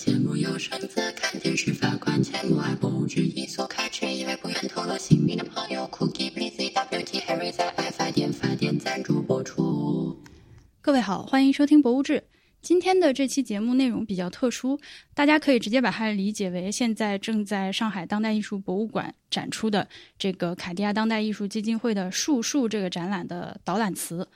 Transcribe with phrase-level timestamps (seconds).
[0.00, 10.18] 节目有选择，看电视发关节目，爱博物志一所开去，一位不愿透露姓名的朋友，Cookie Busy WT Harry 在爱发电发电赞助播出。
[10.80, 12.14] 各位好，欢迎收听《博物志》。
[12.62, 14.80] 今天的这期节目内容比较特殊，
[15.12, 19.86] 大家可以直接把它理解为现在正在上海当代艺术博物馆展出的
[20.18, 24.26] 这个卡地亚当代艺术基金会的“树树”这个展览的导览词。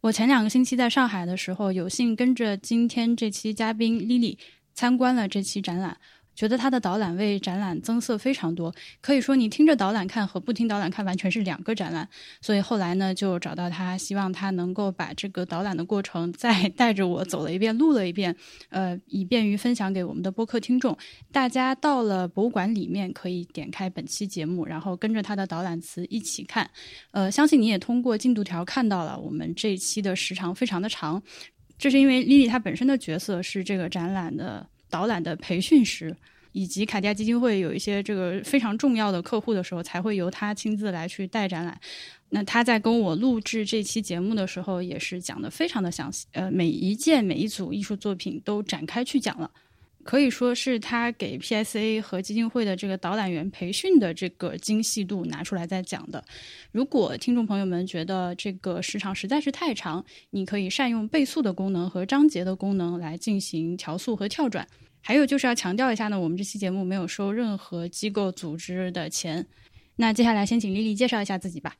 [0.00, 4.38] 我前两个星期在上海的时候，有幸跟着今天这期嘉宾 Lily
[4.78, 5.96] 参观了这期展览。
[6.36, 12.08] 觉得他的导览为展览增色非常多，可以说你听着导览看和不听导览看完全是两个展览。
[12.40, 18.36] 所以后来呢，就找到他，希望他能够把这个导览的过程再带着我走了一遍，录了一遍，
[18.68, 20.96] 呃，以便于分享给我们的播客听众。
[21.32, 26.70] 大家到了博物馆里面，可以点开本期节目，然后跟着他的导览词一起看。
[27.10, 31.20] 呃，相信你也通过进度条看到了，我们这一期的时长非常的长，
[31.78, 34.66] 这是因为莉莉她本身的角色是这个展览的。
[34.90, 36.16] 导览的培训师，
[36.52, 41.78] 以及卡地亚基金会有一些这个非常重要的客户的时候，才会由她亲自来去带展览。
[42.30, 49.50] 那她在跟我录制这期节目的时候，也是讲的非常的详细，呃，每一件每一组艺术作品都展开去讲了，
[50.04, 56.24] 可以说是他给 PSA 和基金会的这个导览员培训的这个精细度拿出来在讲的。
[56.72, 64.66] 如果听众朋友们觉得这个时长实在是太长，你可以善用倍速的功能和章节的功能来进行调速和跳转。
[65.00, 69.46] 还有就是要强调一下呢，我们这期节目没有收任何机构组织的钱。
[69.96, 71.74] 那接下来先请丽丽介绍一下自己吧。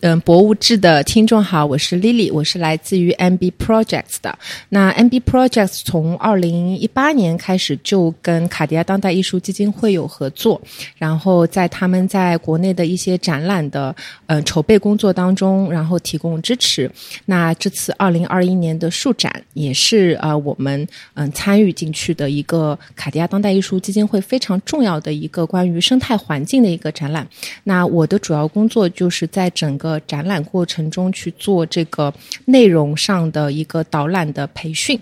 [0.00, 4.38] 嗯，博物志的听众好，我是 Lily，我是来自于 MB Projects 的。
[4.68, 10.60] 那 MB Projects 从二零一八年开始就跟卡地亚当代艺术基金会有合作，
[10.98, 13.92] 然后在他们在国内的一些展览的
[14.26, 16.88] 嗯筹备工作当中，然后提供支持。
[17.24, 27.26] 那这次二零二一年的树展也是啊我们嗯参与进去的一个卡地亚当代艺术基金会非常重要的一个关于生态环境的一个展览。
[27.64, 32.12] 那我的主要工作就是在整个呃，展览过程中去做这个
[32.44, 35.00] 内容上的一个导览的培训，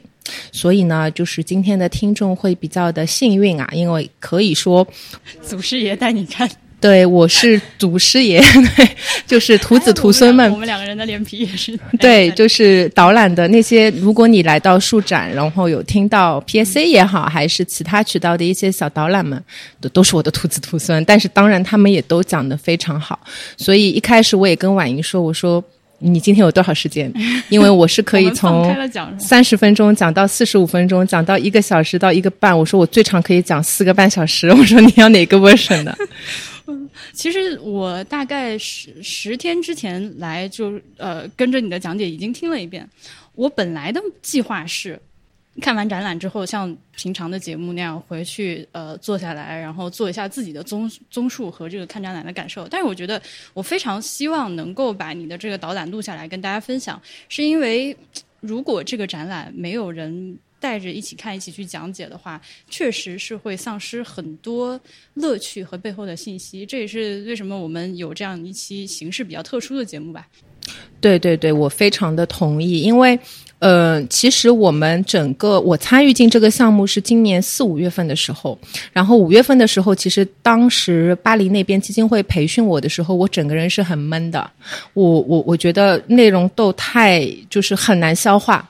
[0.53, 4.87] 所以呢，就是今天的听众会比较的幸运啊，因为可以说
[5.43, 6.49] 祖师爷带你看。
[6.79, 8.39] 对，我是祖师爷，
[8.77, 8.89] 对，
[9.27, 10.53] 就是徒子徒孙们。
[10.53, 11.77] 我们两个人的脸皮也是。
[11.99, 19.43] 对，就是导览的那些，如果你来到树展，然后有听到 PSA 也好，还是其他渠道的一些小导览们，
[19.81, 21.03] 都都是我的徒子徒孙。
[21.07, 23.19] 但是当然，他们也都讲的非常好。
[23.57, 25.65] 所以一开始我也跟婉莹说，我说
[25.99, 27.11] 你今天有多少时间？
[27.49, 28.77] 因为我是可以从
[29.19, 32.57] 三十分钟讲到四十五分钟，讲到一个小时到一个半。
[32.57, 34.49] 我说我最长可以讲四个半小时。
[34.51, 35.97] 我说你要哪个 version 的？
[37.13, 42.89] 其实我大概十十天之前来，就呃跟着你的讲解已经听了一遍。
[43.35, 45.01] 我本来的计划是
[45.61, 52.67] 看完展览之后，像平常的节目那样回去呃坐下来，然后做一下自己的综综述和这个看展览的感受。
[52.69, 53.21] 但是我觉得
[53.55, 57.97] 我非常希望能够把你的这个导览录下来跟大家分享，是因为
[58.41, 60.39] 如果这个展览没有人。
[60.67, 64.79] 带着一起看、一起去讲解的话，确实是会丧失很多
[65.15, 66.67] 乐趣和背后的信息。
[66.67, 70.27] 这也是为什么我们有这样一期形式比较特殊的节目吧。
[71.01, 72.81] 对对对，我非常的同意。
[72.81, 73.17] 因为，
[73.61, 78.59] 呃，其实我们整个我参与进这个项目是今年四五月份的时候，
[78.93, 84.51] 然后五月份的时候，其实当时巴黎那边基金会培训我的时候，我整个人是很闷的。
[84.95, 88.69] 我我我觉得内容都太就是很难消化。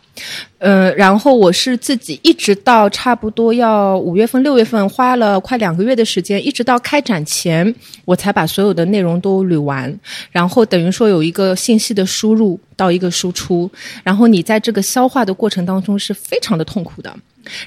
[0.59, 9.94] 呃，然后我是自己一直到差不多要五月份、六月份，花了快两个月的时间，一直到开展前，我才把所有的内容都捋完。
[10.31, 13.71] 然后等于说有一个信息的输入到一个输出，
[14.03, 17.15] 然后你在这个消化的过程当中是非常的痛苦的。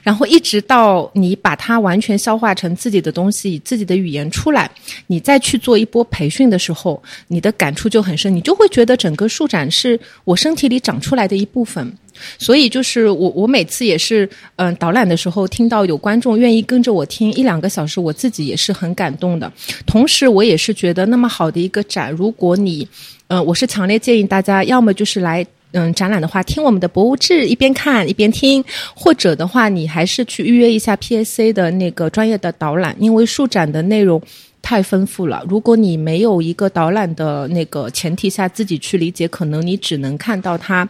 [0.03, 4.69] 然后一直到你把它完全消化成自己的东西，以自己的语言出来，
[5.07, 11.95] 你再去做一波培训的时候，你的感触就很深，你就会觉得整个树展是我身体里长出来的一部分。
[12.37, 19.51] 所以就是我，我每次也是，嗯，导览的时候听到有观众愿意跟着我听一两个小时，我自己也是很感动的。
[19.85, 22.87] 同时，我也是觉得那么好的一个展，如果你，
[23.27, 25.45] 嗯，我是强烈建议大家，要么就是来。
[25.71, 28.65] 嗯，展览的话，听我们的博物志，一边看一边听，
[28.95, 34.19] 或者的话，你还是去预约一下 PAC 的那个专业的导览，因为数展的内容
[34.61, 35.43] 太丰富了。
[35.47, 40.87] 如果你没有一个导览的那个前提下自己去理解，可能你只能看到它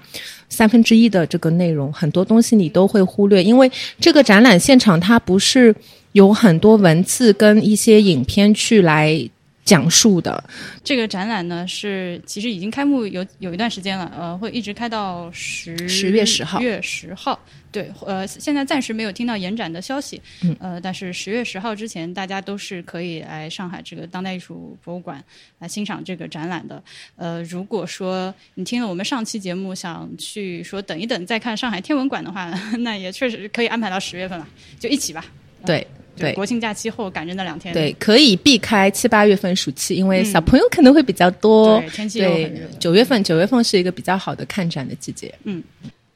[0.49, 3.43] 三分之一的这个内容，很多东西你都会忽略。
[3.43, 5.75] 因为这个展览现场它不是
[6.11, 9.29] 有很多文字跟一些影片去来。
[9.65, 10.43] 讲述的。
[10.83, 17.39] 这个展览呢是其实已经开幕有有一段时间了，呃，会一直开到十10月10号月十号。
[17.71, 25.23] 对，呃，现在暂时没有听到延展的消息，嗯呃，但是十月十号之前，大家都是可以来上海这个当代艺术博物馆
[25.59, 26.81] 来欣赏这个展览的。
[27.15, 34.47] 呃，如果说你听了我们上期节目，想去说等一等再看上海天文馆的话， 那也确实可以安排到十月份了，
[34.79, 35.23] 就一起吧。
[35.63, 35.85] 对
[36.19, 41.79] 对国庆假期后赶着那两天，对，可以避开七八月份暑期，因为嗯小朋友可能会比较多。
[41.79, 45.33] 对，天气又很对热。，九月份，九月份是一个比较好的看展的季节。
[45.43, 45.63] 嗯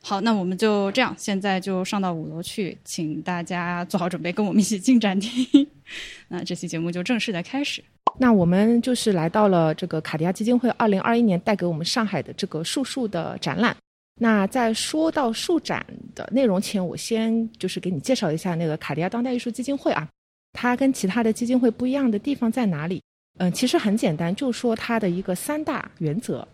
[0.05, 5.65] 好，那我们就这样，现在就上到五楼去，请大家做好准备，跟我们一起进展厅。
[6.27, 7.81] 那这期节目就正式的开始。
[8.19, 13.75] 那我们就是来到了这个卡地亚基金会二零二一年带给我们上海的这个树树的展览。
[14.19, 20.07] 那在说到树展的内容前，我先就是给你介绍一下那个卡地亚当代艺术基金会啊，
[20.53, 23.01] 它跟其他的基金会不一样的地方在哪里？
[23.39, 26.47] 嗯，其实很简单，就说它的一个三大原则。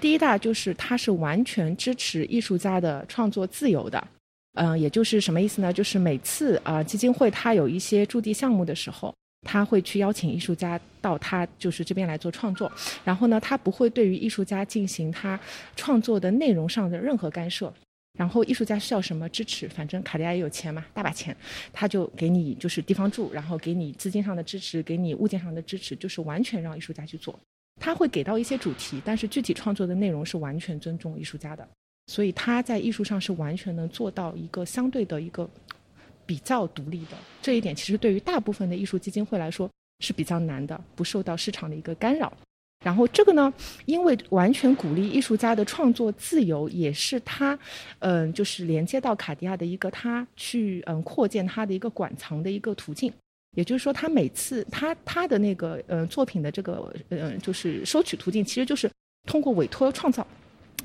[0.00, 4.04] 第一大就是它是完全支持艺术家的创作自由的。
[4.54, 5.72] 嗯，也就是什么意思呢？
[5.72, 9.14] 就是每次啊、基金会它有一些驻地项目的时候，
[9.44, 12.72] 他会去邀请艺术家到他就是这边来做创作，
[13.04, 15.38] 然后呢，他不会对于艺术家进行他
[15.76, 17.72] 创作的内容上的任何干涉。
[18.16, 21.36] 然后艺术家需要什么支持，反正卡地亚也有钱嘛，大把钱，
[21.72, 27.36] 他就给你就是地方住，然后给你资金上的支持，给你物件上的支持，就是完全让艺术家去做。
[27.80, 31.68] 他会给到一些主题，但是具体创作的内容是完全尊重艺术家的，
[32.06, 35.50] 所以他在艺术上是完全能做到一个相对的一个
[36.26, 37.16] 比较独立的。
[37.42, 39.68] 这一点其实对于大部分的艺术基金会来说
[40.00, 42.32] 是比较难的，不受到市场的一个干扰。
[42.84, 43.50] 然后这个呢，
[43.86, 47.58] 因为完全鼓励艺术家的创作自由，也是他，
[48.00, 53.10] 嗯、就是连接到卡地亚的一个他去嗯扩建他的一个馆藏的一个途径。
[53.56, 58.90] 也就是说，他每次他他的那个呃作品的这个呃就是收取途径，其实就是
[59.26, 60.26] 通过委托创造。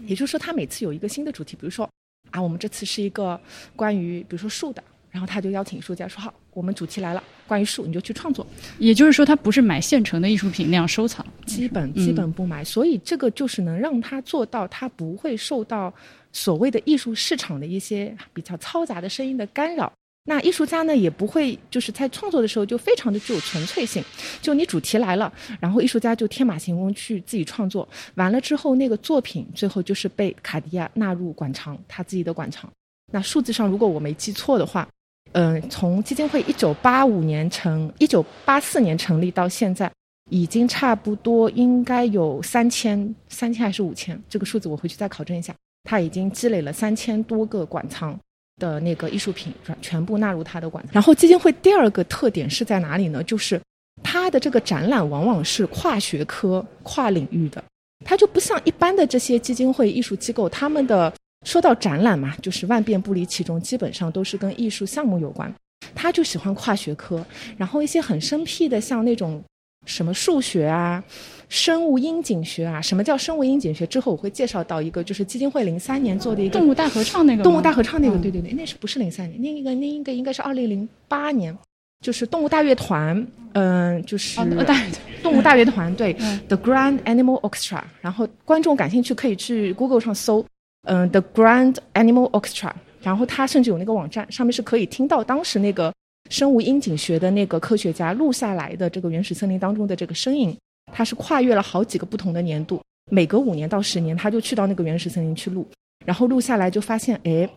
[0.05, 1.89] 也就是说，他每次有一个新的主题，比如说
[2.31, 3.37] 啊，我们这次是一个
[3.75, 4.81] 关于比如说树的，
[5.11, 8.45] 然后他就邀请艺术家说好，我们主题来了，关于树，你就去创作。
[8.77, 15.93] 也就是说，他不是买现成的艺术品那样收藏，基本嗯基本不买，所以这个就是能让他做到，他不会受到
[16.31, 19.91] 所谓的艺术市场的一些比较嘈杂的声音的干扰。
[20.25, 24.03] 那艺术家呢，也不会就是在创作的时候就非常的具有纯粹性，
[24.41, 32.69] 就你主题来了，然后艺术家就天马行空去自己创作，完了之后那个作品最后就是被卡地亚纳入馆藏，他自己的馆藏。
[33.11, 34.87] 那数字上如果我没记错的话，
[35.33, 39.91] 嗯、从基金会一九八五年成一九八四年成立到现在，
[40.29, 45.53] 已经差不多应该有三千三千还是五千，这个数字我回去再考证一下。
[45.83, 48.17] 他已经积累了三千多个馆藏
[48.57, 50.83] 的那个艺术品，全部纳入他的馆。
[50.91, 53.23] 然后基金会第二个特点是在哪里呢？
[53.23, 53.59] 就是
[54.03, 57.63] 它的这个展览往往是跨学科、跨领域的，
[58.05, 61.11] 它就不像一般的这些基金会、艺术机构，他们的
[61.45, 65.53] 说到展览嘛，就是万变不离其中，基本上都是跟艺术项目有关。
[65.95, 67.25] 他就喜欢跨学科，
[67.57, 69.41] 然后一些很生僻的，像那种
[69.85, 71.01] 什么数学啊、
[71.47, 72.81] 生物阴景学啊。
[72.81, 73.87] 什么叫生物阴景学？
[73.87, 79.41] 之后我会介绍到一个，就是基金会零三年做的一个动物大合唱那个动物大合唱那个，嗯对对对，那是不是零三年？
[79.41, 81.57] 那个那个应该是二零零八年，
[82.01, 84.75] 就是动物大乐团，嗯、就是大
[85.23, 87.81] 动物大乐团，对、嗯 The Grand Animal Orchestra。
[88.01, 90.45] 然后观众感兴趣可以去 Google 上搜，
[90.83, 92.71] 嗯、The Grand Animal Orchestra。
[93.01, 95.93] 然后它甚至有那个网站，上面是可以听到当时那个
[96.29, 100.55] 生物音景学的那个科学家录下来的这个原始森林当中的这个声音。
[100.91, 105.65] 它是跨越了好几个不同的年度，每隔五年到十年，他就去到那个原始森林去录，
[106.03, 107.47] 然后录下来就发现，哎，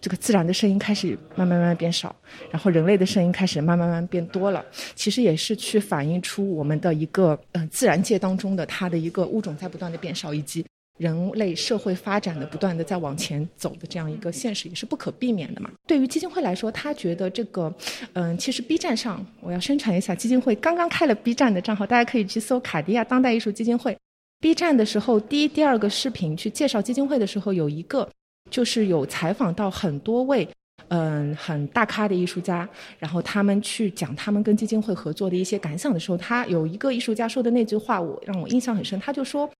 [0.00, 2.14] 这个自然的声音开始慢慢慢慢变少，
[2.50, 4.64] 然后人类的声音开始慢慢慢慢变多了。
[4.94, 10.64] 其实也是去反映出我们的一个呃自然界当中的它的一个物种在不断的变少，以及
[10.98, 15.70] 人类社会发展的不断的在往前走的这样一个现实，也是不可避免的嘛。
[15.86, 17.72] 对于基金会来说，他觉得这个，
[18.12, 23.96] 嗯、其实 B 站上我要宣传一下，基金会刚刚开了 B 站的账号，大家可以去搜卡地亚当代艺术基金会。
[24.40, 28.08] B 站的时候，第一、第二个视频去介绍基金会的时候，有一个
[28.50, 30.48] 就是有采访到很多位。
[30.90, 32.66] 嗯，很大咖的艺术家，
[32.98, 38.98] 然后他们去讲他们跟基金会合作的一些感想的时候，他有一个艺术家说的那句话，我让我印象很深。
[38.98, 39.50] 他就说，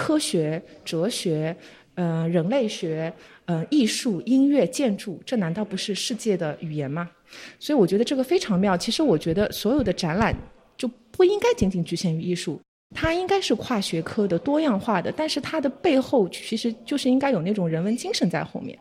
[0.00, 1.54] 科学、哲学、
[1.94, 3.12] 呃，人类学、
[3.44, 7.10] 呃，艺术、音乐、建筑，这难道不是世界的语言吗？
[7.58, 8.76] 所以我觉得这个非常妙。
[8.76, 10.34] 其实我觉得所有的展览
[10.76, 12.60] 就不应该仅仅局限于艺术，
[12.96, 18.76] 它应该是跨学科的、多样化的，但是它的背后其实就是应该有那种人文精神在后面，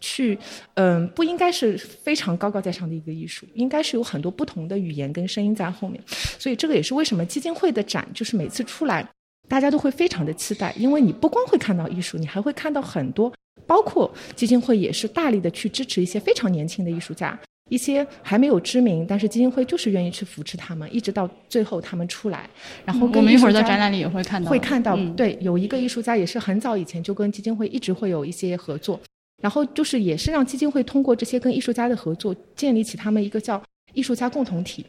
[0.00, 0.36] 去，
[0.74, 6.02] 嗯，不应该是非常高高在上的一个艺术，应该是有很多不同的语言跟声音在后面。
[6.38, 9.08] 所以这个也是为什么基金会的展就是每次出来，
[9.48, 13.32] 大家都会非常的期待，因为你不光会看到艺术，你还会看到很多，
[13.66, 17.38] 包括基金会也是大力的去支持一些非常年轻的艺术家。
[17.70, 22.46] 一些还没有知名，但是基金会就是愿意去扶持他们，一直到最后他们出来。
[22.84, 24.94] 然后我们一会儿在展览里也会看到，会看到。
[25.16, 29.00] 对，有一个艺术家也是很早以前就跟基金会一直会有一些合作，
[29.42, 33.60] 然后就是也是让基金会通过这些跟艺术家的合作，建立起他们一个叫
[33.94, 34.84] 艺术家共同体，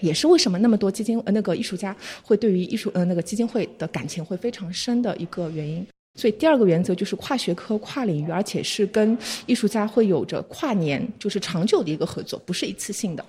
[0.00, 5.86] 也是为什么那么多基金呃那个艺术家会对于艺术呃那个基金会的感情会非常深的一个原因。
[6.16, 13.26] 所以第二个原则就是跨学科、跨领域，而且是跟艺术家会有着跨年，就是长久的一个合作，不是一次性的。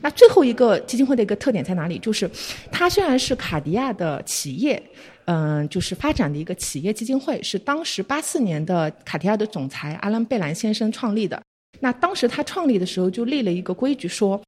[0.00, 1.98] 那最后一个基金会的一个特点在哪里？
[1.98, 2.30] 就是
[2.70, 4.80] 它虽然是卡地亚的企业，
[5.24, 11.42] 嗯，就是发展的一个企业基金会，是当时八四年的卡地亚的总裁阿兰贝兰先生创立的。
[11.80, 14.40] 那当时他创立的时候就立了一个规矩，说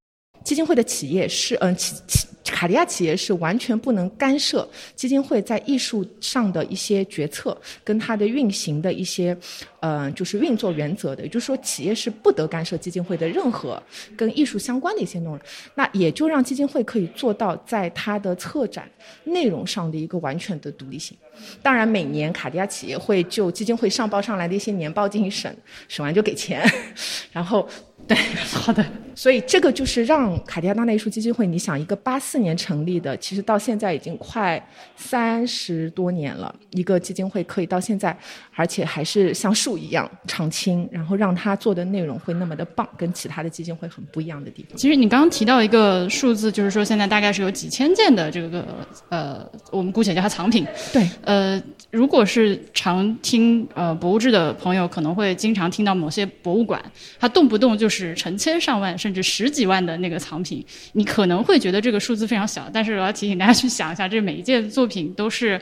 [0.45, 2.27] 基金会的企业是嗯企企。
[2.43, 9.37] 卡地亚企业是完全不能干涉基金会在艺术上的一些决策，跟它的运行的一些，
[9.79, 11.23] 呃，就是运作原则的。
[11.23, 13.81] 也就是说，企业是不得干涉基金会的任何
[14.17, 15.39] 跟艺术相关的一些内容。
[15.75, 18.91] 那也就让基金会可以做到在它的策展
[19.23, 21.17] 内容上的一个完全的独立性。
[21.63, 25.57] 当然，每年卡地亚企业会就基金会上报上来的一些年报进行审，
[25.87, 26.69] 审完就给钱，
[27.31, 27.69] 然后。
[28.09, 28.17] 对，
[28.53, 28.85] 好的。
[29.15, 34.61] 所以这个就是让卡地亚当代艺术基金会，你想一个八四年成立的，其实到现在已经快
[34.97, 38.17] 三十多年了，一个基金会可以到现在，
[38.57, 44.77] 而且还是像树一样常青，然后让他做的内容会那么的棒，跟其他的基金会很不一样的地方。
[44.77, 48.67] 其实你刚刚提到一个数字，就是说现在大概是有几千件的这个
[49.09, 50.67] 呃，我们姑且叫它藏品。
[50.93, 51.63] 对，呃，
[51.93, 56.83] 如果是常听呃博物志的朋友，可能会经常听到某些博物馆，
[57.21, 58.01] 它动不动就是。
[58.01, 65.59] 是成千上万甚至十几万的那个藏品，你可能会觉得这个数字非常小，但是我要提醒大家去想一下，这每一件作品都是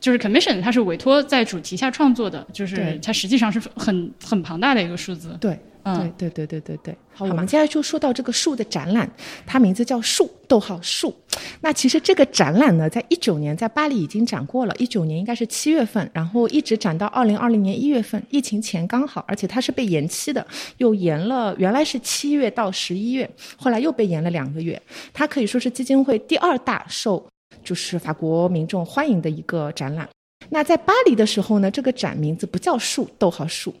[0.00, 5.36] 就是 commission，它是委托在主题下创作的，就是它实际上是很很庞大的一个数字。
[5.40, 5.58] 对。
[5.86, 9.08] 对对对对对对，好，我们接下来就说到这个树的展览，
[9.46, 11.14] 它名字叫树，逗号树。
[11.60, 20.44] 那其实这个展览呢，在一九年在巴黎已经展过了，一九年应该是七月份，然后一直展到二零二零年一月份，疫情前刚好，而且它是被延期的，
[20.78, 24.82] 又延了，原来是七月到十一月，后来又被延了两个月。
[25.12, 27.24] 它可以说是基金会第二大受
[27.66, 30.08] 就是法国民众欢迎的一个展览。
[30.48, 33.74] 那在巴黎的时候呢，这个展名字不叫树，逗号树。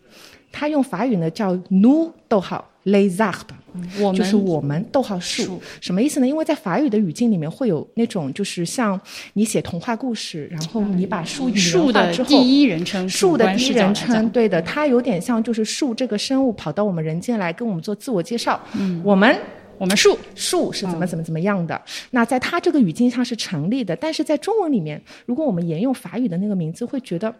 [0.50, 6.26] 它用法语呢叫 nous 逗号 les arbres，就是我们逗号树，什么意思呢？
[6.26, 8.98] 因为在法语的语境里面会有那种就是像
[9.34, 18.58] 你写童话故事，然后你把树拟人化之后，第一人称，树的第一人称，对的，它有点像就是树这个生物跑到我们人间来跟我们做自我介绍。
[18.78, 19.38] 嗯，我们
[19.78, 21.80] 我们树树是怎么怎么怎么样的？
[22.10, 27.34] 那在它这个语境上是成立的，但是在中文里面，如果我们沿用法语的那个名字，会觉得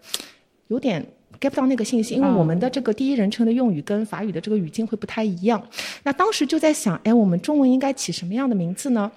[0.68, 1.04] 有点。
[1.38, 5.62] get 不到那个信息，因为我们的这个第一人称的用语跟法语的这个语境会不太一样。
[6.02, 9.12] 那当时就在想，哎，我们中文应该起什么样的名字呢？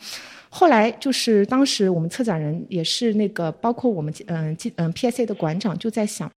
[0.50, 6.30] 后来就是当时我们策展人也是那个，包括我们嗯嗯 PSA 的馆长就在想，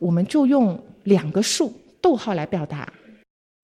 [0.00, 2.92] 我们就用两个数逗号来表达。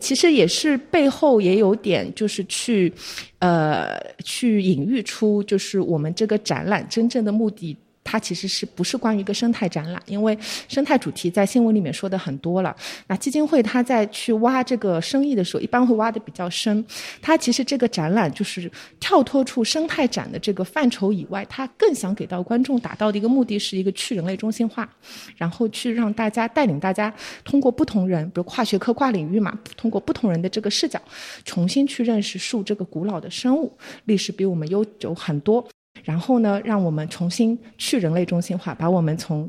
[0.04, 2.92] 其实也是背后也有点就是去
[3.38, 7.74] 呃去隐喻出，就是我们这个展览真正的目的。
[8.04, 10.00] 它其实是不是关于一个生态展览？
[10.06, 12.76] 因为生态主题在新闻里面说的很多了。
[13.08, 16.84] 那基金会它在去挖这个生意的时候，一般会挖的比较深。
[17.22, 18.70] 它其实这个展览就是
[19.00, 24.88] 跳脱出生态展的这个范畴以外，它更想给到观众达到的一个目的是一个去人类中心化，
[25.36, 31.00] 然后去让大家带领大家通过不同人，比如跨学科、跨领域嘛，通过不同人的这个视角，
[31.44, 35.66] 重新去认识树这个古老的生物，历史比我们悠久很多。
[36.02, 39.48] 然后呢，让我们重新去人类中心化，把我们从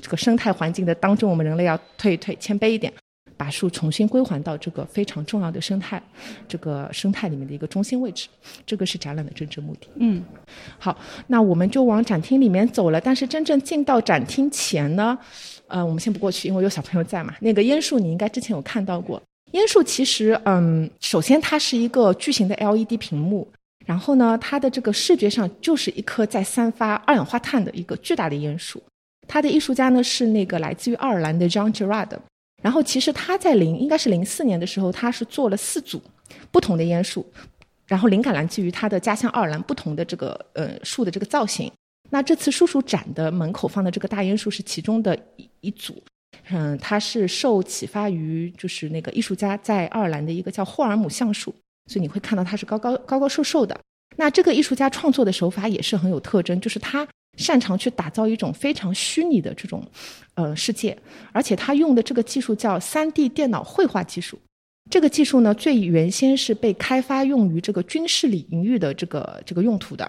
[0.00, 2.92] 这个生态环境的当中，我们人类要退一退，谦卑一点，
[3.36, 6.02] 把树重新归还到这个非常重要的生态，
[6.46, 8.28] 这个生态里面的一个中心位置。
[8.64, 9.88] 这个是展览的真正目的。
[9.96, 10.22] 嗯，
[10.78, 13.00] 好，那我们就往展厅里面走了。
[13.00, 15.18] 但是真正进到展厅前呢，
[15.66, 17.34] 呃，我们先不过去，因为有小朋友在嘛。
[17.40, 19.20] 那个烟树你应该之前有看到过，
[19.52, 23.46] 烟树其实，嗯，首先它是一个巨型的 LED 屏幕。
[23.90, 28.80] 然后呢，它的这个视觉上就是一棵在散发二氧化碳的一个巨大的烟树。
[29.26, 32.12] 它的艺术家呢是那个来自于爱尔兰的 John Gerard。
[32.62, 36.00] 然后其实他在零应该是零四年的时候，他是做了四组
[36.52, 37.26] 不同的烟树，
[37.88, 41.68] 然后灵感来自于他的家乡爱尔兰不同的这个呃树的这个造型。
[42.10, 46.00] 那这次树树展的门口放的这个大烟树是其中的一一组，
[46.50, 51.52] 嗯，它是受启发于就是那个艺术家在爱尔兰的一个叫霍尔姆橡树，
[51.90, 53.76] 所以你会看到它是高高高高瘦瘦的。
[54.16, 57.06] 那这个艺术家创作的手法也是很有特征，就是他
[57.36, 59.84] 擅长去打造一种非常虚拟的这种
[60.34, 60.96] 呃世界，
[61.32, 64.38] 而且他用的这个技术叫三 D 电脑绘画技术。
[64.90, 70.08] 这个技术呢，最原先是被开发用于这个军事领域的这个这个用途的。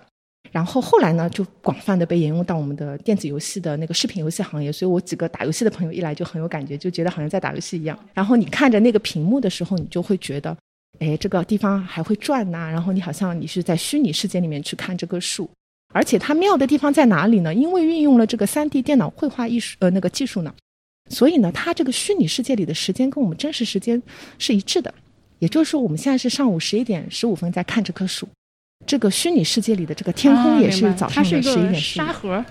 [0.51, 4.69] 然后后来呢，就广泛的被沿用到我们的电子游戏的那个视频游戏行业。
[4.71, 7.97] 所以我几个打游戏的朋友一来就很有感觉，就觉得好像在打游戏一样。
[8.13, 10.57] 然后你看着那个屏幕的时候，你就会觉得，
[11.01, 12.69] 哎，这个地方还会转呐。
[12.69, 15.49] 然后你好像你是在虚拟世界里面去看这棵树。
[15.93, 17.53] 而且它妙的地方在哪里呢？
[17.53, 20.53] 因为运用了这个三 D 电脑绘画艺术呃那个技术呢，
[21.09, 24.01] 所以呢，它这个虚拟世界里的时间跟我们真实时间
[24.39, 24.93] 是一致的。
[25.39, 28.25] 也就是说，我们现在是上午十一点十五分在看这棵树。
[28.85, 32.45] 这个虚拟世界里的这个天空也是早上的十一点沙盒，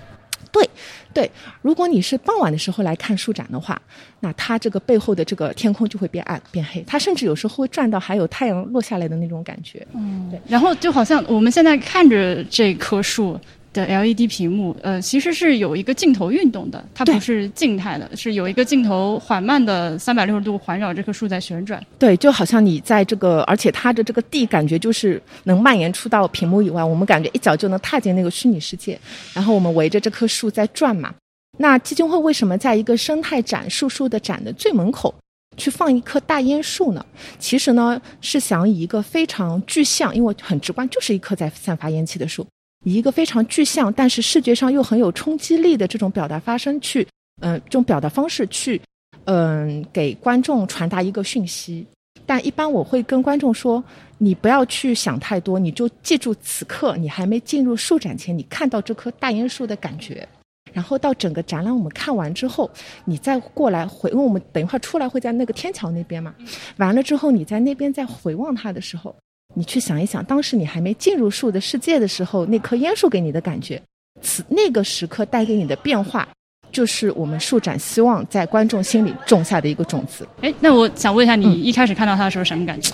[0.51, 0.69] 对
[1.13, 1.29] 对。
[1.61, 3.81] 如果你是傍晚的时候来看树展的话，
[4.19, 9.85] 那它这个背后的这个天空就会变暗变黑，它甚至有时候会转到还有太阳落下来的那种感觉。
[9.93, 10.39] 嗯，对。
[10.47, 13.39] 然后就好像我们现在看着这棵树。
[13.73, 21.81] 的 LED 屏幕，呃，其实是有一个镜头运动的，它不是静态的，是有一个镜头缓慢的三百六十度环绕这棵树在旋转。
[21.97, 28.99] 对，就好像你在这个，而且它的这个地感觉就是能蔓延出到屏幕以外，我们感觉一脚就能踏进那个虚拟世界。
[29.33, 31.13] 然后我们围着这棵树在转嘛。
[31.57, 35.13] 那基金会为什么在一个生态展、树树的展的最门口
[35.57, 37.05] 去放一棵大烟树呢？
[37.39, 42.45] 其实呢，是想以一个非常具象，因为很直观，就是一棵在散发烟气的树。
[42.83, 47.07] 以一个非常具象，但是视觉上又很有冲击力的这种表达发生去，
[47.41, 48.81] 嗯，这种表达方式去，
[49.25, 51.85] 嗯，给观众传达一个讯息。
[52.25, 53.83] 但一般我会跟观众说，
[54.17, 60.27] 你不要去想太多，你就记住此刻你还没进入树展前，你看到这棵大烟树的感觉。
[60.71, 62.69] 然后到整个展览我们看完之后，
[63.03, 66.33] 你再过来回，因为我们等一会儿出来会在那个天桥那边嘛。
[66.77, 69.13] 完了之后，你在那边再回望它的时候。
[69.53, 73.81] 你去想一想，当时你还没进入树的世界的时候，那棵烟树给你的感觉，
[74.21, 76.27] 此那个时刻带给你的变化，
[76.71, 80.27] 就是我们树展希望在观众心里种下的一个种子。
[80.41, 82.93] 哎，那我想问一下，你一开始看到它的时候什么感觉？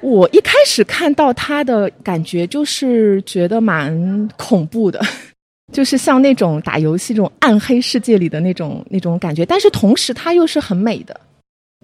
[0.00, 4.98] 我一开始看到它的感觉就是觉得蛮恐怖的，
[5.74, 11.20] 就是像那种打游戏这种暗黑世界里的那种那种感觉，但是同时它又是很美的。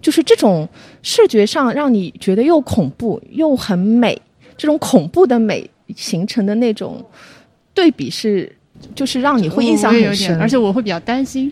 [0.01, 0.67] 就是这种
[1.01, 4.19] 视觉上让你觉得又恐怖又很美，
[4.55, 7.03] 这种恐怖的美形成的那种
[7.73, 8.55] 对比是，
[8.93, 11.51] 就是让你会印象很深，而且我会比较担心。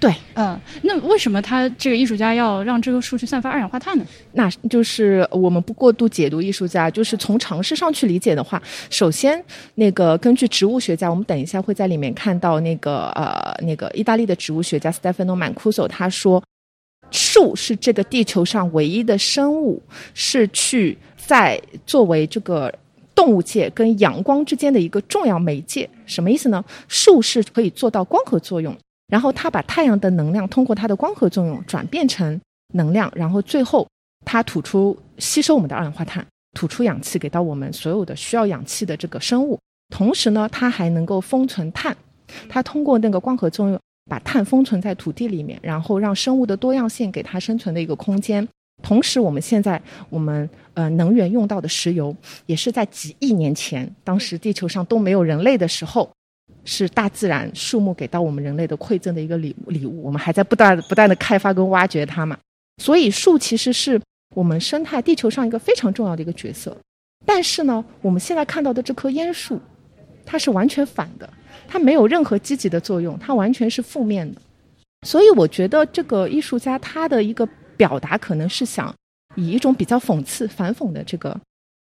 [0.00, 4.04] 对，嗯，那为什么他这个艺术家要让这个树去散发二氧化碳呢？
[4.32, 9.42] 那就是我们不过度解读艺术家，就是从常识上去理解的话，首先
[9.74, 16.42] 那个根据植物学家，我们等一下会在里面看到那个呃那个意大利的植物学家 Stefano Mancuso 他说。
[17.10, 19.80] 树是这个地球上唯一的生物，
[20.14, 22.72] 是去在作为这个
[23.14, 25.88] 动物界跟阳光之间的一个重要媒介。
[26.06, 26.64] 什么意思呢？
[26.88, 28.76] 树是可以做到光合作用，
[29.08, 32.40] 然后它把太阳的能量通过它的光合作用转变成
[32.74, 33.86] 能量，然后最后
[34.24, 36.26] 它吐出吸收我们的二氧化碳，
[36.58, 39.58] 吐出氧气给到我们所有的需要氧气的这个生物。
[39.90, 41.96] 同时呢，它还能够封存碳，
[42.48, 43.78] 它通过那个光合作用。
[44.10, 48.46] 把碳封存在土地里面，然后让生物的多样性给它生存的一个空间。
[48.82, 52.14] 同时，我们现在我们呃能源用到的石油，
[52.46, 56.10] 也是在几亿年前，当时地球上都没有人类的时候，
[56.64, 60.02] 是大自然树木给到我们人类的馈赠的一个礼礼物。
[60.02, 62.36] 我们还在不断不断的开发跟挖掘它嘛。
[62.82, 63.98] 所以，树其实是
[64.34, 66.76] 我们生态地球上一个非常重要的一个角色。
[67.24, 69.58] 但是呢，我们现在看到的这棵烟树，
[70.26, 71.32] 它是完全反的。
[71.66, 74.40] 它没有任何积极的作用，它完全是负面的。
[75.06, 77.46] 所以我觉得这个艺术家他的一个
[77.76, 78.94] 表达可能是想
[79.34, 81.38] 以一种比较讽刺、反讽的这个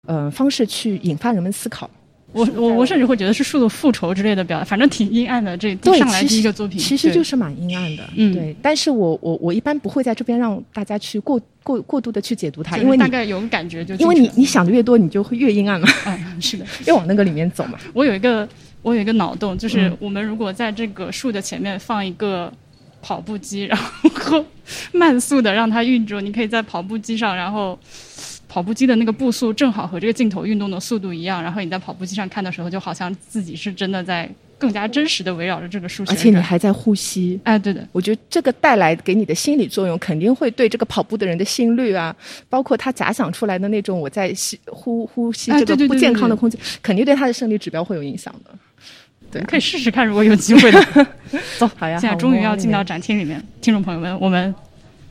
[0.07, 1.87] 呃方式去引发人们思考。
[2.33, 5.55] 我我我甚至会觉得是树的复仇之类的表达，反正挺阴暗的。
[5.57, 8.55] 这上来第一个作品其实就是蛮阴暗的，嗯，对。
[8.61, 15.87] 但是我我我一般不会在这边让大家去过过过度的去解读它，因为大概有个感觉就因为你你想的越多，你就会越阴暗嘛。
[16.05, 17.77] 嗯，是的， 越往那个里面走嘛。
[17.93, 18.49] 我有一个。
[18.81, 22.51] 我有一个脑洞，就是我们如果在这个树的前面放一个
[23.01, 24.45] 跑步机，然后
[24.91, 27.77] 慢速的让它运转，你可以在跑步机上，然后
[28.47, 37.39] 跑步机的那个步速正好和这个镜头运动的速度一样，然后你在跑步机上看的时候，就好像自己是真的在更加真实的围绕着这个树，而且你还在呼吸。
[37.43, 42.15] 哎，对的，我觉得这个带来给你的心理作用，肯定会对这个跑步的人的心率啊，
[42.49, 48.51] 包括他假想出来的那种我在吸呼呼吸这个不健康的空气，肯定对他的生理指标会有影响的。
[49.31, 51.07] 对，可以试试看，如果有机会的。
[51.57, 54.53] 走，好呀，现在终于要进到展厅里面，听众朋友们，我们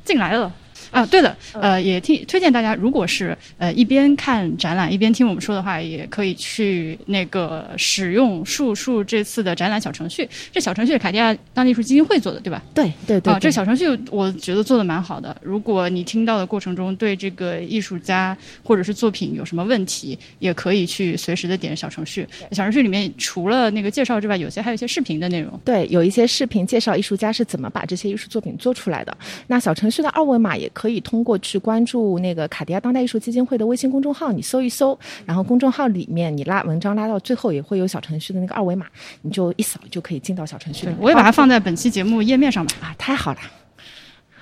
[0.05, 0.53] 进来了。
[0.91, 10.29] 啊，对的，呃，也听推荐大家，如果是呃一边看展览一边听我们说的话，也可以去那个使用树树这次的展览小程序。
[10.53, 12.63] 这小程序是卡地亚当地艺术基金会做的，对吧？
[12.75, 13.33] 对对对。
[13.33, 15.37] 啊，这小程序我觉得做的蛮好的。
[15.43, 22.27] 如果你听到的过程中对这个艺术家或者是作品有什么问题，也可以去随时的点小程序。
[22.53, 25.59] 小程序里面除了那个介绍之外，有些还有一些视频的内容。
[25.65, 29.17] 对，有一些视频介绍艺术家是怎么把这些艺术作品做出来的。
[29.47, 38.87] 那小程序的二维码也可以通过去关注那个卡地亚当代艺术基金会的微信公众号，你搜一搜，然后公众号里面你拉文章拉到最后也会有小程序的那个二维码，
[39.23, 40.95] 你就一扫就可以进到小程序里。
[40.99, 42.75] 我也把它放在本期节目页面上吧。
[42.81, 43.39] 啊，太好了。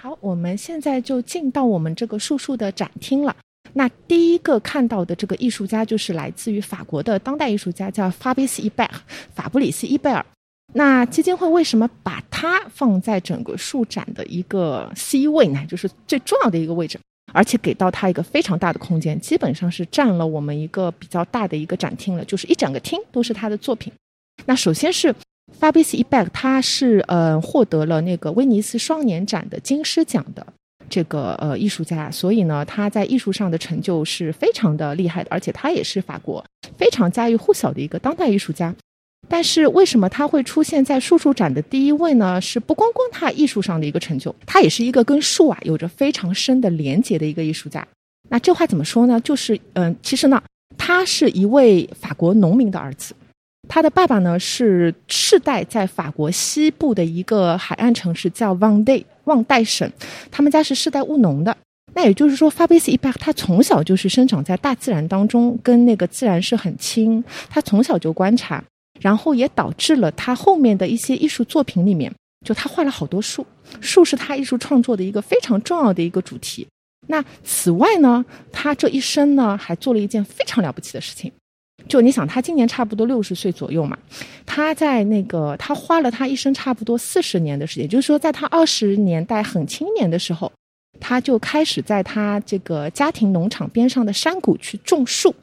[0.01, 3.35] 好，我们现在就进到我们这个树树的展厅了。
[3.73, 8.91] 那第一个看到的这个艺术家就是来自于法国的当代艺术家，叫法比斯伊贝尔，
[9.35, 10.25] 法布里斯伊贝尔。
[10.75, 15.65] 那基金会为什么把它放在整个数展的一个 C 位呢？
[15.67, 16.99] 就是最重要的一个位置，
[17.33, 23.91] 而且给到它一个非常大的空间，基本上是占了我们一个比较大的一个展厅了，就是一整个厅都是他的作品。
[24.45, 25.15] 那首先是
[25.59, 30.47] Fabrice e b a c 他是呃获得了那个威尼斯双年展的金狮奖的
[30.91, 36.45] 这个呃艺术家，所以呢他在艺术上的成就是非常的厉害的，而且他也是法国
[36.77, 38.75] 非常家喻户晓的一个当代艺术家。
[39.27, 42.41] 但是为什么他会出现在树树展的第一位呢？
[42.41, 47.87] 是不光光他艺术上的一个成就，他也是一个跟树啊有着非常深的连结的一个艺术家。
[48.31, 49.21] 那这话怎么说呢？
[49.21, 50.43] 就是嗯，其实呢，
[50.77, 53.15] 他是一位法国农民的儿子，
[53.69, 59.91] 他的爸爸呢是世代在法国西部的一个海岸城市叫旺代旺代省，
[60.31, 61.57] 他们家是世代务农的。
[61.95, 68.63] 那也就是说，Fabrice e b a c 他从小就是生长在大自然当中，跟那个自然是很亲，他从小就观察。
[69.01, 72.13] 然后也导致了他后面的一些艺术作品里面，
[72.45, 73.47] 就他画了好多树，
[73.81, 76.67] 树是他艺术创作的一个非常重要的一个主题。
[77.07, 81.33] 那此外呢，他这一生呢还做了一件非常了不起的事情，
[81.89, 83.97] 就你想他今年差不多六十岁左右嘛，
[84.45, 90.53] 他在那个他花了他一生差不多四十年的时间，就是说在他二十年代很青年的时候，
[91.01, 95.35] 他就开始在他这个家庭农场边上的山谷去种树。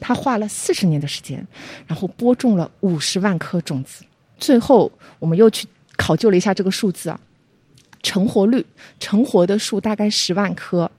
[0.00, 1.46] 他花了四十年的时间，
[1.86, 4.02] 然后播种了五十万颗种子。
[4.38, 7.20] 最后，我们又去考究了一下这个数字啊，
[8.02, 8.64] 成活率，
[8.98, 10.90] 成活的树大概十万棵，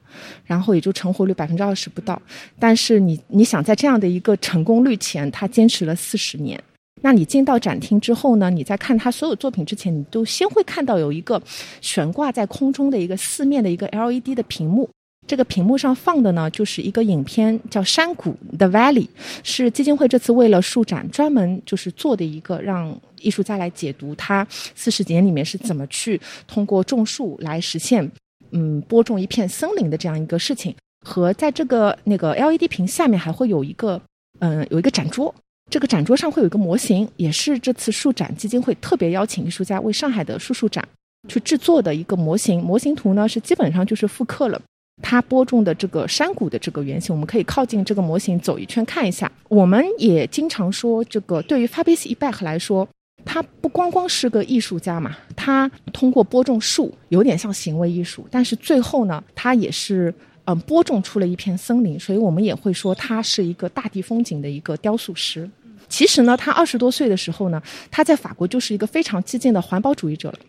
[0.46, 2.22] 然后也就成活率百分之二十不到。
[2.60, 6.62] 但是你你想在这样的一个成功率前，他坚持了四十年。
[7.04, 8.52] 那你进到展厅之后呢？
[8.52, 11.42] 你在看他所有作品之前，你都先会看到有一个
[11.82, 14.88] 悬挂在空中的一个四面的一个 LED 的屏幕。
[15.28, 19.08] 这个屏幕上放的呢，就是一个影片，叫《山谷》The Valley，
[19.44, 28.12] 是基金会这次为了树展专门就是做的一个，让艺术家来解读他四十年里面是怎么去通过种树来实现，
[28.52, 30.76] 嗯，播种一片森林的这样一个事情。
[31.04, 34.00] 和在这个那个 LED 屏下面还会有一个，
[34.40, 35.34] 嗯，有一个展桌，
[35.70, 40.86] 这个展桌上会有一个模型，也是这次树展基金会特别邀请艺术家为上海的树树展
[41.28, 42.62] 去制作的一个模型。
[42.62, 44.62] 模型图呢是基本上就是复刻了。
[45.02, 49.32] 它播种的这个山谷的这个原型，我们可以靠近这个模型走一圈看一下。
[49.50, 52.88] 我们也经常说，这个对于 Fabrice e b a c 来说，
[53.26, 60.14] 他不光光是个艺术家嘛，他通过播种树有点像行为艺术，但是最后呢，他也是
[60.46, 65.50] 嗯播种出了一片森林，所以我们也会说他是一个大地风景的一个雕塑师。
[65.90, 70.40] 其实呢，他二十多岁的时候呢，他在法国就是一个非常激进的环保主义者了。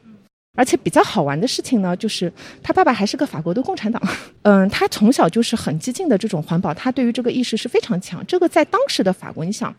[0.55, 2.31] 而且比较好玩的事情呢，就是
[2.62, 4.03] 他爸爸还是个法国的共产党。
[4.43, 8.25] 嗯，他从小就是很激进的这种环保，他对于这个意识是非常强。
[8.27, 9.75] 这个在当时的法国，你想，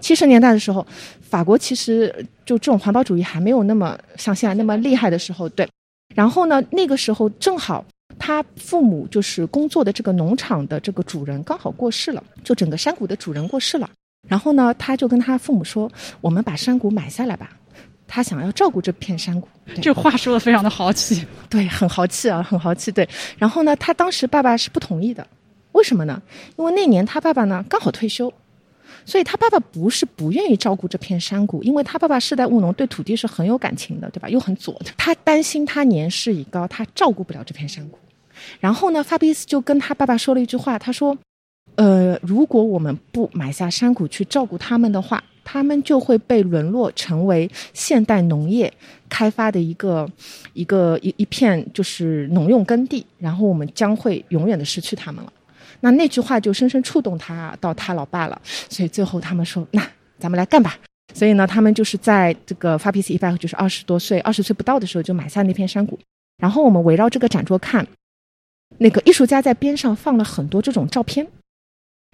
[0.00, 0.84] 七十年代的时候，
[1.22, 2.12] 法国其实
[2.44, 5.68] 就这种环保主义还没有那么像现在那么厉害的时候，对。
[6.14, 7.84] 然后呢，那个时候正好
[8.18, 13.88] 他父母就是工作的这个农场的这个主人刚好过世了，就整个山谷的主人过世了。
[14.28, 17.50] 然后呢，他就跟他父母说：“我们把山谷买下来吧。”
[18.06, 19.48] 他想要照顾这片山谷，
[19.82, 22.92] 这话说的非常的豪气，对，很豪气啊，很豪气。
[22.92, 25.26] 对，然后呢，他当时爸爸是不同意的，
[25.72, 26.22] 为什么呢？
[26.56, 28.32] 因为那年他爸爸呢刚好退休，
[29.04, 34.28] 所以他爸爸不是不愿意照顾这片山谷，因为他爸爸世代务农，对土地是很有感情的，对吧？
[34.28, 37.98] 又很左的，他担心他年事已高，他照顾不了这片山谷。
[38.60, 41.16] 然后呢，法比斯就跟他爸爸说了一句话，他说
[41.76, 48.72] ：“呃，如果我们不买下山谷去照顾他们的话。”他们就会被沦落成为现代农业
[49.08, 50.10] 开发的一个
[50.54, 55.32] 一个一一片就是农用耕地，然后我们将会永远的失去他们了。
[55.80, 59.86] 那那句话就深深触动他到他老爸了，所以最后他们说：“那
[60.18, 60.78] 咱们来干吧。”
[61.12, 65.98] 所以呢，他们就是在这个 fabcfa 就是二十多岁、二十岁不到的时候就买下那片山谷。
[66.38, 67.86] 然后我们围绕这个展桌看，
[68.78, 71.26] 那个艺术家在边上放了很多这种照片，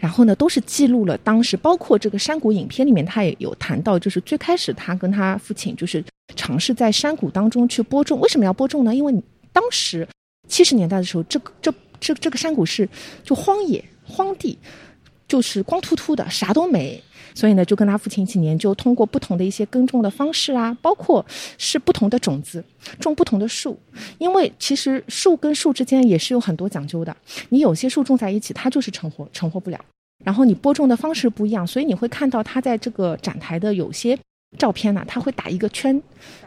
[0.00, 6.02] 然后呢，都是记录了当时，包括这个山谷影片里面，他也有谈到，就是最开始他跟他父亲就是
[6.34, 8.18] 尝试在山谷当中去播种。
[8.18, 8.94] 为什么要播种呢？
[8.94, 10.08] 因为当时
[10.48, 12.88] 七十年代的时候，这个这这这个山谷是
[13.22, 14.58] 就荒野荒地，
[15.28, 17.00] 就是光秃秃的，啥都没。
[17.34, 21.24] 所以呢，就跟他父亲一起研究，通过不同的一些耕种的方式啊，包括
[21.58, 22.62] 是不同的种子，
[22.98, 23.78] 种不同的树。
[24.18, 27.16] 因为其实树跟树之间也是有很多讲究的。
[27.50, 29.78] 你有些树种在一起，它就是成活，成活不了。
[30.24, 34.18] 然后你播种的方式不一样，所以你会看到它在这个展台的有些。
[34.58, 36.02] 照片呢，他会打一个圈，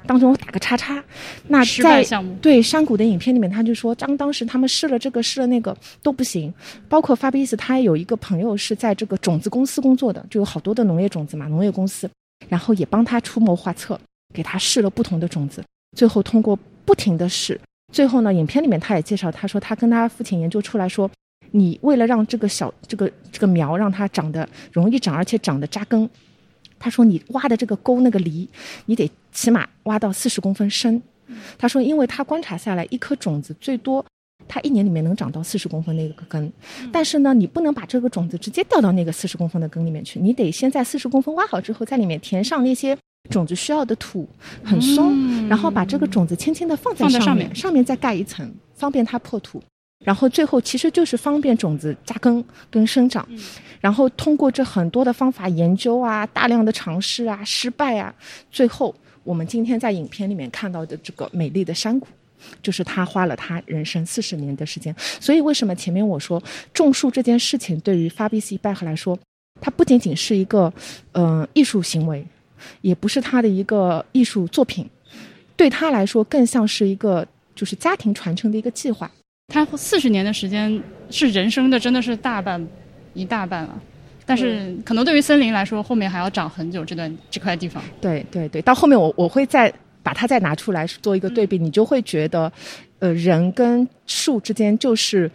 [0.05, 1.03] 当中打个叉叉。
[1.47, 2.05] 那在
[2.41, 6.53] 对山谷的影片里面，他就说，当当时他们试了这个试了那个都不行。
[6.89, 12.09] 包括法比斯，他有一个朋友是在这个种子公司工作的，就有好多的农业种子嘛，农业公司，
[12.49, 13.99] 然后也帮他出谋划策，
[14.33, 15.63] 给他试了不同的种子。
[15.95, 17.59] 最后通过不停的试，
[17.93, 21.09] 最后呢，影片里面他也介绍，他说他跟他父亲研究出来说，
[21.51, 26.09] 你为了让这个小这个这个苗让它长得容易长，而且长得扎根。
[26.83, 28.45] 他说：“你挖的这个沟那个犁，
[28.87, 31.01] 你得起码挖到四十公分深。”
[31.57, 34.05] 他说：“因为他观察下来，一颗种子最多，
[34.49, 36.51] 它一年里面能长到四十公分那个根。
[36.91, 42.97] 但是呢，你不能把这个种子直接掉到那个四十公分的根里面去，你得先在四十公分挖好之后，在里面填上那些
[43.29, 44.27] 种子需要的土，
[44.61, 49.63] 很松，然后把这个种子轻轻的放在上面，上面再盖一层，方便它破土。
[50.03, 53.27] 然后最后其实就是方便种子扎根跟生长。”
[53.81, 58.13] 然后通过这很多的方法研究啊，大量的尝试啊，失败啊，
[58.49, 62.07] 最后我们今天在影片里面看到的这个美丽的山谷，
[62.61, 64.95] 就是他花了他人生四十年的时间。
[65.19, 66.41] 所以为什么前面我说
[66.73, 69.19] 种树这件事情对于 Fabrice b a c 来说，
[69.59, 70.71] 它不仅仅是一个
[71.11, 72.25] 嗯艺术行为，
[72.79, 74.89] 也不是他的一个艺术作品，
[75.57, 79.11] 对他来说更像是一个就是家庭传承的一个计划。
[79.47, 82.65] 他四十年的时间是人生的真的是大半。
[83.15, 83.79] 一大半了，
[84.25, 86.83] 但是可能对于森林来说，后面还要长很久。
[86.83, 92.51] 这段这块地方，对对对，到后面我我会再把它再拿出来做一个对比，你就会觉得，
[92.97, 95.29] 呃，人跟树之间就是，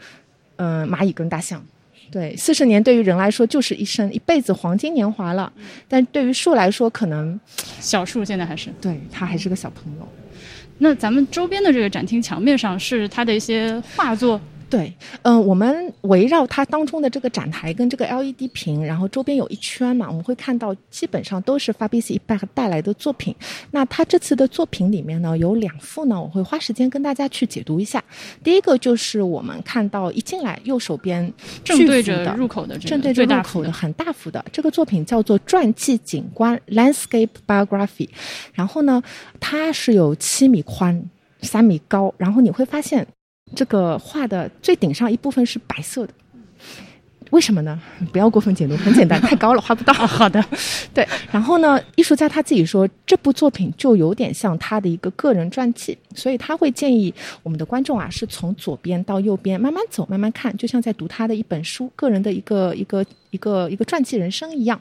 [0.57, 1.64] 嗯，蚂蚁跟大象。
[2.11, 5.53] 对，四十年对于人来说就是一生一辈子黄金年华了，
[5.87, 7.38] 但对于树来说，可能
[7.79, 10.09] 小树现在还是对它还是个小朋友。
[10.79, 14.41] 那咱们周边的这个展厅墙面上是它的一些画作。
[14.71, 23.35] 对，嗯，我们围绕它当中的这个展台跟这个 LED 屏，然后周边有一圈嘛，我们会看到基本上都是 Fabrice e b a c 带来的作品。
[23.71, 28.05] 那他这次的作品里面呢，有两幅呢，我会花时间跟大家去解读一下。
[28.45, 31.33] 第一个就是我们看到一进来右手边
[31.65, 38.11] 正对着入口的正对着入口的很大幅的这个作品叫做传记景观 Landscape Biography，
[38.53, 39.03] 然后呢，
[39.41, 41.03] 它是有七米宽、
[41.41, 43.07] 三米高，然后你会发现。
[43.55, 46.13] 这个画的最顶上一部分是白色的，
[47.31, 47.79] 为什么呢？
[48.13, 49.93] 不要过分解读，很简单，太高了画不到。
[50.07, 50.43] 好的，
[50.95, 51.07] 对。
[51.31, 64.81] 然后呢，艺术家他自己说，这部作品就有点像他的一个个人传记，所以他会建议我们的观众啊，是从左边到右边慢慢走，慢慢看，就像在读他的一本书，个人的一个一个一个一个传记人生一样。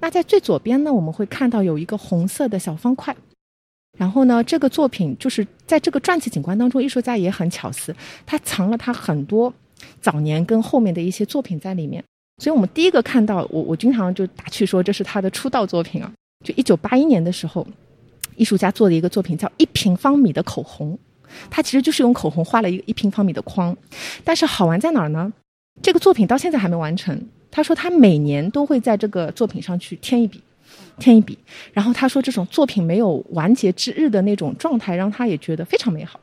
[0.00, 3.16] 那在最左边呢，我们会看到有一个红色的小方块。
[3.98, 9.52] 然后呢，这个作品就是在这个传记景观当中，艺术家也很巧思，他藏了他很多
[10.00, 12.02] 早年跟后面的一些作品在里面。
[12.40, 16.10] 所以我们第一个看到，我我经常就打趣说这是他的出道作品啊。
[16.46, 17.66] 就一九八一年的时候，
[18.36, 20.96] 艺术家做的一个作品叫一平方米的口红，
[21.50, 23.76] 他其实就是用口红画了一个一平方米的框。
[24.22, 25.32] 但是好玩在哪儿呢？
[25.82, 27.20] 这个作品到现在还没完成。
[27.50, 30.40] 他说他每年都会在这个作品上去添一笔。
[30.98, 31.38] 添一笔，
[31.72, 36.18] 然后他说这种作品没有完结之日的那种状态，让他也觉得非常美好。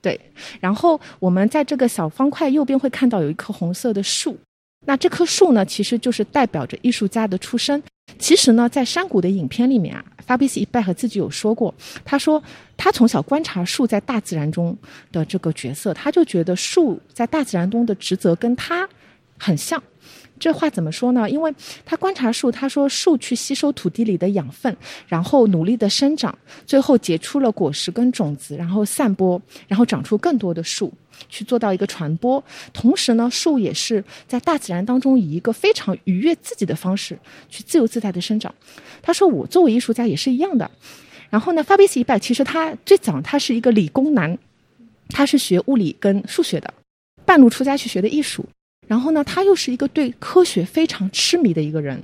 [0.00, 0.20] 对。
[0.60, 4.36] 然后我们在这个小方块右边会看到有一棵红色的树，
[4.86, 7.82] 那这棵树呢，其实就是代表着艺术家的出生。
[8.18, 12.42] 其实呢，在山谷的影片里面啊，Fabrice e b a c 自己有说过，他说
[12.76, 14.76] 他从小观察树在大自然中
[15.10, 18.88] 的这个角色，他就觉得树在大自然中的职责跟他
[19.36, 19.82] 很像。
[20.38, 21.28] 这话怎么说呢？
[21.28, 30.92] 因为他观察树，他说树去吸收土地里的养分，然后努力的生长，最后结出了果实跟种子，然后散播，然后长出更多的树，
[31.28, 32.42] 去做到一个传播。
[32.72, 37.18] 同时呢，树也是在大自然当中以一个非常愉悦自己的方式
[37.48, 38.54] 去自由自在的生长。
[39.00, 40.70] 他说我作为艺术家也是一样的。
[41.30, 44.38] 然后呢，法比斯一拜其实他最早他是一个理工男，
[45.08, 46.72] 他是学物理跟数学的，
[47.24, 48.44] 半路出家去学的艺术。
[48.86, 52.00] 然后呢，他又是一个对科学非常痴迷的一个人，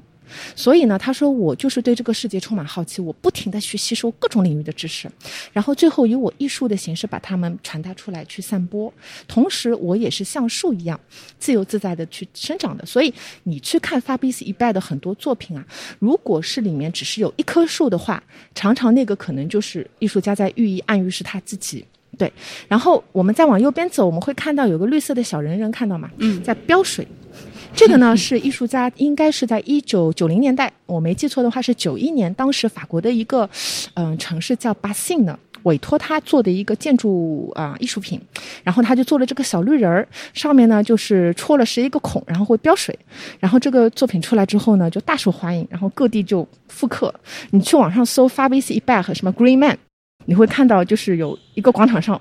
[0.57, 5.11] 所以呢，他说我就是对这个世界充满好奇，我不停的去吸收各种领域的知识，
[5.53, 8.93] 然后最后以我艺术的形式把它们传达出来去散播。
[9.29, 10.99] 同时，我也是像树一样
[11.39, 12.85] 自由自在的去生长的。
[12.85, 13.13] 所以
[13.45, 15.65] 你去看 Fabrice 一拜的很多作品啊，
[15.99, 18.23] 如果是里面只是有一棵树的话，
[18.55, 21.85] 常常那个可能就是艺术家在寓意暗喻是他自己。
[22.19, 22.33] 对，
[22.69, 26.11] 然后我们再往右边走，我们会看到有个绿色的小人人，看到吗？
[26.19, 27.07] 嗯在标水。
[27.75, 33.49] 这个呢是艺术家，应该是在一九九零年代，我没记错的话是九一年，当时法国的一个
[33.95, 35.39] 嗯、城市叫巴信呢。
[35.63, 38.21] 委托他做的一个建筑啊、艺术品，
[38.65, 42.99] 然后他就做了这个小绿人儿，上面呢就是戳了十一个孔，然后会飙水，
[43.39, 47.15] 然后这个作品出来之后呢就大受欢迎，然后各地就复刻。
[47.53, 49.79] 你去网上搜 Fabrice e b a c 什么 Green Man，
[50.27, 52.21] 你会看到就是有一个广场上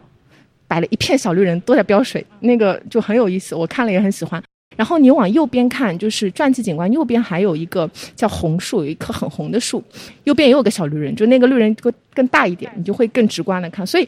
[0.68, 4.42] 摆了一片小绿人都在飙水，那个就很有意思，我看了也很喜欢。
[4.78, 9.84] 然后你往右边看，就是传记景观右边还有一个叫红树，有一棵很红的树，
[10.24, 13.86] 右边也有个小绿人，就那个绿人更更大一点，你就会更直观的看。
[13.86, 14.08] 所以，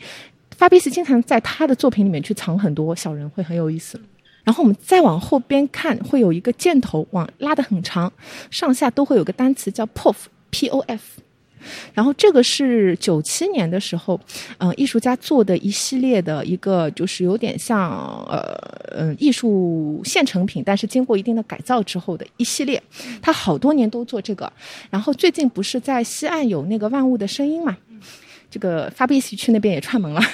[0.55, 3.99] 法比斯经常在他的作品里面去藏很多小人，会很有意思。
[4.45, 8.11] 然后我们再往后边看，会有一个箭头往拉得很长，
[8.49, 11.19] 上下都会有个单词叫 POF，P O F。
[11.93, 14.19] 然后这个是九七年的时候，
[14.57, 17.91] 嗯、艺术家做的一系列的一个，就是有点像
[18.29, 18.55] 呃
[18.95, 22.81] 嗯艺术现成品，但是经过一定的改造之后的一系列。
[23.21, 24.51] 他好多年都做这个，
[24.89, 27.77] 然后最近不是在西岸有那个万物的声音嘛？
[28.49, 30.21] 这个发币西区那边也串门了，《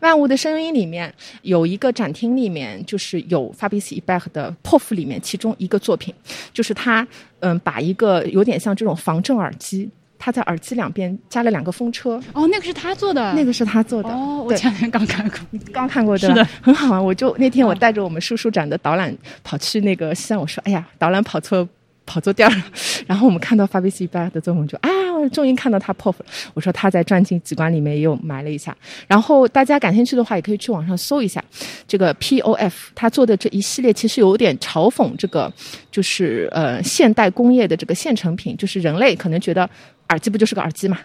[0.00, 6.14] 万物的声音》里面有一个展厅，里面就是有发币西 back 的 POF 里面其中一个作品，
[6.54, 7.06] 就是他
[7.40, 14.08] 嗯把一个有点像这种防震耳机，他在耳机两边加了两个风车，哦，那个是他做的，那个是他做的。
[14.08, 15.38] 哦，我前两天刚看过。
[15.50, 16.34] 你刚看过对吧？
[16.34, 17.04] 是的，很好玩。
[17.04, 21.68] 我就那天我带着我们叔叔展的导览跑去那个西安，我说：“哎呀，导览跑错
[22.04, 22.64] 跑错店儿了。
[23.06, 24.88] ”然后我们看到 Fabrice b a 的作品，就啊，
[25.20, 26.26] 我终于看到他 POF 了。
[26.54, 28.76] 我说他在传记景观里面也有埋了一下。
[29.06, 31.42] 然后大家感兴趣的话，也可以去网上搜一下
[31.86, 35.52] 这个 POF，他做的这一系列其实有点嘲讽这个，
[35.90, 39.68] 就是呃现代工业的这个现成品，就是人类可能觉得
[40.08, 40.98] 耳机不就是个耳机嘛。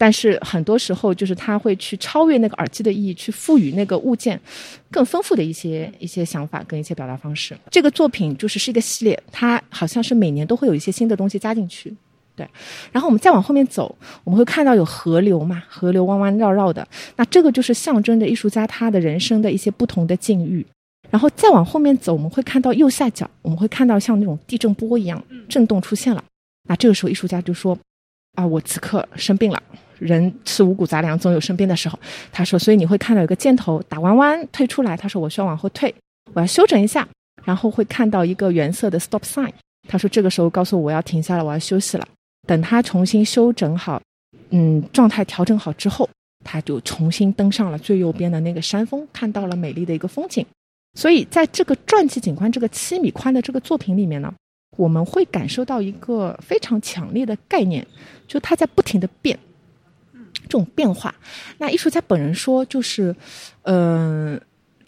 [0.00, 4.40] 但是很多时候，就是他会去超越那个耳机的意义，去赋予那个物件
[4.92, 7.58] 更丰富的一些一些想法跟一些表达方式。
[7.68, 11.92] 这个作品就是是一个系列，它好像是每年都会有一些新的东西加进去。
[12.36, 12.48] 对，
[12.92, 20.64] 然后我们再往后面走，我们会看到有河流嘛，河流弯弯绕绕的，那这个就是象征着艺术家他的人生的一些不同的境遇。
[21.10, 26.22] 然后再往后面走，我们会看到右下角，我们会看到像那种地震波一样震动出现了。
[26.68, 27.76] 那这个时候，艺术家就说
[28.38, 29.60] ：“啊，我此刻生病了。”
[29.98, 31.98] 人吃五谷杂粮，总有生病的时候。
[32.30, 34.96] 他说，所以你会看到有个箭头打弯弯退出来。
[34.96, 35.92] 他说，我需要往后退，
[36.34, 37.06] 我要休整一下，
[37.44, 39.50] 然后会看到一个原色的 stop sign。
[39.88, 42.06] 他说，这个时候告诉我要停下来，我要休息了。
[42.46, 44.00] 等他重新休整好，
[44.50, 46.08] 嗯，状态调整好之后，
[46.44, 50.46] 他就重新登上了最右边的那个山峰，看到了美丽的一个风景。
[50.94, 54.32] 所以，在这个传记景观这个七米宽的这个作品里面呢，
[54.78, 57.84] 我们会感受到一个非常强烈的概念，
[58.28, 59.36] 就它在不停的变。
[60.42, 61.14] 这种变化，
[61.58, 63.14] 那艺术家本人说，就是，
[63.62, 64.40] 嗯、呃，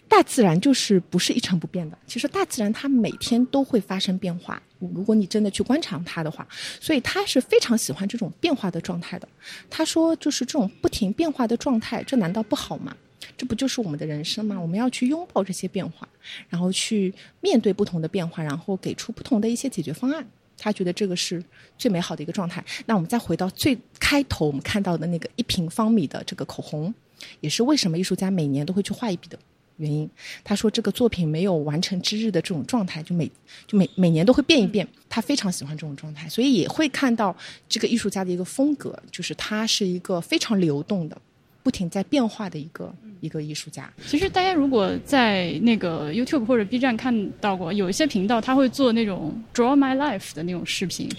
[0.07, 1.95] 大自然就是不是一成不变的。
[2.07, 6.47] 其实大自然它每天都会发生变化，如果你真的去观察它的话，
[6.79, 9.27] 所以他是非常喜欢这种变化的状态的。
[9.69, 12.95] 他说，就是这种不停变化的状态，这难道不好吗？
[13.37, 14.59] 这不就是我们的人生吗？
[14.59, 16.07] 我们要去拥抱这些变化，
[16.49, 20.25] 然后去面对不同的变化，然后给出不同的一些解决方案。
[20.57, 21.43] 他觉得这个是
[21.77, 22.63] 最美好的一个状态。
[22.85, 26.93] 那我们再回到最开头我们看到的那个一平方米的这个口红，
[27.39, 29.39] 也是为什么艺术家每年都会去画一笔的
[29.77, 30.07] 原因。
[30.43, 33.25] 他说这个作品没有完成之日的这种状态，就每
[33.65, 34.87] 就每每年都会变一变。
[35.09, 37.35] 他非常喜欢这种状态，所以也会看到
[37.67, 41.19] 这个艺术家的一个风格，就是他是一个非常流动的。
[41.63, 43.91] 不停在变化的一个一个艺术家。
[44.05, 51.09] 其实大家如果在那个 YouTube 或者 B 站看到过，有一些频道他会做那种 Draw My Life 的那种视频，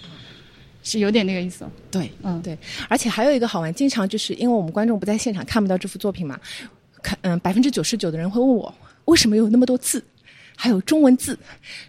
[0.82, 1.66] 是有点那个意思。
[1.90, 2.58] 对，嗯，对。
[2.88, 6.38] 而且还有一个好玩，经常就是因为我们观众不在现场看不到这幅作品嘛，
[7.02, 8.74] 看嗯，百分之九十九的人会问我
[9.06, 10.02] 为什么有那么多字。
[10.56, 11.38] 还有中文字，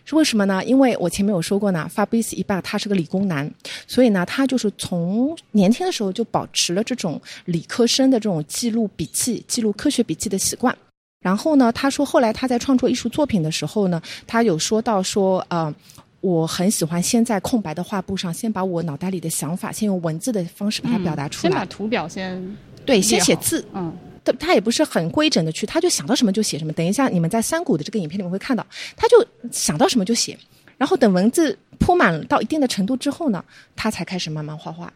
[0.06, 0.64] 是为什么呢？
[0.66, 3.50] 因为我前面有说过呢，Fabrice Ebert 他是个理工男，
[3.88, 10.76] 所以呢，他就是从年轻的时候就保持了这种理科生的这种记录笔记、记录科学笔记的习惯。
[11.22, 15.74] 然后呢，他说后来他在创作艺术作品的时候呢，他有说到说，呃，
[16.22, 23.96] 我很喜欢先在空白的画布上，先把我脑袋里的想法，先用文字的方式把它表达出来，先把图表先对，先写字，嗯。
[24.24, 26.74] 他他也不是很规整的去，他就想到什么就写什么。
[26.74, 28.66] 等一下你们在山谷的这个影片里面会看到，
[28.96, 30.38] 他就想到什么就写，
[30.78, 33.44] 然后等文字铺满到一定的程度之后呢，
[33.76, 34.92] 他才开始慢慢画画。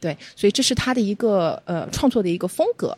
[0.00, 2.96] 对，所以这是他的一个呃创作的一个风格。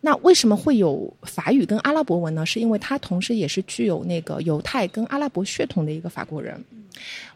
[0.00, 2.46] 那为什么会有法语跟阿拉伯文呢？
[2.46, 6.62] 是因为他同时也是具有那个犹太跟阿拉伯血统的一个法国人。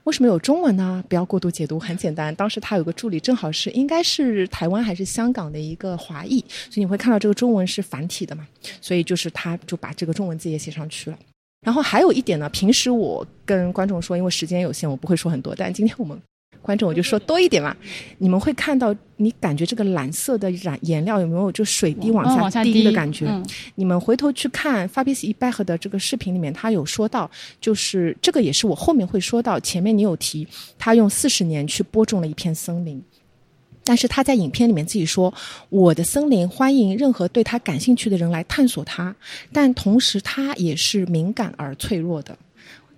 [0.05, 1.03] 为什么有中文呢？
[1.09, 2.35] 不要过度解读，很简单。
[2.35, 8.47] 当时他有个助理，正好是应该是台湾还是香港的一个华裔，所以你会看到这个中文是繁体的嘛？
[8.81, 11.19] 所以就是他就把这个中文字也写上去了。
[11.65, 16.21] 然后还有一点呢，平时我跟观众说，因为时间有限，我不会说很多，但今天我们。
[16.63, 17.77] 观众，我就说多一点嘛。
[18.19, 23.27] 你们会看到，你感觉这个蓝色的染颜料有没有就水滴往下滴的感觉？
[23.75, 29.59] 你们回头去看 Fabrice e b a c 的这个视频里面，他有说到，就是这个也是我后面会说到。
[29.61, 30.47] 前面你有提，
[30.79, 33.03] 他用四十年去播种了一片森林，
[33.85, 35.33] 但是他在影片里面自己说
[35.69, 39.15] ：“我的森林欢迎任何对他感兴趣的人来探索它，
[39.53, 42.37] 但同时他也是敏感而脆弱的。”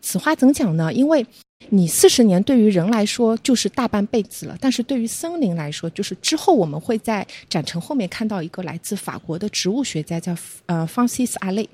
[0.03, 0.93] 此话怎讲呢？
[0.93, 1.25] 因为
[1.71, 10.37] 你四十年对于人来说就是大半辈子了，但是对于森林来说，就是之后我们会在展陈后面看到一个来自法国的植物学家叫
[10.67, 11.69] 呃 Francis a l e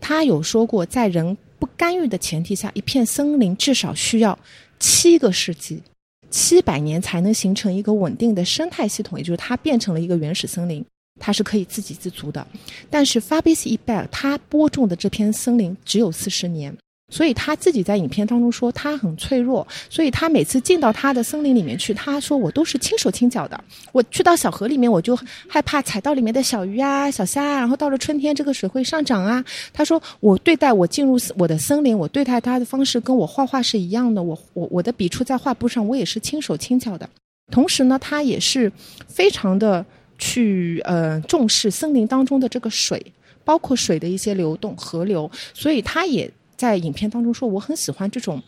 [0.00, 4.38] 他有说过，在人不干预的前提下，一片森林至少需要
[4.78, 5.82] 七个世纪，
[6.28, 10.84] 七百年才能形成一个稳定的生态系统，也就是它变成了一个原始森林，
[11.18, 12.46] 它是可以自给自足的。
[12.90, 16.76] 但是 Fabrice e b e r 他播种的这片森林只有四十年。
[17.08, 23.62] 所以他自己在影片当中说他很脆弱，所以他每次进到他的森林里面去，他说我都是轻手轻脚的。
[23.92, 27.44] 我去到小河里面，我就害怕踩到里面的小鱼啊、小虾。
[27.60, 29.44] 然后到了春天，这个水会上涨啊。
[29.72, 34.20] 他说我对待我进入我的森林，我对待他的方式跟我画画是一样的。
[34.20, 37.08] 我我我的笔触在画布上，我也是轻手轻脚的。
[37.52, 38.70] 同时呢，他也是
[39.06, 39.86] 非常的
[40.18, 43.00] 去呃重视森林当中的这个水，
[43.44, 46.28] 包括水的一些流动、河流，所以他也。
[46.56, 48.42] 在影片当中说，我很喜欢这种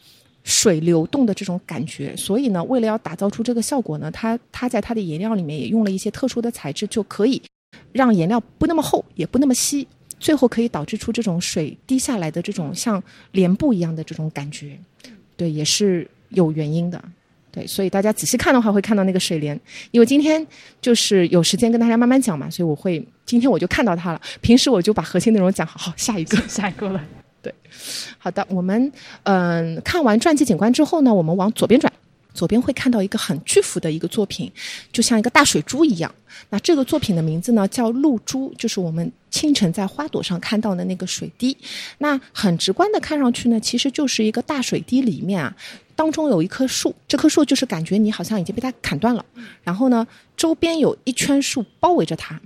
[0.44, 7.40] 水流动的这种感觉，所以呢，为了要打造出这个效果呢，他他在他的颜料里面也用了一些特殊的材质，就可以
[7.92, 9.86] 让颜料不那么厚，也不那么稀，
[10.18, 13.02] 最后可以导致出这种水滴下来的这种像
[13.32, 14.78] 帘布一样的这种感觉。
[15.36, 17.02] 对，也是有原因的。
[17.50, 19.58] 对，所以大家仔细看的话，会看到那个水帘。
[19.90, 20.46] 因为今天
[20.80, 24.20] 就是有时间跟大家慢慢讲嘛，所以我会今天我就看到它了。
[24.40, 27.02] 平时我就把核心内容讲好，好，下一个， 下一个了。
[27.40, 27.54] 对，
[28.18, 31.92] 好的，我们嗯看完传记景观之后呢，我们往左边转，
[32.34, 34.50] 左边会看到一个很巨幅的一个作品，
[34.92, 36.12] 就像一个大水珠一样。
[36.50, 41.56] 那这个作品的名字呢叫露珠，就是我们清晨在花朵上看到的那个水滴。
[41.98, 45.56] 那很直观的看上去呢，其实就是一个大水滴里面啊，
[45.94, 49.24] 当中有一棵树，这棵树就是感觉你好像已经被它砍断了，
[49.62, 52.40] 然后呢，周边有一圈树包围着它。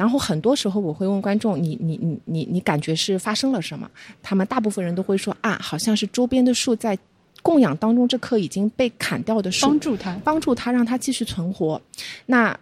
[0.00, 3.86] 然后很多时候我会问观众：“你你你你你感觉是发生了什么？”
[4.22, 6.98] 他们大部分人都会说：“啊，好像是周边的树在
[7.42, 11.78] 供养当中这棵已经被砍掉的树，帮助它，帮助它让它继续存活。”
[12.24, 12.58] 那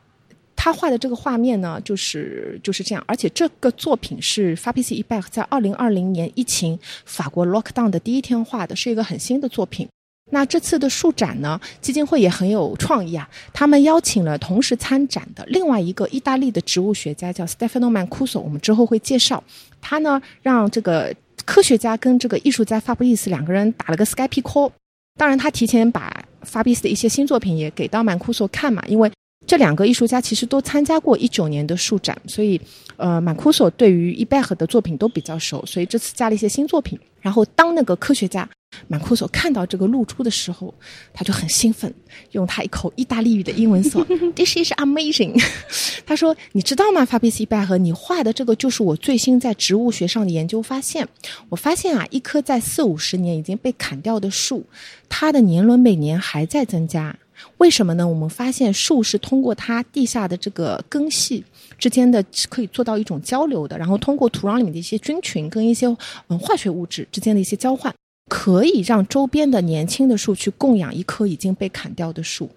[0.56, 3.04] 他画的这个画面呢，就是就是这样。
[3.06, 9.88] 而且这个作品是 Fabrice e b a c 在二零二零年疫情法国 lockdown 的第一天画的，是一个很新的作品。
[10.30, 13.28] 那这次的树展呢，基金会也很有创意啊。
[13.52, 18.38] 他们邀请了同时参展的另外一个意大利的植物学家，叫 Stefano Mancuso。
[18.40, 19.42] 我们之后会介绍
[19.80, 21.14] 他呢，让这个
[21.44, 24.70] 科学家跟这个艺术家 Fabrice 两个人打了个 Skype call。
[25.16, 29.10] 当然，他提前把 Fabrice 的一些新作品也给到 Mancuso 看嘛，因为。
[29.46, 32.60] 这两个艺术家其实都参加过一九年的树展，所以，
[32.98, 36.98] 呃，马库索对于伊贝赫的作品都比较熟，所以这次加了一些新作品。
[37.20, 38.48] 然后，当那个科学家
[38.86, 40.72] 马库索看到这个露珠的时候，
[41.12, 41.92] 他就很兴奋，
[42.32, 44.04] 用他一口意大利语的英文说：
[44.36, 45.42] “This is amazing。
[46.06, 51.06] ”他说：“你知道吗，法比斯伊贝赫，你画的这个就是我最新在植物学上的研究发现。
[51.48, 54.64] 我发现啊，一棵在四五十年已经被砍掉的树，
[55.08, 57.16] 它的年轮每年还在增加。”
[57.58, 58.06] 为什么呢？
[58.06, 61.44] 我们发现树是通过它地下的这个根系
[61.78, 65.86] 之间的可以做到一种交流的，然后通过土壤里面的一些菌群跟一些
[66.28, 67.94] 嗯化学物质之间的一些交换，
[68.28, 72.50] 可以让周边的年轻的树去供养一棵已经被砍掉的树。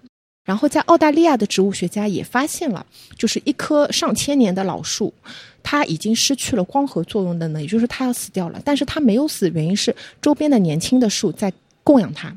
[0.44, 2.84] 然后在澳大利亚的植物学家也发现了，
[3.16, 5.14] 就是一棵上千年的老树，
[5.62, 8.60] 它已经失去了光合作用的呢，也就是它要死掉了。
[8.64, 11.52] 但是它没有死，原因是周边的年轻的树在
[11.84, 12.36] 供养它。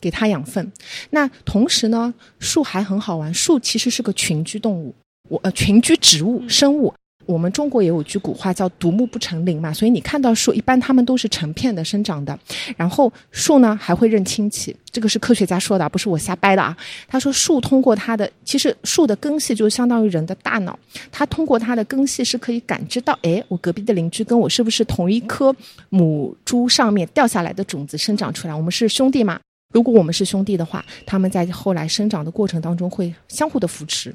[0.00, 0.72] 给它养分，
[1.10, 3.32] 那同时呢，树还很好玩。
[3.32, 4.92] 树其实是个群居动物，
[5.28, 6.92] 我呃群居植物生物。
[7.24, 12.36] 我们中国也有句古话叫“独木不成林”嘛，所以你看到树，一般它们都是成片的生长的。
[12.76, 16.76] 然后树呢还会认亲戚，这个是科学家说的，不是我瞎掰的啊。
[17.06, 20.76] 他说树通过它的，其实树的根系就相当于人的大脑，
[21.12, 25.54] 它通过它的根系是可以感知到，哎，我隔壁的邻居跟我是不是同一棵
[25.90, 29.38] 母株上面掉下来的种子生长出来，我们是兄弟嘛？
[29.72, 34.12] 如果我们是兄弟的话，他们在后来生长的过程当中会相互的扶持。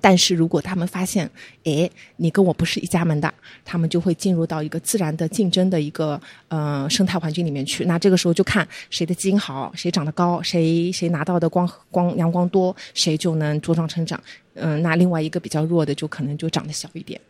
[0.00, 1.28] 但是如果他们发现，
[1.64, 3.32] 哎，你跟我不是一家门的，
[3.64, 7.84] 他们就会进入到一个自然的竞争的一个呃生态环境里面去。
[7.84, 14.20] 那这个时候就看谁的基因好，谁长得高，谁谁拿到的光光阳光多，谁就能茁壮成长。
[14.54, 17.20] 嗯，那另外一个比较弱的，就可能就长得小一点。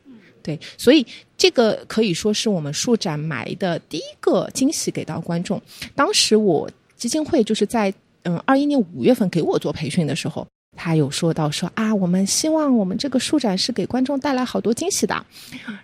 [0.42, 1.06] 对，所以
[1.36, 5.60] 这个可以说是我们树展埋的第一个惊喜给到观众。
[5.94, 7.92] 当时我基金会就是在
[8.22, 10.46] 嗯二一年五月份给我做培训的时候。
[10.76, 15.26] 他有说到说啊，我们希望我们这个树展是给观众带来好多惊喜的。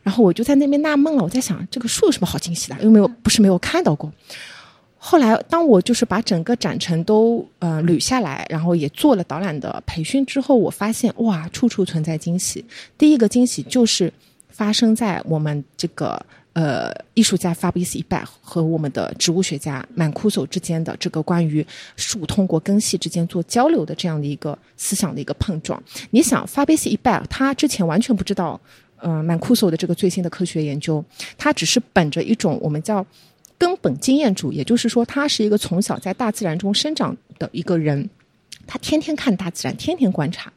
[0.02, 2.76] 然后我就在那边纳闷了，我在想这个树有什么好惊喜的？
[2.82, 4.12] 又没有不是没有看到过。
[4.96, 12.64] 后来当我就是把整个展陈都呃捋下来，然后也做了导览的培训之后，我发现哇，处处存在惊喜。
[12.96, 14.12] 第一个惊喜就是
[14.48, 16.24] 发生在我们这个。
[16.54, 25.82] 呃，艺术家 Fabrice e b a 和我们的植物学家满库索之间的这个关于树通过根系之间做交流的这样的一个思想的一个碰撞。
[26.10, 28.60] 你想，Fabrice e b a 他之前完全不知道，
[28.98, 31.04] 呃，满库索的这个最新的科学研究，
[31.36, 33.04] 他只是本着一种我们叫
[33.58, 38.08] 根本经验主义，也就是说，他是一个从小在大自然中生长的一个人，
[38.64, 40.52] 他天天看大自然，天天观察。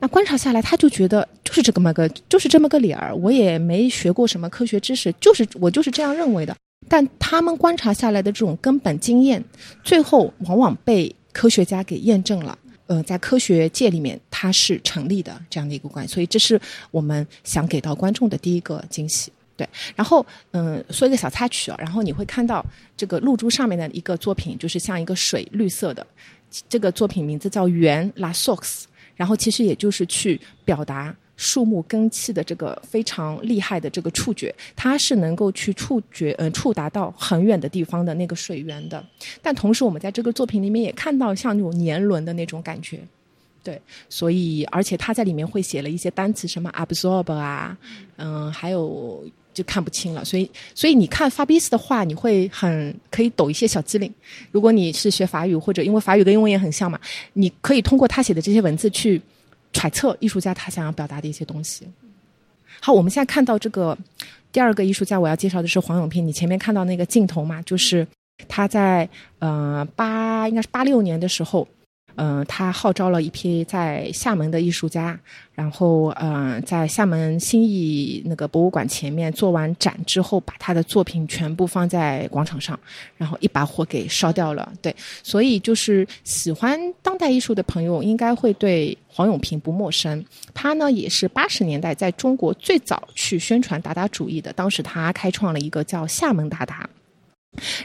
[0.00, 3.14] 那观察下来，他就觉得就是这么个，就是这么个理儿。
[3.14, 6.56] 我也没学过什么科学知识，就是我就是这样认为的。
[6.88, 9.44] 但他们观察下来的这种根本经验，
[9.84, 12.58] 最后往往被科学家给验证了。
[12.86, 16.14] 呃，在科学界里面，它是成立的这样的一个关系。
[16.14, 19.30] 所以，这是我们想给到观众的第一个惊喜。
[19.56, 22.64] 对，然后嗯，说一个小插曲啊，然后你会看到
[22.96, 26.04] 这个露珠上面的一个作品，就是像一个水绿色的，
[26.68, 28.84] 这个作品名字叫圆 La Sox。
[29.20, 39.04] 然后其实也就是去表达树木根气的这个非常厉害的这个触觉，它是能够去触觉呃触达到很远的地方的那个水源的。
[39.42, 42.98] 但同时我们在这个作品里面也看到像那种年轮的那种感觉，
[43.62, 47.76] 对，所以而且他在里面会写了一些单词，什么 absorb 啊，
[48.16, 49.22] 嗯，还有。
[49.60, 54.10] 就看不清了，所以所以你看法比斯的话，你会很可以抖一些小机灵。
[54.50, 56.98] 如果你是学法语，或者因为法语跟英文也很像嘛，
[57.34, 59.20] 你可以通过他写的这些文字去
[59.72, 61.86] 揣测艺术家他想要表达的一些东西。
[62.80, 63.96] 好，我们现在看到这个
[64.50, 66.26] 第二个艺术家，我要介绍的是黄永平。
[66.26, 68.06] 你前面看到那个镜头嘛，就是
[68.48, 69.06] 他在
[69.40, 71.68] 呃八应该是八六年的时候。
[72.16, 75.18] 嗯，他号召了一批在厦门的艺术家，
[75.54, 82.78] 然后嗯，在厦门新艺那个博物馆前面做完展之后，把他的作品全部放在广场上，
[83.16, 84.70] 然后一把火给烧掉了。
[84.82, 90.24] 对，所以就是喜欢当代艺术的朋友应该会对黄永平不陌生。
[90.52, 96.88] 他呢也是八十年代在中国最早去宣传达达主义的，当时他开创了一个叫厦门达达。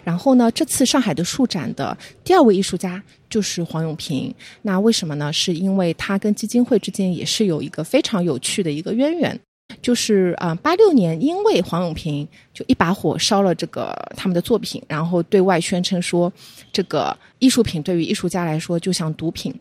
[0.03, 4.34] 然后呢，这次上海的树展的第二位艺术家就是黄永平。
[4.61, 5.34] 那为什么呢？
[5.34, 9.39] 是因为他跟基金会之间也是有一个非常有趣的一个渊源。
[9.82, 16.32] 就是啊，八六年，因为黄永平就一把火烧了这个他们的作品，然后对外宣称说，
[16.72, 19.53] 这个艺术品对于艺术家来说就像毒品。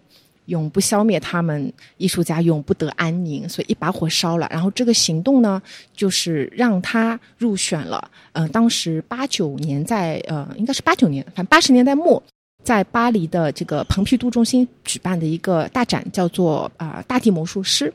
[0.46, 4.48] 永不消灭他们，艺术家永不得安宁，所以一把火烧了。
[4.50, 5.60] 然后这个行动呢，
[5.94, 8.10] 就是让他入选了。
[8.32, 12.22] 呃，当时八九年在呃，应该是八九年，反正八十年代末，
[12.62, 17.92] 在巴黎的这个蓬皮杜中心举办的一个大展，叫做啊大地魔术师。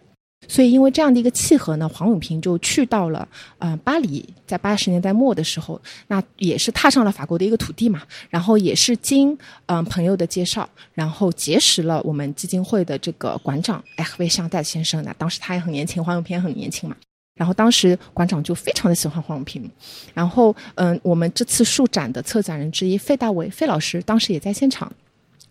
[0.47, 3.27] 所以，因为这样的一个契合呢，黄永平就去到了
[3.59, 8.01] 呃巴黎，在八十年代末的时候，那也是踏上了法国的一个土地嘛。
[8.29, 9.37] 然后也是经
[9.67, 15.03] 嗯朋友的介绍，然后结识了我们基金会的这个馆长艾赫维香戴先生。
[15.03, 16.95] 那当时他也很年轻，黄永平也很年轻嘛。
[17.35, 19.69] 然后当时馆长就非常的喜欢黄永平。
[20.13, 24.91] 然后嗯，我们这次数展的策展人之一费大伟费老师当时也在现场。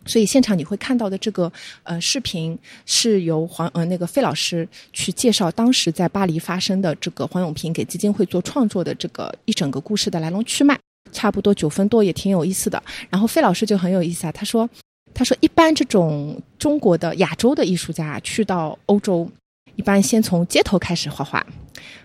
[0.09, 1.53] 所以现场你会看到的这个
[1.83, 10.77] 呃视频是由黄呃那个费老师去介绍当时在巴黎发生的这个黄永平给基金会做创作的这个一整个故事的来龙去脉，
[11.13, 12.83] 差不多九分多也挺有意思的。
[13.11, 14.69] 然后费老师就很有意思啊，他说
[15.13, 19.31] 他说一般这种中国的亚洲的艺术家去到欧洲，
[19.77, 21.47] 一般先从街头开始画画，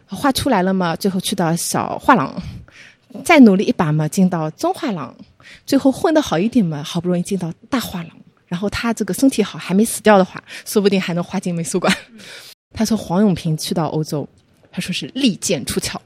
[0.05, 2.41] 画出来了嘛，最后去到小画廊，
[3.23, 5.15] 再努力一把嘛，进到中画廊。
[5.65, 8.11] 最后混得好一点嘛，好不容易进到大画廊，
[8.47, 11.95] 然后他这个身体好，还没死掉的话，说不定还能画进美术馆。
[12.73, 14.27] 他说黄永平去到欧洲，
[14.71, 16.01] 他说是利剑出鞘，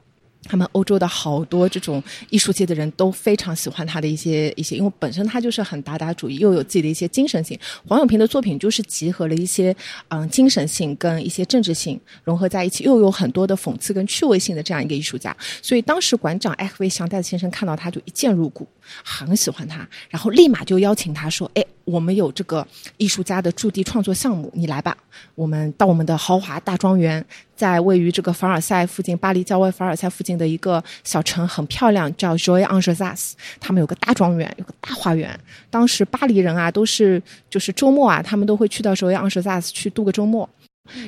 [0.47, 7.59] 他们欧洲的好多这种艺术界的人都非常喜欢他的一些一些，因为本身他就是很达达主义，又有自己的一些精神性。
[7.87, 9.75] 黄永平的作品就是集合了一些
[10.07, 15.35] 嗯精神性跟一些政治性融合在一起，又有很多的讽刺跟趣味性的这样一个艺术家。
[15.61, 18.67] 所以当时馆长艾克维祥代先生看到他就一见入骨，
[19.03, 22.67] 很喜欢他，然后立马就邀请他说：“哎，我们有这个
[22.97, 24.95] 艺术家的驻地创作项目，你来吧，
[25.35, 27.25] 我们到我们的豪华大庄园。”
[27.55, 35.39] 在位于这个凡尔赛附近，巴黎郊外凡尔赛附近的一个小城，很漂亮，叫 Joy a n g e a s 他们有个大庄园，有个大花园。
[35.71, 37.19] 当时巴黎人啊，都是
[37.49, 40.47] 就是周末啊，他们都会去到 Joy a n g e a s 去度个周末。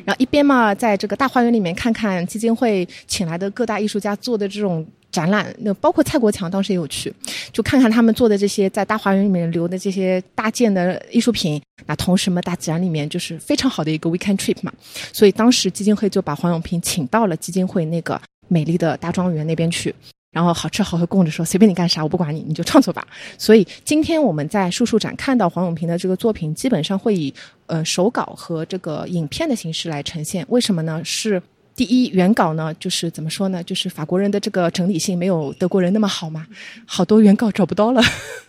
[0.03, 7.13] 然后一边嘛，在这个大花园里面看看基金会请来的各大艺术家做的这种展览，那包括蔡国强当时也有去，
[7.51, 11.61] 就看看他们做的这些在大花园里面留的这些大件的艺术品。
[11.85, 14.71] 那同时嘛，大自然里面就是非常好的一个 weekend trip 嘛，
[15.11, 19.95] 所以当时基金会就把黄永平请到了基金会那个美丽的大庄园那边去，
[20.31, 23.07] 然后好吃好喝供着说随便你干啥我不管你，你就创作吧。
[23.37, 27.33] 所以今天我们在树树展看到黄永平的这个作品，基本上会以
[27.67, 30.45] 呃手稿和这个影片的形式来呈现。
[30.49, 31.01] 为什么呢？
[31.03, 31.41] 是
[31.79, 33.63] 第一原稿呢，就是怎么说呢？
[33.63, 36.45] 就是法国人的这个整理性没有德国人那么好嘛，
[36.85, 38.01] 好多原稿找不到了。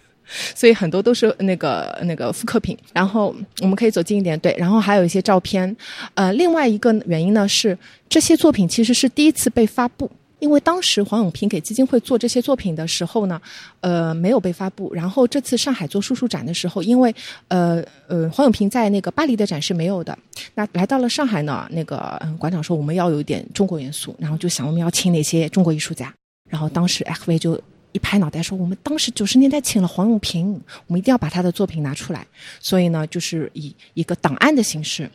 [0.57, 5.77] 所以很多都是那个那个复刻品，然后我们可以走近一点，对，然后还有一些照片。
[6.15, 7.79] 呃，另外一个原因呢是
[8.09, 10.11] 这些作品其实是第一次被发布，
[10.41, 13.41] 因为当时黄永平给基金会做这些作品的时候呢，
[13.81, 14.93] 呃，没有被发布。
[14.93, 17.15] 然后这次上海做叔叔展的时候，因为
[17.49, 20.19] 呃呃黄永平在那个巴黎的展是没有的，
[20.55, 26.13] 那来到了上海呢，那个馆长说我们要有一点中国元素，然后就想我们要请哪些中国艺术家，
[26.49, 27.61] 然后当时 FV 就。
[27.93, 30.53] 一拍脑袋说：“我们当时九十年代请了黄永平，
[30.87, 32.25] 我们一定要把他的作品拿出来。
[32.61, 35.11] 所以呢，就是以一个档案的形式，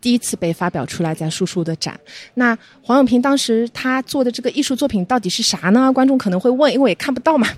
[0.00, 1.98] 第一次被发表出来在叔叔的展。
[2.34, 5.92] 那黄永平当时他做的这个艺术作品到底是啥呢？
[5.92, 7.48] 观众可能会问，因为也看不到嘛，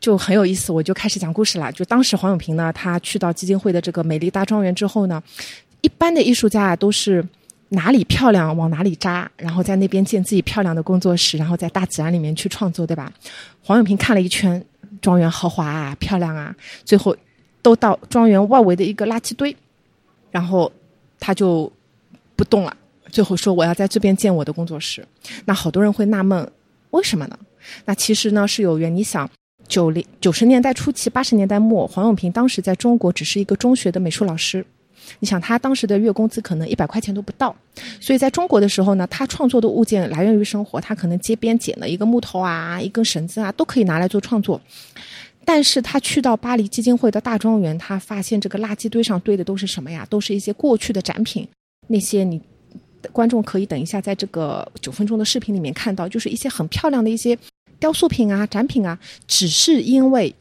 [0.00, 0.72] 就很有意思。
[0.72, 1.70] 我就开始讲故事了。
[1.72, 5.22] 就当时黄永平呢，他去到基金会的这个美丽大庄园之后呢，
[5.80, 7.26] 一般的艺术家都是。”
[7.74, 13.10] 哪里漂亮往哪里扎，然后在那边建自己漂亮的工作室，然后在大自然里面去创作，对吧？
[13.62, 14.62] 黄永平看了一圈
[15.00, 16.54] 庄园豪华啊，漂亮啊，
[16.84, 17.16] 最后
[17.62, 19.56] 都到庄园外围的一个垃圾堆，
[20.30, 20.70] 然后
[21.22, 21.70] 他就
[22.34, 22.76] 不动了。
[23.10, 25.06] 最后说我要在这边建我的工作室。
[25.44, 26.50] 那好多人会纳闷，
[26.90, 27.38] 为什么呢？
[27.84, 28.92] 那其实呢是有缘。
[28.92, 29.30] 你想，
[29.68, 34.64] 九零九十年代初期、八十年代末，黄永平当时在中国只是一个中学的美术老师。
[35.20, 37.54] 你想他当时的月工资可能一百块钱都不到，
[38.00, 44.60] 所以在中国的时候呢，他创作的物件来源于生活，他可能街边捡了一个木头啊，一根绳子啊，都可以拿来做创作。
[45.44, 50.06] 但是他去到巴黎基金会的大庄园，他发现这个垃圾堆上堆的都是什么呀？
[50.08, 51.46] 都是一些过去的展品，
[51.88, 52.40] 那些你
[53.10, 57.36] 观众可以等一下在这个九分钟的视频里面看到，就是一些很漂亮的一些
[57.78, 60.34] 雕塑品啊、展品啊，只是因为。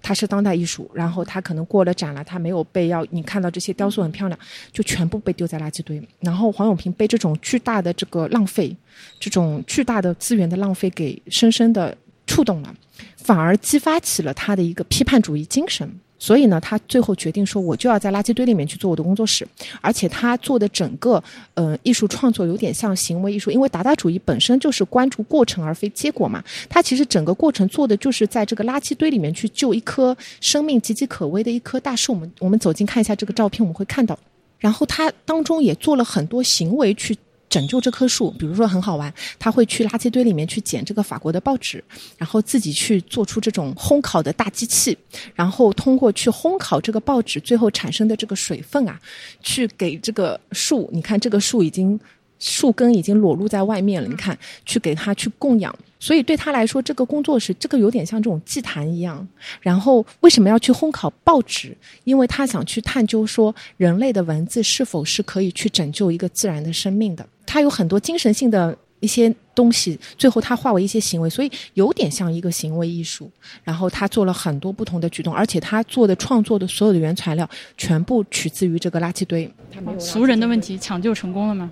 [0.00, 4.38] 它是当代艺术，然后它可能过了展了，它没有被要你看到这些雕塑很漂亮，
[4.72, 6.00] 就全部被丢在垃圾堆。
[6.20, 8.74] 然后黄永平被这种巨大的这个浪费，
[9.18, 11.94] 这种巨大的资源的浪费给深深的
[12.28, 12.72] 触动了，
[13.16, 15.90] 反而激发起了他的一个批判主义精神。
[16.20, 19.46] 所以呢，他最后决定说，我就要在垃圾堆里面去做我的工作室，
[19.80, 21.22] 而且他做的整个
[21.54, 26.42] 呃艺术创作有点像行为艺术，因为达达主义本身就是关注过程而非结果嘛。
[26.68, 32.12] 他其实整个过程做的就是在这个垃圾堆里面去救一棵生命岌岌可危的一棵大树。
[32.14, 34.18] 我们我们走近看一下这个照片，我们会看到，
[34.58, 37.16] 然后他当中也做了很多行为去。
[37.48, 41.82] 拯救这棵树，比如说很好玩，他会去垃圾堆里面去捡这个法国的报纸，
[42.16, 44.96] 然后自己去做出这种烘烤的大机器，
[45.34, 49.00] 然后通过去烘烤这个报纸，最后产生的这个水分啊，
[49.42, 51.98] 去给这个树，你看这个树已经
[52.38, 55.74] 树根已经裸露在外面了，你看去给它去供养。
[56.00, 59.26] 所以对他来说，这个工作室这个有点像这种祭坛一样。
[59.60, 61.76] 然后为什么要去烘烤报纸？
[62.04, 67.26] 因为他想去探究说人类的文字是否是可以去拯救一个自然的生命的。
[67.44, 73.30] 他有很多精神性的一些东西，最后他化为一些行为，所以有点像一个行为艺术。
[73.64, 79.50] 然后他做了很多不同的举动，而且他做的创作的所有的原材料全部取自于这个垃圾堆。
[79.98, 81.70] 俗人的问题，抢救成功了吗？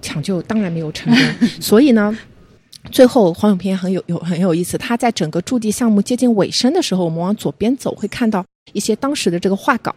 [0.00, 1.22] 抢救当然没有成功。
[1.60, 2.16] 所以呢？
[2.90, 4.76] 最后，黄永平很有有很有意思。
[4.78, 9.94] 他在整个驻地项目接近尾声的时候，我们往左边走，会看到一些当时的这个画稿。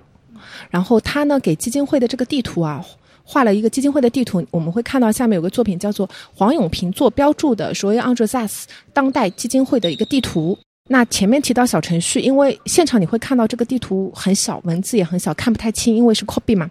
[0.69, 2.83] 然后他呢，给基金会的这个地图啊，
[3.23, 4.45] 画了一个基金会的地图。
[4.51, 10.57] 我们会看到下面有个作品叫做黄永平做标注的 r o y a n g e a s 当代基金会的一个地图。
[10.89, 16.69] 那前面提到小程序，因为现场你会看到这个地图很小，文字也很小，看不太清，因为是 copy 嘛。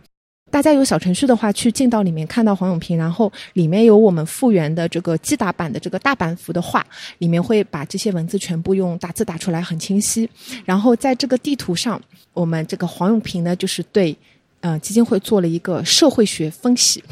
[0.51, 6.85] 大家有小程序的话，去进到里面看到黄永平，然后里面有我们复原的这个击打版的这个大版幅的画，
[7.19, 10.29] 里面会把这些文字全部用打字打出来，很清晰。
[10.65, 12.01] 然后在这个地图上，
[12.33, 14.17] 我们这个黄永平呢，就是对
[14.61, 17.03] 呃基金会做了一个社会学分析，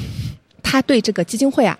[0.62, 1.78] 他对这个基金会啊。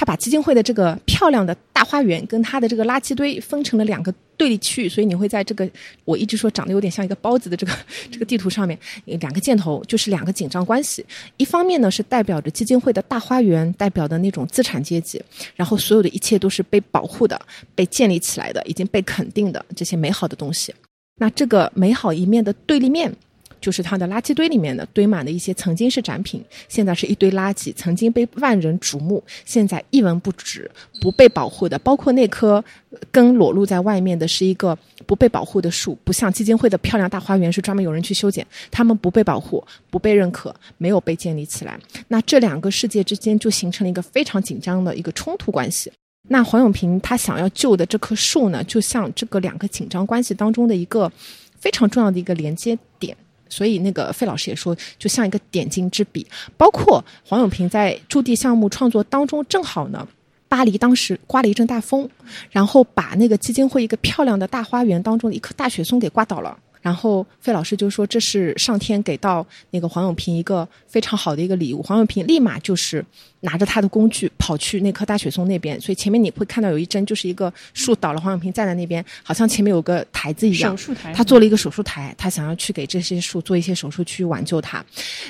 [0.00, 5.68] 他把基金会的这个漂亮的大花园跟他的这个垃圾堆分成了两个对立区域，所以你会在这个
[6.06, 7.72] 我一直说长得有点像一个包子的这个
[8.10, 11.04] 这个地图上面，两个箭头就是两个紧张关系。
[11.36, 15.22] 一方面呢是代表着基金会的大花园，代表的那种资产阶级，
[15.54, 17.38] 然后所有的一切都是被保护的、
[17.74, 20.74] 被建立起来的、已经被肯定的这些美好的东西。
[21.18, 23.14] 那这个美好一面的对立面。
[23.60, 32.64] 就是它的垃圾堆里面的堆满的一些曾经是展品，现在是一堆垃圾，曾经被万人瞩目，现在一文不值，不被保护的，包括那棵
[33.10, 41.78] 根裸露在外面的是一个不被保护的树，不像基金会的漂亮大花园是专门有人去修剪，他们不被保护，不被认可，没有被建立起来。
[42.08, 45.92] 那这两个世界之间就形成了一个非常紧张的一个冲突关系。
[46.28, 51.10] 那黄永平他想要救的这棵树呢，就像这个两个紧张关系当中的一个
[51.58, 53.16] 非常重要的一个连接点。
[53.50, 56.26] 所以，那个费老师也说，就像一个点睛之笔。
[56.56, 60.08] 包括黄永平在驻地项目创作当中，正好呢，
[60.48, 62.08] 巴黎当时刮了一阵大风，
[62.50, 66.56] 然后把那个基金会一个漂亮的大花园当中的一棵大雪松给刮倒了。
[66.80, 73.04] 然后费老师就说：“这是上天给到那个黄永平一个非常好的一个礼物。”黄永平立马就是
[73.40, 75.80] 拿着他的工具跑去那棵大雪松那边。
[75.80, 80.76] 所以前面你会看到有一帧，就是一个树倒了，黄永平站在那边，好像前面有个台子一样。
[80.76, 81.12] 手术台。
[81.12, 84.84] 他做了一个手术台，他想要去给这些树做一些手术去挽救它。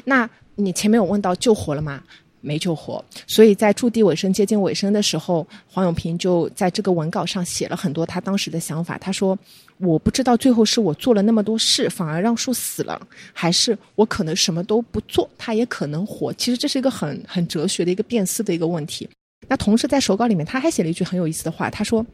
[0.04, 2.02] 那你前面有问到救活了吗？
[2.40, 3.04] 没救活。
[3.26, 8.98] 所以在驻地尾声接近尾声的时候，黄永平就在这个文稿上写了很多他当时的想法。
[8.98, 9.38] 他说。
[9.82, 13.00] 我不知道最后是我做了那么多事，反而让树死了，
[13.32, 16.30] 还是我可能什么都不做，它也可能活。
[16.34, 19.08] 其实这是一个很很哲学的一个辨思的一个问题。
[19.48, 22.04] 那同时在手稿里面，他还写了一句很有意思的话，他说：“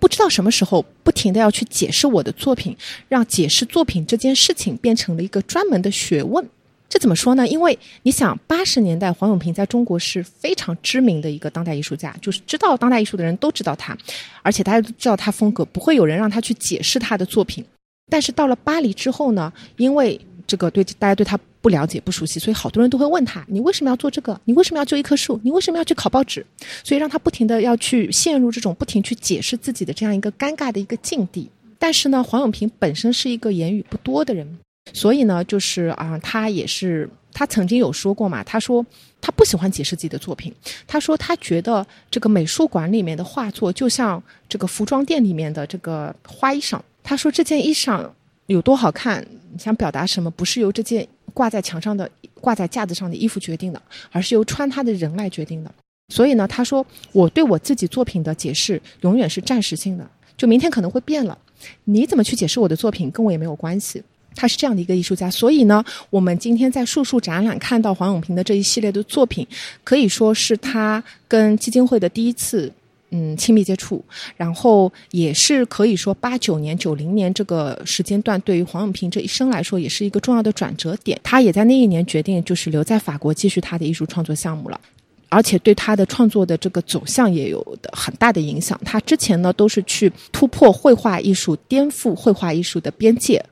[0.00, 2.76] 不知道什么时候不停的要去解释我的作品，
[3.08, 6.44] 让解释作品这件事情变成了一个专门的学问。”
[6.92, 7.48] 这怎么说呢？
[7.48, 13.96] 因为你想，八十年代黄永平在中国是非常知名的一个当代艺术家，就是知道当代艺术的人都知道他，
[14.42, 17.64] 而且大家都知道他风格，不会有人让他去解释他的作品。
[18.10, 24.38] 但是到了巴黎之后呢，因为这个对大家对他不了解、不熟悉，所以好多人都会问他：你为什么要做这个？
[24.44, 25.40] 你为什么要救一棵树？
[25.42, 26.44] 你为什么要去考报纸？
[26.84, 31.48] 所以让他不停的要去陷入这种不停去解释自己的这样一个尴尬的一个境地。
[31.78, 34.58] 但是呢，黄永平本身是一个言语不多的人。
[34.92, 38.84] 所以呢，就是啊，他也是，他曾经有说过嘛，他说
[39.20, 40.52] 他不喜欢解释自己的作品，
[40.86, 48.06] 他说他觉得这个美术馆里面的画作就像这个服装店里面的这个花衣裳，他说这件衣裳
[48.46, 49.26] 有多好看，
[49.58, 52.10] 想表达什么，不是由这件挂在墙上的、
[52.40, 53.80] 挂在架子上的衣服决定的，
[54.10, 55.72] 而是由穿它的人来决定的。
[56.08, 60.06] 所以呢，他说我对我自己作品的解释永远是暂时性的，
[60.36, 61.38] 就明天可能会变了，
[61.84, 64.02] 你怎么去解释我的作品，跟我也没有关系。
[64.34, 69.46] 他是这样的一个艺术家，所以呢，我们今天在树树展览看到黄永平的这一系列的作品，
[69.84, 72.72] 可以说是他跟基金会的第一次
[73.10, 74.02] 嗯亲密接触，
[74.36, 81.20] 然后也是可以说八九年、九零年这个时间段对于黄永平这一生来说也是一个重要的转折点。
[81.22, 84.80] 他也在那一年决定就是留在法国继续他的艺术创作项目了，
[85.28, 88.80] 而且对他的创作的这个走向也有的很大的影响。
[88.84, 93.44] 他之前呢都是去突破绘画艺术、颠覆绘画艺术的边界。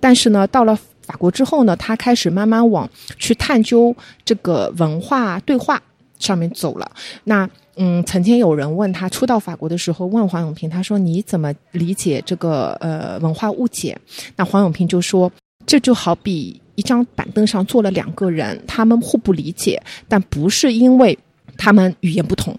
[0.00, 2.88] 但是呢，到了法国之后呢，他开始慢慢往
[3.18, 5.82] 去探究这个文化对话
[6.18, 6.90] 上面走了。
[7.24, 13.98] 那嗯，曾经有人问他初到法国的时候，问黄永平，他说你怎么理解这个呃文化误解？
[14.36, 15.30] 那黄永平就说，
[15.66, 21.18] 这就好比一张板凳上坐了两个人，他们互不理解，但不是因为
[21.58, 22.56] 他们语言不同，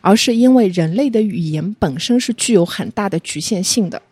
[0.00, 4.02] 而是因为人类的语言本身是具有很大的局限性的。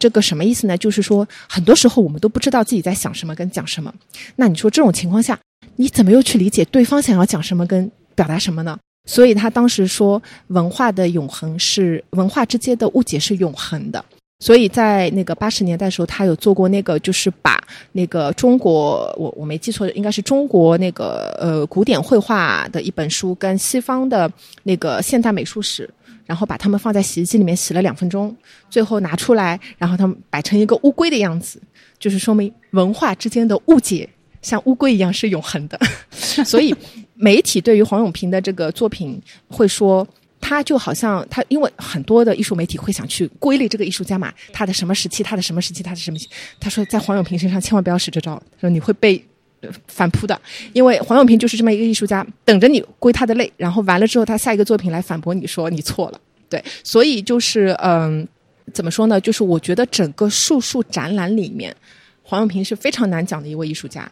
[0.00, 0.76] 这个什么意思呢？
[0.76, 3.94] 就是说，很多时候我们都不知道自己在想什么跟讲什么。
[4.34, 5.38] 那你说这种情况下，
[5.76, 8.78] 你怎么又去理解对方想要讲什么跟表达什么呢？
[9.08, 14.02] 所以他当时说，文化的永恒是文化之间的误解是永恒的。
[14.42, 24.30] 所以在那个八十年代的时候，他有做过那个，就是把那个中国，我我没记错，应该是中国那个呃古典绘画的一本书，跟西方的
[24.62, 25.88] 那个现代美术史。
[26.30, 28.32] 然后把它们放在洗衣机里面洗了两分钟，
[28.70, 31.60] 最后拿出来，然后它们摆成一个乌龟的样子，
[31.98, 34.08] 就是说明文化之间的误解
[34.40, 35.76] 像乌龟一样是永恒的。
[36.46, 36.72] 所以
[37.16, 40.06] 媒体对于黄永平的这个作品会说，
[40.40, 46.18] 他就好像他，因为很多的艺术媒体会想去归类这个艺术家嘛，他的什么时期，他的什么时期，他的什么？
[46.60, 49.20] 他说在黄永平身上千万不要使这招，说你会被
[49.86, 50.40] 反扑的，
[50.72, 56.20] 因为黄永平就是这么一个艺术家，等着你归他的类，然后完了之后，他下一个作品来反驳你说你错了。
[56.48, 58.26] 对，所以就是嗯，
[58.72, 59.20] 怎么说呢？
[59.20, 61.74] 就是我觉得整个树树展览里面，
[62.22, 64.10] 黄永平是非常难讲的一位艺术家。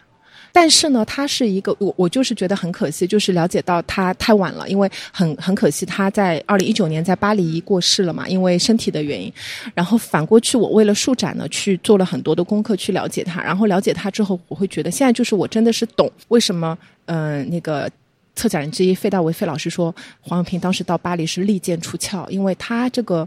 [0.52, 9.32] 但是呢，他是一个我我就是觉得很可惜，就是了解到他太晚了，因为很很可惜他在二零一九年在巴黎过世了嘛，因为身体的原因。
[9.74, 13.42] 然后反过去，我为了树展呢，去做了很多的功课去了解他。
[13.42, 16.76] 然后了解他之后，我会觉得现在就是我真的是懂为什么
[17.06, 17.90] 嗯那个
[18.34, 23.26] 策展人之一费大为费老师说黄永平当时到巴黎是利剑出鞘，因为他这个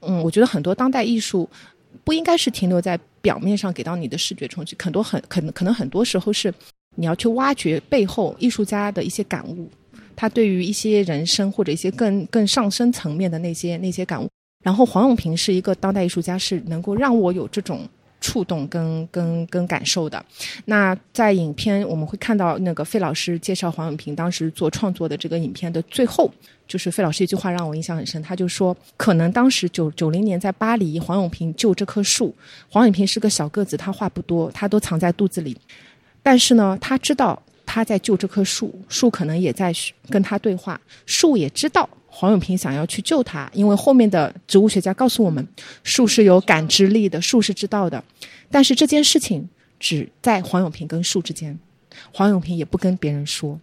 [0.00, 1.48] 嗯，我觉得很多当代艺术。
[2.04, 6.52] 不应该是停留在表面上给到你的视觉冲击，很多很可能可能很多时候是
[6.96, 9.70] 你要去挖掘背后艺术家的一些感悟，
[10.14, 14.28] 他对于一些人生或者一些更更上升层面的那些那些感悟。
[14.62, 17.88] 然后黄永平是一个当代艺术家，是能够让我有这种。
[18.22, 20.24] 触动跟跟跟感受的，
[20.64, 26.30] 那在影片我们会看到那个费老师介绍黄永平当时做创作的这个影片的最后，
[26.66, 32.34] 就是费老师一句话让我印象很深，他就说，可能当时九九零年在巴黎，黄永平救这棵树，
[32.70, 35.54] 黄永平是个小个子，他话不多，他都藏在肚子里，
[36.22, 39.72] 但是呢，他知道他在救这棵树，树可能也在
[40.08, 41.88] 跟他对话，树也知道。
[42.14, 45.44] 黄永平想要去救他，因为后面的植物学家告诉我们，
[45.82, 48.04] 树是有感知力的，树是知道的。
[48.50, 49.48] 但是这件事情
[49.80, 51.58] 只在黄永平跟树之间，
[52.12, 53.58] 黄永平也不跟别人说。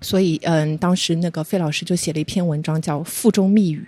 [0.00, 3.84] 所以，嗯，当时那个费老师就写了一篇文章，叫《腹中密语》，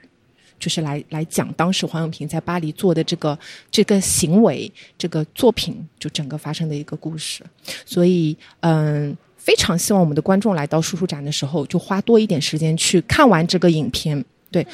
[0.59, 3.39] 就是来来讲当时黄永平在巴黎做的这个
[3.71, 7.45] 这个行为、这个作品，就整个发生的一个故事。
[7.87, 9.17] 所以，嗯。
[9.51, 14.25] 非常希望我们的观众来到叔叔展的时候，就花多一点时间去看完这个影片。
[14.49, 14.65] 对，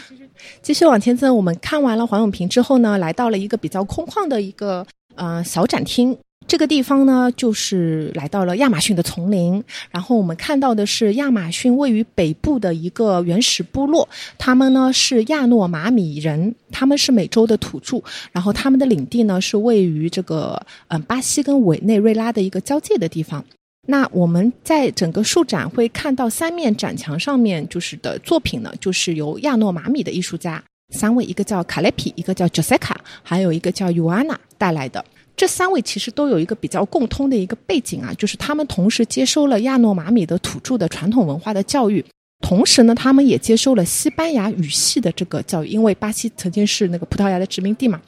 [0.60, 6.14] 继续往前走，我们看完了黄永平之后呢，来到了一个比较空旷的一个呃小展厅。
[6.46, 9.64] 这个地方呢，就是来到了亚马逊的丛林。
[9.90, 14.06] 然后我们看到的是亚马逊位于北部的一个原始部落，
[14.36, 18.02] 他们呢是亚诺马米人，他们是美洲的土著。
[18.30, 23.42] 然后他们的领地呢是位于这个嗯巴西跟委内瑞拉的一个交界的地方。
[23.88, 30.60] 那我们在整个树展会看到三面展墙上面就是的作品呢，就是由亚诺马米的艺术家
[30.92, 35.04] 三位，一个叫卡雷皮，一个叫 Josica，还有一个叫尤安娜带来的。
[35.36, 42.04] 这三位其实都有一个比较共通的一个背景啊，就是他们同时接收了亚诺马米的土著的传统文化的教育，
[42.40, 48.00] 同时呢，他们也接收了西班牙语系的这个教育，因为巴西曾经是那个葡萄牙的殖民地嘛。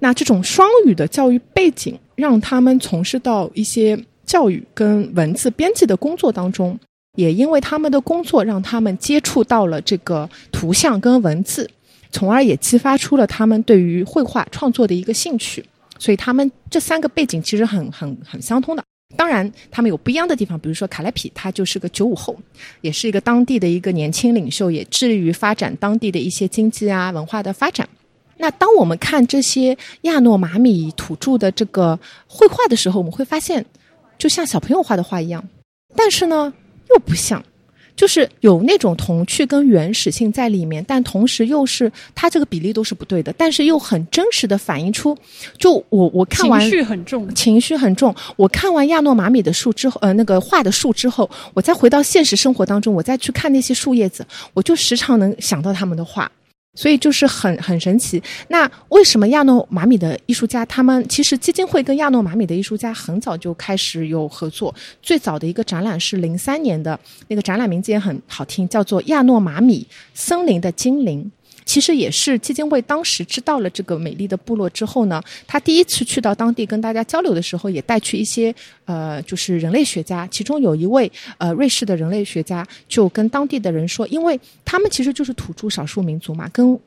[0.00, 3.98] 那这种双语的教育背景，让他们从事到一些。
[4.26, 6.78] 教育跟文字编辑的工作当中，
[7.14, 11.70] 也因为他们的工作，让他们接触到了这个图像跟文字，
[12.10, 15.64] 从而也激发出了他们对于绘画创作的一个兴趣。
[15.98, 18.84] 所以他们这三个背景其实很很很相通的。
[19.16, 22.36] 当然，他们有不一样的地方，比如说卡莱皮，他就是个九五后，
[22.80, 27.88] 也是一个当地的一个年轻领袖，也致力于发展当地的一些经济啊文化的发展。
[28.36, 33.64] 那当我们看这些亚诺马米土著的这个绘画的时候，我们会发现。
[34.18, 35.42] 就像小朋友画的画一样，
[35.94, 36.52] 但是呢，
[36.90, 37.42] 又不像，
[37.94, 45.16] 就是有那种童趣跟原始性在里面，但同时又是它这个比例都是不对的，但是又很真实的反映出，
[45.58, 48.14] 就我我看完情绪很重，情绪很重。
[48.36, 56.30] 我看完亚诺马米的树之后，呃，那个画的树之后，我再回到现实生活当中，我再去看那些树叶子，我就时常能想到他们的画。
[56.76, 58.22] 所以就是很很神奇。
[58.48, 64.72] 那为什么亚诺马米的艺术家，他们其实基金会跟亚诺马米的艺术家很早就开始有合作。
[65.02, 66.96] 最早的一个展览是零三年的，
[67.26, 71.24] 那个展览名字也很好听，叫做《亚诺马米森林的精灵》。
[71.66, 78.54] 其实也是基金会当时知道了这个美丽的部落之后呢，他第一次去到当地跟大家交流的时候，也带去一些
[78.84, 86.78] 呃，就是人类学家，其中有一位呃瑞士的人类学家就跟当地的人说，因为他们其实就是土著少数民族嘛，跟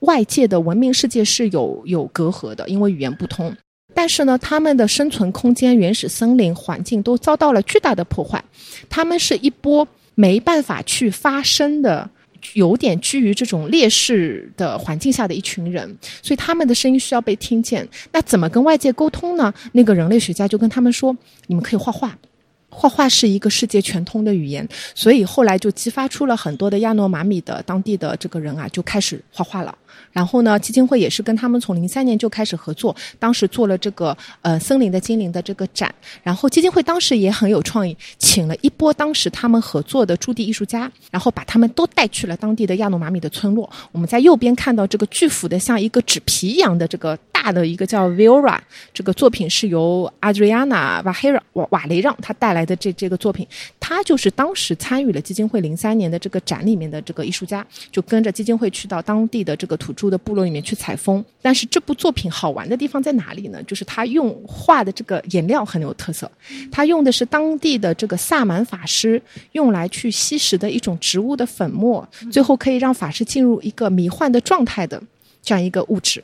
[0.00, 3.56] 外界的文明世界是有有隔阂的，因为语言不通。
[3.94, 8.44] 但是呢，他们的生存空间、原始森林环境都遭到了巨大的破坏，
[8.90, 12.10] 他们是一波没办法去发声的。
[12.54, 17.86] 有点居于这种劣势的环境下的一群人，所以他们的声音需要被听见。
[18.12, 19.52] 那怎么跟外界沟通呢？
[19.72, 21.16] 那个人类学家就跟他们说
[21.48, 22.16] ：“你们可以画画。”
[22.68, 29.74] 画画是一个世界全通的语言，所以后来就激发出了很多的亚诺马米的当地的这个人啊，就开始画画了。
[30.12, 35.94] 然后呢，基金会也是跟他们从零三年就开始合作，当时做了这个呃森林的精灵的这个展。
[36.22, 43.70] 然后基金会当时也很有创意，请了一波当时他们合作的驻地艺术家，然后把他们都带去了当地的亚诺马米的村落。
[43.92, 47.46] 我们在右边看到这个巨幅的像一个纸皮一样的这个大。
[47.46, 48.58] 的一个叫 Vira，
[48.92, 53.46] 这个作品是由 Adriana 瓦黑瓦瓦雷让他带来的这这个作品，
[53.88, 61.24] 他就是当时参与了基金会零三年的这个展里面的这个艺术家，就跟着基金会去到当地的这个土著的部落里面去采风。
[61.40, 63.62] 但是这部作品好玩的地方在哪里呢？
[63.62, 66.28] 就是他用画的这个颜料很有特色，
[66.72, 69.22] 他用的是当地的这个萨满法师
[69.52, 75.00] 用来去吸食的一种植物的粉末，最后可以让法师进入一个迷幻的状态的
[75.40, 76.20] 这样一个物质。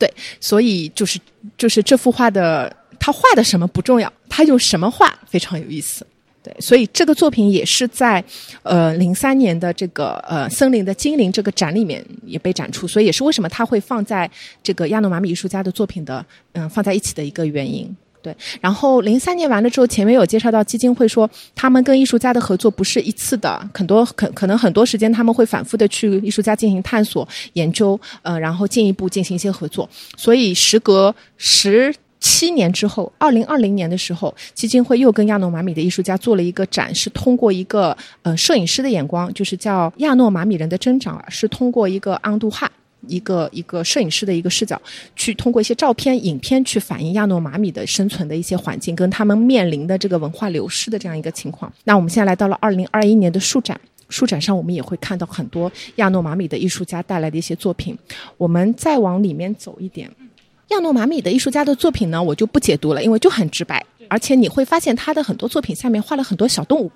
[0.00, 1.20] 对，所以就是
[1.56, 6.04] 就是这幅画的他画的什么不重要，他用什么画非常有意思。
[6.44, 8.22] 对，所以这个作品也是在
[8.62, 14.30] 呃零三年的这个呃森林的精灵这个展里面也被展出，所以也是为什么他会放在
[14.62, 16.22] 这个亚诺马米艺术家的作品的
[16.52, 17.90] 嗯放在一起的一个原因。
[18.20, 29.86] 对，然后零三年完了之后，前面有介绍到基金会说，他们跟艺术家的合作不是一次的，很多可可能很多时间他们会反复的去艺术家进行探索研究，呃，然后进一步进行一些合作。
[30.16, 31.94] 所以时隔十
[32.24, 42.70] 七年之后，二零二零年的时候，基金会又跟亚诺马米的艺术家做了一个展，是通过一个呃摄影师的眼光，就是叫亚诺马米人的增长，是通过一个安杜汉。
[43.06, 44.80] 一个一个摄影师的一个视角，
[45.14, 51.70] 去通过一些照片、影片去反映亚诺马米的生存的一些环境，跟他们面临的这个文化流失的这样一个情况。
[51.84, 57.94] 那我们现在来到了二零二一年的书展，书展上我们也会看到很多亚诺马米的艺术家带来的一些作品。
[58.38, 60.10] 我们再往里面走一点，
[60.68, 66.90] 亚诺马米的艺术家的作品呢，我就不解读了，因为就很直白，而且你会发现他的很多作品下面画了很多小动物，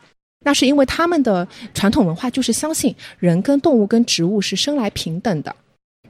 [0.44, 5.54] 那是因为他们的传统文化就是相信人跟动物跟植物是生来平等的。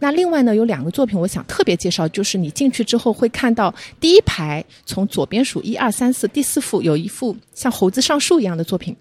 [0.01, 8.97] 那另外呢，有两个作品，我想特别介绍，就是你进去之后会看到第一排，从左边数一二三四，第四幅有一幅像猴子上树一样的作品。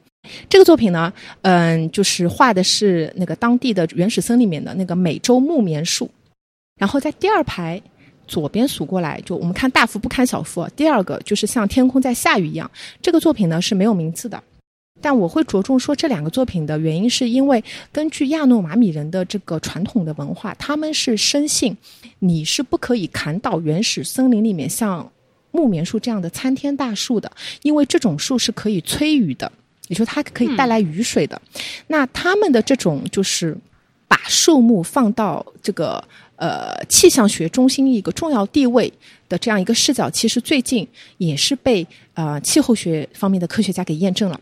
[0.50, 6.10] 这个作品呢，嗯，就是画的是那个当地的原始森林里面的那个美洲木棉树。
[6.80, 7.82] 然后在第二排
[8.28, 12.70] 左边数过来，就我们看大幅不看小幅，第二个就是像天空在下雨一样。
[13.02, 14.42] 这个作品呢是没有名字的。
[15.00, 21.78] 但我会着重说这两个作品的原因，是因为根据亚诺马米人的这个传统的文化，他们是深信
[22.18, 25.08] 你是不可以砍倒原始森林里面像
[25.52, 29.52] 木棉树这样的参天大树的，因为这种树是可以催雨的，
[29.88, 31.40] 也就它可以带来雨水的。
[31.86, 33.56] 那他们的这种就是
[34.08, 36.04] 把树木放到这个
[36.38, 38.92] 呃气象学中心一个重要地位
[39.30, 44.40] 的这样一个视角，其实最近也是被呃气候学方面的科学家给验证了。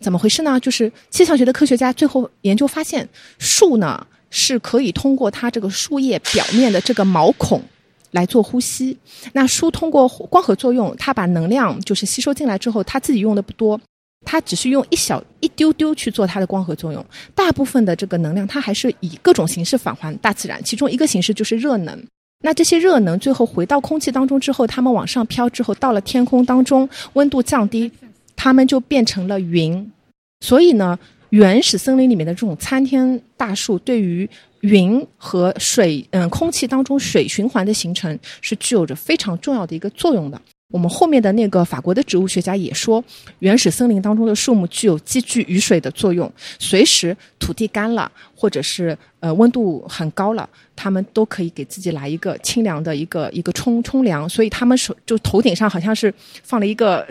[0.00, 0.60] 怎么回事呢？
[0.60, 3.08] 就是气象学的科学家最后研究发现，
[3.38, 7.62] 树呢是可以通过它这个树叶表面的这个毛孔
[8.10, 8.96] 来做呼吸。
[9.32, 13.80] 那树通过光合作用，它把能量就是吸收进来之后，它自己用的不多，
[14.24, 17.04] 它只是用一小一丢丢去做它的光合作用。
[17.34, 20.62] 大部分的这个能量，它还是以各种形式返还大自然。
[20.64, 22.02] 其中一个形式就是热能。
[22.40, 27.90] 那这些热能最后回到空气当中之后，它们往上飘之后，到了天空当中，温度降低，
[28.36, 29.90] 它们就变成了云。
[30.40, 30.98] 所以呢，
[31.30, 34.28] 原始森林里面的这种参天大树，对于
[34.60, 40.38] 云和水，嗯，空气当中水循环的形成是具有着非常重要的一个作用的。
[40.72, 43.02] 我们后面的那个法国的植物学家也说，
[43.38, 54.28] 原始森林当中的树木具有积聚雨水的作用，随时土地干了，或者是呃温度很高了，它们都可以给自己来一个清凉的一个一个冲冲凉。
[54.28, 56.12] 所以他们手就头顶上好像是
[56.42, 57.06] 放了一个。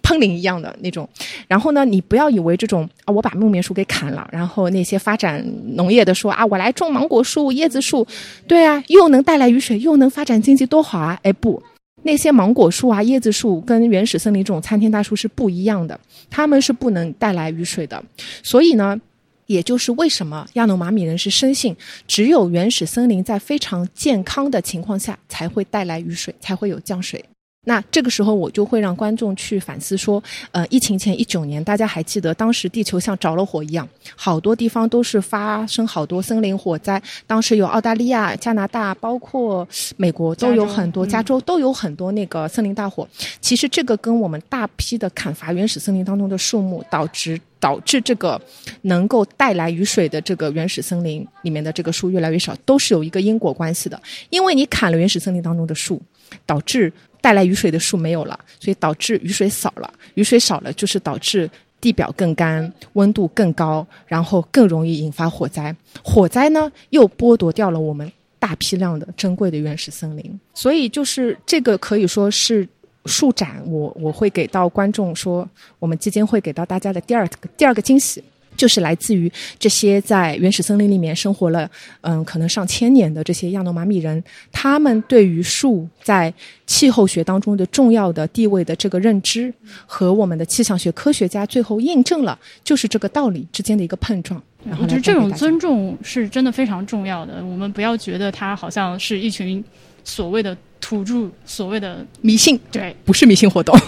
[0.00, 1.06] 喷淋一样的那种，
[1.46, 5.44] 然后呢，你不要以为这种啊，我把木棉树给砍了，然后那些发展
[5.74, 8.06] 农业的说啊，我来种芒果树、椰子树，
[8.46, 11.20] 对啊，又能带来雨水，又能发展经济，多好啊！
[11.22, 11.62] 哎，不，
[12.02, 15.98] 那些芒果树啊、椰子树跟原始森林这种参天大树是不一样的，
[16.30, 18.02] 它们是不能带来雨水的。
[18.42, 18.98] 所以呢，
[19.46, 21.76] 也就是为什么亚努马米人是深信，
[22.06, 27.24] 只有原始森林在非常健康的情况下才会带来雨水，才会有降水。
[27.68, 37.00] 那这个时候，我就会让观众去反思说，呃，疫情前一九年，大家还记得当时地球像着了火一样，好多地方都是发生好多森林火灾。
[37.26, 43.06] 当时有澳大利亚、加拿大，包括美国都有很多，加州都有很多那个森林大火。
[43.42, 48.40] 其实这个跟我们大批的砍伐原始森林当中的树木，导致导致这个
[48.82, 54.00] 能够带来雨水的这个原始森林里面的这个树越来越少，都是有一个因果关系的。
[54.30, 56.00] 因为你砍了原始森林当中的树，
[56.46, 56.90] 导致
[57.20, 59.92] 带来雨水的树没有了，所以导致雨水少了。
[60.14, 61.50] 雨水少了，就是导致
[61.80, 65.74] 地表更干，温度更高，然后更容易引发火灾。
[66.02, 70.40] 火灾呢，又剥夺掉了我们大批量的珍贵的原始森林。
[70.54, 72.66] 所以，就是这个可以说是
[73.06, 75.48] 树展，我我会给到观众说，
[75.78, 78.22] 我们基金会给到大家的第二个第二个惊喜。
[78.58, 81.70] 就是来自于这些在原始森林里面生活了，
[82.02, 86.32] 嗯，可能上千年的这些亚诺马米人，他们对于树在
[86.66, 89.54] 气候学当中的重要的地位的这个认知，
[89.86, 94.42] 和我们的气象学科学家最后印证了，就是这个道理之间的一个碰撞。
[94.64, 97.42] 然后我觉得这种尊重是真的非常重要的。
[97.44, 99.64] 我们不要觉得它好像是一群
[100.02, 103.78] 所谓的土著，所谓的迷信对不是迷信活动，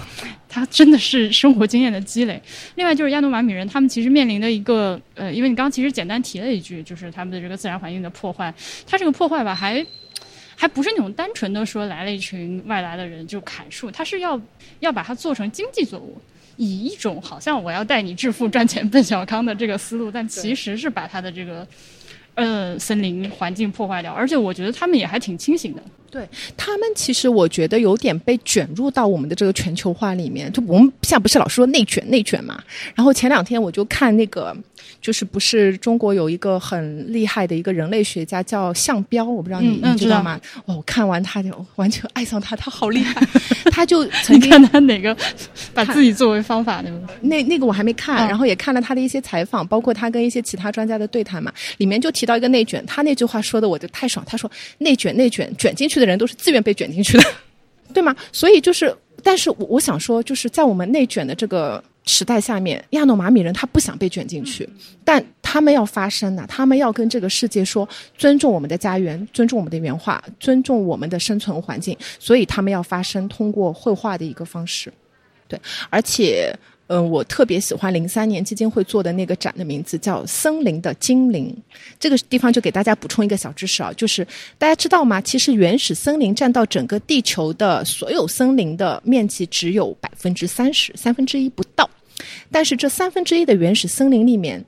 [0.51, 2.43] 他真的是生活经验的积累。
[2.75, 8.53] 另外就是亚诺马米人，他们其实面临的一个呃，因为你刚刚其实简单提了一句，就是他们的这个自然环境的破坏。
[8.87, 9.87] 他这个破坏吧，还
[10.57, 14.39] 还不是那种单纯的说来了一群外来的人就砍树，他是要
[14.81, 16.21] 要把它做成经济作物。
[16.57, 21.67] 以一种好像我要带你致富赚钱奔小康的这个思路，但其实是把它的这个
[22.41, 25.83] 呃森林环境破坏掉，而且我觉得他们也还挺清醒的。
[26.11, 30.51] 对他们其实我觉得有点被卷入到我们的这个全球化里面。
[30.53, 32.61] 就我们现在不是老说内卷内卷嘛？
[32.97, 34.57] 然后前两天我就看那个，
[35.01, 40.39] 就是不是中国有一个很厉害的一个人类学家叫项彪，我不知道你、你知道吗？
[40.67, 43.27] 哦，我看完他就完全爱上他，他好厉害。
[43.73, 45.17] 他就曾经你看他哪个
[45.73, 47.01] 把自己作为方法那个？
[47.23, 57.25] 那那个我还没看，嗯然后也看了他的一些采访，包括他跟一些其他专家的对谈嘛，里面就提到一个内卷，他那句话说的我就太爽，他说内卷内卷，卷进去的人都是自愿被卷进去的，
[57.95, 58.15] 对吗？
[58.33, 64.69] 所以就是，但是我我想说，就是在我们内卷的这个时代下面，亚诺马米人他不想被卷进去，
[65.05, 67.89] 但他们要发声呐、他们要跟这个世界说，
[68.19, 74.93] 尊重我们的家园，尊重我们的原画，尊重我们的生存环境，所以他们要发声，通过绘画的一个方式。
[75.47, 75.59] 对，
[75.89, 76.55] 而且，
[76.87, 81.53] 嗯、我特别喜欢零三年基金会做的那个展的名字叫《森林的精灵》。
[81.99, 84.27] 这个地方就给大家补充一个小知识啊，就是
[84.59, 85.21] 大家知道吗？
[85.21, 91.89] 其实原始森林占到整个地球的所有森林的面积只有百分之三十，三分之一不到。
[92.51, 94.65] 但是这三分之一的原始森林里面，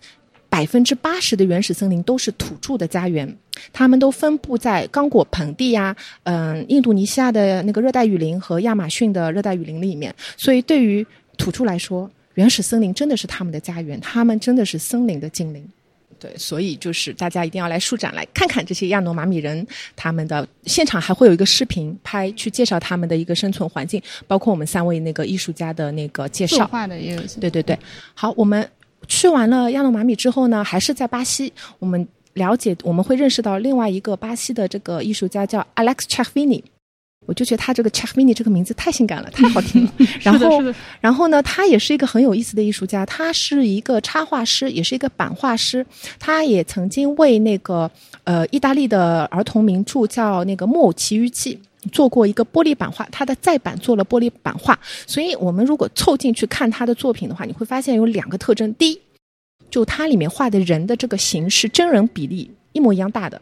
[0.49, 3.37] 百分之八十的原始森林都是土著的家园，
[3.73, 10.15] 他们都分布在刚果盆地呀、嗯、印度尼西亚的那个热带雨林和亚马逊的热带雨林里面。
[10.37, 11.07] 所以对于
[11.39, 15.67] 土著来说，原始森林真的是他们的家园，他们真的是森林的精灵。
[16.23, 19.67] 对，所以就是大家一定要来书展来看看这些亚诺马米人
[19.97, 26.65] 他们的现场，还会有一个视频拍去介绍他们的一个生存环境，包括我们三位那个艺术家的那个介绍。
[26.87, 27.23] 的也有。
[27.41, 27.77] 对对对，
[28.15, 28.71] 好，我们
[29.09, 36.63] 去完了亚诺马米之后呢，还是在巴西，我们了解我们会认识到另外一个巴西的这个艺术家叫 Alex Chafini。
[37.33, 39.93] 我就觉得他这个 Chafini 这个名字太性感了，太好听了。
[40.21, 40.63] 然后，
[41.01, 45.87] 然后呢，他也是一个很有意思的艺术家，他是一个插画师，也是一个版画师。
[46.19, 47.91] 他也曾经为那个
[48.25, 51.59] 呃意大利的儿童名著叫那个《木偶奇遇记》
[51.91, 54.79] 做过一个玻璃版画，他的再版做了玻璃版画。
[55.07, 59.01] 所以我们如果凑进去看他的作品的话，你会发现有两个特征：第一，
[59.71, 63.41] 就它里面画的人的这个形是真人比例一模一样大的。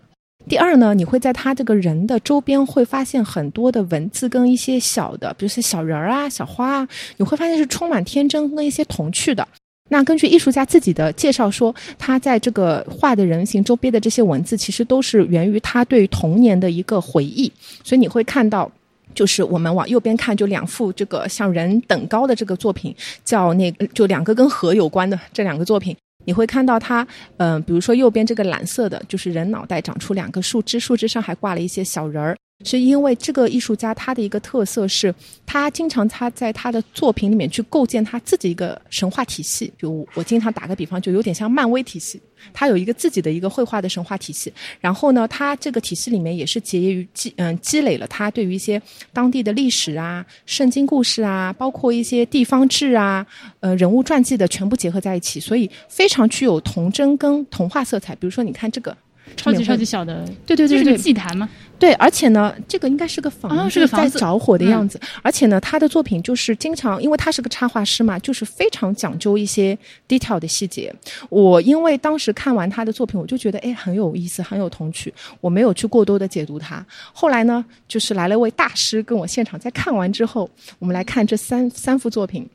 [0.49, 6.88] 第二呢，你会在他这个人的周边会发现很多的文字跟一些小的，比如说小人儿啊、小花啊，
[7.18, 9.47] 你会发现是充满天真跟一些童趣的。
[9.91, 17.51] 那根据艺术家自己的介绍说，他在这个画的人形周边的这些文字，其实都是源于他对童年的一个回忆。
[17.84, 18.70] 所以你会看到，
[19.14, 25.97] 就是我们往右边看，就两幅这个像人等高的这个作品，叫那个就两个跟河有关的这两个作品。
[26.25, 27.07] 你会看到它，
[27.39, 32.37] 嗯、比如说右边这个蓝色的，就是人脑袋长出两个树枝，树枝上还挂了一些小人儿。
[32.63, 35.15] 是因为这个艺术家他的一个特色是，
[35.47, 39.67] 他经常他在他的作品里面去构建他自己一个神话体系。
[39.79, 42.21] 比如我经常打个比方，就有点像漫威体系，
[42.53, 44.53] 他有一个自己的一个绘画的神话体系。
[44.79, 48.81] 然后呢，他这个体系里面也是结于积嗯积累了他对于一些
[49.13, 53.27] 当地的历史啊、圣经故事啊，包括一些地方志啊、
[53.61, 58.15] 呃人物传记的全部结合在一起，所以非常具有童真跟童话色彩。
[58.17, 58.95] 比如说，你看这个。
[59.37, 61.49] 超级超级小的，对对对对这是个祭坛吗？
[61.78, 65.01] 对，而且呢，这个应该是个房子，啊是个房子嗯在着火的样子。
[65.22, 69.76] 而且呢，他的作品就是经常，因为他是个插画师嘛，就是非常讲究一些
[70.07, 70.95] detail 的细节。
[71.31, 76.85] 我因为当时看完他的作品，我就觉得哎很有意思，很有童趣，我没有去过多的解读它。
[77.14, 82.47] 后来呢，就是来了位大师跟我现场，在看完之后，我们来看这三三幅作品。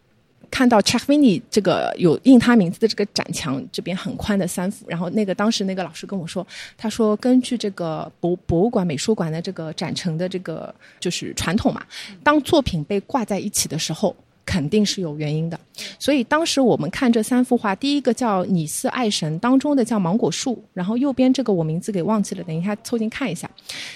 [0.52, 6.46] 看到 Chakvini 这个有印他名字的这个展墙这边很宽的三幅，然后那个当时那个老师跟我说，
[6.78, 11.84] 他说根据这个博博物馆美术馆的这个展陈的这个就是传统嘛，
[12.24, 14.16] 当作品被挂在一起的时候。
[14.48, 15.60] 肯定是有原因的，
[15.98, 23.50] 所以当时我们看这三幅画，第一个叫《拟似爱神》，当中的叫芒果树，然后右边这个我名字给忘记了，等一下凑近看一下，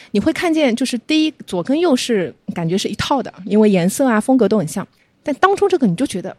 [0.10, 4.86] 你会看见就是第一左跟右是感觉是一套的，因为颜色啊风格都很像。
[5.24, 6.36] 但当中这个你就觉得，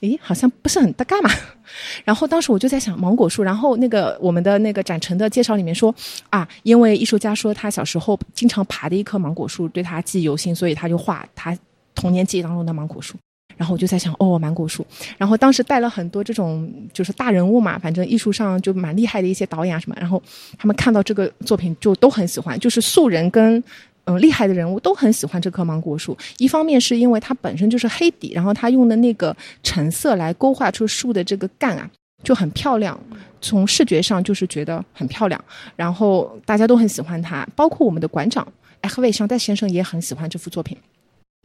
[0.00, 1.30] 诶，好像不是很搭嘎嘛。
[2.04, 5.94] 然后当时我就在想芒果树，然后那个我们的那个展陈的介绍里面说
[6.30, 11.56] 啊，因为艺术家说他小时候经常爬的一棵芒果树对他记忆犹新，所以他就画他
[11.94, 13.16] 童年记忆当中的芒果树。
[13.56, 14.84] 然后我就在想，哦，芒果树。
[15.16, 19.94] 然后当时带了很多这种就是大人物嘛，反正艺术上就蛮厉害的一些导演啊什么。
[20.00, 20.20] 然后
[20.58, 23.62] 他们看到这个作品就都很喜欢，就是素人跟
[24.04, 26.16] 嗯厉害的人物都很喜欢这棵芒果树。
[26.38, 31.88] 一方面是因为它本身就是黑底，然后它用的那个橙色来勾画出树的这个干啊，
[32.22, 32.98] 就很漂亮。
[33.40, 35.42] 从视觉上就是觉得很漂亮，
[35.76, 38.46] 然后大家都很喜欢它，包括我们的馆长
[38.80, 40.76] 艾赫维尚代先生也很喜欢这幅作品。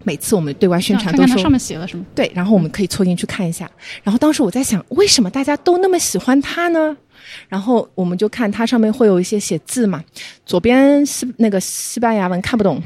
[0.06, 2.06] 每次我们对外宣传都说上面写了什么？
[2.15, 3.69] 对，然后我们可以凑进去看一下。
[4.02, 6.95] 然后当时我在想，为什么大家都那么喜欢它呢？
[7.47, 10.03] 然后我们就看它上面会有一些写字嘛，
[10.45, 12.81] 左边是那个西班牙文看不懂，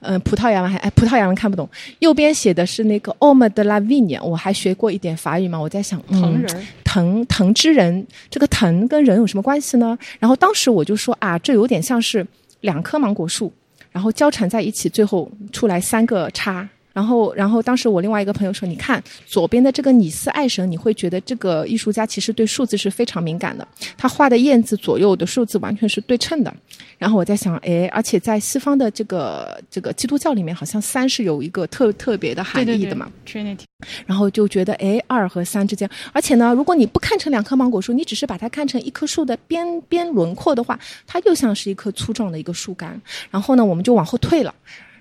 [0.00, 1.68] 嗯，葡萄牙文还哎葡萄牙文看不懂，
[1.98, 9.98] 右边写的是那个 Homme de la Vigne，我还学过一点法语嘛，我在想，藤人，藤藤之人，这个藤跟人有什么关系呢？
[10.18, 12.26] 然后当时我就说啊，这有点像是
[12.60, 13.52] 两棵芒果树。
[13.92, 16.68] 然后交缠在一起，最后出来三个叉。
[16.92, 23.66] 然后，然后当时我另外一个朋友说：“你看左边的这个拟丝爱神，你会觉得这个艺术家其实对数字是非常敏感的。
[23.96, 26.52] 他画的燕子左右的数字完全是对称的。”
[26.98, 33.10] 然后我在想，哎，而且在西方的这个这个基督教里面，好像三是有一个特特别的含义的嘛。
[33.26, 33.62] Trinity。
[34.04, 43.00] 然后就觉得，哎，二和三之间，而且呢，如果你不看成两棵芒果树，你只是把它看成一棵树的边边轮廓的话，它又像是一棵粗壮的一个树干。
[43.30, 44.54] 然后呢，我们就往后退了。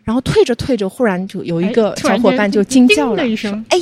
[0.09, 3.79] 然后退着退着，忽然就有一个小伙伴就惊叫了一声：“哎，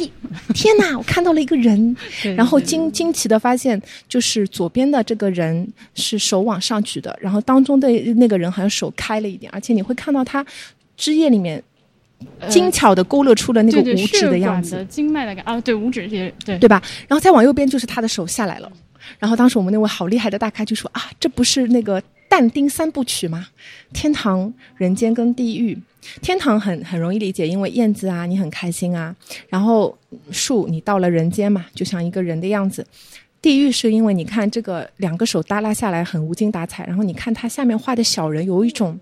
[0.53, 0.97] 天哪！
[0.97, 1.95] 我看到了一个人。
[2.35, 10.45] ”然后惊惊奇的发现，就是左边的这个人是手往上举的，然后当中的那个人好像手开了一点，而且你会看到他
[10.97, 11.63] 枝叶里面
[12.49, 16.83] 精巧的勾勒出了那个五指的样子，经脉的感啊，对五指也对对吧？
[17.07, 18.69] 然后再往右边就是他的手下来了。
[19.17, 23.47] 然后当时我们那位好厉害的大咖就说：“啊，这不是那个但丁三部曲吗？
[23.93, 25.79] 天堂、人间跟地狱。”
[26.21, 29.15] 天堂很很容易理解，因为燕子啊，你很开心啊。
[29.49, 29.97] 然后
[30.31, 32.85] 树，你到了人间嘛，就像一个人的样子。
[33.39, 36.83] 地狱是因为你看这个两个手耷拉下来，很无精打采。
[36.85, 38.99] 然后你看他下面画的小人，有一种，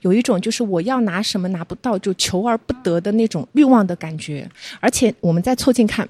[0.00, 4.48] 有一种就是我要拿什么拿不到，就求而不得的那种欲望的感觉。
[4.80, 6.08] 而且我们再凑近看，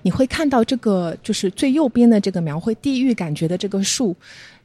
[0.00, 4.16] 你会看到这个就是最右边的这个描绘地狱感觉的这个树，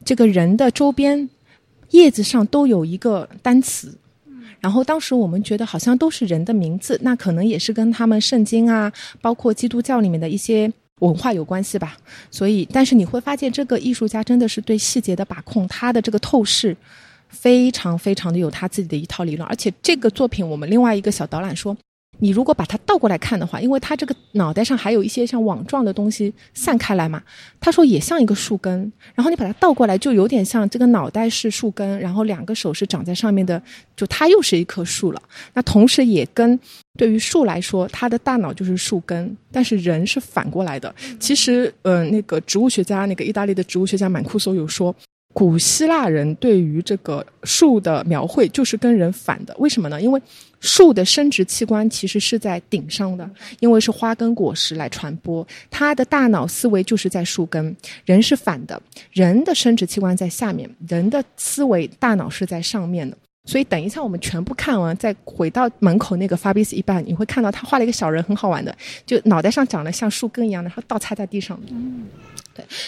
[0.04, 1.28] 这个人的周边。
[1.90, 3.96] 叶子上都有一个单词，
[4.60, 11.96] 然后当时我们觉得好像都是人的名字，那可能也是跟他们圣经啊，包括基督教里面的一些文化有关系吧。
[12.30, 16.76] 所以，但是你会发现，这个艺术家真的是对细节的把控，他的这个透视
[17.28, 19.48] 非常非常的有他自己的一套理论。
[19.48, 21.76] 而且这个作品，我们另外一个小导览说。
[22.20, 27.22] 你如果把它倒过来看的话，因为它这个脑袋上还有一些像网状的东西散开来嘛，
[27.60, 28.92] 他说也像一个树根。
[29.14, 33.62] 然后你把它倒过来，就有点像这个脑袋是树根，然后两个手是长在上面的，
[33.96, 35.22] 就它又是一棵树了。
[35.54, 36.58] 那同时也跟
[36.96, 40.92] 对于树来说，它的大脑就是树根，但是人是反过来的。
[41.20, 44.94] 其实，嗯，那个植物学家，那个意大利的植物学家满库索有说。
[45.34, 50.00] 古希腊人对于这个树的描绘就是跟人反的，为什么呢？
[50.00, 50.20] 因为
[50.58, 53.30] 树的生殖器官其实是在顶上的，
[53.60, 57.76] 因为是花根果实来传播，它的大脑思维就是在树根。
[58.04, 58.80] 人是反的，
[59.12, 63.16] 人的生殖器官在下面，人的思维大脑是在上面的。
[63.44, 68.76] 所以等一下我们全部看完，再回到门口那个法比斯一半，你会看到他画了一个小人，很好玩的，
[69.06, 71.58] 就脑袋上长得像树根一样的，然后倒插在地上。
[71.70, 72.06] 嗯。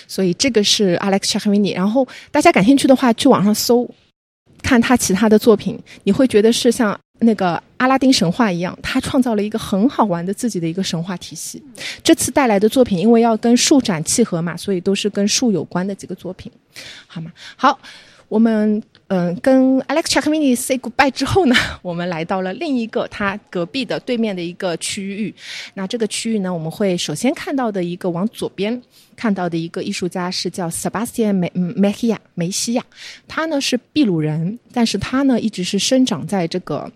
[0.07, 3.89] 所以这个是 Alex c h a k v i n i 然后大家感兴趣的话，去网上搜，
[4.63, 11.63] 看他其他的作品，你会觉得是像那个阿拉丁神话一样，他创造了一个很好玩的自己的一个神话体系。
[12.03, 16.51] 这次带来的作品，因为要跟树展契合嘛，所以都是跟树有关的几个作品，
[17.07, 17.33] 好吗？
[17.57, 17.79] 好，
[18.29, 18.83] 我们。
[19.12, 25.35] 嗯，跟 Alex c h a k m i n i say goodbye 之后呢， 我们来到了另一个他隔壁的对面的一个区域。
[25.74, 28.81] 那这个区域呢，我们会首先看到的一个往左边
[29.16, 32.85] 看到的一个艺术家是叫 Sebastian 梅梅西亚梅西亚，
[33.27, 36.89] 他呢是秘鲁人，但是他呢一直是生长在这个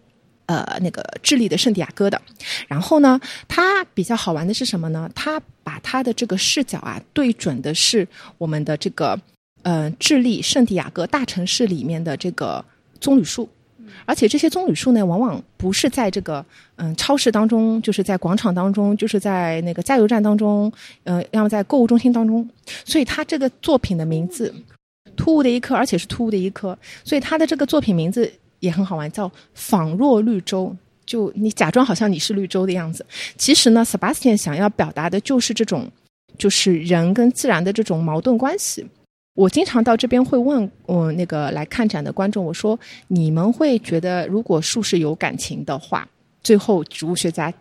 [0.47, 2.23] 呃那个智利的圣地亚哥的。
[2.69, 5.11] 然后呢，他比较好玩的是什么呢？
[5.17, 8.07] 他把他的这个视角啊对准的是
[8.39, 9.21] 我们的这个。
[9.65, 12.63] 呃，智利圣地亚哥大城市里面的这个
[13.01, 13.49] 棕榈树，
[14.05, 16.45] 而且这些棕榈树呢，往往不是在这个
[16.77, 20.71] 嗯超市当中，就是在广场当中，就是在那个加油站当中，
[21.05, 22.47] 呃，要么在购物中心当中。
[22.85, 24.55] 所以他这个作品的名字
[25.17, 28.31] “突兀的一棵”，而且是突兀的一棵，所以他的这个作品名字
[28.61, 30.77] 也很好玩，叫“仿若绿洲”。
[31.07, 33.05] 就你假装好像你是绿洲的样子。
[33.39, 35.91] 其实呢，Sebastian 想要表达的就是这种，
[36.37, 38.87] 就是人跟自然的这种矛盾关系。
[39.35, 42.79] 我经常到这边会问我那个来看展的观众，我说
[43.09, 46.09] 你们会觉得，如果树是有感情的话，
[46.43, 47.53] 最后植物学家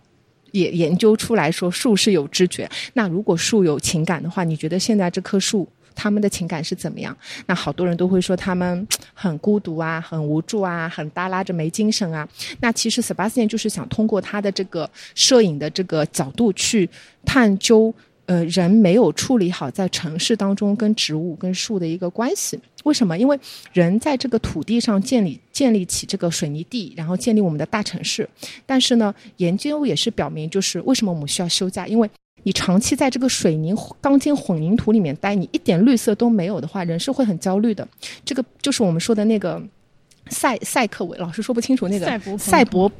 [0.52, 2.70] 也研究出来说树是有知觉。
[2.94, 5.68] 那如果树有情感的话，你觉得现在这棵树？
[5.96, 7.16] 他们的情感是怎么样？
[7.46, 12.28] 那好多人都会说他们很孤独啊，很无助啊，很耷拉着没精神啊。
[12.62, 16.90] 那其实 Sebastian 就是想通过他的这个摄影的这个角度去
[17.24, 17.94] 探究，
[18.26, 22.58] 呃，人没有处理好在城市当中跟植物跟树的一个关系。
[22.86, 23.18] 为什么？
[23.18, 23.38] 因为
[23.72, 28.28] 人在这个土地上建立建立起这个水泥地，然后建立我们的大城市。
[28.66, 31.88] 但是呢，研究也是表明，就是为什么我们需要休假？
[31.88, 32.10] 因为
[32.44, 37.88] 你长期在这个水泥钢筋混凝土里面待，你一点绿色都没有的话，人是会很焦虑的。
[38.26, 39.62] 这个就是我们说的那个
[40.28, 42.92] 赛赛克维，老师说不清楚那个赛博赛博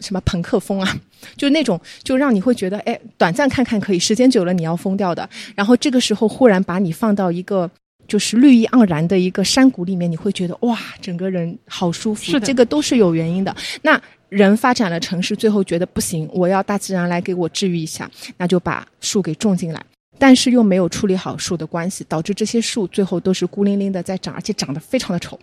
[0.00, 0.96] 什么朋克风啊，
[1.36, 5.28] 就是那种就让你会觉得，哎，短暂看看可以，时间久了你要疯掉的。
[5.54, 7.70] 然后这个时候忽然把你放到一个
[8.08, 12.24] 就是绿意盎然的一个山谷里面，你会觉得哇，整个人好舒服。
[12.24, 13.54] 是的这个都是有原因的。
[13.82, 19.84] 那人发展了城市，最后觉得不行，我要大自然来给我治愈一下，那就把树给种进来，
[20.18, 25.38] 但是又没有处理好树的关系，导致这些树最后都是孤零零的在长，而且长得非常的丑，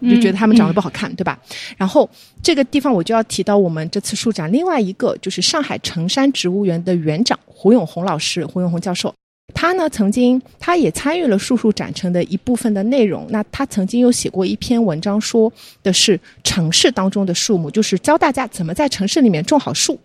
[0.00, 1.38] 你就觉得他们长得不好看，对吧？
[1.76, 2.08] 然后
[2.42, 9.14] 这个地方我就要提到我们这次书展另外一个，就是上海城山植物园的园长胡永红老师，胡永红教授。
[9.54, 13.26] 他呢，曾经他也参与了树树展成的一部分的内容。
[13.30, 15.50] 那他曾经有写过一篇文章，说
[15.82, 19.98] 的是城市当中的树木，就是教大家怎么在城市里面种好树。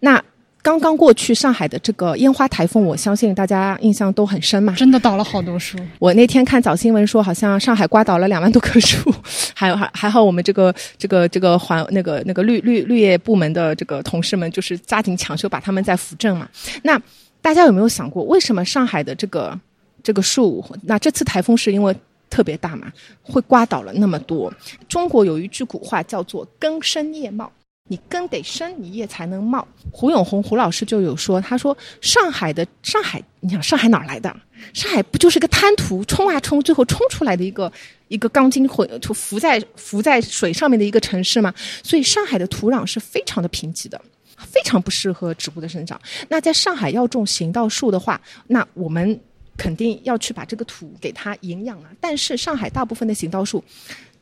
[0.00, 0.22] 那
[0.66, 4.74] 刚刚过去上海的这个烟花台风，我相信大家印象都很深嘛。
[4.74, 5.78] 真的倒了好多树。
[6.00, 9.14] 我那天看早新闻说，好像上海刮倒了两万多棵树，
[9.54, 16.48] 还有还还好我们这个这个这个环那个那个绿绿绿业部门的这个同事们，就是加紧抢修，把他们在扶正嘛。
[16.82, 17.00] 那
[17.40, 19.56] 大家有没有想过，为什么上海的这个
[20.02, 21.94] 这个树，那这次台风是因为
[22.28, 24.52] 特别大嘛，会刮倒了那么多？
[24.88, 27.52] 中国有一句古话叫做“根深叶茂”，
[27.88, 29.66] 你根得深，你叶才能茂。
[29.90, 34.34] 胡永红胡老师就有说，他说上海的上海，你想上海哪来的？
[34.72, 37.72] 上海不就是个滩涂，冲啊冲，最后冲出来的一个
[38.08, 41.54] 一个钢筋混就浮在浮在水上面的一个城市吗？
[41.82, 44.00] 所以上海的土壤是非常的贫瘠的。
[44.38, 45.98] 非常不适合植物的生长。
[46.28, 49.18] 那在上海要种行道树的话，那我们
[49.56, 51.88] 肯定要去把这个土给它营养啊。
[52.02, 53.64] 但是上海大部分的行道树，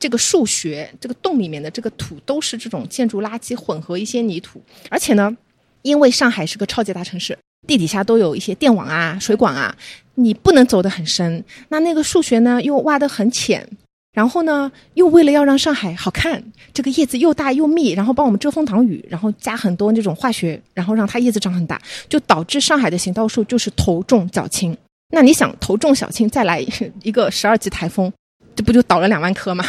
[0.05, 5.35] 这个树穴、这个洞里面的这个土都是这种建筑垃圾混合一些泥土，而且呢，
[5.81, 9.75] 因为上海是个超级大城市，地底下都有一些电网啊、水管啊，
[10.17, 11.43] 你不能走得很深。
[11.71, 13.67] 那那个树穴呢，又挖得很浅。
[14.13, 16.45] 然后呢，又为了要让上海好看，
[16.75, 24.77] 这个叶子又大又密，然后帮我们遮风挡雨，然后加很多那种化学，然后让它叶子长很大，就导致上海的行道树就是头重脚轻。
[25.15, 26.61] 那你想头重脚轻，再来
[27.03, 28.13] 一个十二级台风，
[28.55, 29.65] 这不就倒了两万棵吗？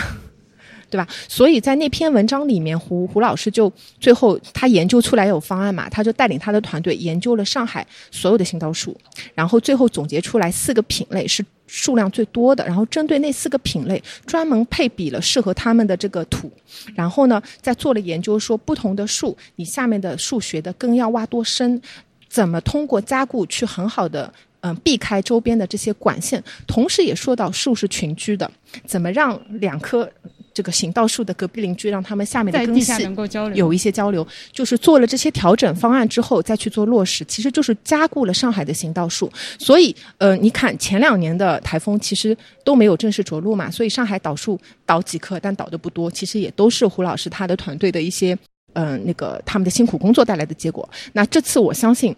[0.90, 1.08] 对吧？
[1.28, 8.96] 所以在那篇文章里面，胡胡老师就最后他研究出来有方案嘛，他就带领他的团队研究了上海所有的行道树，
[9.34, 16.52] 然后最后总结出来四个品类是数量最多的，然后针对那四个品类专门配比了适合他们的这个土，
[16.96, 21.82] 然后呢再做了研究，说不同的树你下面的树穴的根要挖多深，
[22.30, 24.32] 怎么通过加固去很好的。
[24.62, 28.50] 嗯，避开周边的这些管线，同时也说到树是群居的，
[28.84, 30.10] 怎么让两棵
[30.56, 39.30] 这个行道树的隔壁邻居让他们下面的根系能够交流，有一些交流，就是做了这些调整方案之后再去做落实，其实就是加固了上海的行道树。
[39.60, 48.38] 所以，呃，你看前两年的台风其实都没有正式着陆嘛，所以上海倒树倒几棵，但倒的不多，其实也都是胡老师他的团队的一些
[48.74, 50.90] 嗯那个他们的辛苦工作带来的结果。
[51.12, 52.16] 那这次我相信。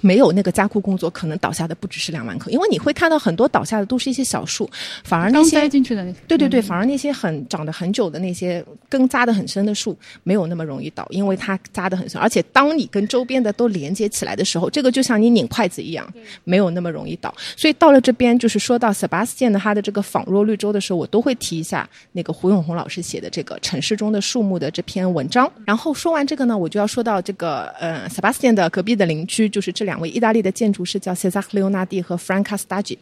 [0.00, 4.68] 没有那个加固工作，可能倒下的不只是两万棵，因为你会看到很多倒下的都是一些小树，
[5.04, 16.06] 反而那些进去的，对对对，反而那些很长得很久的那些根扎得很深的树，没有那么容易倒，因为它扎得很深，而且当你跟周边的都连接起来的时候，这个就像你拧筷子一样，
[16.44, 17.34] 没有那么容易倒。
[17.56, 25.50] 所以到了这边，就是说到 Sebastian 的他的这个仿若绿洲的时候，我都会提一下那个胡永红老师写的这个城市中的树木的这篇文章。
[25.64, 29.85] 然后说完这个呢，我就要说到这个呃 Sebastian 的隔壁的邻居，就是这。
[29.86, 32.98] 两位意大利的建筑师叫 Cesare Leonardi 和 Franca Staggi，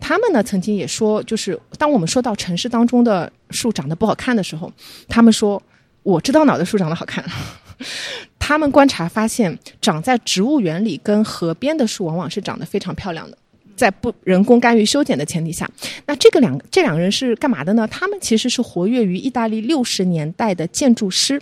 [0.00, 4.72] 他们呢曾经也说，就是当我们说到城市当中的树长得不好看的时候，
[5.06, 5.62] 他们说
[6.02, 7.22] 我知道哪的树长得好看。
[8.38, 13.38] 他们观察发现，长在植物园里跟河边的树往往是长得非常漂亮的，
[13.76, 15.70] 在不人工干预修剪的前提下。
[16.06, 17.86] 那这个两这两个人是干嘛的呢？
[17.88, 21.40] 他们其实是活跃于意大利六十年代的建筑师。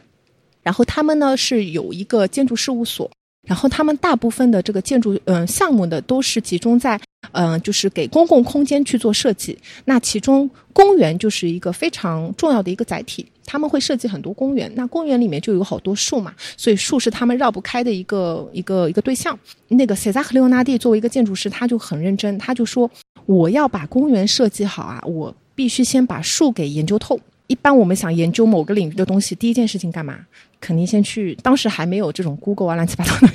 [0.60, 3.10] 然后他们呢是有一个建筑事务所，
[3.48, 7.00] 然后他们大部分的这个建筑嗯、项目呢都是集中在
[7.32, 9.58] 嗯、就是给公共空间去做设计。
[9.86, 14.70] 那其中公园就是一个非常重要的一个载体，他们会设计很多公园。
[14.76, 19.36] 那公园里面就有好多树嘛，所以树是他们绕不开的一个一个一个对象。
[19.66, 22.88] 那个塞萨克利欧纳蒂作为一个建筑师，他就很认真，他就说
[23.26, 27.18] 我要把公园设计好啊，我必须先把树给研究透。
[27.48, 30.18] 一般我们想研究某个领域的东西，第一件事情干嘛？
[30.60, 33.32] 肯定先去，当时还没有这种 Google 啊乱七八糟的，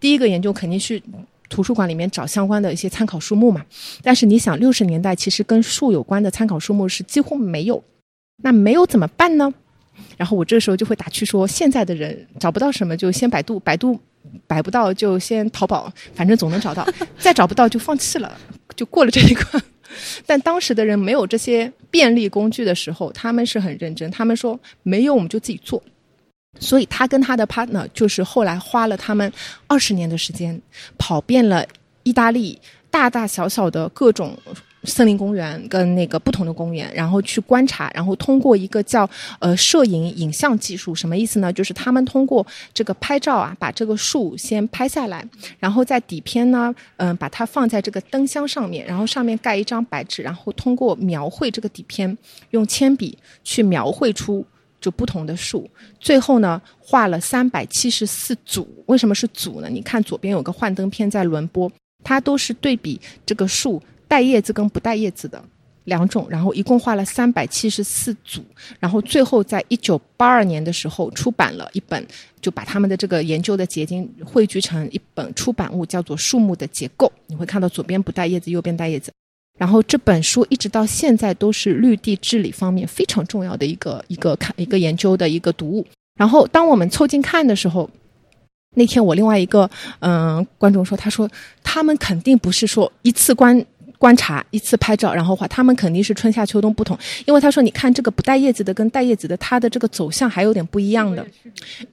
[0.00, 1.02] 第一个研究肯定去
[1.48, 3.64] 图书馆里面找相关的一些参考书目嘛。
[4.02, 7.82] 但是你想，六十年代其实跟树有关的参考书目是几乎没有，
[8.42, 9.52] 那没有怎么办呢？
[10.16, 13.98] 然后我这时候就会打趣说，现在的人找不到什么就先百度，百度
[14.46, 16.84] 百不到就先淘宝，反正总能找到，
[17.18, 18.36] 再找不到就放弃了，
[18.74, 19.62] 就过了这一关。
[20.26, 24.10] 但当时的人没有这些便利工具的时候，他们是很认真。
[24.10, 25.80] 他们说没有我们就自己做。
[26.58, 29.30] 所以他跟他的 partner 就是后来花了他们
[29.66, 30.60] 二十年的时间，
[30.96, 31.66] 跑遍了
[32.02, 32.58] 意大利
[32.90, 34.36] 大大小小的各种
[34.84, 39.08] 森林公园跟那个不同的公园，然后去观察，然后通过一个叫
[39.38, 41.50] 呃摄影影像技术，什么意思呢？
[41.50, 45.26] 就是他们通过这个拍照啊，把这个树先拍下来，
[45.58, 52.16] 然后在底片呢，嗯、把它放在这个灯箱上面，然后上面盖一张白纸，然后通过描绘这个底片，
[52.50, 54.44] 用铅笔去描绘出。
[54.84, 55.66] 就不同的树，
[55.98, 58.68] 最后呢画了三百七十四组。
[58.84, 59.68] 为什么是组呢？
[59.70, 65.42] 你看左边有个幻灯片在轮播，它都是对比这个树带叶子跟不带叶子的
[65.84, 68.44] 两种，然后一共画了三百七十四组，
[68.78, 72.06] 然后最后在一九八二年的时候出版了一本，
[72.42, 77.06] 就把他们的这个研究的结晶汇聚成一本出版物，叫做《树木的结构》。
[77.26, 79.10] 你会看到左边不带叶子，右边带叶子。
[79.58, 85.86] 然后这本书一直到现在都是绿地治理方面非常重要的一个一个看一个研究的一个读物。
[86.18, 87.88] 然后当我们凑近看的时候，
[88.76, 89.70] 那天我另外一个
[90.00, 91.30] 嗯、呃观众说，他说
[91.62, 93.64] 他们肯定不是说一次观
[93.96, 101.24] 观察一次拍照然后画，他们肯定是春夏秋冬不同，因为他说你看这个不带叶子的跟带叶子的，它的这个走向还有点不一样的。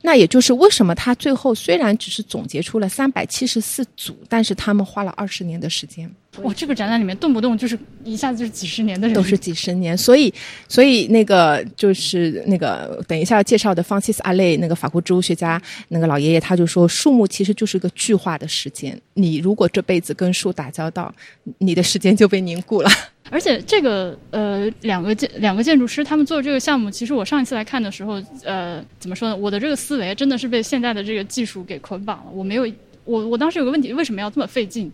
[0.02, 6.12] 那也就是为什么他最后虽然只是总结出了三百七十四组，但是他们花了二十年的时间。
[6.38, 10.34] 哇，这个展览里面动不动就是一下子就是几十年的人，都是几十年，所以
[10.70, 21.14] 所以那个就是那个等一下要介绍的方西斯阿累那个法国植物学家那个老爷爷他就说，树木其实就是个巨化的时间，你如果这辈子跟树打交道，
[21.58, 22.90] 你的时间就被凝固了。
[23.30, 29.36] 而且这个呃，两个建两个建筑师他们做这个项目，其实我上一次来看的时候，呃，怎么说呢？
[29.36, 32.32] 我的这个思维真的是被现在的这个技术给捆绑了。
[32.34, 32.66] 我没有，
[33.03, 34.90] 我我当时有个问题，为什么要这么费劲？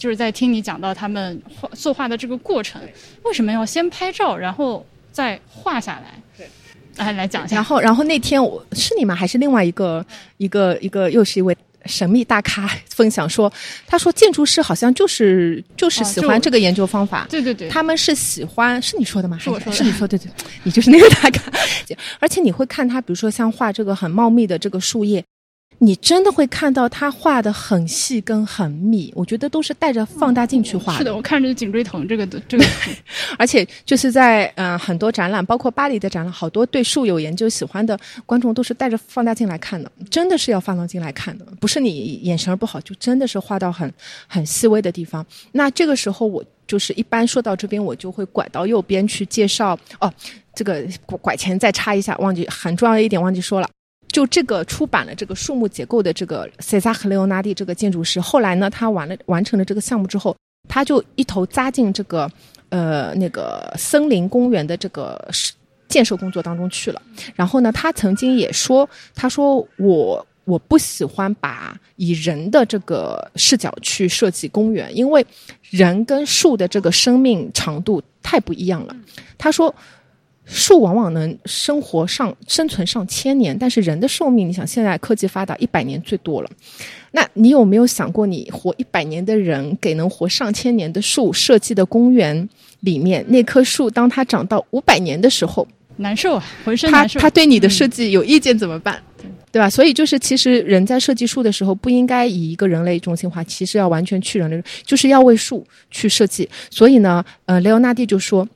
[0.00, 2.82] 就是在听你讲到他们画作画的这个过程，
[3.22, 6.20] 为什么要先拍照，然后再画下来？
[6.36, 6.48] 对，
[6.96, 7.54] 来来讲一下。
[7.54, 9.14] 然后然后那天我是你吗？
[9.14, 10.04] 还是另外一个
[10.38, 11.56] 一个一个又是一位。
[11.86, 13.50] 神秘大咖分享说，
[13.86, 19.38] 他说建筑师好像就是就是喜欢这个研究方法，对对对，他们是喜欢，是你说的吗？
[19.38, 20.30] 是我说的，是你说对对，
[20.62, 21.50] 你就是那个大咖。
[22.20, 25.24] 而且你会看他，比如说像画这个很茂密的这个树叶，
[25.82, 30.98] 你真的会看到他画的很细跟很密，我觉得都是带着放大镜去画的。
[30.98, 32.64] 是的，我看着颈椎疼这个这个，
[33.38, 43.90] 而且就是在嗯、呃、很多展览，包括巴黎的展览，好多对树有研究喜欢的观众都是带着放大镜来看的，真的是要放大镜来看的，不是你眼神不好，就真的是画到很
[44.26, 45.24] 很细微的地方。
[45.52, 50.12] 那这个时候我就是一般说到这边，我就会拐到右边去介绍哦，
[50.54, 53.68] 这个拐前再插一下，忘记很重要的一点忘记说了。
[54.12, 60.36] 就这个出版了这个树木结构的这个塞萨克雷欧纳蒂这个建筑师，后来呢，他完了完成了这个项目之后，
[60.68, 62.28] 他就一头扎进这个
[62.70, 65.30] 呃那个森林公园的这个
[65.88, 67.00] 建设工作当中去了。
[67.34, 75.24] 然后呢，他曾经也说，他说我我不喜欢把以人的这个视角去设计公园，因为
[75.62, 78.96] 人跟树的这个生命长度太不一样了。
[79.38, 79.72] 他说。
[80.52, 86.50] 树往往能生活上生存上千年，但是人的寿命，你想现在科技发达，一百年最多了。
[87.12, 92.48] 那你有没有想过，你活一百年的人给能活上千年的树设计的公园
[92.80, 95.66] 里面，那棵树当它长到五百年的时候，
[95.98, 97.20] 难受啊，浑身他难受。
[97.20, 99.00] 他对你的设计有意见怎么办？
[99.22, 99.70] 嗯、对吧？
[99.70, 106.48] 所以就是，其实人在设计树的时候，不应该以一个人类中心化，其实要完全去人类，就是要为树去设计。
[106.70, 108.48] 所以呢，呃，雷欧纳蒂就说。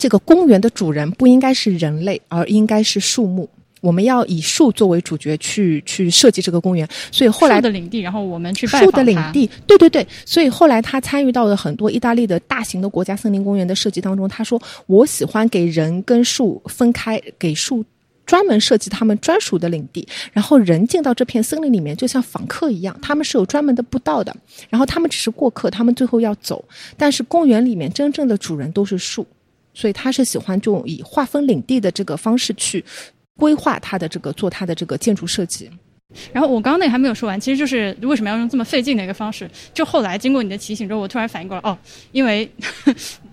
[0.00, 3.46] 这个公园的主人不应该是人类，而应该是树木。
[3.82, 6.88] 我们要以树作为主角去去设计这个公园。
[7.12, 10.06] 所以后来树的领地，然后我们去树的领地，对对对。
[10.24, 14.26] 所以后来他参与到了很多意大利的大型的国家森林公园的设计当中。
[14.26, 14.58] 他说
[14.88, 17.84] ：“我喜欢给人跟树分开，给树
[18.24, 24.34] 专门设计他们专属的领地，然后人进到这片森林里面就像访客一样，他们是有专门的步道的，
[24.70, 26.64] 然后他们只是过客，他们最后要走，
[26.96, 29.26] 但是公园里面真正的主人都是树，
[29.72, 32.84] 所以他是喜欢这种以划分领地的这个方式去
[33.36, 35.70] 规划他的这个做他的这个建筑设计。
[36.32, 39.48] 然后我刚刚那个还没有说完，其实就是为什么要用这么费劲的一个方式？
[39.72, 41.78] 就后来经过你的提醒之后，我突然反应过来， 哦，
[42.10, 42.50] 因为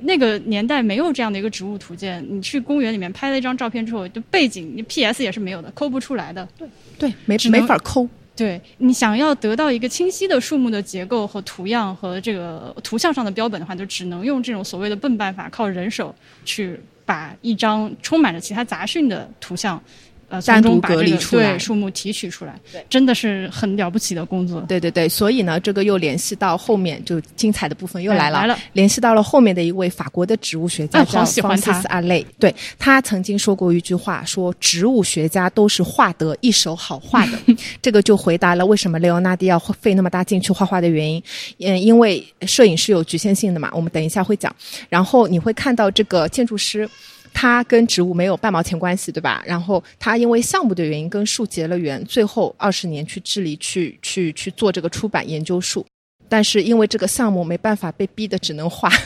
[0.02, 6.48] 那个年代没有这样的一个植物图鉴，你去公园里面拍了一张照片之后，就背景你 PS 也是没有的，抠不出来的。
[6.56, 6.68] 对
[7.00, 8.08] 对，没没法抠。
[8.38, 16.14] 对你想要得到一个清晰的树木的结构和图样和这个图像上的标本的话，就只能用这种所谓的笨办法，靠人手
[16.46, 19.82] 去把一张充满着其他杂讯的图像。
[20.30, 24.60] 呃，从单独隔离出来对树木提取出来，对真的是很了不起的工作。
[24.68, 37.40] 对对对，所以呢，这个又联系到后面就精彩的部分又来了，哎来了联系到了后面的一位法国的植物学家哎叫好喜欢他方西斯阿累，对他曾经说过一句话，说植物学家都是画得一手好画的，
[37.82, 41.24] 这个就回答了为什么雷欧纳蒂要费那么大劲去画画的原因。
[41.60, 44.54] 嗯，因为摄影是有局限性的嘛，我们等一下会讲。
[44.90, 46.90] 然后你会看到这个建筑师。
[47.34, 49.44] 他跟植物没有半毛钱关系，对吧？
[49.46, 55.86] 然后他因为项目的原因跟树结了缘，最后二十年去治理去去去做这个出版研究树，
[56.30, 58.92] 但是因为这个项目没办法，被逼的只能画。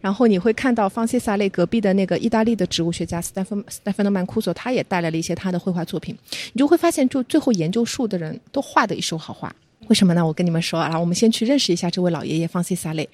[0.00, 6.16] 然后你会看到方西萨类隔壁的那个意大利的植物学家斯丹芬斯丹芬诺曼库索，他也带来了一些他的绘画作品。
[6.54, 9.54] 你就会发现，就最后研究树的人都画的一手好画。
[9.88, 10.26] 为什么呢？
[10.26, 13.06] 我跟你们说啊，我们先去认识一下这位老爷爷方西萨类。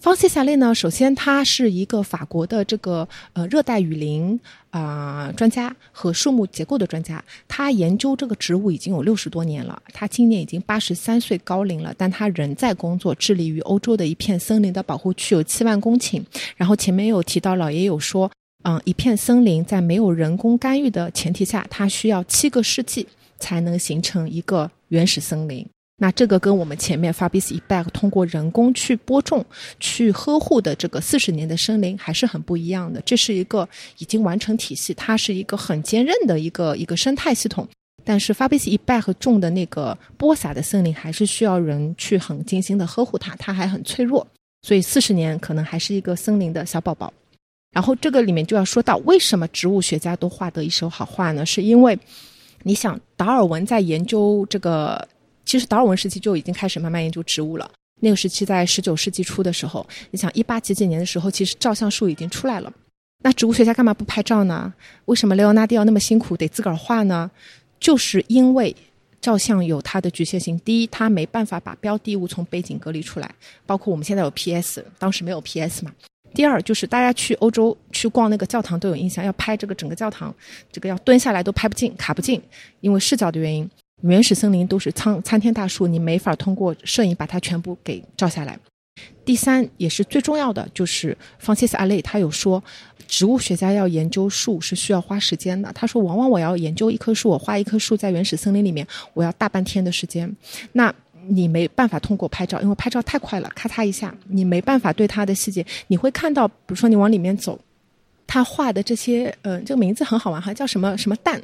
[0.00, 4.38] 方西夏利呢，首先他是一个法国的这个呃热带雨林
[4.70, 9.82] 啊、呃专家和树木结构的专家，他研究这个植物已经有六十多年了。
[9.92, 16.22] 他今年已经八十三岁高龄了，但他仍在工作，致力于欧洲的一片森林的保护区有七万公顷。
[16.56, 18.30] 然后前面有提到，老爷有说，
[18.62, 23.04] 嗯，一片森林在没有人工干预的前提下，它需要七个世纪
[23.40, 25.66] 才能形成一个原始森林。
[26.00, 29.44] 那这个跟我们前面 Fabrice e b a c 通过人工去播种、
[29.80, 33.02] 去呵护的这个四十年的森林还是很不一样的。
[33.04, 33.68] 这是一个
[33.98, 37.66] 已经完成体系，它是一个很坚韧的一个一个生态系统。
[38.04, 44.24] 但是 Fabrice e b a c 种的那个播撒的森林还是需要人去很精心的呵护它，它还很脆弱，
[44.62, 47.12] 所以四十年可能还是一个森林的小宝宝。
[47.72, 51.44] 然后这个里面就要说到，为什么植物学家都画得一手好画呢？
[51.44, 51.98] 是因为
[52.62, 55.04] 你想，达尔文在研究这个。
[55.48, 57.70] 其实达尔文时期就已经开始慢慢研究植物了。
[58.02, 62.70] 那个时期在十九世纪初的时候，你想一八几几年的时候，其实照相术已经出来了。
[63.24, 64.70] 那植物学家干嘛不拍照呢？
[65.06, 67.30] 为什么雷欧纳蒂要那么辛苦得自个儿画呢？
[67.80, 68.76] 就是因为
[69.22, 70.58] 照相有它的局限性。
[70.58, 73.34] 第一，它没办法把标的物从背景隔离出来，
[73.64, 75.90] 包括我们现在有 PS，当时没有 PS 嘛。
[76.34, 80.32] 第二，就是大家去欧洲去逛那个教堂都有印象，要拍这个整个教堂，
[80.70, 82.38] 这个要蹲下来都拍不进、卡不进，
[82.80, 83.68] 因为视角的原因。
[84.02, 88.58] 原始森林都是苍参天大树，你没法通过摄影把它全部给照下来。
[89.24, 92.62] 第三，也是最重要的，就是方切斯阿累他有说，
[93.06, 95.70] 植物学家要研究树是需要花时间的。
[95.72, 100.34] 他说，往往我要研究一棵树，我画一棵树在原始森林里面，我要大半天的时间。
[100.72, 100.92] 那
[101.28, 105.64] 你没办法通过拍照，因为拍照太快了，咔嚓一下，你没办法对它的细节。
[105.88, 107.58] 你会看到，比如说你往里面走，
[108.26, 111.40] 他画的这些，呃，这个名字很好玩哈，叫什么什么蛋。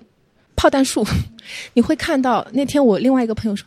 [0.57, 1.07] 炮弹树，
[1.75, 3.67] 你会看到那天我另外一个朋友说，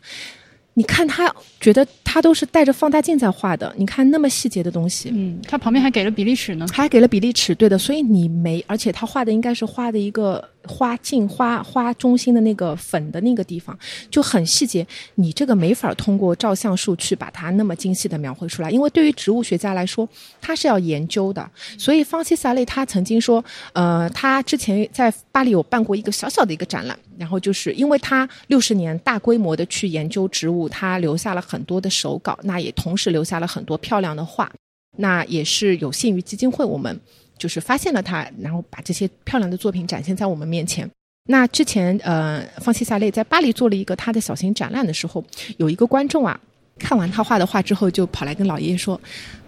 [0.73, 13.77] 你看他觉得他都是带着放大镜在画的，你看那么细节的东西，嗯，他旁边还给了比例尺呢，还给了比例尺，对的，所以你没，而且他画的应该是画的一个花茎花花中心的那个粉的那个地方
[14.11, 14.85] 就很细节，
[15.15, 20.07] 你这个没法通过照相术去把它那么精细的描绘出来，因为对于植物学家来说，
[20.41, 21.49] 他是要研究的。
[21.77, 34.52] 所以方西萨类他曾经说，呃，他之前在巴黎有办过一个小小的一个展览，然后就是因为他六十年大规模的去研究植物，他留下了很多的手稿，那也同时留下了很多漂亮的画，
[34.98, 36.99] 那也是有幸于基金会我们。
[37.38, 40.89] 就是发现了他，然后把这些漂亮的作品展现在我们面前。
[41.30, 45.23] 那之前，呃，方西萨类在巴黎做了一个他的小型展览的时候，
[45.57, 46.39] 有一个观众啊，
[46.80, 48.99] 看完他画的画之后，就跑来跟老爷爷说：“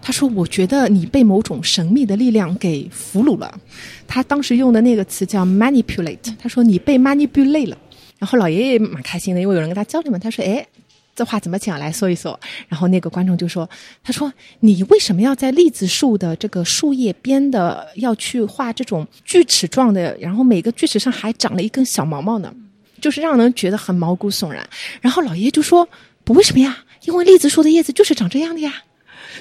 [0.02, 3.58] 他说，我觉得你被某种神秘的力量给俘虏了。”
[4.06, 7.78] 他当时用的那个词叫 “manipulate”，他说你被 manipulate 了。
[8.18, 10.18] 然后老爷爷蛮开心的，因为有人跟他交流嘛。
[10.18, 10.66] 他说：“哎。”
[11.14, 11.78] 这话怎么讲？
[11.78, 12.38] 来说一说。
[12.68, 13.68] 然后那个观众就说
[14.02, 20.16] ：“他说你为什么要在栗子树的这个树叶边的要去画这种锯齿状的？
[20.18, 22.54] 然后每个锯齿上还长了一根小毛毛呢，
[23.00, 24.66] 就是让人觉得很毛骨悚然。”
[25.02, 25.86] 然后老爷爷就说
[26.24, 26.84] ：“不，为什么呀？
[27.04, 28.82] 因为栗子树的叶子就是长这样的呀。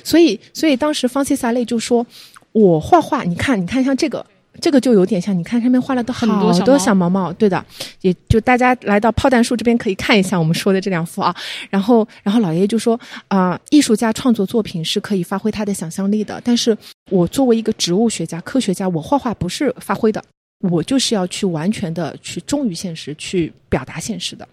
[0.04, 2.06] 所以，所以当时方西萨类就说
[2.52, 4.26] ：‘我画画，你看，你看，像这个。’
[4.60, 7.66] 这个就有点像，你看上面画了都很多小好多小毛毛，对的，
[8.02, 11.36] 也就大家来到炮弹树这边可以看一下我们说的这两幅啊。
[11.70, 16.78] 然后，然后老爷爷就说啊、艺术家创作作品是可以发挥他的想象力的，但是
[17.10, 20.24] 我作为一个植物学家、科学家，我画画不是发挥的，
[20.70, 24.48] 我就是要去完全的去忠于现实，去表达现实的。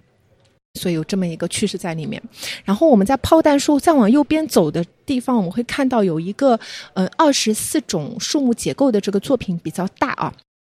[0.76, 2.22] 所以有这么一个趋势在里面。
[2.64, 6.58] 然后我们在炮弹树再往右边走的地方，我们会看到有一个
[6.92, 10.32] 呃二十四种树木结构的这个作品比较大啊。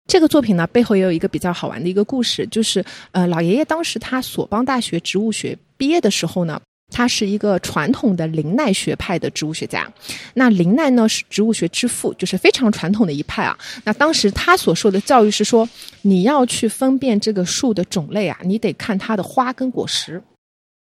[0.08, 6.60] 这个作品呢背后也有一个比较好玩的一个故事，就是呃老爷爷当时他索邦大学植物学毕业的时候呢。
[6.92, 9.88] 他是一个传统的林奈学派的植物学家，
[10.34, 13.58] 那林奈呢是植物学之父，就是非常传统的一派啊。
[13.84, 15.68] 那当时他所受的教育是说，
[16.02, 20.22] 你要去分辨这个树的种类啊，你得看它的花跟果实。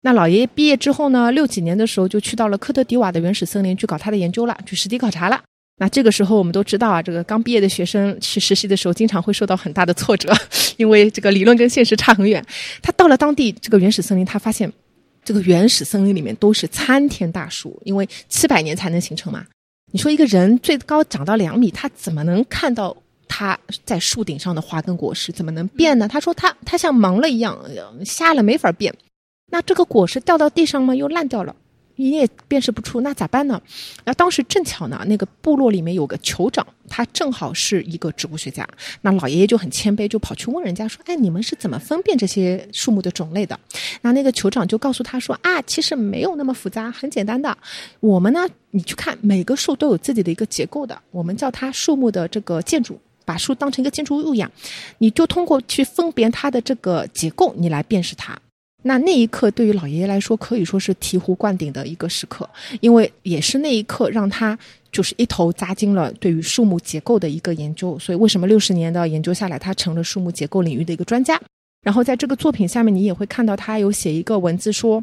[0.03, 5.43] 那老爷爷毕业之后呢，六几年的时候就去到了科特迪瓦的原始森林去搞他的研究了，去实地考察了。
[5.79, 10.33] 那这个时候我们都知道啊，这个刚毕业的学生去实习的时候，经常会受到很大的挫折，
[10.77, 12.45] 因为这个理论跟现实差很远。
[12.81, 14.73] 他到了当地这个原始森林，他发现
[15.27, 19.45] 这个原始森林里面都是参天大树，因为七百年才能形成嘛。
[19.91, 22.97] 你说一个人最高长到两米，他怎么能看到
[23.27, 25.33] 他在树顶上的花跟果实？
[25.33, 26.07] 怎么能变呢？
[26.07, 28.95] 他说他他像盲了一样，呃瞎了没法变。
[29.51, 31.57] 那这个果实掉到地上嘛，又烂掉了，
[31.97, 33.61] 你也辨识不出，那咋办呢？
[34.05, 38.67] 那当时正巧呢，那个部落里面有个酋长，他正好是一个植物学家。
[39.01, 43.59] 那老爷爷就很谦卑，就跑去问人家说：“哎，你们是怎么分辨这些树木的种类的？”
[44.03, 47.57] 那那个酋长就告诉他说：“啊，其实没有那么复杂，很简单的。
[48.01, 54.49] 我们呢，你去看每个树都有自己的一个结构的，我们叫它树木的这个建筑。”把树当成一个建筑物一样，
[54.99, 58.39] 你就通过去分别它的这个结构，你来辨识它。
[58.87, 62.49] 那那一刻对于老爷爷来说，可以说是醍醐灌顶的一个时刻，
[62.81, 64.57] 因为也是那一刻让他
[64.93, 67.99] 就是一头扎进了对于树木结构的一个研究。
[67.99, 71.41] 所以为什么六十年的研究下来，他成了树木结构领域的一个专家？
[71.83, 75.03] 然后在这个作品下面，你也会看到他有写一个文字说。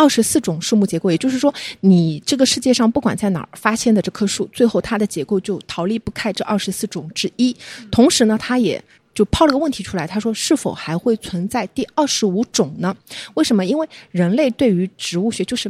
[0.00, 7.52] 二十四种树木结构，也就是说，你这个世界上不管在哪儿发现的这棵树，最后它的结构就逃离不开这二十四种之一。
[7.90, 8.80] 同时呢，他也
[9.18, 12.96] 就抛了个问题出来，他说是否还会存在第二十五种呢？
[13.34, 13.66] 为什么？
[13.66, 15.68] 因为人类对于植物学，就是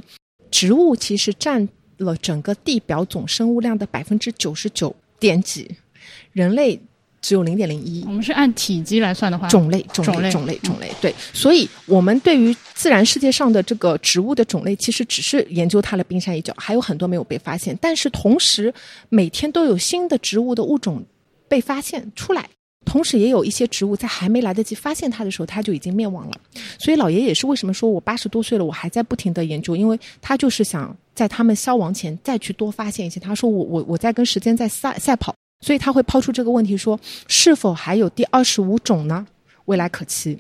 [0.50, 1.66] 植物其实占
[1.96, 5.66] 了整个地表总生物量的百分之九十九点几，
[6.32, 6.78] 人类
[7.22, 8.10] 只有零点零一我。
[8.10, 11.14] 们是按体积来算的话，种类，种类，种类，种类，对。
[11.32, 17.74] 所以，我们对于自然世界上的这个植物的种类，其实只是研究它的冰山一角，还有很多没有被发现。
[17.80, 18.74] 但是，同时
[19.08, 21.02] 每天都有新的植物的物种
[21.48, 22.46] 被发现出来。
[22.88, 26.32] 同时，也有一些植物在还没来得及发现它的时候，它就已经灭亡了。
[26.78, 33.20] 所以，老爷也是为什么说我八十多岁了，我还在不停的研究，因为他就是想在他们消亡前再去多发现一些。
[33.20, 39.26] 他说我我我在跟时间在赛赛跑，所以他会抛出这个问题说，是否还有第二十五种呢？
[39.66, 40.38] 未来可期。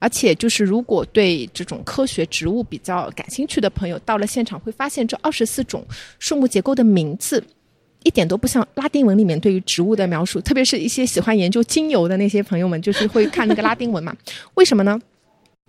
[0.00, 5.82] 而且，就是如果对这种科学植物比较感兴趣的朋友，到了现场会发现这二十四种
[6.18, 7.42] 树木结构的名字。
[8.04, 14.14] 一点都不像拉丁文里面对于植物的描述，特别是一些喜欢研究精油的那些朋友们，就是会看那个拉丁文嘛。
[14.54, 15.00] 为什么呢？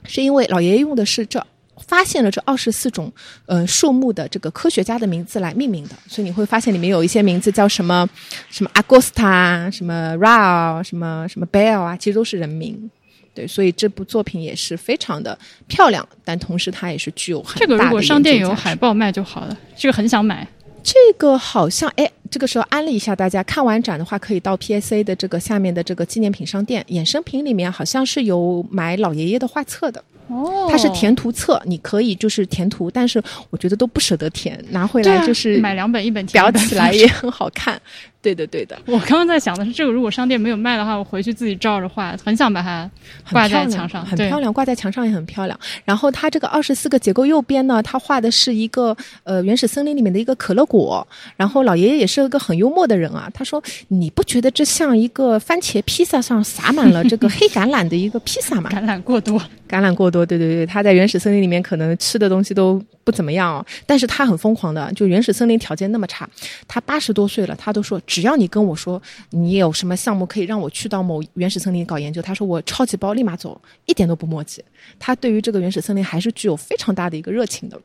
[0.03, 1.43] 是因为老爷爷用的是这
[1.87, 3.11] 发现了这二十四种
[3.47, 8.07] 呃树木的这个科学家的名字来命名的，所以你会发现里面有一些名字叫什么
[8.49, 12.89] 什么 Augusta、什么 Ra、什么什么 Bell 啊，其实都是人名。
[13.33, 15.37] 对，所以这部作品也是非常的
[15.67, 20.47] 漂亮，但同时它也是具有很这个如果商店有海报卖就好了，这个很想买。
[20.85, 30.67] 这个好像哎，这个时候安利一下大家，看完展的话，可以到 PSA 的这个下面的这个纪念品商店，衍生品里面好像是有买老爷爷的画册的，哦。
[30.69, 37.81] 它是填图册，你可以就是填图，但是我觉得都不舍得填，拿回来就是买两本，一本填裱起来也很好看。
[38.25, 42.89] 对的，对的，我刚刚在想的是，这个如果商店没有卖的话，我回去自己照着画，很想把它
[43.31, 45.59] 挂在墙上，对很漂亮，挂在墙上也很漂亮。
[45.83, 51.07] 然后它这个二十四个结构右边呢，它画的是一个呃原始森林里面的一个可乐果。
[51.35, 59.39] 然后老爷爷也是个很幽默的人啊，他说：“你不觉得这像一个番茄披萨上撒满了这个黑橄榄的一个披萨吗？” 橄榄过多，
[59.69, 66.27] 橄榄过多，对对对，他在原始森林里面可能吃的东西都不怎么样哦，但是他很疯狂的，就原始森林条件那么差，
[66.67, 74.61] 他八十多岁了，他都说只要你跟我说你有什么项目可以让我去到某原始森林搞研究，他说我超级包立马走，一点都不墨迹。
[74.99, 77.79] 他对于这个原始森林还是具有非常大的一个热情的。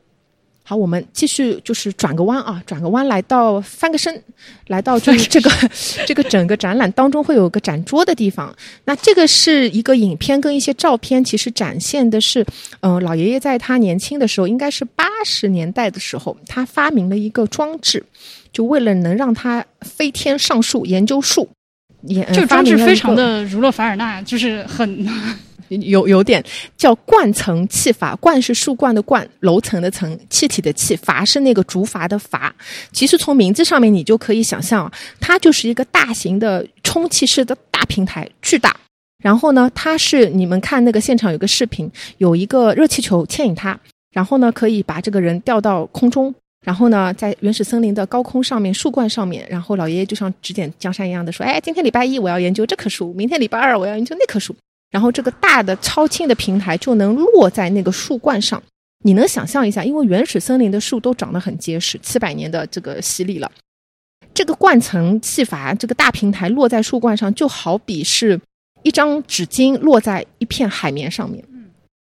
[0.63, 4.23] 好，我们继续就是转个弯啊，转个弯来到翻个身，
[4.67, 5.49] 来到就是这个
[6.07, 8.55] 这个整个展览当中会有个展桌的地方。
[8.85, 12.45] 那这个是一个影片跟一些照片，其实展现的是，
[12.81, 18.05] 嗯、老爷爷在他年轻的时候，应该是八十年代的时候，他发明了一个装置，
[18.53, 21.49] 就为了能让他飞天上树研究树。
[22.03, 25.07] 也这个装置非常的儒勒凡尔纳，就是很
[25.79, 26.43] 有有点
[26.77, 32.51] 叫冠层气阀，冠是树冠的冠，楼层的层，气体的气，阀是那个竹筏的筏。
[32.91, 38.75] 其实从名字上面你就可以想象，它就是一个大型的充气式的大平台，巨大。
[39.23, 43.79] 然后呢，它是你们看那个现场有个视频，有一个热气球牵引它，
[44.11, 46.33] 然后呢可以把这个人吊到空中。
[46.65, 54.55] 然后呢，在原始森林的高空上面，树冠上面，然后老爷爷就像指点江山一样的说：“哎，今天礼拜一我要研究这棵树，明天礼拜二我要研究那棵树。”
[54.91, 58.61] 然后这个大的超轻的平台就能落在那个树冠上。
[59.03, 63.51] 你能想象一下，因为原始森林的树都长得很结实，七百年的这个洗礼了，
[64.31, 68.39] 这个冠层气阀这个大平台落在树冠上，就好比是
[68.83, 71.43] 一张纸巾落在一片海绵上面。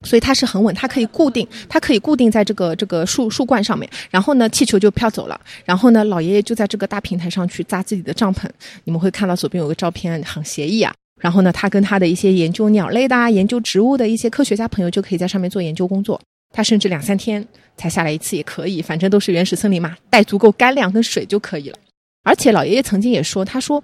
[0.04, 3.88] 所以它是很稳，它可以固定，它可以固定在这个这个树树冠上面。
[4.10, 5.40] 然后呢，气球就飘走了。
[5.64, 8.48] 然后呢，老爷爷就在这个大平台上去扎自己的帐篷。
[8.82, 10.92] 你们会看到左边有个照片，很写意啊。
[11.22, 16.20] 然后呢，他跟他的一些研究鸟类的、啊、研究植物的一些科学家朋友就可以在上面做研究工作。
[16.52, 17.42] 他甚至两三天
[17.78, 21.78] 才下来一次也可以，反正都是原始森林嘛，带足够干粮跟水就可以了。
[22.24, 23.82] 而且老爷爷曾经也说，他说。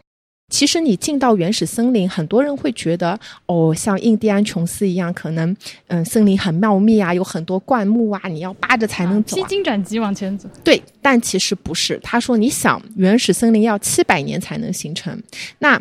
[0.51, 5.55] 其实你进到原始森林，很多人会觉得哦，像印第安琼斯一样，可能
[5.89, 10.49] 嗯，森林很茂密啊，有很多灌木啊，你要扒着才能走、披荆斩棘往前走。
[10.65, 12.01] 对，但其实不是。
[12.03, 15.23] 他说，你想，原始森林要七百年才能形成，
[15.59, 15.79] 那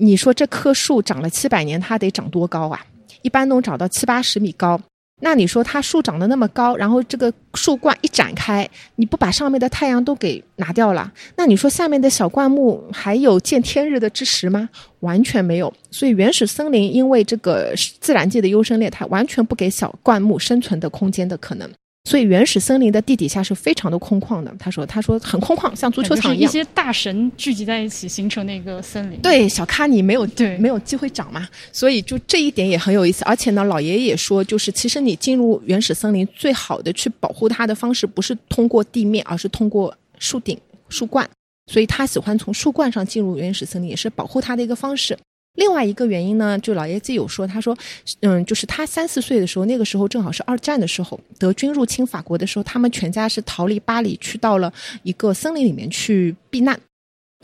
[0.00, 2.80] 你说这棵树长了七百年，它得长多高啊？
[3.22, 4.80] 一般能长到七八十米高。
[5.20, 14.68] 那你说它树长得那么高，然后这个树冠一展开，你不把上面的太阳都给拿掉了，那你说下面的小灌木还有见天日的之时吗？
[15.00, 15.74] 完全没有。
[15.90, 21.68] 所以原始森林因为这个自然界的优胜劣汰，完全不给小灌木生存的空间的可能。
[22.08, 24.50] 所以原始森林的地底下是非常的空旷的。
[24.58, 26.48] 他说：“他说很空旷，像足球场一样。
[26.48, 29.20] 一些大神聚集在一起形成那个森林。
[29.20, 31.46] 对，小咖你没有对没有机会长嘛。
[31.70, 33.22] 所以就这一点也很有意思。
[33.26, 40.58] 而且呢，老爷爷也说，就是其实你进入原始森林最好的去保护它的方式，不是通过地面，而是通过树顶、
[40.88, 41.28] 树冠。
[41.70, 45.14] 所以他喜欢从树冠上进入原始森林，也是保护它的一个方式。”
[45.58, 47.76] 另外一个原因呢，就老爷子有说，他说，
[48.20, 54.72] 嗯，就是他三四岁的时候，那个时候正好是二战的时候，德军入侵法国的时候，他们全家是逃离巴黎，去到了
[55.02, 56.78] 一个森林里面去避难。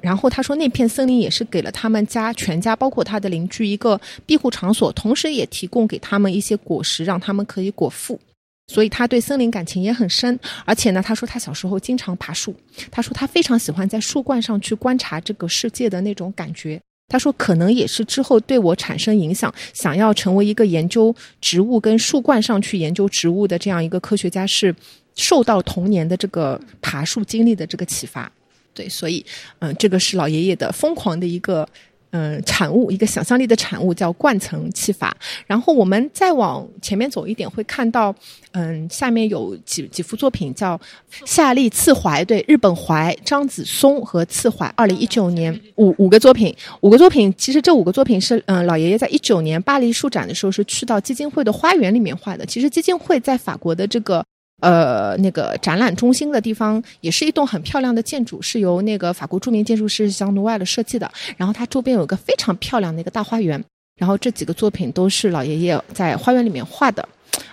[0.01, 8.21] 然后他说，那片森林也是给了他们家全家，包括他的邻居一个庇护场所，同时也提供给他们一些果实，让他们可以果腹。
[8.69, 10.39] 所以他对森林感情也很深。
[10.65, 12.55] 而且呢，他说他小时候经常爬树，
[12.93, 16.81] 他说他非常喜欢在树冠上去观察这个世界的那种感觉。
[17.15, 24.75] 他说：“可能也是之后对我产生影响，想要成为一个研究植物跟树冠上去研究植物的这样一个科学家，是
[25.15, 28.29] 受到童年的这个爬树经历的这个启发。
[28.75, 29.25] 对，所以，
[29.61, 31.69] 嗯，这个是老爷爷的疯狂的一个。”
[32.17, 35.17] 嗯，产物一个想象力的产物叫冠层气法。
[35.49, 38.15] 然后我们再往前面走一点，会看到，
[38.53, 40.79] 嗯，下面有几几幅作品叫
[41.27, 47.35] 《夏利次怀》，对，日本怀张子松和次怀，二零一九年五五个作品，五个作品。
[47.37, 52.47] 其实这五个作品是，嗯，老爷爷在一九年巴黎书展的时候是去到基金会的花园里面画的。
[52.47, 54.25] 其实基金会在法国的这个。
[54.65, 61.11] 呃，那个展览中心的地方也是一栋很漂亮的建筑，是由那个法国著名建筑师香努埃的设计的。
[61.37, 63.63] 然后它周边有个非常漂亮的一个大花园。
[63.97, 67.07] 然后这几个作品都是老爷爷在花园里面画的，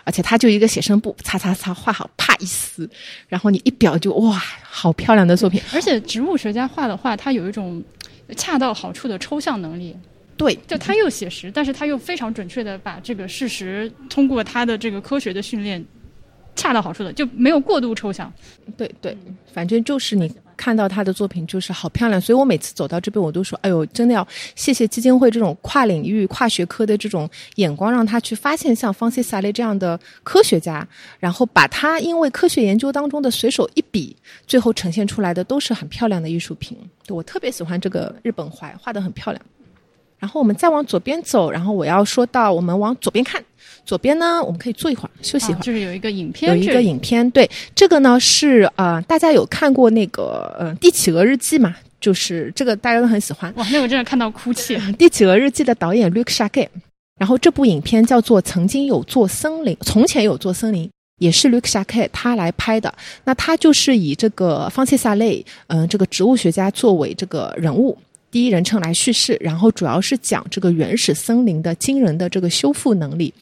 [0.06, 2.90] 而且他就一个写生布，擦擦擦画好，啪一撕，
[3.28, 5.62] 然后你一裱就哇，好漂亮的作品。
[5.74, 7.84] 而且植物学家画的画，他有一种
[8.38, 9.96] 恰到好处的抽象能力。
[10.38, 15.86] 对，就他又写实，但是他又非常准确的把这个事实通过他的这个科学的训练。
[16.56, 18.32] 恰到好处的，就没有过度抽象。
[18.78, 19.18] 对对，
[19.54, 24.26] 反正就是你看到他的作品就是好漂亮，所以我每次走到这边，我都说：“哎呦，真的要
[24.56, 30.88] 谢谢基金会这种跨领域、跨学科的这种眼光，让他去发现像方西萨雷这样的科学家，
[31.20, 34.16] 然后把他因为科学研究当中的随手一笔，
[34.46, 36.78] 最后呈现出来的都是很漂亮的艺术品。
[37.10, 39.44] 我特别喜欢这个日本怀，画的很漂亮。
[40.20, 43.44] 然后我们再往左边走，然后我要说到我们往左边看。”
[43.92, 45.62] 左边呢，我们可以坐一会儿，休息一会儿。
[45.62, 47.30] 就是有一个影片，有一个影片。
[47.32, 51.76] 对，这个呢是呃，大家有看过那个呃《帝企鹅日记》嘛？
[52.00, 53.54] 就是这个大家都很喜欢。
[53.58, 54.78] 哇，那我真的看到哭泣。
[54.94, 56.70] 《帝企鹅日记》的导演 Luc s h a g e
[57.20, 60.90] 然后这部影片叫做《曾经有座森林》，从前有座森林，
[61.20, 62.94] 也是 Luc s h a e 他来拍的。
[63.26, 67.98] 那他就是以这个方切萨雷，嗯，这个植物学家作为这个人物，
[68.32, 73.34] 第一人称来叙事，然后主要是讲这个原始森林的惊人的这个修复能力。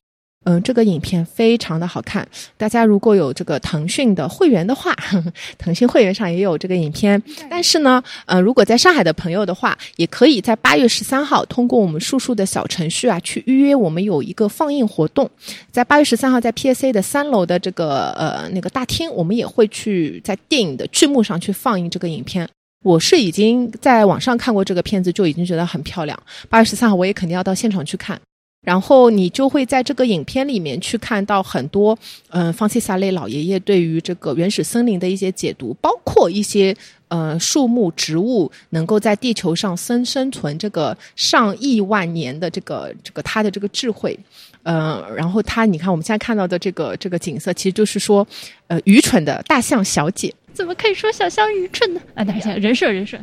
[0.46, 2.26] 嗯，这个影片非常的好看。
[2.56, 7.22] 大家如果有这个腾讯的会员的话，呵 呵腾讯会员上也有这个影片。
[7.50, 15.30] 但是呢，呃，如果在上海的朋友的话，也可以在八月十三号通过我们树树的小程序啊，去预约我们有一个放映活动。
[15.72, 22.48] 在八月十三号，在 PSA 的三楼的这个呃那个大厅，我们也会去在电影的剧目上去放映这个影片。
[22.86, 26.18] 我是已经在网上看过这个片子，就已经觉得很漂亮。
[26.48, 28.18] 八月十三号，我也肯定要到现场去看。
[28.62, 31.98] 然后你就会在这个影片里面去看到很多，
[32.30, 36.76] 嗯，方西萨雷老爷爷对于这个原始森林的一些解读，包括一些
[37.08, 44.18] 呃树木植物能够在地球上生生存这个上亿万年的这个这个他的这个智慧，
[44.64, 48.28] 呃，然后他你看我们现在看到的这个这个景色，其实就是说，
[48.68, 50.34] 呃，愚蠢的大象小姐。
[50.54, 52.02] 怎么可以说小香愚蠢呢？
[52.14, 53.18] 啊，等一下，人设人设，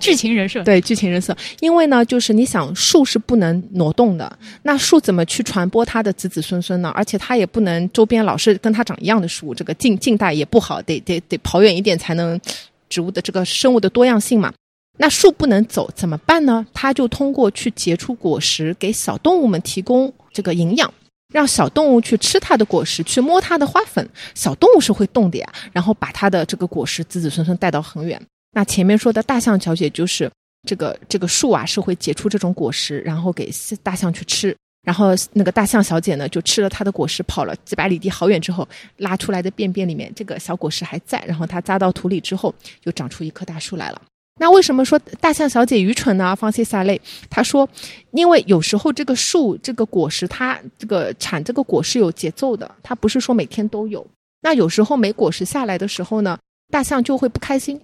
[0.00, 1.36] 剧情人设，对剧情人设。
[1.60, 6.90] 因为呢，就是你想树是不能挪动的，那树怎么去传播它的子子孙孙呢？
[6.94, 12.40] 而且它也不能周边老是跟它长一样的树，这个近近代也不好，得得得跑远一点才能
[12.88, 14.52] 植物的这个生物的多样性嘛。
[14.98, 16.66] 那树不能走怎么办呢？
[16.74, 20.92] 它就通过去结出果实，给小动物们提供这个营养。
[21.30, 25.52] 让小动物去吃它的果实，去摸它的花粉，小动物是会动的呀。
[25.72, 28.20] 然后把它的这个果实子子孙孙带到很远。
[28.52, 30.30] 那前面说的大象小姐就是
[30.66, 33.50] 这个这个树啊，是会结出这种果实，然后给
[33.82, 34.54] 大象去吃。
[34.82, 38.66] 然后那个大象小姐呢，就吃了它的果实，跑了几百里地好远之后，
[38.96, 41.22] 拉出来的便便里面这个小果实还在。
[41.26, 44.00] 然后它扎到土里之后，就长出一棵大树来了。
[44.40, 46.34] 那为什么说大象小姐愚蠢呢？
[46.34, 46.98] 方西萨类
[47.28, 47.68] 他说，
[48.12, 54.04] 因为有时候这个树这个果实它这个产这个果实有节奏的，它不是说每天都有。
[54.40, 56.38] 那有时候没果实下来的时候呢，
[56.72, 57.78] 大象就会不开心，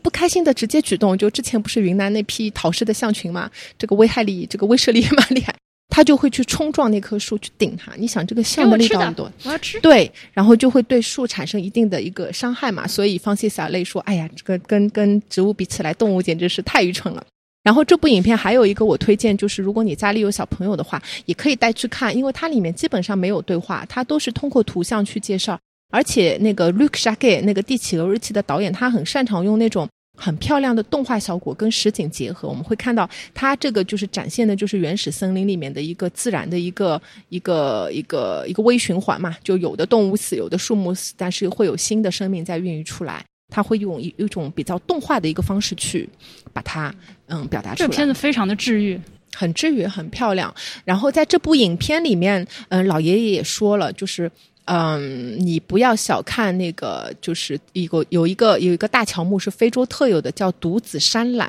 [0.00, 1.18] 不开心的直接举动。
[1.18, 5.52] 就之前不是云南那批逃失的象群嘛，这个危害力这个威慑力也蛮厉害。
[5.90, 7.92] 他就会去冲撞那棵树，去顶它。
[7.96, 9.80] 你想，这个象的力道多，我要吃。
[9.80, 12.86] 对，然后就会对树产生一定的一个伤害嘛。
[12.86, 17.22] 所以方西萨类说：“哎呀，这个跟跟植物比起来，动物简直是太愚蠢了。”
[17.62, 25.58] 然后这部影片还有一个我推荐，就是如果你家里有小朋友的话，也可以带去看，因为它里面基本上没有对话，它都是通过图像去介绍。
[25.92, 29.88] 而且那个 Luke s h a g e 那个《帝企鹅日记》的导演，他很擅长用那种。
[30.22, 43.24] 很漂亮的动画效果跟实景结合，我们会看到它这个就是展现的，就是原始森林里面的一个自然的一个一个一个一个微循环嘛，就有的动物死，有的树木死，但是会有新的生命在孕育出来。
[43.48, 46.06] 它会用一一种比较动画的一个方式去
[46.52, 46.94] 把它
[47.26, 47.88] 嗯表达出来。
[47.88, 49.00] 这片子非常的治愈，
[49.34, 50.54] 很治愈，很漂亮。
[50.84, 54.30] 然后在这部影片里面，嗯，老爷爷也说了，就是。
[54.72, 61.48] 嗯，你不要小看那个，就是一个有一个有一个大乔木是非洲特有的，叫独子山榄。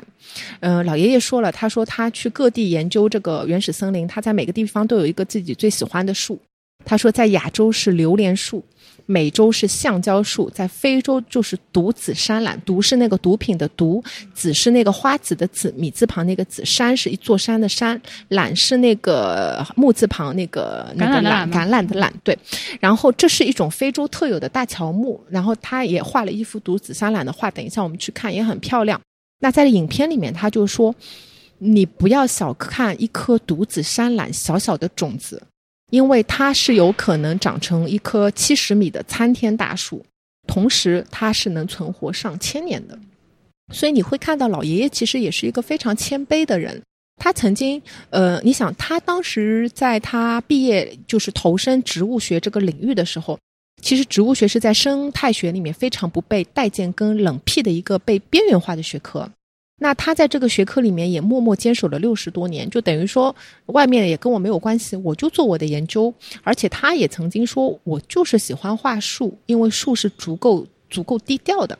[0.58, 6.36] 嗯，老爷爷说了，他说他去各地研究这个原始森林，他在每个地方都有一个自己最喜欢的树。
[6.84, 8.64] 他说在亚洲是榴莲树。
[9.06, 14.02] 美洲是橡胶树，在非洲就是毒紫山榄，毒是那个毒品的毒，
[14.34, 18.00] 紫是那个花子的子，米字旁那个紫，山是一座山的山，
[18.30, 22.38] 榄是那个木字旁那个那个榄橄榄的榄，对。
[22.80, 29.00] 然后这是一种非洲特有的大乔木，然后他也画了一幅毒紫山榄的画，等一下我们去看也很漂亮。
[29.40, 30.94] 那在影片里面他就说，
[31.58, 35.42] 你不要小看一颗毒子山榄小小的种子。
[35.92, 40.02] 因为它是有可能长成一棵七十米的参天大树，
[40.46, 42.98] 同时它是能存活上千年的，
[43.74, 46.80] 所以你会看到老爷爷其实也是一个非常谦卑的人。
[47.20, 53.38] 他曾经，呃，你想他当时在他毕业就是投身植物学这个领域的时候，
[53.82, 59.30] 其实植物学是在生态学里面非常不被待见跟冷僻的一个被边缘化的学科。
[59.82, 63.34] 那他在这个学科里面也默默坚守了六十多年，就等于说
[63.66, 66.14] 外面也跟我没有关系，我就做我的研究。
[66.44, 71.76] 而且他也曾经说，我就是喜欢画树，因为树是足够足够低调的，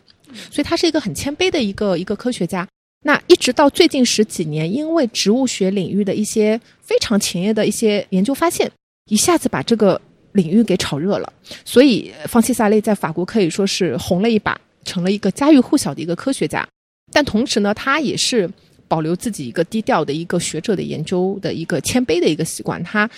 [0.51, 2.67] 所以他是一个很谦卑的一个一个科学家。
[3.05, 8.69] 那一直到最近十几年，因为植物学领域的一些非常前沿的一些研究发现，
[9.09, 10.01] 一下子把这个
[10.33, 11.33] 领域给炒热了。
[11.65, 16.67] 所以方西萨类在法国可以说是红了一把，成了一个家喻户晓的一个科学家。
[17.11, 18.49] 但同时呢，他也是
[18.87, 22.83] 保留自己一个低调的一个学者的研究的一个谦卑的一个习惯。
[22.85, 23.09] 他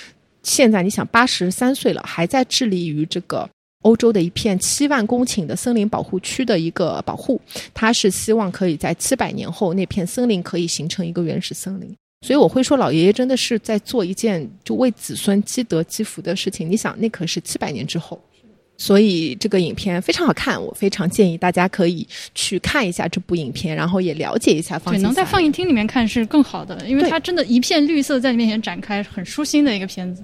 [0.43, 3.48] 现在你想八十三岁了，还在致力于这个
[3.82, 7.40] 欧洲的一片七万公顷的森林保护区的一个保护。
[7.73, 11.94] 他是希望可以在七百年后那片森林可以形成一个原始森林。
[12.27, 16.70] 所以我会说，老爷爷真的是在做一件就为子孙积德积福的事情。
[16.70, 18.19] 你想，那可是七百年之后。
[18.77, 24.79] 所以这个影片非常好看，我非常建议大家可以去看一下这部影片，然后也了解一下。
[24.81, 30.23] 对，能在放映厅里面看是更好的，因为它真的一片绿色在你面前展开，很舒心的一个片子。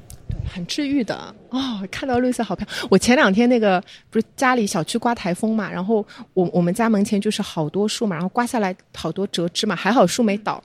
[0.53, 1.87] 很治愈的哦。
[1.93, 2.89] 看到绿色好漂亮。
[2.91, 6.05] 我前两天那个不是家里小区刮台风嘛，然后
[6.35, 10.61] 我我们家门前就是好多树嘛，然后刮下来好多折枝嘛，还好树没倒。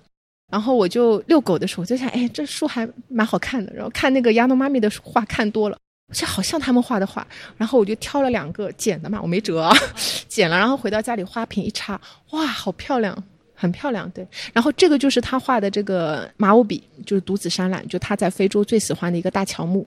[0.52, 3.72] 然后我就遛狗的时候，我就想，哎，这树还蛮好看的。
[3.76, 5.78] 然后看那个亚诺妈咪的画看多了，
[6.14, 7.26] 这好像他们画的画。
[7.58, 9.76] 然后我就挑了两个剪的嘛，我没折啊，
[10.28, 10.58] 剪了。
[10.58, 12.00] 然后回到家里花瓶一插，
[12.32, 13.16] 哇，好漂亮，
[13.54, 14.10] 很漂亮。
[14.12, 19.86] 对，然后这个就是他画的这个马乌比，就是独子山榄，就他在非洲最喜欢的一个大乔木。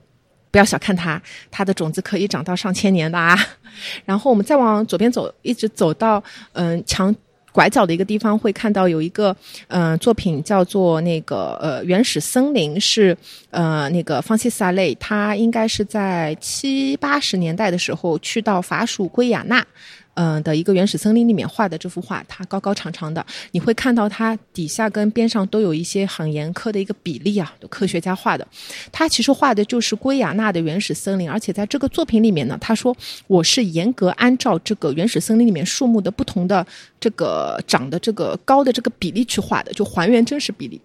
[0.51, 1.21] 不要小看它，
[1.51, 3.37] 它的种子可以长到上千年的啊。
[4.03, 6.23] 然后我们再往左边走，一直走到
[6.53, 7.15] 嗯墙。
[7.59, 9.35] 拐角的一个地方会看到有一个
[9.67, 13.17] 嗯作品叫做那个呃原始森林是
[13.49, 19.61] 呃那个方西萨雷，他应该是在七八十年代的时候去到法属圭亚那。
[20.21, 28.45] 嗯的一个原始森林里面画的这幅画，它高高长长的，你会看到它底下跟边上都有一些很严苛的一个比例啊，科学家画的。
[28.91, 32.93] 他其实画的就是圭亚那的原始森林，而且在这个作品里面呢，他说
[33.27, 36.67] 我是严格按照这个原始森林里面树木的不同的
[36.99, 40.81] 这个长的这个高的这个比例去画的，就还原真实比例。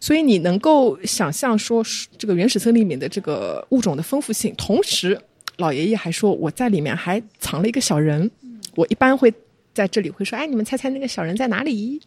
[0.00, 1.84] 所以你能够想象说
[2.18, 5.16] 这个原始森林里面的这个物种的丰富性，同时
[5.58, 8.28] 老爷爷还说我在里面还藏了一个小人。
[8.74, 9.32] 我一般会
[9.74, 12.00] 在这里会说，哎，你们猜猜那个小人在哪里？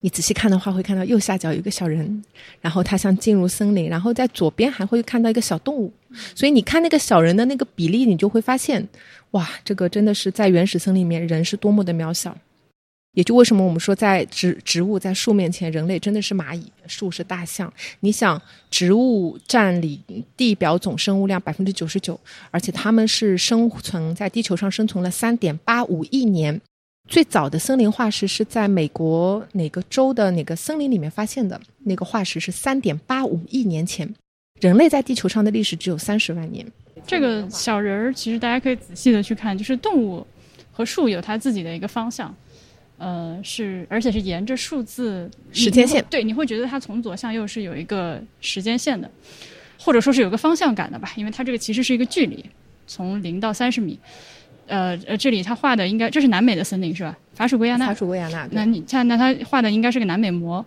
[0.00, 2.22] 你仔细看的话，会看到右下角有一个小人，
[2.60, 5.90] 然后他像进入森林，然后在左边还会看到一个小动物。
[6.34, 8.86] 所以你看那个小人的那个比例，你就会发现，
[9.30, 12.36] 哇，这个真的是在原始森林里面，人是多么的渺小。
[13.14, 17.72] 也就为什么我们说，在植植物在树面前，人类真的是蚂蚁，树是大象。
[18.00, 19.98] 你想，植物占领
[20.36, 22.18] 地表总生物量百分之九十九，
[22.50, 26.60] 而且它们是生存在地球上生存了三点八五亿年。
[27.08, 31.60] 最早的森林化石是在美国哪个州的哪个森林里面发现的？
[31.84, 34.12] 那个化石是三点八五亿年前。
[34.60, 36.66] 人类在地球上的历史只有三十万年。
[37.06, 40.26] 这个小人儿，其实大家可以仔细的去看，就是动物
[40.72, 42.34] 和树有它自己的一个方向。
[42.98, 49.10] 呃，是，而且是沿着数字时间线，对，你会觉得它从左向右是有一个时间线的，
[49.78, 51.12] 或者说是有个方向感的吧？
[51.16, 52.44] 因为它这个其实是一个距离，
[52.86, 53.98] 从零到三十米。
[54.66, 57.18] 呃呃，这里他画的应该这是南美的森林是吧？
[57.34, 58.48] 法属圭亚那，法属圭亚那。
[58.52, 60.64] 那你看，那他画的应该是个南美模。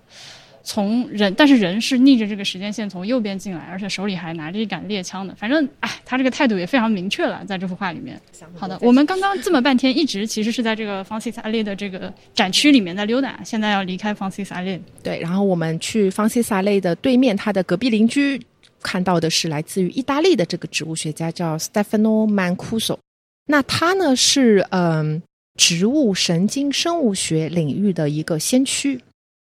[0.69, 5.33] 从人，但是人是逆着这个时间线从右边进来，而且手里还拿着一杆猎枪的。
[5.35, 8.19] 反正，哎，他这个态度也非常明确了，在这幅画里面。
[8.53, 14.77] 好的，我们刚刚这么半天，一直其实是在这个方西萨列的这个展区里面在溜达，现在要离开方西萨列。
[15.01, 18.37] 对，然后我们去方西萨列的对面，他的隔壁邻居
[18.83, 22.97] 看到的是来自于意大利的这个植物学家，叫 Stefano Mancuso。
[23.45, 25.23] 那他呢是嗯
[25.55, 28.99] 植物神经生物学领域的一个先驱。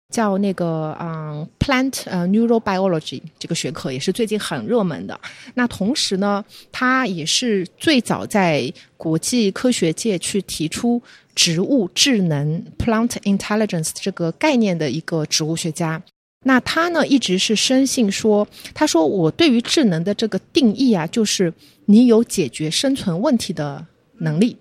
[0.09, 5.19] 叫那个嗯，plant 呃 neurobiology 这个学科也是最近很热门的。
[5.53, 11.01] 那同时呢，他也是最早在国际科学界去提出
[11.35, 16.01] 植物智能 plant intelligence 这个概念的一个植物学家。
[16.45, 21.53] 那他呢，一直是深信说，他说我对于智能的这个定义啊，就是
[21.85, 23.85] 你有解决生存问题的
[24.19, 24.57] 能力。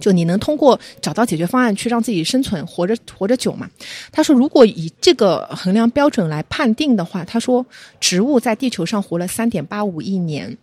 [0.00, 3.70] 就你能通过找到解决方案去让自己生存活着活着久嘛？
[4.10, 7.64] 他说，如果以这个衡量标准来判定的话，他说，
[8.00, 10.58] 植物在地球上活了三点八五亿年，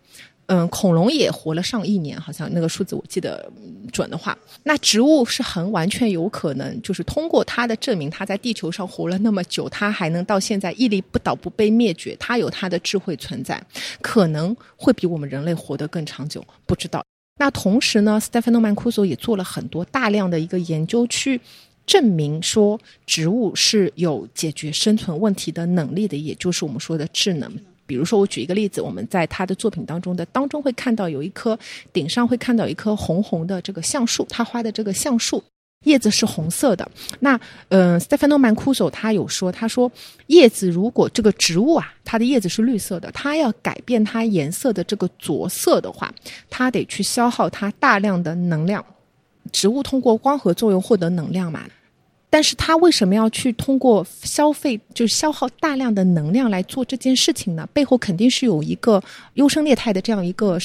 [0.46, 3.50] 嗯，恐龙也活了上亿年，好像那个数字我记得
[3.90, 13.60] 准的话，那植物是很完全有可能，就是通过它的证明，它在地球上活了那么久，它还能到现在屹立不倒不被灭绝，它有它的智慧存在，
[14.02, 17.02] 可能会比我们人类活得更长久，不知道。
[17.38, 21.40] 那同时呢，Stefano Mancuso 也做了很多大量的一个研究，去
[21.84, 27.52] 证明说植物是有解决生存问题的能力的，也就是我们说的智能。
[27.84, 31.58] 比如说，我举一个例子，我们在他的作品当中的当中会看到有一棵
[31.92, 35.42] 顶上会看到一棵红红的这个橡树，他画的这个橡树。
[35.84, 36.88] 叶子是红色的，
[37.20, 37.38] 那
[37.68, 39.90] 嗯，Stefano Mancuso 他有说，他说
[40.28, 46.12] 叶子如果这个植物啊，它的叶子是绿色的，它要改变它颜色的这个着色的话，
[46.48, 48.84] 它得去消耗它大量的能量。
[49.50, 51.62] 植物通过光合作用获得能量嘛，
[52.32, 57.68] 但是它为什么要去通过消费，就消耗大量的能量来做这件事情呢？
[57.74, 59.02] 背后肯定是有一个
[59.34, 60.58] 优胜劣汰的这样一个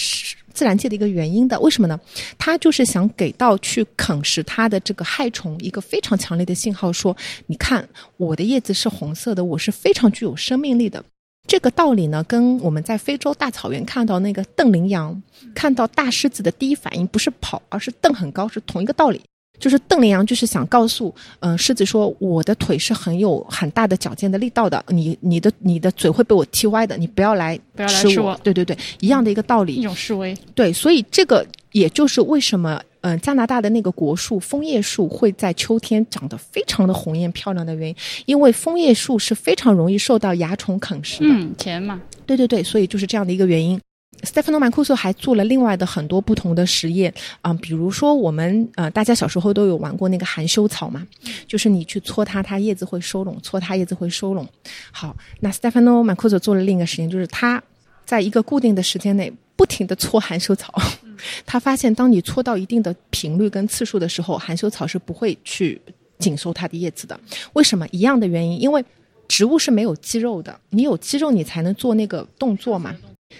[0.53, 1.99] 自然界的一个原因的，为什么呢？
[2.37, 7.13] 他就是想给到去啃食它的这个害虫一个非常强烈的信号，说：
[7.47, 7.85] 你看
[8.15, 11.03] 我的叶子是红色的，我是非常具有生命力的。
[11.49, 15.21] 这个道理呢，跟我们在非洲大草原看到那个瞪羚羊、
[15.53, 19.21] 看到大狮子的第一反应不是跑，而是瞪很高，是同一个道理。
[19.59, 28.39] 就是邓羚羊就是想告诉嗯、狮子说，我的腿是很有很大的矫健的力道的，你你的你的嘴会被我踢歪的，你不要来不要来吃我。
[28.43, 29.83] 对对对，一样的一个道理一。
[29.83, 30.35] 种示威。
[30.53, 41.29] 对，所以这个也就是为什么，嗯、加拿大的那个国树枫叶树会在秋天长得非常的红艳漂亮的原因，因为枫叶树是非常容易受到蚜虫啃食的。
[41.29, 43.79] 嗯，甜嘛，对对对，所以就是这样的一个原因。
[44.23, 51.05] Stefano Mancuso 还做了另外的很多不同的实验啊、比如说我们呃大家小时候都有玩过那个含羞草嘛，
[51.47, 54.47] 就是你去搓它，它叶子会收拢，搓它叶子会收拢。
[54.91, 57.61] 好，那 Stefano Mancuso 做了另一个实验，就是他
[58.05, 60.73] 在一个固定的时间内不停的搓含羞草，
[61.45, 65.79] 他发现当你搓到一定的频率跟次数的时候，含羞草是不会去
[66.19, 67.19] 紧收它的叶子的。
[67.53, 67.87] 为什么？
[67.91, 68.83] 一样的原因，因为
[69.27, 72.95] 植物是没有肌肉的，你有肌肉你才能做那个动作嘛。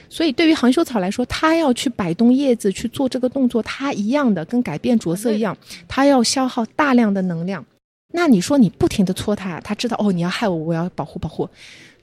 [0.10, 5.58] 所以对于含羞草来说，它要去摆动叶子去做这个动作，它一样的跟改变着色一样，
[5.88, 7.66] 它要消耗大量的能量。
[8.14, 11.50] 那你说你不停的搓它，它知道哦，你要害我，我要保护保护。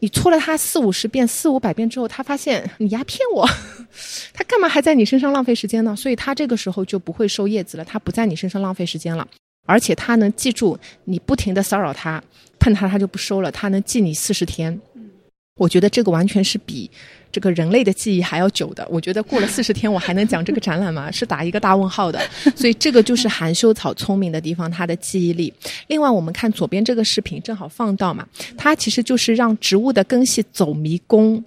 [0.00, 3.48] 你搓了它四五十遍、四五百遍之后，它发现你丫骗我，
[4.34, 5.96] 它干嘛还在你身上浪费时间呢？
[5.96, 9.26] 所以它这个时候就不会收叶子了，它不在你身上浪费时间了，
[9.66, 12.22] 而且它能记住你不停的骚扰它，
[12.58, 14.78] 碰它它就不收了，它能记你四十天。
[15.56, 16.90] 我觉得这个完全是比
[17.34, 18.86] 这个人类的记忆还要久的。
[18.88, 21.10] 我觉得过了四十天，我还能讲这个展览吗？
[21.10, 22.20] 是打一个大问号的。
[22.54, 25.52] 所以这个就是含羞草聪明的地方，它的记忆力。
[25.88, 28.24] 另外，我们看左边这个视频，正好放到嘛，
[28.56, 31.42] 它其实就是让植物的根系走迷宫。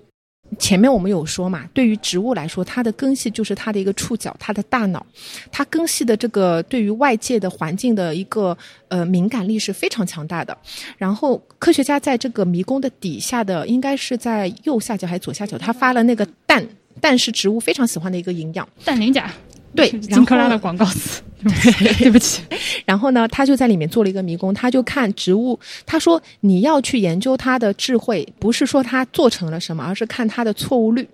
[0.58, 5.06] 前面我们有说嘛，对于植物来说，它的根系就是它的一个触角，它的大脑，
[5.52, 8.58] 它根系的这个对于外界的环境的一个
[8.88, 10.58] 呃敏感力是非常强大的。
[10.98, 16.66] 然后科学家在这个迷宫的底下的，应该是在右下角还是左下角，他发了那个氮，
[17.02, 18.68] 氮是植物非常喜欢的一个营养。
[18.86, 19.30] 氮磷钾，
[19.76, 21.22] 对 然后金克拉的广告词，
[22.00, 22.42] 对不起，
[22.86, 31.08] 然后呢，他就在里面做了一个迷宫，他就看植物，他说你要去研究它的智慧，不是说它做成了什么，而是看它的错误率。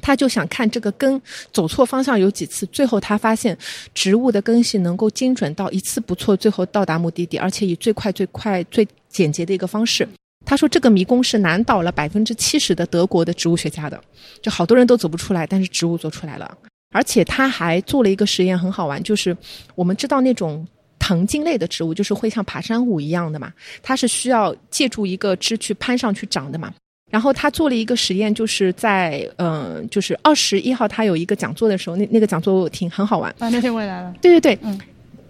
[0.00, 1.22] 他就想看这个根
[1.52, 3.56] 走错方向有几次，最后他发现
[3.94, 10.08] 植物的根系能够精准到一次不错，最后到达目的地，而且以最快、最快、最简洁的一个方式。
[10.44, 14.02] 他说这个迷宫是难倒了百分之七十的德国的植物学家的，
[14.42, 16.58] 就好多人都走不出来，但是植物做出来了。
[16.92, 19.36] 而且他还做了一个实验，很好玩，就是
[19.74, 20.64] 我们知道那种
[20.98, 23.52] 藤茎类的植物，就是会像爬山虎一样的嘛，
[23.82, 26.72] 它是需要借助一个枝去攀上去长的嘛。
[27.10, 33.30] 然后他做了一个实验，就是在嗯、呃就是二十一号他有一个讲座的时候，那那个讲座我听很好玩。
[33.38, 34.14] 啊，那天我也来了。
[34.22, 34.80] 对对对，嗯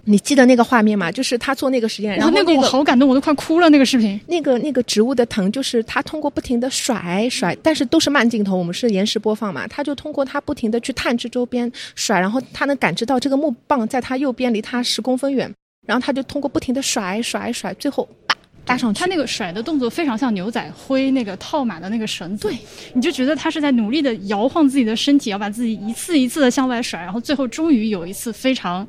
[0.05, 1.13] 你记得那个画面吗？
[1.13, 3.71] 就是他做那个实验，然后那个我好感动，我都快哭了。
[3.71, 15.49] 那个视频，那个那个植物的藤，就是他通过不停的甩甩，但是都是慢镜头，我们是延时播放嘛，他就通过他不停的去探知周边甩，然后他能感知到这个木棒在他右边离他十公分远，
[15.87, 18.99] 然后他就通过不停的甩甩甩，最后叭搭上去。
[18.99, 22.59] 他那个甩的动作非常像牛仔挥那个套马的那个绳子，对，
[22.93, 28.87] 你就觉得他是在努力的摇晃自己的身体，要把自己一次一次的向外甩，然后最后终于有一次非常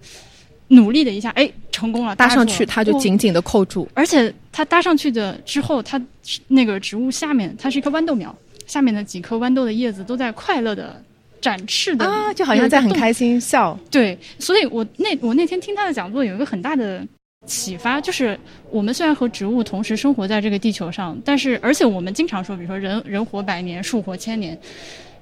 [0.69, 3.87] 努力的一下，哎，成功了，搭上去，它就紧紧的扣住。
[3.93, 6.01] 而且它搭上去的之后，它
[6.47, 8.35] 那个植物下面，它是一棵豌豆苗，
[8.65, 10.99] 下面的几颗豌豆的叶子都在快乐的
[11.41, 12.91] 展翅的啊，就好像在很。
[12.93, 13.77] 开心笑。
[13.91, 17.05] 对，所以我那我那天听他的讲座有一个很大的
[17.45, 18.39] 启发，就是
[18.71, 24.57] 我们虽然和植物同时生活在这个地球上，但是而且我们经常说，比如说人人活百年，树活千年，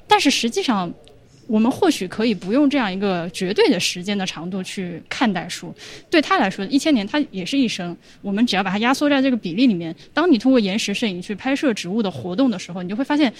[0.07, 0.91] 但是实际上。
[1.51, 5.75] 我们或许可以不用这样一个绝对的时间的长度去看待书，
[6.09, 7.95] 对他来说，一千年它也是一生。
[8.21, 13.33] 我们只要把它压缩在这个比例里面，当你通过延时摄影去拍摄植物的活动的时候，你就会发现，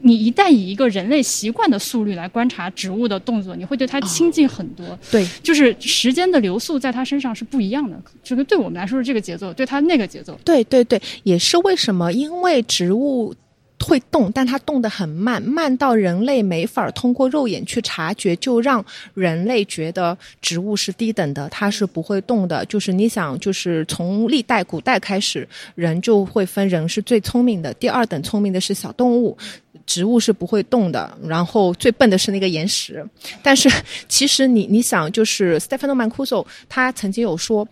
[0.00, 4.98] 你一旦以一个人类习惯的速率来观察植物的动作，你会对它亲近很多。
[5.10, 10.38] 对，就是时间的流速在它身上是不一样的，这个对我们来说是这个节奏，对它那个节奏。
[10.46, 12.10] 对对对，也是为什么？
[12.10, 13.34] 因为植物
[13.82, 18.82] 会动，但它动得很慢，慢到人类没法通过肉眼去察觉，就让
[19.14, 22.64] 人类觉得植物是低等的，它是不会动的。
[22.66, 29.36] 就是你想，就是从历代古代开始，人就会分人是最聪明的，第二等聪明的是小动物。
[29.84, 33.04] 植物是不会动的，然后最笨的是那个岩石。
[33.42, 33.68] 但是
[34.06, 37.66] 其实你你想，就是 Stefano Mancuso 他曾经有说，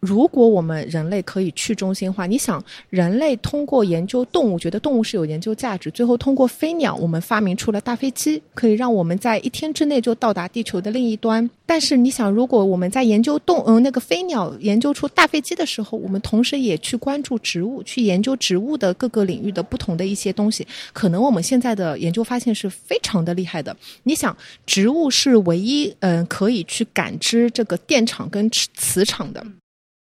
[0.00, 11.48] 如果我们人类可以去中心化，你想，人类通过研究动物，觉得动物是有研究价值，最后通过飞鸟，我们发明出了大飞机，可以让我们在一天之内就到达地球的另一端。
[11.66, 23.76] 但是你想，如果我们在研究动，嗯，那个飞鸟研究出大飞机的时候，我们同时也去关注植物，去研究植物的各个领域的不同的一些东西，可能我们现在的研究发现是非常的厉害的。
[24.04, 24.34] 你想，
[24.64, 29.44] 植物是唯一，嗯，可以去感知这个电场跟磁场的。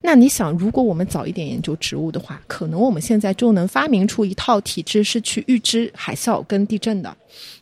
[0.02, 7.16] 那你想，如果我们早一点研究植物的话，可能我们现在就能发明出一套体制是去预知海啸跟地震的。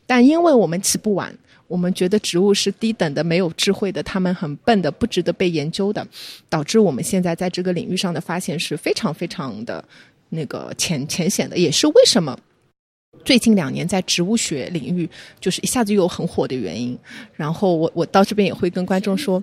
[0.07, 1.35] 但因为我们起步晚，
[1.69, 6.07] 我们觉得植物是低等的、没有智慧的，它们很笨的、不值得被研究的，
[6.51, 9.83] 导致我们现在在这个领域上的发现是非常非常的
[10.29, 12.39] 那个浅浅显的，也是为什么。
[13.25, 15.09] 最近两年在植物学领域，
[15.41, 16.99] 就是一下子又很火的原因。
[17.35, 19.43] 然后我我到这边也会跟观众说，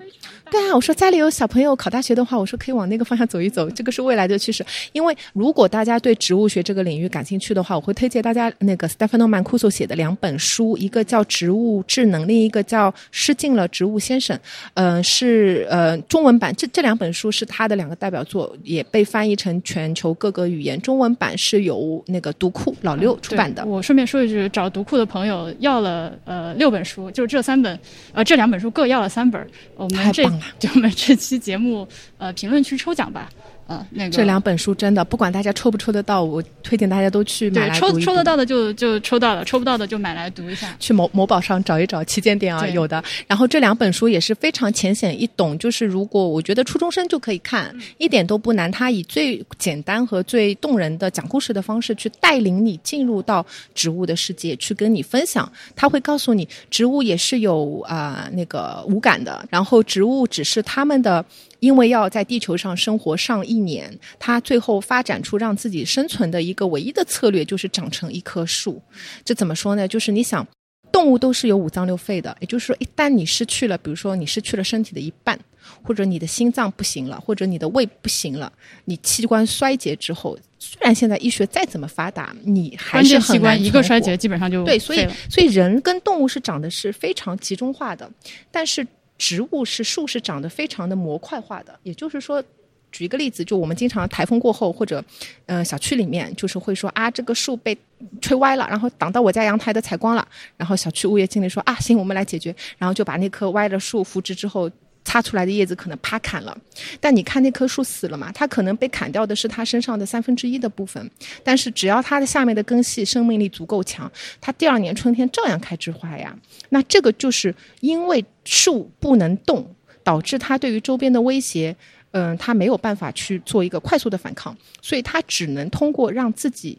[0.50, 4.64] 对啊，我说家里有小朋友考大学的话，我说可以往那个方向走一走，这个是未来的趋势。
[4.92, 14.36] 因为如果大家对植物学这个领域感兴趣的话，我会推荐大家那个 Stefano Mancuso 写的两本书，一个叫《植物智能》，另一个叫《失敬了植物先生》。
[14.74, 20.80] 嗯，是呃中文版，这这两本书是他的两个代表作，也被翻译成全球各个语言。
[20.80, 23.61] 中文版是由那个读库老六出版的。
[23.64, 27.78] 我顺便说一句，找读库的朋友要了呃六本书，就是这三本，
[28.12, 29.46] 呃这两本书各要了三本。
[29.76, 30.24] 我们这
[30.58, 31.86] 就我们这期节目
[32.18, 33.28] 呃评论区抽奖吧。
[33.68, 37.92] 呃，那个这两本书真的不管大家抽不抽得到，我推荐大家都去买来读。
[37.92, 40.76] 抽抽得到的就就抽到了，抽不到的就买来读一下。
[40.80, 43.02] 去某某宝上找一找旗舰店啊，有的。
[43.26, 48.70] 然后这两本书也是非常浅显易懂，就是如果我觉得初中生就可以看，一点都不难。
[48.70, 55.50] 它以最简单和最动人的讲故事的方式去带领你进入到植物的世界，去跟你分享。
[55.76, 61.24] 他会告诉你，植物也是有啊那个五感的，然后植物只是他们的。
[61.62, 68.82] 因为要在地球上生活上亿年，它最后发展出让自己生存的一个唯一的策略，就是长成一棵树。
[69.24, 69.86] 这怎么说呢？
[69.86, 70.44] 就是你想，
[70.90, 75.38] 动物都是有五脏六肺的，也就是说，一旦你失去了，比如说你失去了身体的一半，
[75.84, 78.52] 或者你的心脏不行了，或者你的胃不行了，
[78.86, 84.76] 你器官衰竭之后，虽然现在医学再怎么发达，你还是很难一个衰竭基本上就对。
[84.76, 88.10] 所以，所以人跟动物是长得是非常集中化的，
[88.50, 88.84] 但是。
[89.22, 92.42] 植物是树是长得非常的模块化的，也就是说，
[92.90, 95.00] 举一个例子，就我们经常台风过后或者，
[95.46, 97.78] 呃，小区里面就是会说啊，这个树被
[98.20, 100.26] 吹歪了，然后挡到我家阳台的采光了，
[100.56, 104.68] 然后小区物业经理说啊，行，我们来解决，然后就把那棵歪的树扶植之后。
[105.04, 106.56] 擦出来的叶子可能啪砍了，
[107.00, 108.30] 但你看那棵树死了嘛？
[108.32, 111.10] 它可能被砍掉的是它身上的三分之一的部分，
[111.42, 114.10] 但是只要它的下面的根系生命力足够强，
[114.40, 116.34] 它第二年春天照样开枝花呀。
[116.70, 119.74] 那这个就是因为树不能动，
[120.04, 121.76] 导致它对于周边的威胁，
[122.12, 126.78] 嗯，它没有办法去做一个快速的反抗，所以它只能通过让自己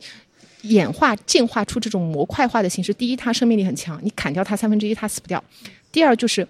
[0.62, 2.94] 演化进化出这种模块化的形式。
[2.94, 5.38] 第一，它生命力很强，你砍掉它三分之一，它死不掉；
[5.92, 6.48] 第二就是。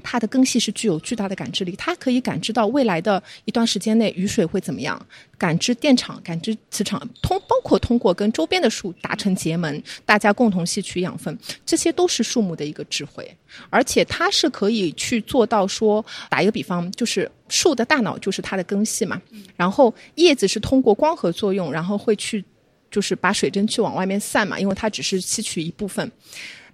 [0.00, 5.00] 它的根系是具有巨大的感知力，它可以感知到未来的一段时间内雨水会怎么样，
[5.38, 13.36] 感知电场、感知磁场，通包括通过跟周边的树达成结盟，大家共同吸取养分，这些都是树木的一个智慧。
[13.68, 19.20] 而且它是可以去做到说，打一个比方，就是树的大脑就是它的根系嘛，
[19.56, 22.44] 然后叶子是通过光合作用，然后会去
[22.90, 26.10] 就是把水蒸气往外面散嘛，因为它只是吸取一部分。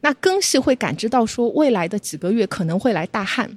[0.00, 3.50] 那根系会感知到说，未来的几个月可能会来大旱，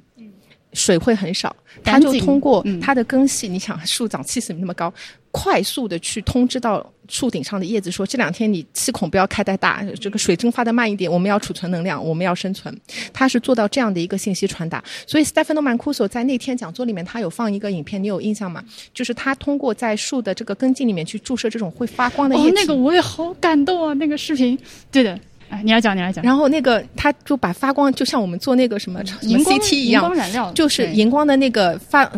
[0.73, 4.93] 水会很少，它就通过它的根系，你想树长气势那么高，
[5.31, 12.75] 快速的去通知到树顶上的叶子说，这两天你气孔不要开太大，这个水蒸发的慢一点，我们要储存能量，我们要生存，
[13.11, 14.83] 它是做到这样的一个信息传达。
[15.07, 18.63] 所以 Stefano Mancuso 在那天讲座里面，他有放一个影片，你有印象吗？
[18.93, 24.57] 就是他通过在树的这个根茎里面去注射这种会发光的液体，那个我也好感动啊，那个视频，
[24.91, 25.19] 对的。
[25.49, 26.23] 哎，你来讲，你来讲。
[26.23, 32.09] 然后那个，他就把发光，就像我们做那个什么什么 CT 一样，就是荧光的那个发，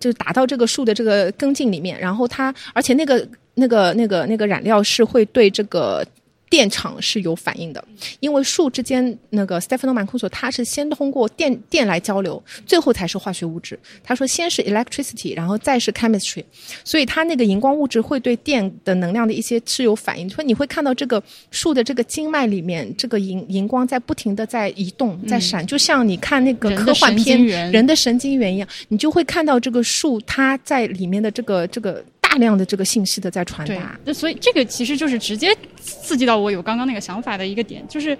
[0.00, 1.98] 就打到这个树的这个根茎里面。
[1.98, 6.04] 然后它，而且那个那个那个那个染料是会对这个。
[6.50, 7.84] 电场是有反应的，
[8.20, 13.78] 因为树之间那个 Stefano Mancuso 他是先通过电电来交流，最后才是化学物质。
[14.02, 16.44] 他说先是 electricity，然后再是 chemistry，
[16.84, 20.28] 所以它那个荧光物质会对电的能量的一些是有反应。
[20.28, 32.04] 所以你会看到这个树的这个经脉里面，这个荧荧光在不停的在移动，在闪，就像你看那个科幻片人的神经元一样，你就会看到这个树它在里面的这个这个。
[32.28, 38.16] 大量的这个信息的在传达，那所以这个其实就是直接刺激到我有刚刚那个想法的一个点，就是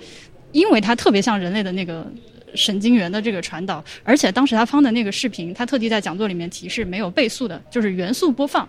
[0.52, 2.10] 因为它特别像人类的那个
[2.54, 8.66] 神经元的这个传导，而且当时他放的那个视频，他特地在讲座里面提示没有倍速的，就是元素播放。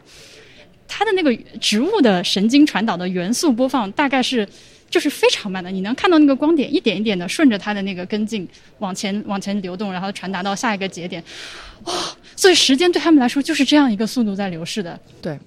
[0.88, 4.48] 它的那个植物的神经传导的元素播放大概是
[4.90, 8.48] 就是非常慢的，你能看到那个光点一点一点的顺着它的那个跟进
[8.80, 11.24] 往前往前流动，然后传达到下一个节点。
[11.86, 11.94] 哇、
[12.36, 14.99] 所以时间对他们来说就是这样一个速度在流逝的。
[15.22, 15.38] 对。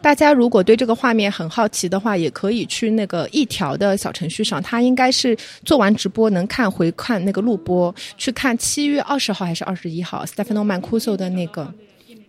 [0.00, 11.74] 大家如果对这个画面很好奇的话，也可以去那个一条的小程序上，它应该是做完直播能看回看那个录播，去看七月二十号还是二十一号，Stefano Mancuso 的那个。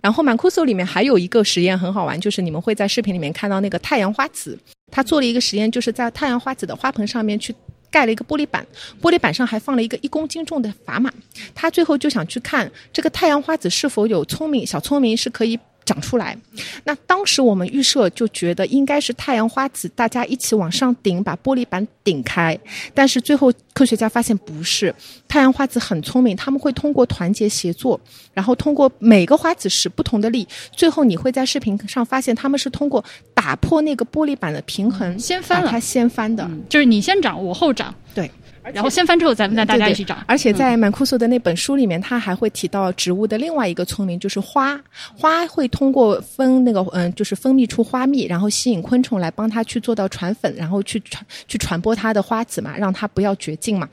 [0.06, 4.56] 然后 Mancuso 里面还有一个实验很好玩，就是你们会在视频里面看到那个太阳花籽，
[4.92, 7.52] 他做了一个实验，就是在太阳花籽的花盆上面去
[7.90, 8.64] 盖了一个玻璃板，
[9.02, 11.12] 玻璃板上还放了一个一公斤重的砝码，
[11.56, 15.60] 他最后就想去看这个太阳花籽是否有聪明小聪明是可以。
[15.86, 16.36] 长出来，
[16.84, 22.58] 那当时我们预设就觉得应该是太阳花籽，大家一起往上顶，把玻璃板顶开。
[22.94, 24.94] 但是最后科学家发现不是，
[25.28, 28.00] 太阳花籽很聪明，他们会通过团结协作，
[28.34, 33.04] 然后通过每个花籽使不同的力，最后你会在视频上发现他们是通过
[33.36, 36.44] 打破那个玻璃板的平衡，掀翻了它掀翻的。
[36.46, 38.30] 嗯，就是你先长，我后长，对。
[38.74, 40.18] 然后掀翻之后，咱们再大家一起找。
[40.28, 44.80] 而且在满库索的那本书里面，他还会提到植物的另外一个聪明，就是花。
[45.16, 53.88] 花会通过分那个嗯，就是分泌出花蜜，然后吸引昆虫来帮它去做到传粉，然后去传去传播它的花籽嘛，让它不要绝境嘛。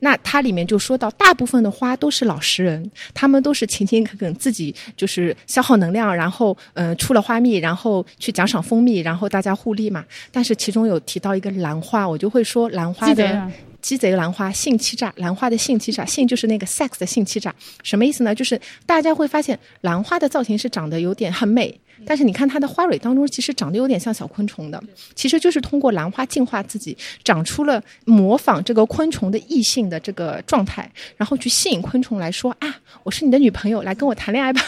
[0.00, 10.04] 那它里面就说到，大部分的花都是老实人，他们都是勤勤恳恳，自己就是消耗能量，然后嗯、呃出了花蜜，然后去奖赏蜂蜜，然后大家互利嘛。
[10.32, 13.50] 但是其中有提到一个兰花，我就会说兰花的。
[13.84, 18.34] 鸡贼兰花性欺诈，兰花的性欺诈，性就是那个 sex 的性欺诈，什么意思呢？
[18.34, 24.82] 就是大家会发现兰花的造型是长得有点很美，但是你看它的花蕊当中其实长得有点像小昆虫的，
[25.14, 34.62] 其实就是通过兰花进化自己，长出了模仿这个昆虫的异性的这个状态，然后去吸引昆虫来说啊，我是你的女朋友，来跟我谈恋爱吧。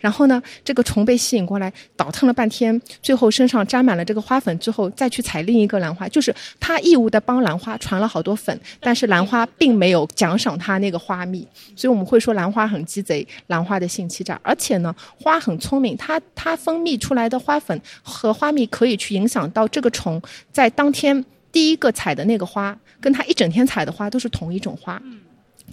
[0.00, 11.46] 然后呢，这个虫被吸引过来，倒腾了半天，最后身上沾满了这个花粉之后，再去采另一个兰花，就是他义务的帮兰花传了好多粉，但是兰花并没有奖赏他那个花蜜，
[11.76, 14.38] 所以我们会说兰花很鸡贼，兰花的性欺诈。
[14.42, 20.20] 而且呢，花很聪明，它它分泌出来的花粉和花蜜可以去影响到这个虫
[20.50, 25.00] 在当天第一个采的那个花，跟它一整天采的花都是同一种花。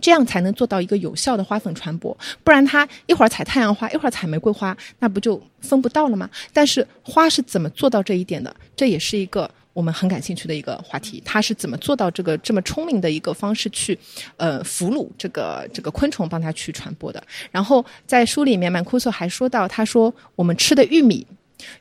[0.02, 6.30] 这样才能做到一个有效的花粉传播，不然它一会儿采太阳花，一会儿采玫瑰花，那不就分不到了吗？
[6.54, 8.56] 但是花是怎么做到这一点的？
[8.76, 11.22] 这也是一个我们很感兴趣的一个话题。
[11.26, 13.98] 它是怎么做到这个这么聪明的一个方式去，
[14.38, 17.22] 呃，俘虏这个这个昆虫帮它去传播的？
[17.52, 21.26] 然后在书里面，曼库索还说到，他说我们吃的玉米。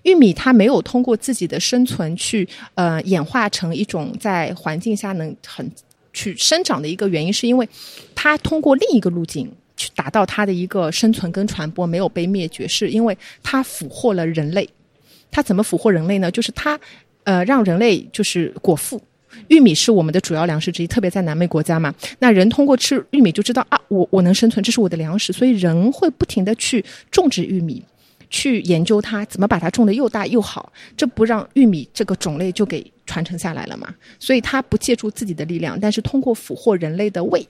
[0.02, 5.70] 玉米它没有通过自己的生存去呃演化成一种在环境下能很
[6.12, 7.68] 去生长的一个原因，是因为
[8.14, 14.68] 它通过另一个路径去达到它的一个生存跟传播，没有被灭绝，是因为它俘获了人类。
[15.30, 16.30] 它怎么俘获人类呢？
[16.30, 16.78] 就是它
[17.24, 19.00] 呃让人类就是果腹。
[19.48, 21.94] 玉米是我们的主要粮食之一，特别在南美国家嘛。
[22.18, 27.82] 那人通过吃玉米就知道啊，我我能生存，这是我的粮食，所以人会不停的去种植玉米。
[28.30, 33.92] 去研究它怎么把它种得又大又好，这不让玉米这个种类就给传承下来了嘛？
[34.20, 37.44] 所以它不借助自己的力量，但是通过俘获人类的胃，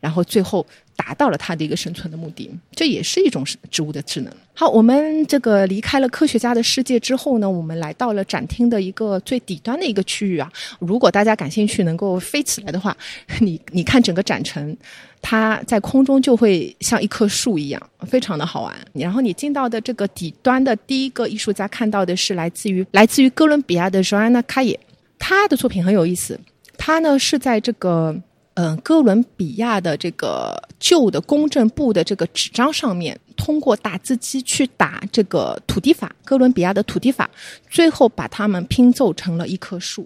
[0.00, 0.66] 然后最后
[0.96, 4.32] 达到了它的一个生存的目的，这也是一种植物的智能。
[4.54, 10.50] 好，我们这个离开了科学家的世界之后呢，我们来到了展厅的一个最底端的一个区域啊。
[10.80, 12.96] 如果大家感兴趣，能够飞起来的话，
[13.40, 14.76] 你你看整个展陈。
[15.20, 18.74] 它在空中就会像一棵树一样，非常的好玩。
[18.92, 24.78] 然后你进到的这个底端的第一个艺术家看到的是来自于来自于哥伦比亚的 Joanna k a y e
[25.18, 26.38] 他的作品很有意思。
[26.76, 28.14] 他呢是在这个
[28.60, 37.30] 嗯、哥伦比亚的这个旧的公证部的这个纸张上面，通过打字机去打这个土地法，哥伦比亚的土地法，
[37.70, 40.04] 最后把它们拼凑成了一棵树。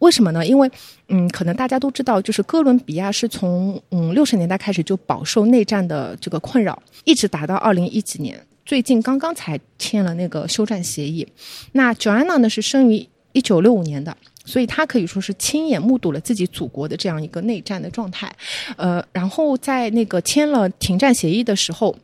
[0.00, 0.44] 为什么呢？
[0.44, 0.70] 因为，
[1.08, 11.26] 嗯，可能大家都知道，就是哥伦比亚是从嗯六十年代开始就饱受内战的这个困扰，一直打到二零一几年，最近刚刚才签了那个休战协议。
[11.72, 14.14] 那 Joanna 呢是生于一九六五年的，
[14.44, 18.30] 所以她可以说是亲眼目睹了自己祖国的这样一个内战的状态。
[18.76, 21.96] 呃，然后在那个签了停战协议的时候，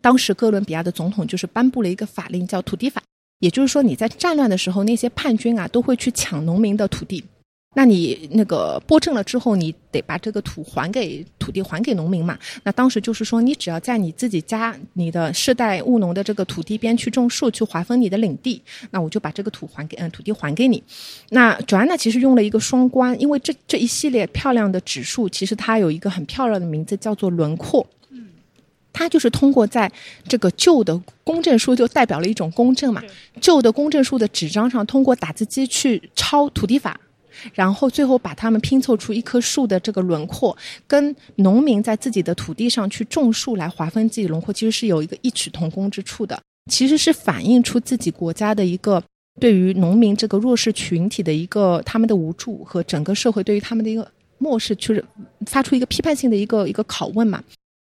[0.00, 3.02] 当时哥伦比亚的总统就是颁布了一个法令，叫土地法。
[3.44, 7.22] 也就是说，你在战乱的时候，那些叛军啊都会去抢农民的土地，
[7.76, 12.38] 那你那个播种了之后，你得把这个土还给土地，还给农民嘛。
[12.62, 20.82] 那当时就是说，你只要在你自己家、你的世代务农的这个土地边去种树，去划分你的领地，那我就把这个土还给嗯土地还给你。
[21.28, 27.86] 那主安娜其实用了一个双关，因为这这一系列漂亮的指数，其实它有一个很漂亮的名字，叫做轮廓。
[28.94, 29.90] 它就是通过在
[30.26, 33.02] 这个旧的公证书，就代表了一种公证嘛。
[33.40, 36.98] 旧的公证书的纸张上，通过打字机去抄土地法，
[37.52, 40.56] 然后最后把它们拼凑出一棵树的这个轮廓，
[40.86, 46.40] 跟农民在自己的土地上去种树来划分自己轮廓，其实是有一个异曲同工之处的。
[46.70, 49.02] 其实是反映出自己国家的一个
[49.40, 54.08] 对于农民这个弱势群体的一个他们的无助和整个社会对于他们的一个
[54.38, 55.04] 漠视，就是
[55.46, 57.42] 发出一个批判性的一个一个拷问嘛。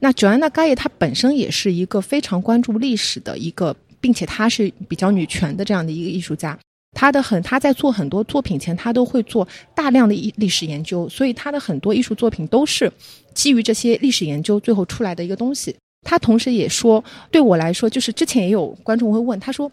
[0.04, 6.60] 那 Joanna Gaye 她本身也是一个非常关注历史的一个，并且她是比较女权的这样的一个艺术家。
[6.94, 12.92] 她的很，她在做很多作品前，她都会做大量的历历史研究，所以她的很多艺术作品都是
[13.34, 15.74] 基于这些历史研究最后出来的一个东西。
[16.02, 17.02] 她同时也说，
[17.32, 19.72] 对我来说，就是之前也有观众会问，他说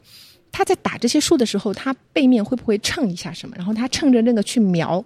[0.52, 3.57] 他在打这些树的时候，他背面会不会蹭一下什么？
[3.57, 5.05] 然后他趁着那个去描。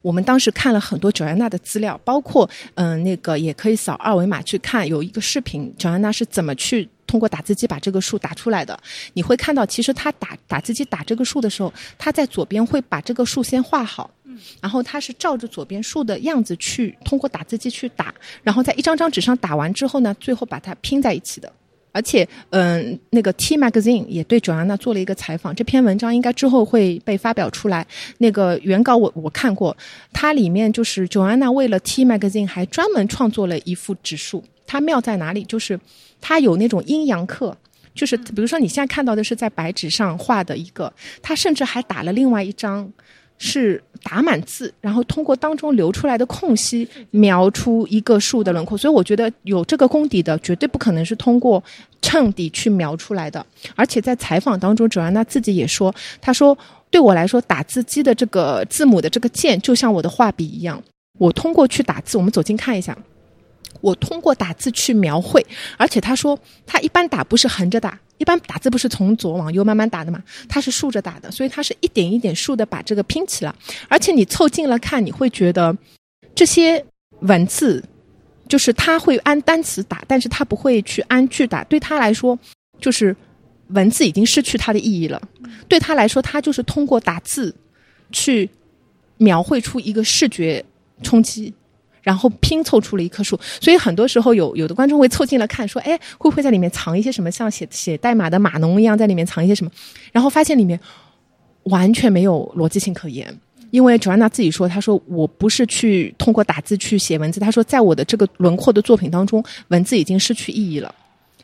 [0.00, 8.78] 我们当时看了很多九安娜的资料，包括嗯，那个也可以扫二维码去看，有一个视频，九安娜是怎么去通过打字机把这个数打出来的。
[9.14, 14.08] 你会看到，其实他打打字机打这个数的时候，他在左边会把这个数先画好，
[14.60, 21.52] 然后他是照着左边数的样子去通过打字机去打，然后在一张张纸上打完之后呢，最后把它拼在一起的。
[21.98, 27.84] 而且，嗯，那个 T Magazine 也对 Joanna 做了一个采访，这篇文章应该之后会被发表出来。
[28.18, 29.76] 那个原稿我我看过，
[30.12, 34.44] 它里面就是 Joanna 为了 T Magazine 还专门创作了一幅指数。
[34.64, 35.42] 它妙在哪里？
[35.42, 35.80] 就是
[36.20, 37.56] 它有那种阴阳刻，
[37.92, 42.88] 就是比如说你现在看到的是在白纸上画的一个，它甚至还打了另外一张。
[43.38, 51.62] 是打满字，然后通过当中留出来的空隙描出一个树的轮廓，所以我觉得有这个功底的绝对不可能是通过
[52.02, 53.44] 衬底去描出来的。
[53.74, 56.56] 而且在采访当中，卓安娜自己也说：“他说
[56.90, 60.82] 对我来说，打字机的这个字母的这个键就像我的画笔一样，
[61.18, 62.96] 我通过去打字，我们走近看一下。”
[63.80, 65.44] 我通过打字去描绘，
[65.76, 70.10] 而且他说他一般打不是横着打，一般打字不是从左往右慢慢打的。
[70.12, 72.64] 嘛，他是竖着打的，所以他是一点一点竖的。
[72.66, 73.54] 把这个拼起来。
[73.88, 75.76] 而且你凑近了看，你会觉得
[76.34, 76.84] 这些
[77.20, 77.82] 文字
[78.46, 81.64] 就是他会按单词打，但是他不会去按句打。
[81.64, 82.38] 对他来说，
[82.80, 83.16] 就是
[83.68, 84.78] 文字已经失去它的。
[84.78, 85.20] 意义了。
[85.66, 87.54] 对他来说，他就是通过打字
[88.12, 88.48] 去
[89.16, 90.64] 描绘出一个视觉
[91.02, 91.52] 冲击。
[92.08, 99.70] 然后拼凑出了一棵树，所以很多时候有有的观众会凑近了看，说：“哎，会不会在里面藏一些什么，像写写代码的码农一样，在里面藏一些什么？”
[100.10, 100.80] 然后发现里面
[101.64, 103.38] 完全没有逻辑性可言，
[103.70, 110.94] 因为 Joanna 自己说：“他说我不是去通过打字去写文字，他说在我的这个轮廓的作品当中，文字已经失去意义了。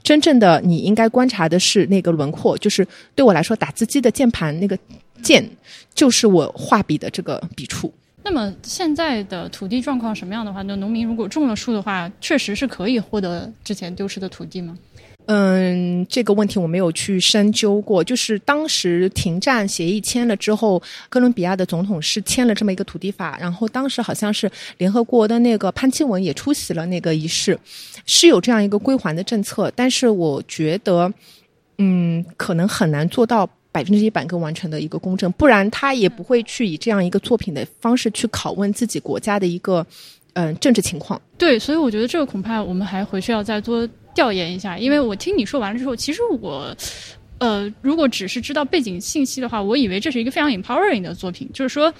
[0.03, 4.79] 真正的你应该观察的是那个轮廓，就是对我来说，打字机的键盘那个
[5.23, 5.47] 键
[5.95, 7.93] 就是我画笔的这个笔触。”
[8.25, 14.77] 那么现在的土地状况什么样的话，那农民如果种了树的话，确实是可以获得之前丢失的土地吗？
[15.27, 18.03] 嗯，这个问题我没有去深究过。
[18.03, 27.59] 就是当时停战协议签了之后，哥伦比亚的总统是签了这么一个土地法，然后当时好像是联合国的那个潘基文也出席了那个仪式，
[28.07, 29.71] 是有这样一个归还的政策。
[29.77, 31.13] 但是我觉得，
[31.79, 33.49] 嗯，可能很难做到。
[33.75, 39.85] 百分之一百个完成的一个公正，不然他也不会去以这样一个作品的方式去拷问自己国家的一个
[40.35, 41.21] 嗯政治情况。
[41.37, 43.85] 对，所以我觉得这个恐怕我们还回去要再多
[44.15, 44.79] 调研一下。
[44.79, 46.73] 因为我听你说完了之后，其实我
[47.39, 51.93] 呃，如果只是知道背景信息的话，我以为这是一个非常 empowering 的作品，就是说，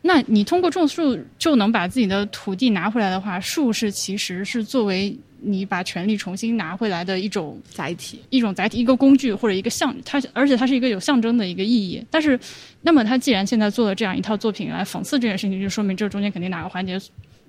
[0.00, 5.16] 那你通过种树就能把自己的土地拿回来的话，树是其实是作为。
[5.44, 12.04] 你把权力重新拿回来的一种载体，一种载体，一个工具或者一个象，它而且它是一个有象征的一个意义。
[12.10, 12.38] 但是，
[12.82, 16.98] 那么他既然现在做了这样一套作品来讽刺这件事情，就说明这中间肯定哪个环节。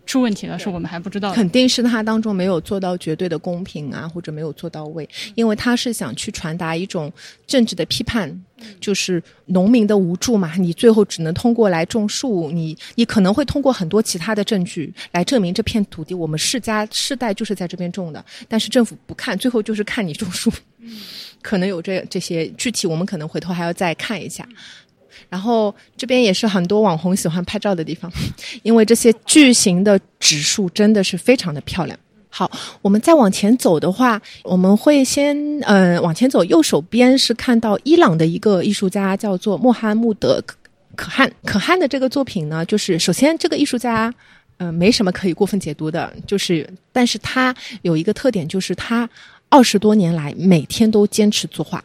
[0.05, 1.33] 出问题了，是我们还不知道。
[1.33, 7.11] 肯定是他当中没有做到绝对的公平啊，或者没有做到位，因为他是想去传达一种
[7.47, 8.43] 政治的批判，
[8.79, 10.55] 就是农民的无助嘛。
[10.55, 20.51] 你最后只能通过来种树，你你可能会通过很多其他的证据来证明这片土地我们世家世代就是在这边种的，但是政府不看，最后就是看你种树。
[21.41, 24.47] 可能有这这些具体，我们可能回头还要再看一下。
[25.33, 28.11] 然后这边也是很多网红喜欢拍照的地方，
[28.61, 31.97] 因为这些巨型的指数真的是非常的漂亮。
[32.29, 32.51] 好，
[32.83, 40.39] 我们再往前走的话，我们会先嗯往前走，右手边是看到伊朗的一个艺术家叫做穆罕默德
[40.95, 44.13] 可汗，可汗的这个作品呢，就是首先这个艺术家，
[44.57, 49.09] 呃，没什么可以过分解读的，就是，但是他有一个特点，就是他
[49.49, 51.83] 二十多年来每天都坚持作画。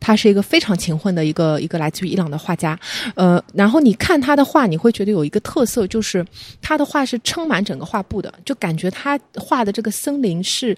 [0.00, 2.76] 他是一个非常勤奋的一个一个来自于伊朗的画家，
[3.14, 6.26] 呃，然后你看他的画，你会觉得有一个特色，就是
[6.62, 10.76] 他的画是撑满整个画布的，就感觉他画的这个森林是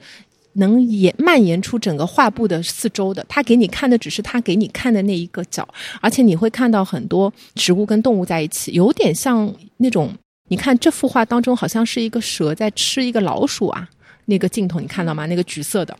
[0.55, 3.25] 能延蔓延出整个画布的四周的。
[3.29, 5.67] 他给你看的只是他给你看的那一个角，
[6.01, 10.13] 而且你会看到很多植物跟动物在一起，有点像那种
[10.49, 13.89] 你看这幅画当中好像是一个蛇在吃一个老鼠啊，
[14.27, 15.27] 那个镜头你看到吗？
[15.27, 15.97] 那个橘色的。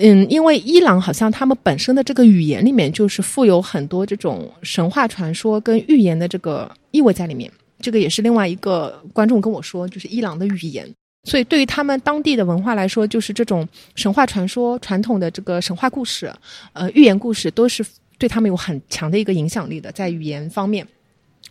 [0.00, 7.50] 嗯，因为伊朗好像他们本身的这个语言里面就是富有很多这种神话传说跟寓言的这个意味在里面。
[7.80, 10.88] 这个也是另外一个观众跟我说，就是伊朗的语言。
[11.24, 16.32] 所以对于他们当地的文化来说，就是这种神话传说、传统的这个神话故事、
[16.72, 17.84] 呃寓言故事，都是
[18.18, 20.86] 对他们有很强的一个影响力的，在语言方面。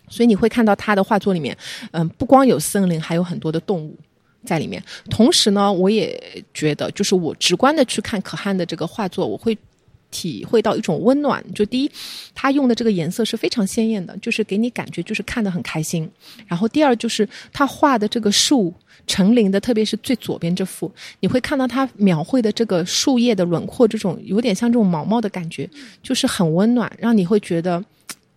[0.09, 1.55] 所以你会看到他的画作里面，
[1.91, 3.97] 嗯，不光有森林，还有很多的动物。
[4.45, 9.57] 在里面，同时呢，我也觉得，就是我直观的去看可汗的这个画作，我会
[10.09, 11.43] 体会到一种温暖。
[11.53, 11.91] 就第一，
[12.33, 16.09] 他用的这个颜色是非常鲜艳的，就是给你感觉就是看得很开心。
[16.47, 18.73] 然后第二就是他画的这个树
[19.05, 20.89] 成林的，特别是最左边这幅，
[21.19, 25.69] 你会看到他描绘的这个树叶的轮廓，这种有点像这种毛毛的感觉，
[26.01, 27.83] 就是很温暖，让你会觉得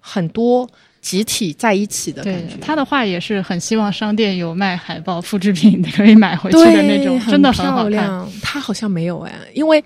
[0.01, 0.69] 很多。
[1.01, 8.29] 集体在一起的感觉，他的画也是很希望商店有卖海报复制品可以买回去的那种，真的很好看。
[8.43, 9.83] 他好像没有哎，因为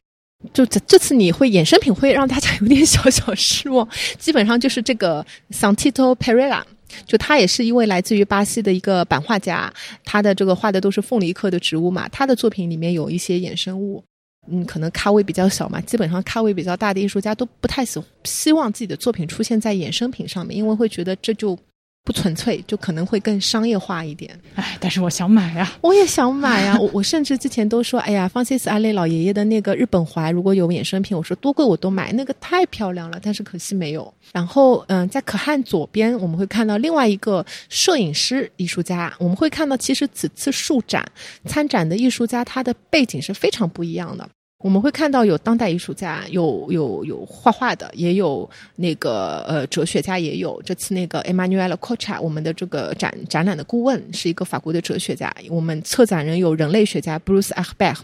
[0.53, 3.89] 就这这次你会衍生品会让大家有点小小失望。
[4.19, 6.62] 基本上就是这个 Santito Pereira，
[7.07, 9.73] 就他也是一位来自于巴西的一个版画家，
[10.05, 14.05] 他的这个画的都是凤梨科的植物嘛，他的作品里面有一些衍生物。
[14.46, 21.58] 嗯，可能咖位比较小嘛，基本上咖位比较大的艺术家都不太希希望自己的作品出现在衍生品上面，因为会觉得这就
[22.05, 24.39] 不纯粹，就可能会更商业化一点。
[24.56, 34.12] 哎，但是我想买呀，我也想买呀，我 我甚至之前都说，哎呀，方西斯阿雷老爷爷的那个日本怀如果有衍生品，我说多贵我都买，那个太漂亮了，但是可惜没有。
[34.32, 41.02] 然后，嗯，在可汗左边我们会看到另外一个摄影师艺术家，我们会看到其实此次数展
[41.47, 44.28] 参展的艺术家他的背景是非常不一样的。
[44.65, 55.31] 我们会看到有当代艺术家，有有有画画的，也有那个呃哲学家，也有这次那个 Emmanuel Cocha，我们的这个展展览的顾问是一个法国的哲学家。
[55.51, 57.95] 我们策展人有人类学家 Bruce Achber，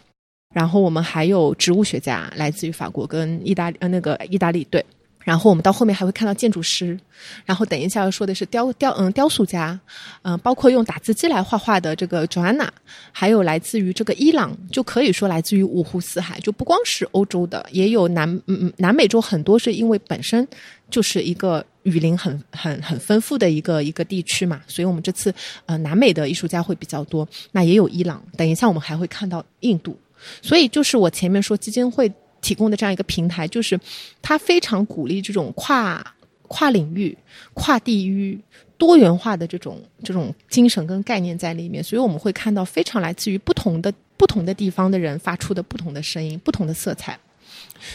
[0.54, 4.84] 然后我们还有植物学家，来自于法国跟意大利呃那个意大利对。
[5.22, 6.98] 然后我们到后面还会看到建筑师，
[7.44, 9.78] 然后等一下要说的是雕雕嗯雕塑家，
[10.22, 12.68] 嗯包括用打字机来画画的这个 Joanna，
[13.12, 20.46] 还有来自于这个伊朗，就可以说来自于五湖四海，就不光是欧洲的，也有南嗯嗯南美洲很多是因为本身
[20.88, 25.32] 就是一个雨林很 很很丰富的一个一个地区嘛，所以我们这次
[25.66, 29.98] 呃南美的艺术家会比较多，那也有伊朗，等一下我们还会看到印度，
[30.40, 32.10] 所以就是我前面说基金会。
[32.40, 33.78] 提供的这样一个平台，就是
[34.20, 36.04] 它非常鼓励这种跨
[36.48, 37.16] 跨领域、
[37.54, 38.38] 跨地域、
[38.76, 47.18] 多元化的这种这种精神跟概念在里面，所以我们会看到非常来自于不同的不同的地方的人发出的不同的声音、不同的色彩。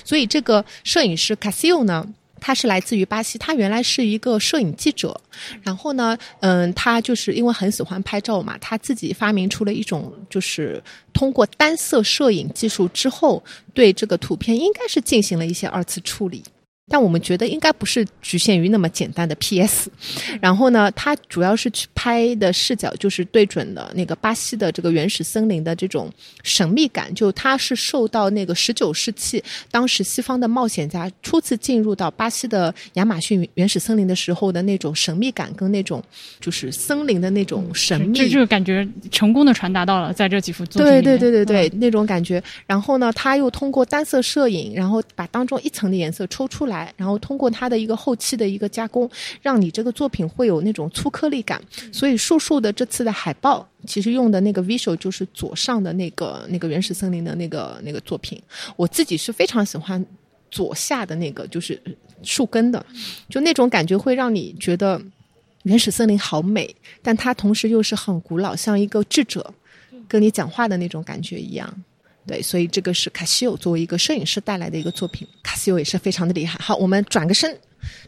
[0.03, 2.07] 所以这个摄影师卡西欧呢？
[2.45, 5.19] 他是来自于巴西，他原来是一个摄影记者，
[5.63, 10.79] 然后呢，嗯，他就是因为很喜欢拍照嘛，他自己发明出了一种，就是
[11.11, 13.43] 通过单色摄影技术之后，
[13.73, 16.43] 对这个图片应该是进行了一些二次处理。
[16.87, 19.89] 但我们觉得应该不是局限于那么简单的 PS，
[20.39, 26.11] 然后呢，它主要是去拍的视角就是对准了那个巴西的这个原始森林的这种
[26.43, 36.03] 神秘感，就它是受到那个十九世纪当时西方的冒险家初次进入到巴西的亚马逊原始森林的时候的那种神秘感跟那种
[36.39, 42.41] 就是森林的那种神秘，这就感觉成功的传达到了在这几幅作品对对对对对，那种感觉。
[42.67, 46.74] 然后呢，他又通过单色摄影，然后把当中一层的颜色抽出来。
[46.97, 49.09] 然后通过它的一个后期的一个加工，
[49.41, 51.61] 让你这个作品会有那种粗颗粒感。
[51.91, 58.41] 所以树树的这次的海报，其实用的那个 visual 就是左上的那个那个原始森林的那个那个作品。
[58.75, 60.03] 我自己是非常喜欢
[60.49, 61.79] 左下的那个，就是
[62.23, 62.83] 树根的，
[63.29, 64.99] 就那种感觉会让你觉得
[65.63, 69.53] 原始森林好美，但它同时又是很古老，像一个智者
[70.07, 71.83] 跟你讲话的那种感觉一样。
[72.27, 76.57] 对，所以这个是卡西欧作为一个摄影师带来的一个作品，卡西欧也是非常的厉害。
[76.59, 77.55] 好，我们转个身，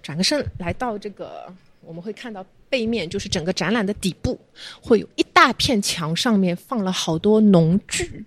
[0.02, 1.45] 转个身来到这个，
[1.81, 4.39] 我们会看到背面就是整个展览的底部，
[4.81, 8.26] 会有一大片墙上面放了好多农具。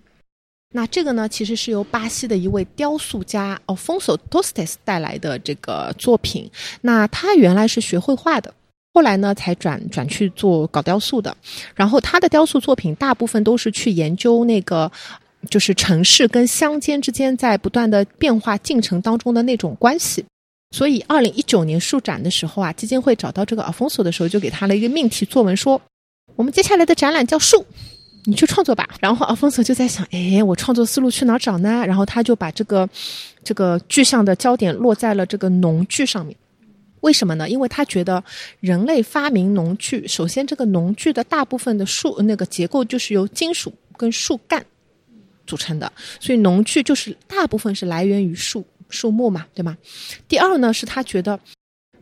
[0.73, 6.49] 那这个呢，其实是由巴西的一位雕塑家 Alfonso Tostes 带来的这个作品。
[6.79, 8.53] 那他原来是学绘画的，
[8.93, 11.35] 后来呢才转转去做搞雕塑的。
[11.75, 14.89] 然后他的雕塑作品大部分都是去研究那个。
[15.49, 20.23] 就是城市跟乡间之间在不断的变化进程当中的那种关系，
[20.71, 25.81] 所以二零一九年树展的时候啊，基金会找到这个阿丰索的时候，就给他了一个命题作文，说
[26.35, 27.65] 我们接下来的展览叫树，
[28.25, 28.87] 你去创作吧。
[28.99, 31.83] 然后阿丰索就在想，哎，我创作思路去哪儿找呢？
[31.85, 32.87] 然后他就把这个
[33.43, 36.35] 这个具象的焦点落在了这个农具上面。
[37.01, 37.49] 为什么呢？
[37.49, 38.23] 因为他觉得
[38.59, 44.63] 人类发明农具，首先这个农具的大部分的树那个结构就是由金属跟树干。
[45.51, 45.91] 组成的，
[46.21, 49.77] 所以农具就是大部分是来源于树树木嘛，对吗？
[50.29, 51.37] 第二呢，是他觉得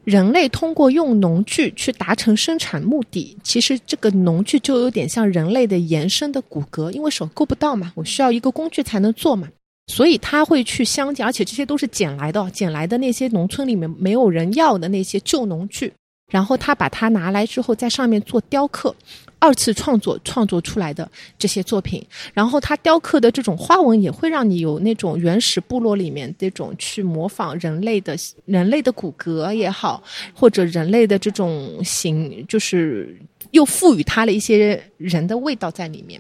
[0.04, 9.48] 人类通过用农具去达成生产目的，其实这个农具就有点像人类的延伸的骨骼，因为手够不到嘛，我需要一个工具才能做嘛，
[9.88, 15.92] 所以他会去乡间，而且这些都是捡来的，捡来的那些农村里面没有人要的那些旧农具，
[16.30, 18.96] 然后他把它拿来之后，在上面做雕刻。
[19.42, 30.04] 二次创作创作出来的这些作品，然后他雕刻的这种花纹也会让你有那种原始部落里面这种去模仿人类的人类的骨骼也好，
[30.34, 33.18] 或者人类的这种形，就是
[33.52, 36.20] 又赋予它了一些人的味道在里面。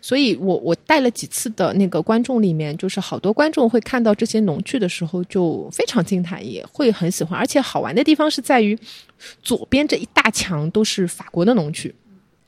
[0.00, 7.38] 所以我我带了几次的那个观众里面，就是好多观众会看到这些农具的时候就非常惊叹，也会很喜欢。
[7.38, 8.78] 而且好玩的地方是在于，
[9.42, 11.94] 左边这一大墙都是法国的农具。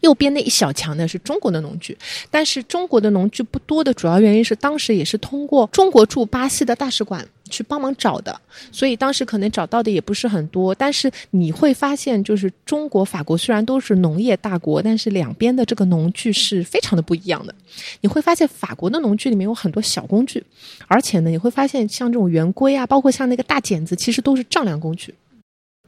[0.00, 1.96] 右边那一小墙呢是中国的农具，
[2.30, 10.74] 但是中国的农具不多的主要原因是当时也是通过中国驻巴西的大使馆去帮忙找的，所以当时可能找到的也不是很多。
[10.74, 17.54] 但是你会发现，就是中国、法国虽然都是农业大国，但是两边的这个农具是非常的不一样的。
[18.02, 20.44] 你会发现，法国的农具里面有很多小工具，
[20.86, 25.14] 而且呢，你会发现像这种圆规啊，包括像那个大剪子，其实都是丈量工具。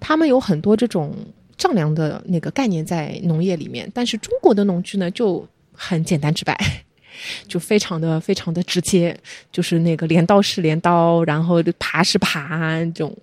[0.00, 1.14] 他们有很多这种。
[1.60, 6.58] 丈量的那个概念在农业里面，但是中国的农具呢就很简单直白，
[7.46, 9.14] 就非常的非常的直接，
[9.52, 13.14] 就是那个镰刀是镰刀，然后耙是耙这种，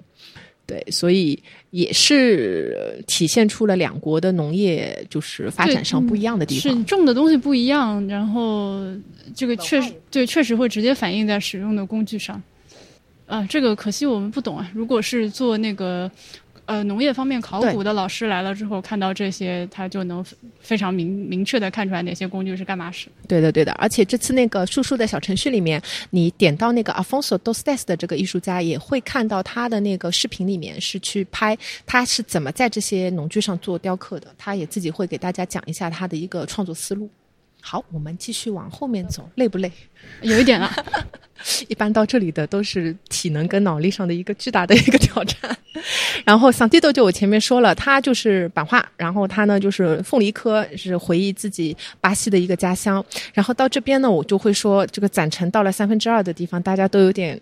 [0.68, 1.42] 对，所以
[1.72, 8.86] 也是体现出了两国的农业就是发展上不一样的地方，是种的东西不一样，然后
[9.36, 12.40] 这个确实对确实会直接反映在使用的工具上，
[13.26, 16.10] 啊，这个可惜我们不懂啊，如果是做那个。
[16.68, 20.24] 呃，农业方面考古的老师来了之后，看到这些，他就能
[20.60, 23.08] 非常明明确的看出来哪些工具是干嘛使。
[23.26, 23.72] 对的，对的。
[23.80, 34.28] 而且这次那个树树的小程序里面，你点到那个 Afonso dos Des 的这个艺术家，也会看到他的那个视频里面是去拍他是怎么在这些农具上做雕刻的。
[34.38, 37.10] 他也自己会给大家讲一下他的一个创作思路。
[37.62, 39.72] 好，我们继续往后面走，累不累？
[40.22, 40.70] 有一点啊。
[41.68, 45.58] 一般到这里的都是体能跟脑力上的一个巨大的一个挑战。
[46.26, 53.04] 然后桑蒂多就我前面说了，他就是版画，然后他呢就是凤梨科，是回忆自己巴西的一个家乡。
[53.34, 57.40] 然后到这边呢，我就会说，这个攒成到了三分之二的地方，大家都有点。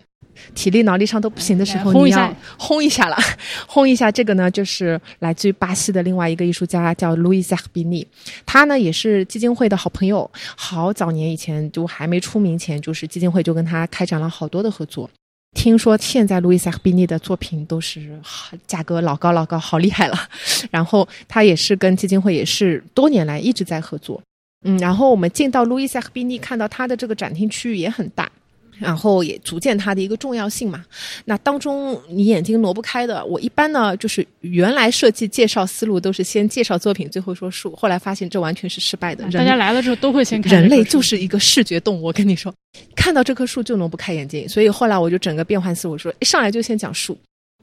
[0.54, 3.16] 体力、脑力上都不行的时候，你要轰一下了，
[3.66, 4.10] 轰一下。
[4.10, 8.06] 这个呢，就是来自于巴西的另外一个艺术家，叫路易斯·赫比尼。
[8.46, 10.30] 他呢，也是基金会的好朋友。
[10.56, 15.10] 好早年以前，就还没出名前，就是基金会就跟他开展了好多的合作。
[15.54, 18.18] 听说现在路易斯·赫比尼的作品都是
[18.66, 20.16] 价格老高老高，好厉害了。
[20.70, 24.20] 然后他也是跟基金会也是多年来一直在合作。
[24.64, 28.30] 嗯，然后我们进到路易斯·赫比尼，看到他的这个展厅区域也很大。
[28.78, 30.84] 然后也逐渐它的一个重要性嘛，
[31.24, 33.24] 那当中你眼睛挪不开的。
[33.24, 37.74] 我一般呢，就是原来设计介绍思路都是先介绍作品，最后说树。
[37.74, 39.24] 后来发现这完全是失败的。
[39.30, 40.52] 大家来了之后都会先看。
[40.52, 42.54] 人类就是一个视觉动物，我跟你说，
[42.94, 44.48] 看到这棵树就挪不开眼睛。
[44.48, 47.16] 所以后来我就整个变换思路，说一上来就先讲树。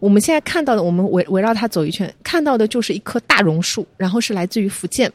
[0.04, 5.10] 我们现在看到的，我们围围绕它走一圈，看到的就是一棵大榕树，然后是来自于福建，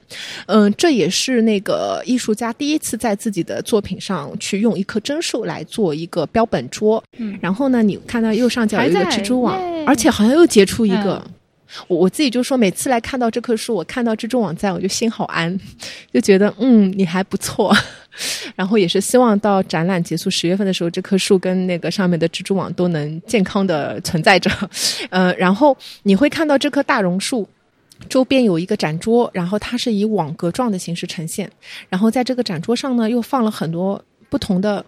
[0.46, 7.04] 嗯，这也是那个艺术家第一次在自己的作品上去用一棵真树来做一个标本桌。
[7.18, 11.22] 嗯，然后呢，你看到右上角有一个蜘蛛网，而且好像又结出一个。
[11.86, 15.58] 我我自己就说，每次来看到这棵树，我看到蜘蛛网在，我就心好安，
[16.12, 17.74] 就觉得嗯，你还不错。
[18.56, 24.50] 然后也是希望到展览结束十月份的时候，这棵树跟那个上面的蜘蛛网都能健康的存在着。
[25.10, 27.48] 呃，然后你会看到这棵大榕树
[28.08, 31.48] 周边有一个展桌，然后它是以网格状的形式呈现。
[31.88, 34.84] 然后在这个展桌上呢，又放了很多不同的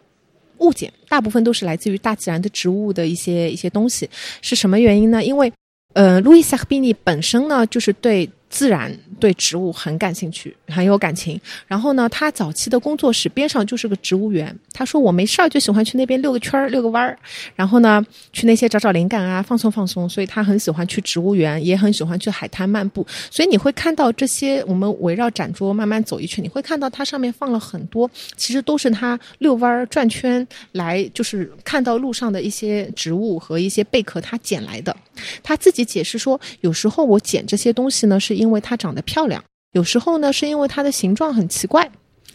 [0.58, 4.10] 物件，大部分都是来自于大自然的植物的一些一些东西。
[4.42, 5.22] 是什么原因呢？
[5.22, 5.52] 因为
[5.92, 11.40] 呃，路易斯·赫比尼本身呢，就是对自然对植物很感兴趣，很有感情。
[11.66, 14.56] 然后呢，他早期的工作室边上就是个植物园。
[14.72, 17.18] 他说我没事儿就喜欢去那边遛个圈儿、遛个弯儿，
[17.56, 20.08] 然后呢去那些找找灵感啊，放松放松。
[20.08, 23.04] 所以他很喜欢去植物园，也很喜欢去海滩漫步。
[23.30, 34.96] 所以你会看到这些，我们围绕展桌慢慢走一圈，你会看到它上面放了很多，其实都是他遛弯儿、转圈来，就是看到路上的一些植物和一些贝壳，他捡来的。
[35.42, 39.40] 他自己解释说，有时候我捡这些东西呢，是因为它长得漂亮；
[39.73, 41.84] 有时候呢，是因为它的形状很奇怪；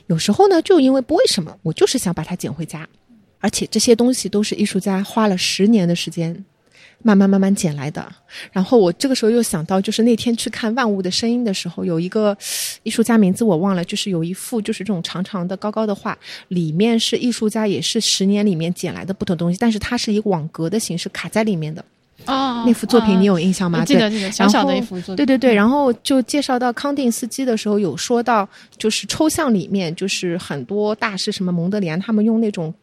[0.08, 2.88] 有时候呢，就因为不为什么，我就是想把它捡回家。
[3.40, 6.44] 而且这些东西都是艺术家花了十年的时间，
[7.04, 8.12] 慢慢慢慢捡来的。
[8.52, 12.36] 然后我这个时候又想到，就是那天去看《万物的声音》的时候，有一个
[12.82, 21.86] 艺术家名字我忘了，就是有一幅就是这种长长的、高高的画，里面是艺术家也是十年里面捡来的不同东西，但是它是以网格的形式卡在里面的。
[22.28, 23.84] 哦，那幅作品你有印象吗？
[23.86, 25.16] 记得记得，小小的一幅作品。
[25.16, 28.48] 对对对，然后就介绍到康定斯基的时候，有说到
[28.78, 32.74] 就是抽象里面，就是很多大师，什么蒙德里安，他们用那种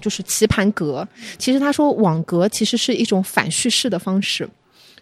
[0.00, 1.06] 就是棋盘格。
[1.38, 4.48] 其实他说网格其实是一种反叙事的方式，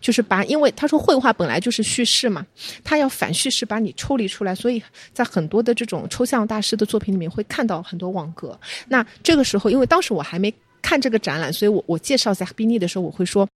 [0.00, 2.44] 就是把因为他说绘画本来就是叙事嘛，
[2.84, 8.58] 他要反叙事把你抽离出来，所以在很多的这种抽象大师的作品里面会看到很多网格。
[8.89, 10.52] 那这个时候，因为当时我还没
[10.83, 13.47] 看这个展览，所以我我介绍在宾利的时候，我会说。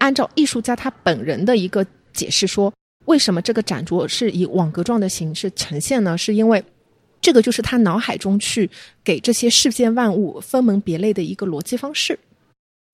[0.00, 2.72] 按照艺术家他本人的一个解释说，
[3.04, 6.18] 为什么这个展桌是以网格状的形式呈现呢？
[6.18, 6.62] 是因为
[7.20, 8.68] 这个就是他脑海中去
[9.04, 12.18] 给这些世间万物分门别类的一个逻辑方式，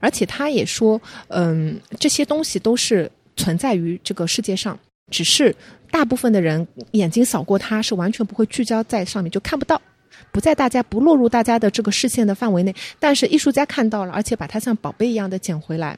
[0.01, 4.79] 而且他也说，嗯，这些东西都是存在于这个世界上，
[5.13, 5.55] 只是
[5.91, 9.81] 大部分的人眼睛扫过它是完全不会聚焦在上面，就看不到，
[10.33, 12.75] 不在大家不落入大家的这个视线的范围内。
[12.99, 15.97] 但是艺术家看到了，而且把它像宝贝一样的捡回来。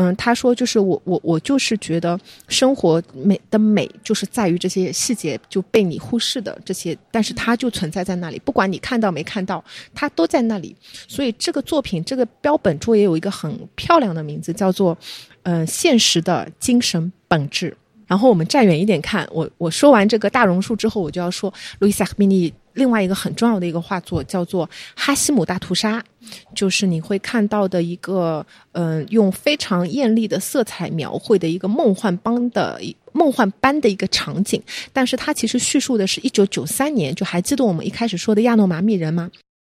[0.00, 9.62] 嗯，他说就是我我我就是觉得生活美的美就是在于这些细节就被你忽视的这些，但是它就存在在那里，不管你看到没看到，
[9.92, 10.76] 它都在那里。
[11.08, 14.96] 所以这个作品这个标本桌也有一个很漂亮的名字，叫做
[15.42, 17.76] 嗯现实的精神本质。
[18.06, 25.98] 然后我们站远一点看，我我说完这个大榕树之后，我就要说路易斯·米尼另外一个很重要的一个画作，叫做《哈希姆大屠杀》。
[26.54, 32.80] 就是你会看到的一个，嗯，用非常艳丽的色彩描绘的一个梦幻般的
[33.12, 39.30] 梦幻般的一个场景，但是它其实叙述的是一九九三年，就还记得我们一开始说的亚诺马米人吗？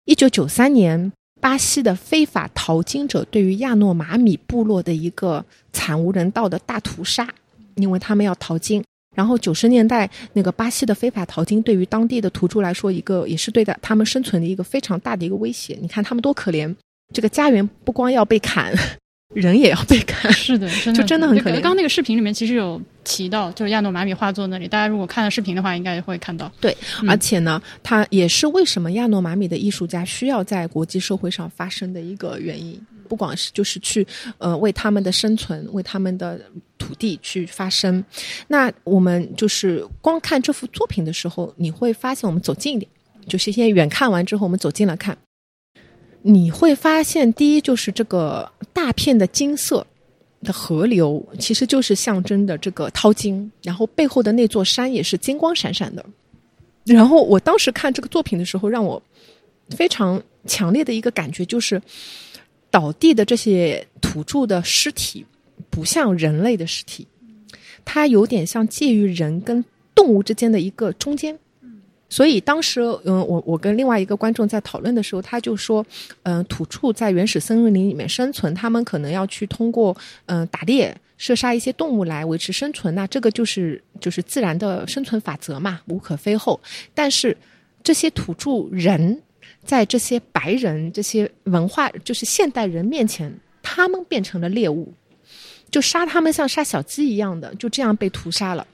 [0.06, 7.28] 一九九三年，巴西的非法淘金者对于亚诺马米部落的一个惨无人道的大屠杀，
[7.76, 8.84] 因为他们要淘金。
[9.14, 15.78] 然后九十年代那个巴西的非法淘金，对于当地的土著来说，一个也是对待他们生存的一个非常大的一个威胁。
[15.82, 16.74] 你看他们多可怜，
[17.14, 18.74] 这个家园不光要被砍，
[19.34, 20.32] 人也要被砍。
[20.32, 21.54] 是的， 就真的很可怜。
[21.54, 26.52] 刚刚那个视频里面其实有提到，就是亚诺马米画作那里，大家如果看了视频的话，应该会看到。
[26.60, 26.76] 对，
[27.08, 32.80] 而且呢，它也是为什么亚诺马米的艺术家需要在国际社会上发声的一个原因。
[33.14, 34.04] 不管是就是去
[34.40, 36.42] 呃为他们的生存，为他们的
[36.80, 38.04] 土地去发声。
[38.48, 42.92] 那我们就是光看这幅作品的时候，你会发现，我们走近一点，
[43.28, 45.16] 就是先远看完之后，我们走近了看，
[46.24, 49.86] 你会发现，第一就是这个大片的金色
[50.42, 56.04] 的河流，其实就是象征的这个淘金，然后背后的那座山也是金光闪闪的。
[56.84, 59.00] 然后我当时看这个作品的时候，让我
[59.70, 61.80] 非常强烈的一个感觉就是。
[62.74, 65.24] 倒地的这些土著的尸体，
[65.70, 67.08] 不像人类的尸体，
[67.86, 71.38] 它有点像介于人跟动物之间的一个中间。
[72.10, 75.86] 所以当时，嗯，我我跟另外一个观众在讨论的时候，他就说，
[76.24, 79.96] 嗯，土著在原始森林里面生存，他们可能要去通过
[80.26, 86.60] 嗯打猎、射杀一些动物来维持生存，那这个就是就是自然的生存法则嘛，无可非厚。
[86.96, 87.38] 但是
[87.84, 89.22] 这些土著人。
[89.66, 94.94] 在这些白人、这些文化，就是现代人面前，他们变成了猎物，
[95.72, 98.68] 就杀他们像杀小鸡一样的，就这样被屠杀了。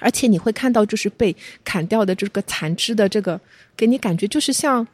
[0.00, 3.40] 而且你会看到，就是被砍掉的这个残肢的这个，
[3.76, 4.86] 给你感觉就是像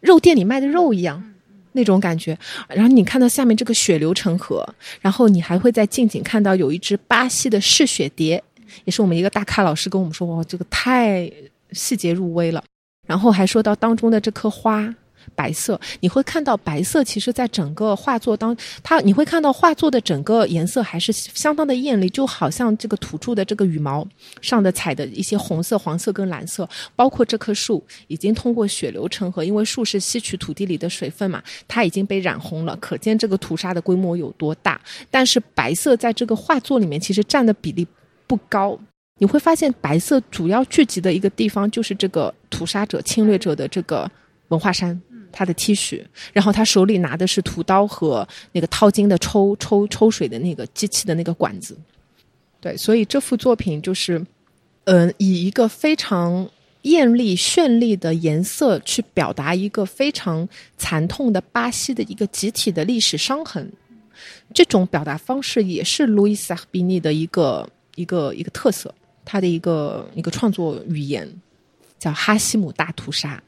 [0.00, 1.32] 肉店里卖的肉一样
[1.72, 2.38] 那种感觉。
[2.68, 4.66] 然后你看到下面这个血流成河，
[5.00, 8.42] 然后你还会在近景看到有一只巴西的嗜血蝶，
[8.84, 11.30] 也是我们一个大咖老师跟我们说，哇，这个太
[11.72, 12.62] 细节入微了。
[13.08, 14.94] 然后还说到当中的这棵花，
[15.34, 24.06] 白色，你会看到白色，其实在整个画作当，它你会看到画作的整个颜色还是相当的艳丽，就好像这个土著的这个羽毛
[24.40, 34.80] 上的彩的一些红色、黄色跟蓝色，包括这棵树已经通过血流成河，因为树是吸取土地里的水分嘛，它已经被染红了，可见这个屠杀的规模有多大。
[35.10, 37.86] 但是白色在这个画作里面其实占的比例
[38.26, 38.78] 不高。
[39.18, 44.10] 你会发现白色主要聚集的一个地方就是这个屠杀者、侵略者的这个
[44.48, 44.98] 文化衫，
[45.30, 51.76] 他的 T 恤，然后他手里拿的是屠刀和那个掏金的抽抽抽水的那个机器的那个管子。
[52.60, 54.24] 对，所以这幅作品就是，
[54.84, 56.48] 呃，以一个非常
[56.82, 63.70] 艳丽绚丽的颜色去表达一个非常惨痛的巴西的一个集体的历史伤痕。
[64.52, 68.92] 这种表达方式也是路易斯·比尼的一个一个一个特色，
[69.30, 71.28] 他的一个一个创作语言
[71.98, 73.40] 叫哈希姆大屠杀。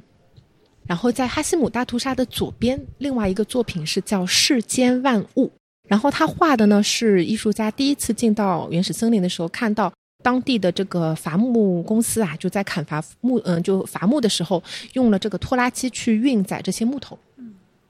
[0.86, 5.50] 然后在哈希姆大屠杀的左边，另外一个作品是叫世间万物。
[5.88, 9.90] 然后他画的呢是艺术家第一次进到原始森林的时候，看到
[10.22, 17.18] 当地的这个伐木公司啊，就在砍伐木，嗯，就伐木的时候用了这个拖拉机去运载这些木头。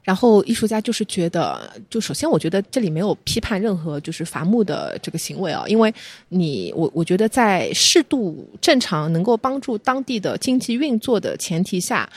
[0.02, 5.92] 然后艺术家就是觉得，就首先我觉得这里没有批判任何就是伐木的这个行为啊，因为
[6.28, 12.08] 你我我觉得在适度正常能够帮助当地的经济运作的前提下，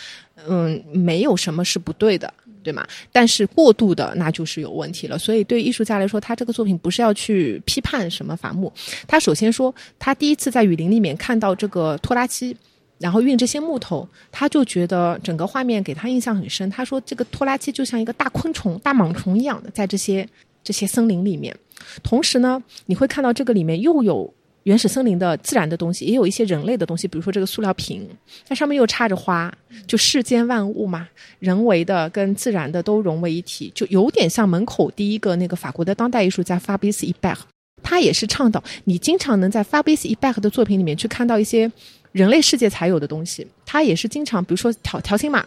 [0.47, 2.33] 嗯，没有什么是不对的。
[2.63, 2.87] 对吗？
[3.11, 5.19] 但是过度的那就是有问题了。
[5.19, 8.71] 所以对艺术家来说，他这个作品不是要去批判什么伐木。
[9.05, 12.55] 他首先说，他第一次在雨林里面看到这个拖拉机，
[13.03, 16.69] 然后运这些木头，他就觉得整个画面给他印象很深。
[16.69, 20.25] 他说，这个拖拉机就像一个大昆虫、大蟒虫一样的在这些
[20.63, 21.53] 这些森林里面。
[22.01, 24.33] 同时呢，你会看到这个里面又有。
[24.63, 28.07] 原始森林的自然的东西，也有一些人类的东西，比如说这个塑料瓶，
[28.47, 29.53] 它上面又插着花，
[29.85, 31.05] 就世间万物嘛，
[31.39, 37.37] 人为的跟自然的都融为一体，就有点像门口第一个那个法国的当代艺术家 Fabrice e b e r
[37.83, 41.69] 他也是倡导你经常能在 Fabrice e b e r 的作品里面去看到一些
[42.13, 45.45] 人类世界才有的东西，它也是经常，比如说条条形码。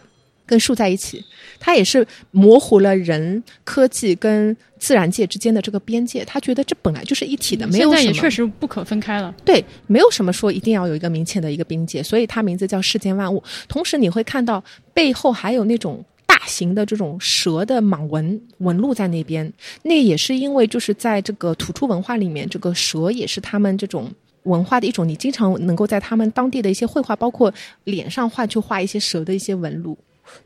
[0.49, 1.21] 跟树在一起，
[1.59, 6.23] 它也是模糊了人科技跟自然界之间的这个边界。
[6.23, 8.01] 他觉得这本来就是一体的，没有什么。
[8.03, 9.35] 也确实不可分开了。
[9.43, 13.43] 对，没有什么说一定要有一个明显的一个边界，所以它名字叫世间万物。
[13.67, 14.63] 同时你会看到
[14.93, 19.51] 背后还有那种大型的这种蛇的蟒纹纹路在那边，
[19.83, 24.09] 那也是因为就是在这个土著文化里面，这个蛇也是他们这种
[24.47, 25.07] 文化的一种。
[25.07, 27.53] 你经常能够在他们当地的一些绘画，包括
[27.83, 29.97] 脸上画，就画一些蛇的一些纹路。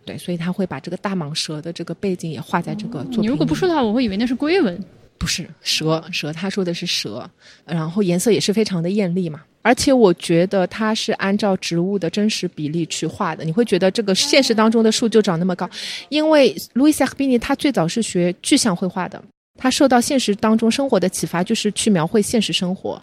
[0.05, 3.23] 对，所以他会把这个大蟒蛇的这个背景也画在这个作品。
[3.23, 4.83] 你如果不说的话，我会以为那是龟纹。
[5.17, 7.29] 不是蛇，蛇他说的是蛇，
[7.63, 9.41] 然后颜色也是非常的艳丽嘛。
[9.61, 13.43] 而且我觉得它是按照植物的真实比例去画的。
[13.43, 15.69] 你会觉得这个现实当中的树就长那么高，
[16.09, 19.23] 因为路易斯·赫比尼他最早是学具象绘画的，
[19.59, 22.99] 他受到现实当中生活的启发，就是去描绘现实生活。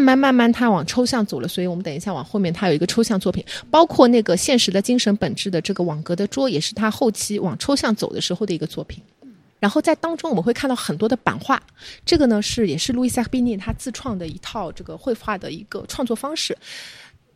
[0.00, 9.02] 慢慢慢慢，他往抽象走了，所以我们等一下往后面，他有一个抽象作品，包括那个现实的精神本质的这个网格的桌，也是他后期往抽象走的时候的一个作品。
[9.58, 11.62] 然后在当中我们会看到很多的版画，
[12.04, 16.56] 这个呢是也是路易斯·比尼他自创的一套这个绘画的一个创作方式。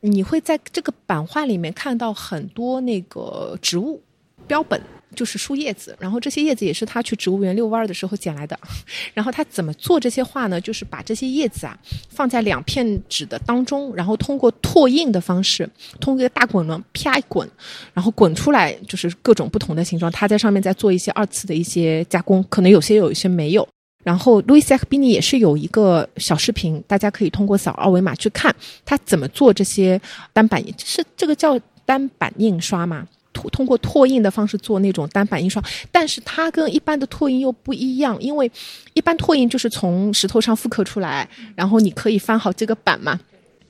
[0.00, 4.02] 你会在这个版画里面看到很多那个植物
[4.46, 4.80] 标本。
[5.16, 8.56] 就是树叶子，然后这些叶子也是他去植物园遛弯儿的时候捡来的。
[9.14, 10.60] 然后他怎么做这些画呢？
[10.60, 11.76] 就是把这些叶子啊
[12.08, 17.50] 放在两片纸的当中，然后通过拓印的方式，通过一个大滚轮啪一滚，
[17.92, 20.12] 然后滚出来就是各种不同的形状。
[20.12, 23.66] 他在上面再做一些二次的一些加工，可能有些有一些没有。
[24.04, 28.54] 然后路易斯·比尼也是有一个小视频，大家可以通过扫二维码去看
[28.84, 30.00] 他怎么做这些
[30.32, 33.04] 单板印，是这个叫单板印刷吗？
[33.50, 38.50] 通过拓印的方式做那种单板印刷，但是它跟一般的拓印又不一样，因为
[38.94, 43.18] 一般拓印就是从石头上复刻出来，然后你可以翻好这个板嘛，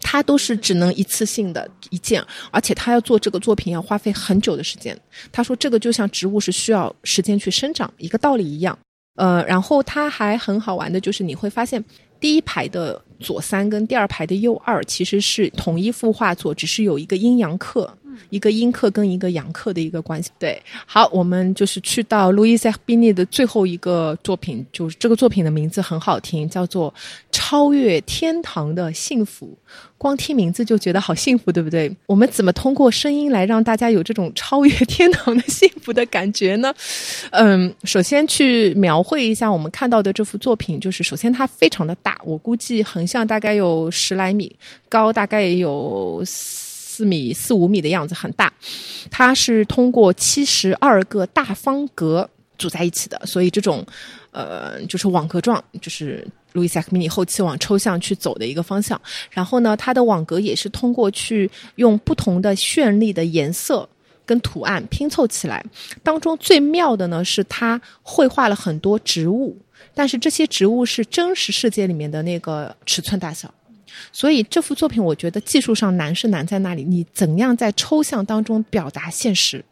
[0.01, 4.97] 它都是只能一次性的一件，而且他要做这个作品要花费很久的时间。
[5.33, 8.79] 他说这个就像植物是需要时间去生长一个道理一样，
[9.17, 11.83] 呃，然后它还很好玩的就是你会发现
[12.21, 17.93] 第一排的左三跟第二排的右二其实是同一幅画作，只是有一个阴阳刻。
[18.31, 20.31] 一个阴刻跟一个阳刻的一个关系。
[20.39, 26.93] 对，好，我们就是去到路易斯·比尼的最后一个作品，就是这个作品的名字很好听，叫做
[27.31, 29.47] 《超越天堂的幸福》。
[29.99, 31.91] 光听名字就觉得好幸福，对不对？
[32.05, 36.73] 我们怎么通过声音来让大家有这种超越天堂的幸福的感觉呢？
[37.31, 44.55] 嗯，首先去描绘一下我们看到的这幅作品，就是首先它非常的大，我估计横向大概有十来米，
[44.89, 46.23] 高大概也有。
[46.97, 48.51] 四米四五米的样子很大，
[49.11, 52.27] 它是通过七十二个大方格
[52.57, 53.85] 组在一起的，所以这种
[54.31, 58.99] 呃就是网格状，就是路易斯·米尼后期往抽象去走的一个方向。
[59.31, 63.87] 然后呢，它的网格也是通过去用不同的绚丽的颜色
[64.25, 65.63] 跟图案拼凑起来。
[66.03, 69.55] 当中最妙的呢，是它绘画了很多植物，
[69.93, 73.53] 但是这些植物是真实世界里面的那个尺寸大小。
[74.13, 79.65] 所以这幅作品，我觉得技术上难是难在那里，你怎样在抽象当中表达现实，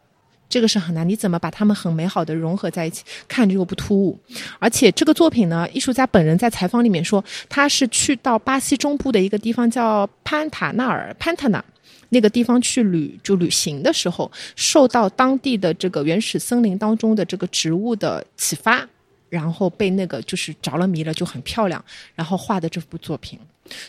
[0.47, 1.07] 这个是很难。
[1.07, 4.19] 你怎么把它们很美好的融合在一起，看着又不突兀？
[4.59, 11.63] 而且这个作品呢，艺术家本人在采访里面说，他是去到巴西中部的一个地方叫潘塔纳尔潘塔纳
[12.09, 18.87] 那个地方去旅就旅行的时候，受到当地的这个原始森林当中的这个植物的启发。
[19.27, 23.37] 然后被那个就是着了迷了，就很漂亮，然后画的这部作品，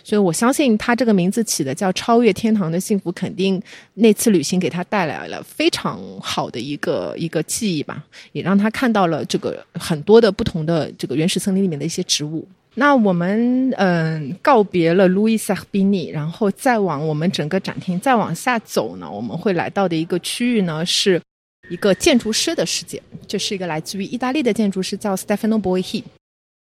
[0.02, 3.60] 所以我相信他这个名字起的叫“超越天堂的幸福”，肯定
[3.94, 12.46] 那次旅行给他带来了非常好的一个一个记忆吧，也让他看到了这个很多的不同的这个原始森林里面的一些植物。
[12.74, 21.20] 那我们嗯告别了路易斯·比尼，然后再往我们整个展厅再往下走呢，我们会来到的一个区域呢是。
[21.68, 26.04] 一个建筑师的世界，这是一个来自于意大利的建筑师，叫 Stefano b o y h i。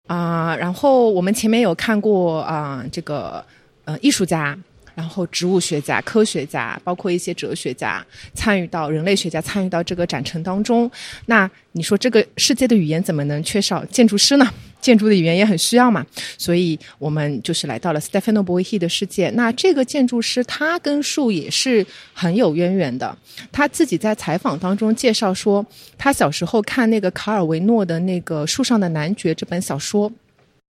[0.08, 3.44] 啊，然后我们前面有看过啊，这个
[3.86, 4.58] 呃艺术家，
[4.96, 10.90] 然后植物学家、科学家，包括一些哲学家参与到人类学家参与到这个展陈当中。
[11.26, 14.48] 那你说这个世界的语言怎么能缺少建筑师呢？
[14.84, 16.06] 建筑的语言也很需要嘛，
[16.38, 19.30] 所以我们就是来到了 Stefano Boihi 的世界。
[19.30, 23.18] 那这个建筑师他跟树也是很有渊源的。
[23.50, 25.66] 他自己在采访当中介绍说，
[25.98, 30.12] 他小时候看那个卡尔维诺的那个《树上的男爵》这本小说。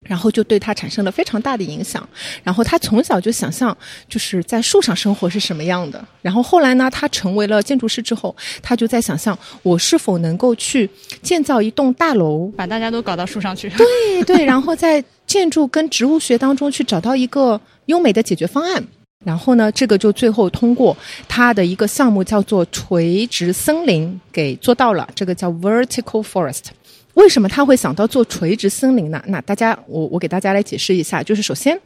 [0.07, 2.07] 然后就对他产生了非常大的影响。
[2.43, 3.75] 然后他从小就想象
[4.07, 6.03] 就是在树上生活是什么样的。
[6.21, 10.89] 然后后来呢，他成为了建筑师之后，他就在想象我是否能够去
[11.21, 13.69] 建造一栋大楼，把大家都搞到树上去。
[13.71, 18.83] 对对，然后在建筑跟植物学当中去找到一个优美的解决方案。
[19.25, 20.95] 然后呢，这个就最后通过
[21.27, 25.05] 他的一个项目叫做垂直森林给做到了。
[25.13, 26.67] 这个叫 vertical forest。
[27.19, 29.21] 为什么他会想到做垂直森林呢？
[29.27, 31.77] 那大家，我我给大家来解释一下，就是首先，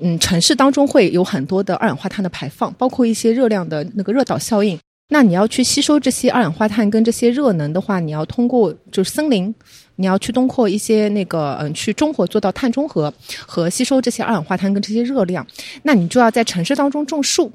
[0.00, 4.78] 嗯，城市当中会有很多的二氧化碳的排放，包括一些热量的那个热岛效应。
[5.12, 9.54] 那你要去吸收这些二氧化碳跟这些热能的话，你要通过就是森林，
[9.96, 13.12] 你要去通过一些那个嗯去中和做到碳中和
[13.46, 15.46] 和吸收这些二氧化碳跟这些热量。
[15.82, 17.52] 那你就要在城市当中种树。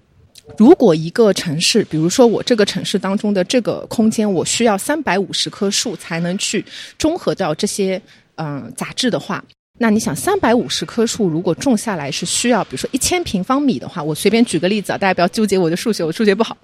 [0.57, 6.63] 如果一个城市，比如说我这个城市当中的这个空间，我需要三百五十棵树才能去
[6.97, 8.01] 中和掉这些
[8.35, 9.43] 嗯杂质的话，
[9.79, 16.55] 那你想三百五十棵树如果种下来是需要，比如说一千平方米的话，我随便举个例子啊，大家不要纠结我的数学，我数学不好。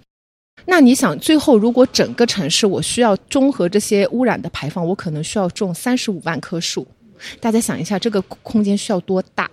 [0.66, 6.88] 那你想最后如果整个城市我需要中和这些污染的排放，我可能需要种三十五万棵树，
[7.40, 9.50] 大家想一下这个空间需要多大？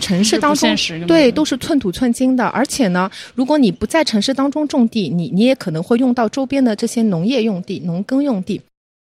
[0.00, 0.74] 城市当中，
[1.06, 2.46] 对，都是寸土寸金的。
[2.48, 8.60] 而且呢，如果你不在城市当中种地，你你也可能会用到周边的这些农业用地、农耕用地。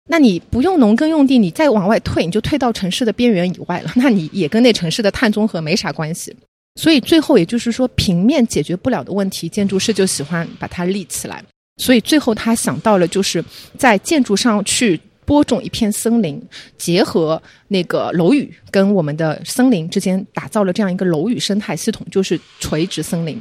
[0.08, 3.92] 那你不用农耕用地，你再往外退，你就退到城市的边缘以外了。
[3.94, 6.34] 那你也跟那城市的碳中和没啥关系。
[6.74, 11.42] 所以最后也就是说，平面解决不了的问题，建筑师就喜欢把它立起来。
[11.80, 13.44] 所以最后他想到了，就是
[13.78, 15.00] 在建筑上去。
[15.30, 16.42] 播种一片森林，
[16.76, 23.40] 结合那个楼宇跟我们的森林之间，打造了这样一个楼宇生态系统，就是垂直森林。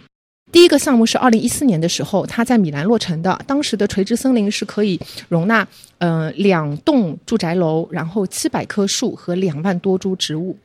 [0.51, 3.41] 第一个项目是二零一四年的时候，它在米兰落成的。
[3.47, 10.55] 当时的垂直森林是可以容纳嗯两栋住宅楼，然后七百棵树和两万多株植物。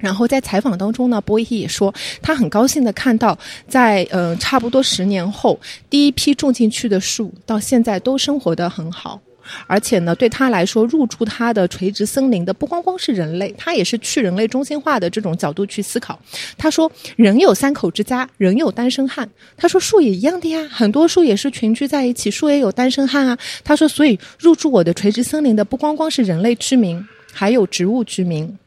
[0.00, 1.92] 然后在采访当中呢，波伊也说，
[2.22, 5.58] 他很高兴的看到，在嗯差不多十年后，
[5.88, 9.20] 第一批种进去的树到现在都生活的很好。
[9.66, 16.18] 而且呢，对他来说，入住他的垂直森林的不光光是人类，他也是去人类中心化的这种角度去思考。
[16.56, 28.58] 他说：“人有三口之家，人有单身汉。”他说：“树也一样的呀，很多树也是群居在一起，树也有单身汉啊。”他说：“所以入住我的垂直森林的不光光是人类居民，还有植物居民。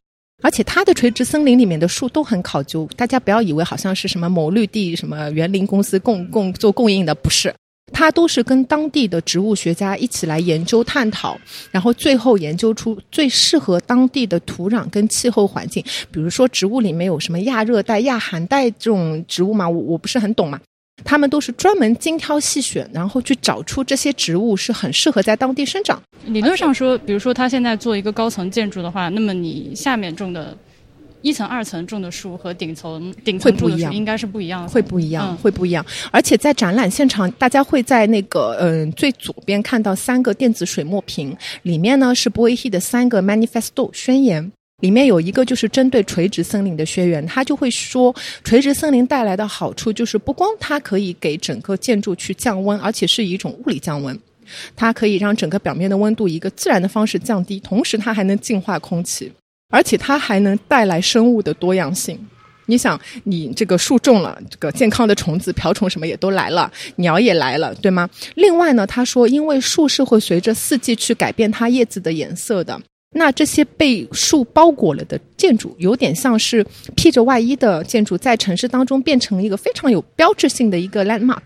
[0.42, 7.53] 而且他的垂直森林里面的树都很考究，大家不要以为好像是什么某绿地什么园林公司供供做供应的，不是。”
[7.92, 11.38] 它都是跟当地的植物学家一起来研究探讨，
[11.70, 15.84] 然后最后研究出最适合当地的土壤跟气候环境。
[16.10, 19.68] 比如说，植物里面有什么亚热带、亚寒带这种植物嘛？
[19.70, 20.60] 我我不是很懂嘛。
[21.03, 26.02] 他们都是专门精挑细选，然后去找出这些植物是很适合在当地生长。
[26.28, 30.58] 理论上说，比如说他现在做一个高层建筑的话，那么你下面种的。
[31.24, 35.84] 一层、二层种的树和顶层顶层种的树应该是不一样的，会不一样，会不一样。
[36.11, 54.19] 而且在展览现场，大家会在那个嗯最左边看到三个电子水墨屏，里面呢是波伊希的三个 manifesto 宣言，里面有一个就是针对垂直森林的宣言，他就会说垂直森林带来的好处就是不光它可以给整个建筑去降温，而且是一种物理降温，
[54.76, 59.32] 它可以让整个表面的温度以一个自然的方式降低，同时它还能净化空气。
[59.74, 62.16] 而且它还能带来生物的多样性，
[62.68, 68.08] 你想，你这个树种了，这个健康的虫子、瓢虫什么也都来了，鸟也来了，对吗？
[68.35, 72.80] 另外呢，他说，因为树是会随着四季去改变它叶子的颜色的，
[73.16, 76.64] 那这些被树包裹了的建筑，有点像是
[76.95, 81.42] 披着外衣的建筑，在城市当中变成一个非常有标志性的一个 landmark，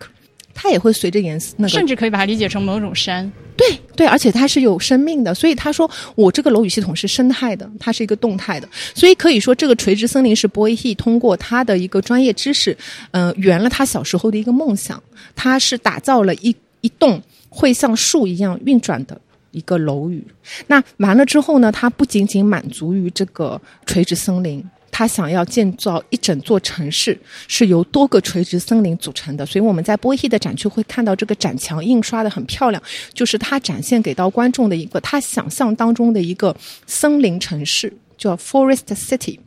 [0.60, 3.32] 它也会随着颜色那个甚至可以把它理解成某种山。
[3.56, 12.76] 对对，而且它是有生命的，所以他说我这个楼宇系统是生态的，它是一个动态的，所以可以说这个垂直森林是 Boy He 通过他的一个专业知识，
[13.12, 15.02] 嗯、圆了他小时候的一个梦想，
[15.36, 19.22] 他是打造了一一栋会像树一样运转的。
[19.52, 20.24] 一个楼宇，
[20.68, 21.72] 那完了之后呢？
[21.72, 27.18] 它不仅仅满足于这个垂直森林，他想要建造一整座城市，
[27.48, 29.46] 是由多个垂直森林组成的。
[29.46, 32.82] 所以我们在波希的展区会看到这个展墙印刷的很漂亮，
[33.14, 39.40] 就是他展现给到观众的一个他想象当中的一个森林城市，叫 Forest City。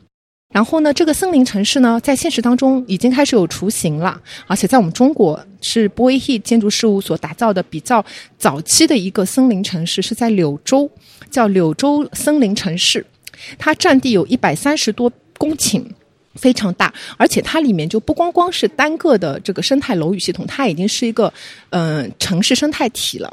[0.53, 8.05] 然后呢，这个森林城市呢，在现实当中已经开始有雏形了，而且在我们中国是波伊 he 建筑事务所打造的比较
[8.37, 10.91] 早期的一个森林城市，是在柳州，
[11.31, 13.07] 叫柳州森林城市，
[13.59, 15.09] 它占地有一百三十多
[15.41, 15.83] 公顷。
[16.37, 21.31] 非常大，而且它里面就不光光是单个的这个生态楼宇系统，它已经是一个
[21.71, 23.29] 嗯、城市生态体了。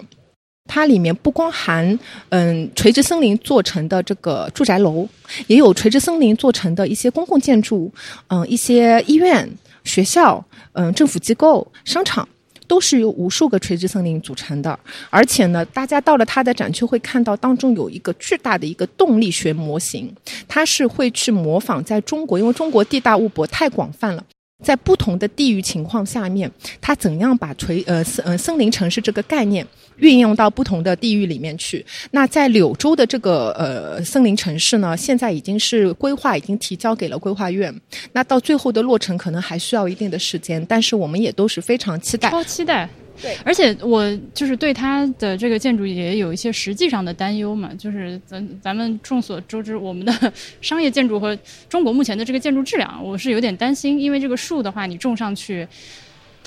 [0.66, 1.98] 它里面不光含
[2.30, 5.08] 嗯垂直森林做成的这个住宅楼，
[5.46, 7.94] 也有垂直森林做成的一些公共建筑，
[8.30, 9.48] 嗯一些医院、
[9.84, 12.28] 学校、嗯政府机构、商场。
[12.68, 14.78] 都是由无数个垂直森林组成的，
[15.10, 20.14] 而且呢，大家到了它的展区会看到当中有一个巨大的一个动力学模型，
[20.48, 24.24] 它是会去模仿在中国，因为中国地大物博太广泛了。
[24.64, 29.66] 在不同的地域情况下面，它怎样把垂呃森呃森林城市这个概念
[29.98, 31.86] 运用到不同的地域里面去？
[32.12, 37.74] 那在柳州的这个呃森林城市呢，现在已经是规划已经提交给了规划院，
[38.14, 42.30] 那到最后的落成可能还需要一定的时间，但是我们也都是非常期待。
[42.30, 42.90] 超期待。
[43.20, 51.36] 对，而且我就是对它的这个建筑也有一些实际上的担忧嘛，就是咱咱们众所周知，我们的商业建筑和
[51.68, 55.68] 中国目前的这个建筑质量，我是有点担心，因为这个树的话，你种上去。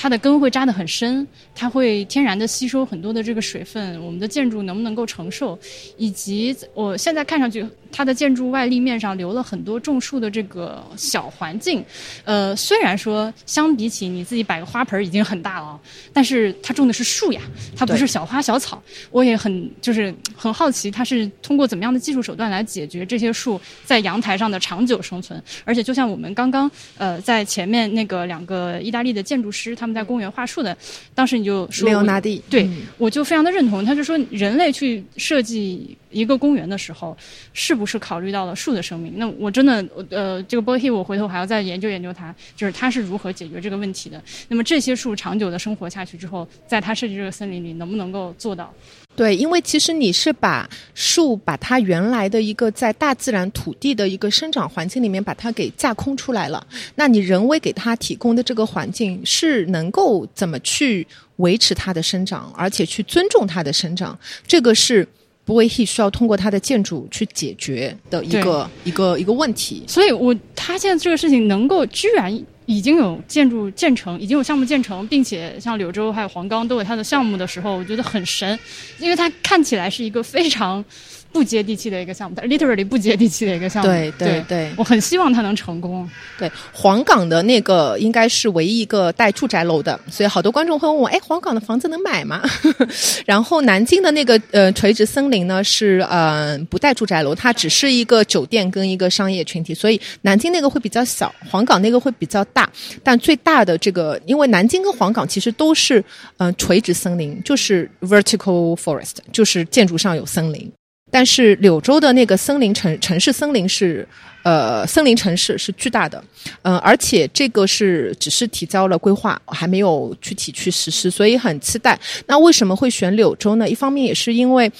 [0.03, 5.59] 它的根会扎得很深，它会天然的吸收很多的这个水分，我们的建筑能不能够承受？
[5.99, 11.85] 以及我现在看上去，它的建筑外立面上留了很多种树的这个小环境，
[12.25, 15.78] 呃，虽然说相比起你自己摆个花盆已经很大了，
[16.12, 17.43] 但是它种的是树呀，
[17.77, 18.83] 它不是小花小草。
[19.10, 25.41] 我也很就是很好奇，它是通过怎么样的技术手段来解决这些树在阳台上的长久生存？
[25.67, 29.91] 而且就像我们刚刚呃在前面那个两个意大利的建筑师他们。
[29.91, 30.75] 在公园画树的，
[31.17, 33.85] 当时你就说列欧纳蒂，对、嗯、我就非常的认同。
[33.85, 37.17] 他就说，人类去设计一个公园的时候，
[37.53, 39.13] 是不是考虑到了树的生命？
[39.17, 44.23] 那我真的，呃，这个 b o h y 我回头还要再研究研究它，就是它是如何解决这个问题的。
[44.49, 48.73] 那么这些树长久的生活下去之后，在它设计这个森林里，能不能够做到？
[49.17, 56.65] 对，因为其实你是把树把它原来的一个在大自然土地的一个生长环境里面把它给架空出来了，
[56.95, 61.07] 那你人为给它提供的这个环境是能够怎么去
[61.37, 65.07] 维持它的生长，而且去尊重它的生长，这个是。
[65.51, 72.33] 不为 he 需要通过它的建筑去解决的一个一个一个问题，所以我他现在这个事情能够居然
[72.67, 78.57] 已经有建筑建成，已经有项目建成，并且像柳州还有黄冈都有它的项目的时候，我觉得很神，
[79.01, 80.85] 因为它看起来是一个非常
[81.33, 83.89] 不接地气的一个项目，它 literally 不接地气的一个项目。
[83.89, 86.09] 对对对，我很希望它能成功。
[86.39, 92.42] 对，黄冈的那个应该是唯一一个带住宅楼的，所以好多观众会问我，哎，黄冈的房子能买吗？
[93.25, 102.68] 然后南京的那个呃垂直森林呢是呃不带住宅楼，它只是一个酒店跟一个商业群体，所以南京那个会比较小，黄冈那个会比较大。
[103.05, 106.05] 但最大的这个，因为南京跟黄冈其实都是
[106.39, 110.70] 呃垂直森林，就是 vertical forest，就是建筑上有森林。
[111.11, 114.07] 但是柳州的那个森林城城市森林是，
[114.43, 116.23] 呃，森林城市是巨大的，
[116.63, 121.99] 嗯、而且这个是只是提交了规划，还没有具体去实施，所以很期待。
[122.27, 123.69] 那为什么会选柳州呢？
[123.69, 124.71] 一方面也是因为，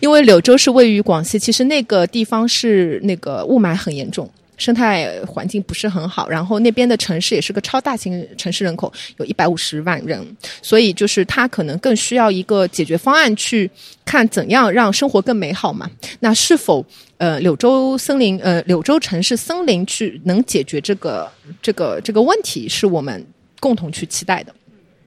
[0.00, 4.28] 因为柳州是位于广西，其实那个地方是那个雾霾很严重。
[4.58, 10.22] 生态环境不是很好，然后那边的城市也是个超大型城市，人口有一百五十万人，
[10.60, 13.70] 所以就是它可能更需要一个解决方案，去
[14.04, 15.88] 看怎样让生活更美好嘛。
[16.20, 16.84] 那是否
[17.16, 21.30] 呃柳州森林呃柳州城市森林去能解决这个
[21.62, 23.24] 这个这个问题，是我们
[23.60, 24.52] 共同去期待的。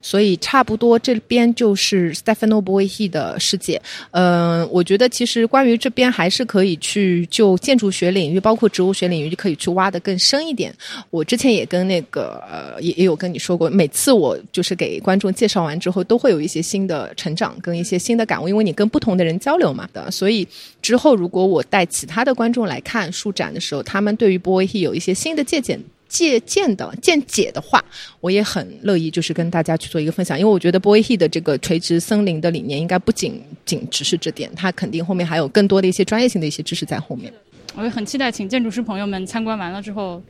[0.02, 3.80] 所以差不多这边就是 Stefano b o i h i 的世界。
[4.10, 10.74] 嗯，我觉得其实关于这边还是可以去就建筑学领域，包括植物学领域，就可以去挖的更深一点。
[11.10, 20.10] 我之前也跟那个呃也也有跟你说过，每次我就是给观众介绍完之后，都会有一些新的成长跟一些新的感悟，因为你跟不同的人交流嘛的。
[20.10, 20.46] 所以
[20.82, 25.80] 之后如果我带其他的观众来看书展的时候，他们对于 b o i h i 有一些新的借鉴。
[26.12, 27.82] 借鉴的见解的话，
[28.20, 37.32] 我也很乐意，就是跟大家去做一个分享，因为我觉得 Boy He 的这个垂直森林的理念，应该不仅仅只是这点，它肯定后面还有更多的一些专业性的一些知识在后面。
[37.74, 40.22] 我也很期待，请建筑师朋友们参观完了之后，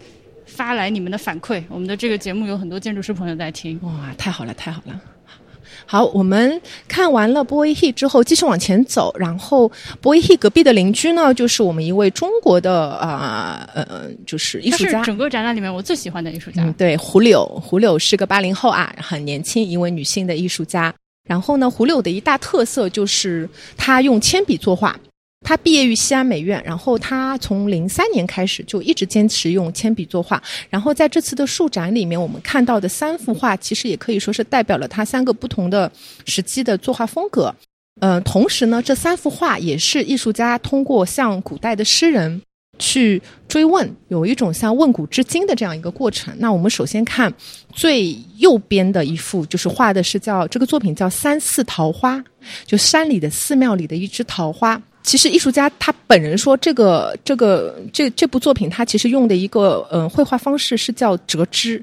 [0.47, 1.61] 发来你们的反馈。
[1.69, 5.01] 我们的这个节目有很多建筑师朋友在听，哇，太好了，太好了。
[5.93, 9.15] 好，我们看完了 Boy He 之后，继续往前走。
[9.19, 15.03] 然后 Boy He 隔壁的邻居呢，就是我们一位中国的啊呃，就是艺术家。
[15.03, 16.62] 整个展览里面我最喜欢的艺术家。
[16.65, 20.95] 嗯，对，胡柳，胡柳是个八零后啊，很年轻，一位女性的艺术家。
[21.29, 23.47] 然后呢，胡柳的一大特色就是
[23.77, 24.99] 她用铅笔作画。
[25.45, 30.43] 他毕业于西安美院，然后他从零三年开始就一直坚持用铅笔作画。
[30.71, 35.91] 然后在这次的树展里面，我们看到的三幅画，其实也可以说是代表了他三个不同的
[36.25, 37.55] 时期的作画风格。
[38.01, 42.41] 嗯，同时呢，这三幅画也是艺术家通过向古代的诗人
[42.79, 46.35] 去追问，有一种像问古知今的这样一个过程。
[46.39, 47.33] 那我们首先看
[47.73, 52.17] 最右边的一幅，就是画的是叫这个作品叫《三寺桃花》，
[52.65, 54.81] 就山里的寺庙里的一枝桃花。
[55.02, 61.82] 其实艺术家他本人说，这个这个这这部作品他其实用的一个嗯绘画方式是叫折枝，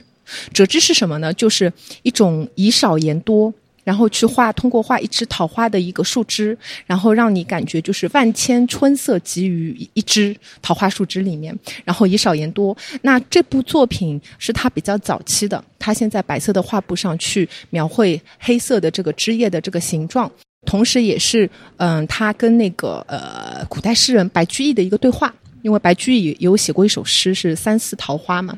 [0.53, 1.33] 折枝是什么呢？
[1.33, 1.71] 就是
[2.03, 12.75] 一种以少言多，然后去画通过画一枝桃花的一个树枝，然后让你感觉就是万千春色集于一枝桃花树枝里面，然后以少言多。
[13.01, 20.31] 那这部作品是他比较早期的，他先在白色的画布上去描绘黑色的这个枝叶的这个形状。
[20.65, 28.57] 同时，也是嗯，他跟那个呃古代诗人白居易的一个对话，因为白居易有写过一首诗是《三寺桃花》嘛。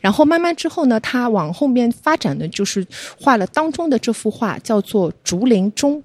[0.00, 2.84] 然后慢慢之后呢，他往后面发展的就是
[3.20, 5.98] 画了当中的这幅画，叫做《竹林中》。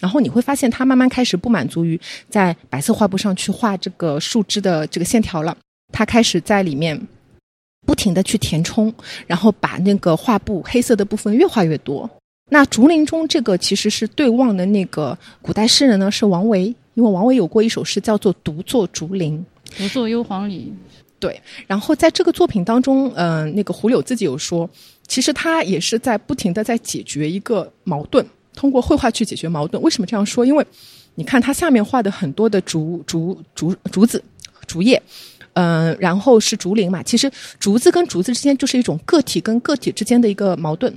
[0.00, 5.56] 然后你会发现，他慢慢开始不满足于在白色画布上去画这个树枝的这个线条了，
[5.92, 7.00] 他开始在里面
[7.86, 8.92] 不停的去填充，
[9.26, 12.10] 然后把那个画布黑色的部分越画越多。
[12.50, 19.44] 那竹林中这个其实是对望的那个古代诗人呢，是王维，因为王维有过一首诗叫做《独坐竹林》，
[19.78, 20.72] 独坐幽篁里。
[21.18, 24.68] 对，然后在这个作品当中，嗯，那个胡柳自己有说，
[25.06, 28.24] 其实他也是在不停的在解决一个矛盾，
[28.54, 29.82] 通过绘画去解决矛盾。
[29.82, 30.44] 为什么这样说？
[30.44, 30.64] 因为
[31.14, 34.22] 你看他下面画的很多的竹竹竹竹子、
[34.66, 35.02] 竹叶，
[35.54, 40.94] 嗯，然后是竹林嘛，其实竹子跟竹子之间就是一种个体跟个体之间的一个矛盾。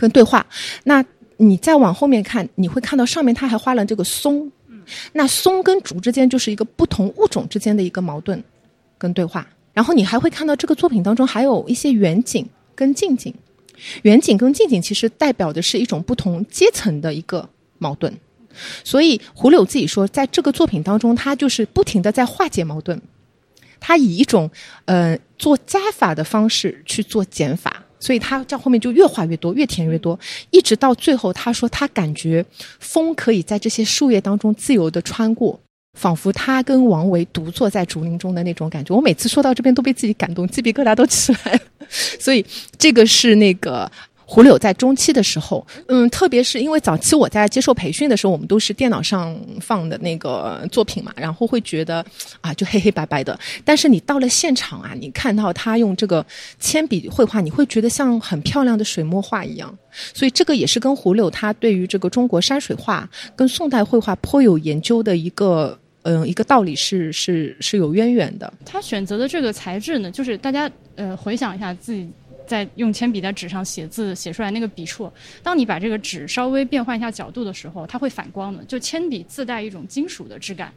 [0.00, 0.46] 跟对话，
[0.84, 1.04] 那
[1.36, 4.50] 你再往后面看，你会看到上面他还画了这个松，
[5.12, 8.42] 那松跟竹之间就是一个不同物种之间的一个矛盾
[8.96, 9.46] 跟对话。
[9.74, 13.34] 然后你还会看到这个作品当中还有一些远景跟近景，
[14.04, 17.46] 远景跟近景其实代表的是一种不同阶层的一个
[17.76, 18.10] 矛盾。
[18.82, 22.98] 所以胡柳自己说，在这个作品当中，他就是不停的在化解矛盾，
[23.78, 24.50] 他以一种
[24.86, 27.79] 呃做加法的方式去做减法。
[28.00, 30.18] 所以他在后面就越画越多，越填越多，
[30.50, 32.44] 一直到最后，他说他感觉
[32.80, 35.60] 风可以在这些树叶当中自由的穿过，
[35.98, 38.92] 仿佛他跟王维独坐在竹林中的那种感觉。
[38.92, 41.60] 我每次说到这边都被自己感动，鸡皮疙瘩都起来了。
[41.88, 42.44] 所以
[42.76, 43.90] 这个是那个。
[44.32, 52.04] 胡柳在中期的时候，嗯，特别是因为早期我在接受培训的时候，我们都是电脑上放的那个作品嘛，然后会觉得
[52.40, 53.36] 啊，就黑黑白白的。
[53.64, 56.24] 但是你到了现场啊，你看到他用这个
[56.60, 59.76] 铅笔绘画，你会觉得像很漂亮的水墨画一样。
[60.14, 68.52] 所以这个也是跟胡柳他对于这个中国山水画跟宋代绘画颇有研究的一个嗯一个道理是是是有渊源的。
[68.64, 72.08] 他选择的这个材质呢，就是大家呃回想一下自己。
[72.50, 75.08] 在用铅笔在纸上写字写出来那个笔触，
[75.40, 78.64] 当你把这个纸稍微变换一下角度的时候，它会反光的。
[78.64, 80.72] 就铅笔自带一种金属的质感。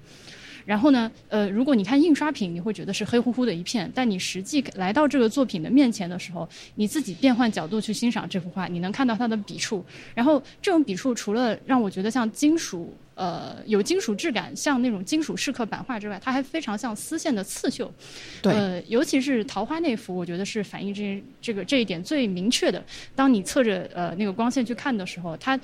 [0.65, 9.83] 然后呢，呃，如果你看印刷品，你会觉得是黑乎乎的一片，但你实际来到这个作品的面前的时候，你自己变换角度去欣赏这幅画，你能看到它的笔触。
[10.13, 12.95] 然后这种笔触除了让我觉得像金属。
[13.15, 17.93] 呃，有金属质感，像那种金属蚀刻版画之外，它还非常像丝线的刺绣。
[18.41, 22.83] 对，呃，尤其是桃花那幅，我觉得是反映这这个这一点最明确的。
[23.15, 25.59] 当你侧着呃那个光线去看的时候，它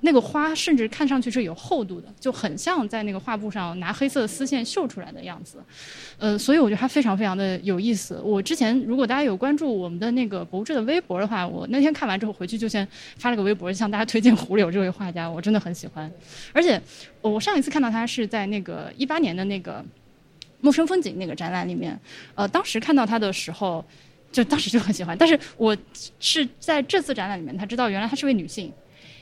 [0.00, 5.58] 那个花甚至看上去是有厚度的，就很像在那个画布上拿黑色的丝线绣出来的样子。
[6.18, 8.20] 呃，所以我觉得它非常非常的有意思。
[8.22, 12.86] 我之前如果大家有关注我们的那个博物志的微博的话，我那天看完之后回去就先
[13.16, 16.10] 发了个微博，向大家推荐胡柳这位画家，我真的很喜欢。
[16.52, 16.80] 而且
[17.20, 19.84] 我上一次看到他是在那个一八年的那个
[20.60, 21.98] 陌生风景那个展览里面，
[22.36, 23.84] 呃，当时看到他的时候，
[24.30, 25.18] 就当时就很喜欢。
[25.18, 25.76] 但是我
[26.20, 28.72] 是在这次展览里面，他知道原来她是位女性。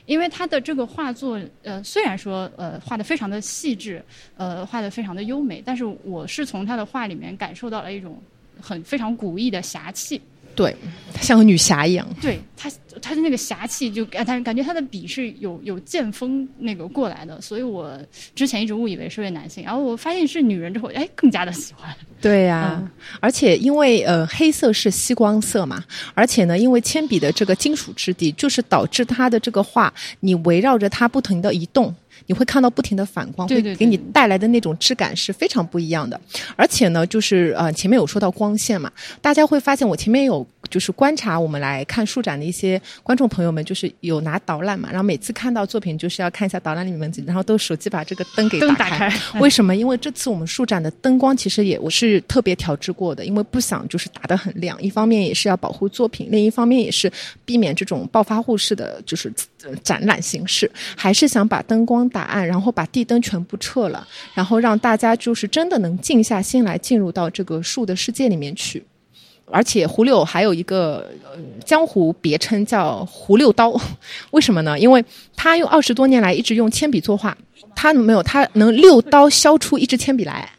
[0.07, 4.03] 因为他的这个画作，呃，虽然说呃画的非常的细致，
[4.37, 8.19] 呃画的非常的优美，但是我是从他的画里面感受到了一种
[8.59, 10.19] 很非常古意的侠气。
[10.57, 10.75] 对，
[11.21, 12.05] 像个女侠一样。
[12.19, 12.67] 对她，
[12.99, 17.95] 她的那个侠气，就感感觉她的笔是有有剑锋那个过来的，所以我
[18.33, 21.95] 之前一直误以为是位男性，然后我发现是女人之后，哎，更加的喜欢。
[22.19, 22.81] 对呀，
[23.19, 25.83] 而且因为呃黑色是吸光色嘛，
[26.15, 31.95] 而且呢，因为铅笔的这个金属质地，就是导致它的这个画，你围绕着它不停的移动。
[32.25, 36.19] 你会看到不停的反光，会给你带来的那种质感是非常不一样的。
[36.55, 49.13] 而且呢，就是呃，前面有说到光线嘛，大家会发现我前面有就是观察我们来看书展的一些观众朋友们，就是有拿导览嘛，然后每次看到作品就是要看一下导览里面，然后都手机把这个灯给打开。
[49.39, 49.75] 为什么？
[49.75, 57.11] 因为这次我们书展的灯光其实也我是特别调制过的，因为不想就是打得很亮，一方面也是要保护作品，另一方面也是
[57.45, 59.31] 避免这种暴发户式的就是
[59.83, 62.06] 展览形式，还是想把灯光。
[62.09, 68.83] 打案，然后把地灯全部撤了，然后让大家就是真的能静下心来进入到这个树的世界里面去。
[69.49, 71.09] 而且胡柳还有一个
[71.63, 73.73] 江湖别称叫“胡六刀”，
[74.31, 74.77] 为什么呢？
[74.77, 75.03] 因为
[75.37, 77.37] 他用二十多年来一直用铅笔作画，
[77.73, 80.49] 他没有他能六刀削出一支铅笔来。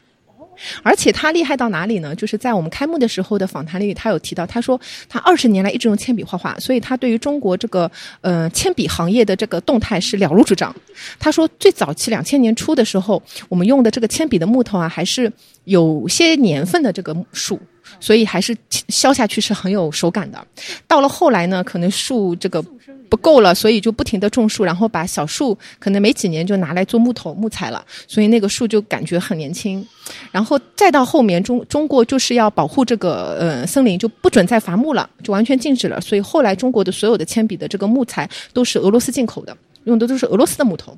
[0.83, 2.15] 而且他厉害到哪里呢？
[2.15, 10.75] 就是在我们开幕的时候的访谈里，他有提到，他说他二十年来一直用铅笔画画，所以他对于中国这个呃铅笔行业的这个动态是了如指掌。
[11.19, 15.33] 他说最早期两千年初的时候，我们用的这个铅笔的木头啊，还是
[15.65, 17.61] 有些年份的这个树，
[18.01, 18.57] 所以还是
[18.89, 20.47] 削下去是很有手感的。
[20.87, 22.65] 到了后来呢，可能树这个。
[23.09, 29.87] 不够了，所以就不停的种树，然后把小树可能没几年就拿来做木头木材了，所以那个树就感觉很年轻。
[30.31, 36.01] 然后再到后面中中国就是要保护这个呃森林，就不准再伐木了，就完全禁止了。
[36.01, 40.97] 所以后来中国的所有的铅笔的这个木材都是俄罗斯进口的，用的都是俄罗斯的木头。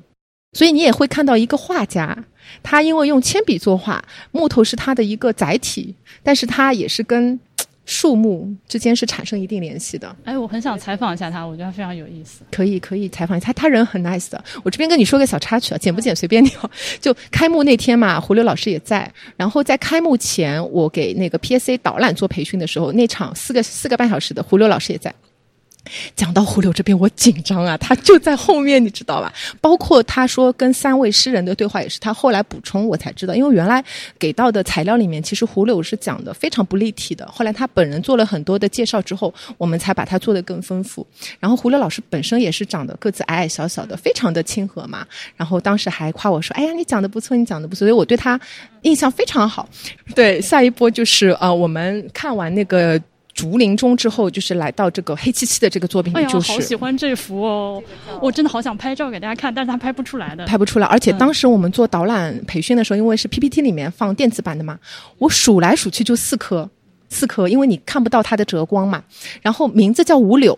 [0.53, 2.25] 所以你也会看到一个画家，
[2.61, 7.39] 他因为用铅笔作画，木头是他的一个载体，但是他也是跟。
[7.85, 10.15] 树木之间是产生一定联系的。
[10.23, 12.41] 哎，我很想采访一下他，我觉得非常有意思。
[12.51, 14.43] 可以，可以采访一下他，他人很 nice 的。
[14.63, 16.49] 我这边跟你说个小插曲啊，剪不剪随便你。
[17.01, 19.11] 就开幕那天嘛，胡柳老师也在。
[19.35, 25.13] 然后在开幕前，我给那个 PSA 导览做培训的时候，那场四个四个半小时的，胡柳老师也在。
[26.15, 29.33] 讲到胡柳这边，我紧张啊，他就在后面，你知道吧？
[29.59, 33.83] 包括他说跟三位诗人的对话，也是他后来补充，我才知道，因为原来
[34.17, 37.27] 给到的材料里面，其实胡柳是讲的非常不立体的。
[37.27, 41.05] 后来他本人做了很多的介绍之后，我们才把它做得更丰富。
[41.39, 45.05] 然后胡柳老师本身也是长得个子矮矮小小的，非常的亲和嘛。
[45.35, 48.39] 然后当时还夸我说：“哎呀，你讲的不错，你讲的不错。”所以我对他
[48.83, 49.67] 印象非常好。
[50.15, 53.01] 对，下一波就是呃，我们看完那个。
[53.41, 56.51] 竹林中之后，就是来到这个黑漆漆的这个作品里，就是。
[56.51, 57.81] 好喜欢这幅哦！
[58.21, 60.45] 我真的好想拍照给大家看，但是他拍不出来的。
[60.45, 64.77] 拍不出来，而且当时我们做导览培训的时候，因为是 PPT 里面放电子版的嘛，
[65.17, 66.69] 我数来数去就四颗，
[67.09, 69.03] 四颗，因为你看不到它的折光嘛。
[69.41, 70.55] 然后名字叫五柳。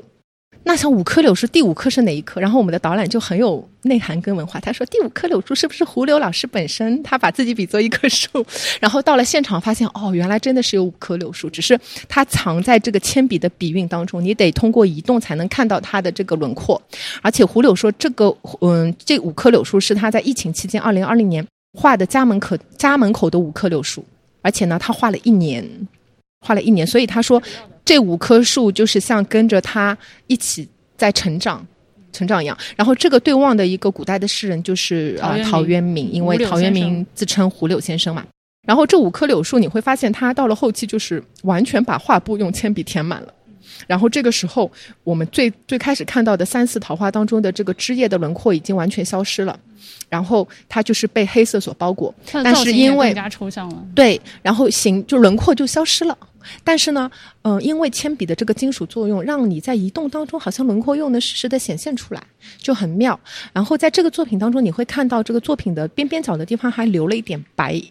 [0.66, 2.40] 那像五棵柳树，第五棵是哪一棵？
[2.40, 7.04] 然后我们的导览就很有内涵跟文化，他说第五棵柳树是不是胡柳老师本身？
[7.04, 8.46] 他把自己比作一棵树，
[8.80, 11.78] 然后到了现场发现，哦，原来真的是有五棵柳树，只是
[12.08, 16.82] 它藏在这个铅笔的笔韵当中，你得通过移动才能看到它的这个轮廓。
[17.22, 21.46] 而且胡柳说，这个嗯，这五棵柳树是他在疫情期间二零二零年
[21.78, 24.06] 画的家门口家门口的五棵柳树，
[24.42, 25.68] 而且呢，他画了一年，
[26.44, 27.42] 画了一年，所以他说。
[27.86, 29.98] 这五棵树就是像跟着他
[30.28, 30.66] 一起
[30.96, 31.68] 在成长、
[32.14, 32.58] 成长一样。
[32.78, 38.26] 然后这个对望的一个古代的诗人就是啊陶渊明，因为陶渊明自称胡柳先生嘛。
[38.66, 43.34] 然后这五棵柳树你会发现，他到了后期就是完全把画布用铅笔填满了。
[43.86, 44.72] 然后这个时候，
[45.04, 49.60] 我们最最开始看到的三四桃花当中的这个枝叶的轮廓已经完全消失了，
[50.08, 52.16] 然后它就是被黑色所包裹。
[52.32, 53.86] 但是因为更加抽象了。
[53.94, 56.18] 对，然后形就轮廓就消失了。
[56.64, 57.10] 但是呢，
[57.44, 62.24] 嗯、因为铅笔的这个金属作用，让你在移动当中好像轮廓又能实时的显现出来，
[62.58, 63.20] 就很妙。
[63.52, 67.82] 然后在这个作品当中，你会看到这个作品的边边角的地方还留了一点白。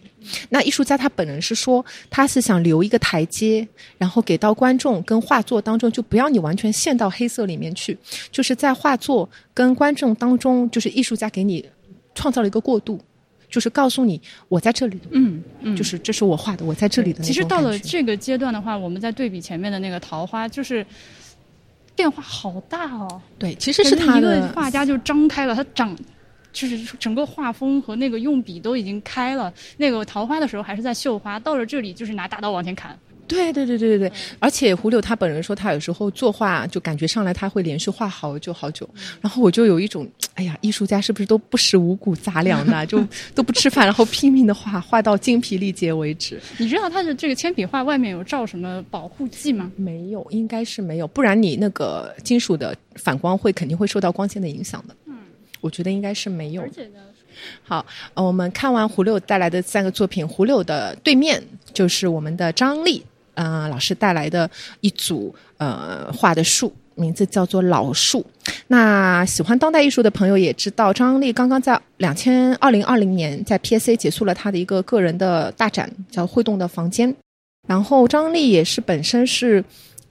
[0.49, 3.67] 那艺术家他本人是说，他是想留一个台阶，
[3.97, 7.97] 然后给到观众跟画作当中，就不要你完全陷到黑色里面去，
[8.31, 11.65] 就是在画作跟观众当中，就是艺术家给你
[12.15, 12.97] 创造了一个过渡，
[13.53, 20.83] 就是告诉你我在这里，嗯嗯，就是这是我画的，我在这里的其实到了这个阶段的话，我们在对比前面的那个桃花，就是
[21.95, 23.21] 变化好大哦。
[23.37, 25.95] 对，其实是感觉一个他的画家就张开了，他长
[26.51, 29.53] 就是整个画风和那个用笔都已经开了。
[29.77, 32.97] 那个桃花的时候还是在绣花，到了这里就是拿大刀往前砍。
[33.33, 38.87] 对对对对对对，而且胡柳他本人说，他有时候作画就感觉上来他会连续画好久好久，
[39.21, 43.03] 然后我就有一种，哎呀，艺术家是不是都不食五谷杂粮的， 就
[43.33, 46.39] 都不吃饭，然后拼命的画，画到精疲力竭为止？
[46.57, 49.71] 你知道他的这个铅笔画外面有罩什么保护剂吗？
[49.75, 54.95] 没有，应该是没有，不然你那个金属的反光会肯定会受到光线的影响的。
[55.05, 55.15] 嗯，
[55.61, 56.67] 我觉得应该是没有。
[56.69, 56.99] 且呢，
[57.63, 61.41] 好，呃，我们看完胡柳带来的三个作品，胡柳的对面
[61.73, 63.03] 就是我们的张力，
[63.35, 64.49] 嗯，老师带来的
[64.81, 68.25] 一组呃画的树，名字叫做老树。
[68.67, 77.11] 那喜欢当代艺术的朋友也知道，张力刚刚在两千二零二零年在 PSA 结束了他的一个个人的大展，叫《会动的房间》。
[77.67, 79.63] 然后张力也是本身是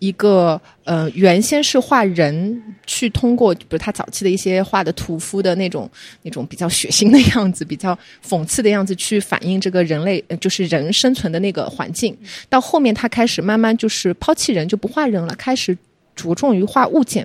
[0.02, 5.88] 一个呃，原先是画人，去通过比如他早期的一些画的屠夫的那种
[6.22, 12.18] 那种比较血腥的样子，比较讽刺的样子，去反映这个人类呃就是人生存的那个环境。
[12.48, 15.78] 到后面他开始慢慢就是抛弃人，就不画人了，开始
[16.16, 17.24] 着重于画物件。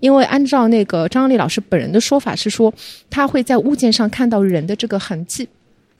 [0.00, 2.74] 因为按照那个张丽老师本人的说法是说，
[3.08, 5.48] 他会在物件上看到人的这个痕迹。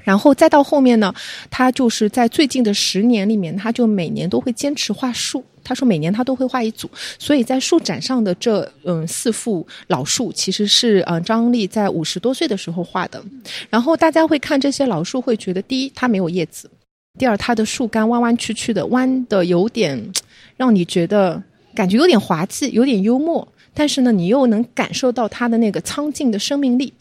[0.02, 1.14] 然后再到后面呢，
[1.50, 5.44] 他就是在最近的十年里面，他就每年都会坚持画树。
[5.66, 6.88] 他说每年他都会画一组，
[7.18, 13.20] 所以在树展上的这嗯四幅老树，其实是嗯张力在五十多岁的时候画的。
[13.68, 16.70] 然后大家会看这些老树，会觉得第一它没有叶子，
[17.18, 20.12] 第二它的树干弯弯曲曲的，弯的有点
[20.56, 21.42] 让你觉得
[21.74, 26.92] 感觉有点滑稽，有点幽默，但是呢，你又能感受到它的那个苍劲的生命力。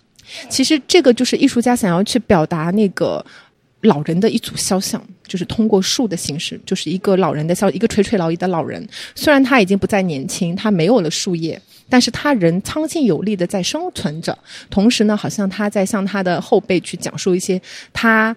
[0.50, 3.24] 其实这个就是艺术家想要去表达那个
[3.82, 8.88] 老人的一组肖像，就是通过树的形式，就是一个老人的肖，一个垂垂老矣的老人。
[9.16, 14.38] 虽然他已经不再年轻，他没有了树叶，但是他人苍劲有力的在生存着。
[14.70, 18.36] 同时呢，好像他在向他的后辈去讲述一些他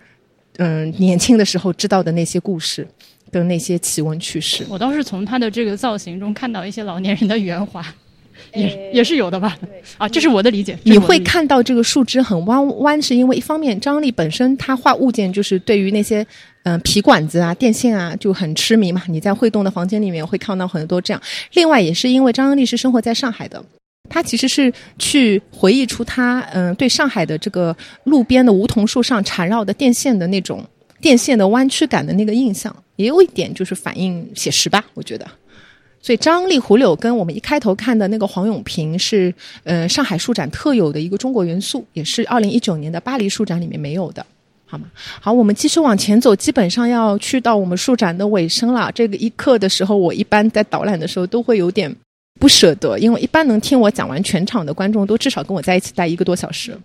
[0.56, 2.86] 嗯年轻的时候知道的那些故事，
[3.30, 4.64] 跟那些奇闻趣事。
[4.68, 7.84] 我倒是从他的这个造型中看到一些老年人的圆滑，
[8.54, 9.56] 也也是有的吧？
[9.98, 10.78] 啊，这是我的理解。
[10.84, 16.26] 你会看到这个树枝很弯弯，是因为一方面张力本身他画物件就是对于那些
[16.68, 19.02] 嗯、皮管子啊、电线啊就很痴迷嘛。
[19.08, 21.22] 你在会动的房间里面会看到很多这样。
[21.54, 23.64] 另外也是因为张力是生活在上海的。
[24.10, 30.64] 他其实是去回忆出他嗯、对上海的这个路边的梧桐树上缠绕的电线的那种
[31.00, 35.26] 电线的弯曲感的那个印象，也有一点就是反映写实吧，我觉得。
[36.00, 44.24] 所以张力、胡柳跟我们一开头看的那个黄永平是，呃，上海书展特有的一个中国元素，也是二零一九年的巴黎书展里面没有的，
[44.70, 44.84] 好吗？
[45.18, 48.92] 好，我们继续往前走，基本上要去到我们树展的尾声了。
[48.94, 51.90] 这个一刻的时候，我一般在导览的时候都会有点
[52.38, 56.76] 不舍得，因为一般能听我讲完全场的观众都至少跟我在一起待一个多小时，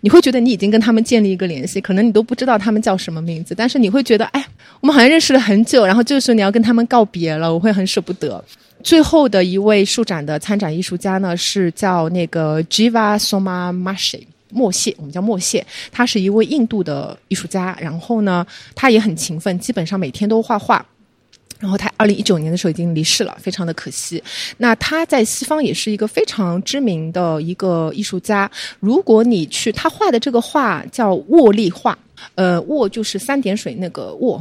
[0.00, 4.44] 你会觉得你已经跟他们建立一个联系，可能你都不知道他们叫什么名字，但是你会觉得，哎，
[4.80, 8.44] 我们好像认识了很久，然后这个时候你要跟他们告别了，我会很舍不得。
[8.82, 14.22] 最后的一位树展的参展艺术家呢，是叫那个 Jiva Soma Mashi。
[14.50, 20.84] 莫谢，我们叫莫谢，他是一位印度的艺术家，然后呢，他也很勤奋，基本上每天都画画。
[21.60, 24.22] 然后他二零一九年的时候已经离世了，非常的可惜。
[24.58, 28.48] 那他在西方也是一个非常知名的一个艺术家。
[28.78, 31.98] 如果你去他画的这个画叫沃利画，
[32.36, 34.40] 呃，沃就是三点水那个沃。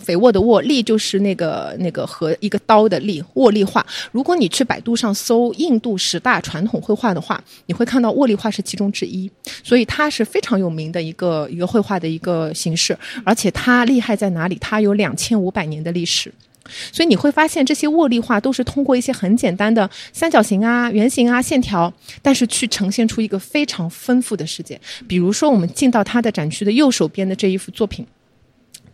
[0.00, 3.84] 肥沃的沃，利就是那个那个和一个刀的利，沃利画。
[4.12, 9.30] 如果你去百度上搜印度十大传统绘画的话，你会看到沃利画是其中之一，
[9.64, 14.56] 所以它是非常有名的一个一个绘画的一个形式，而且它厉害在哪里？
[14.60, 16.32] 它有两千五百年的历史。
[16.92, 24.80] 所以你会发现，这些握力画都是通过一些很简单的三角形啊、圆形啊、线条，但是去呈现出一个非常丰富的世界。
[25.06, 28.04] 比如说，我们进到它的展区的右手边的这一幅作品，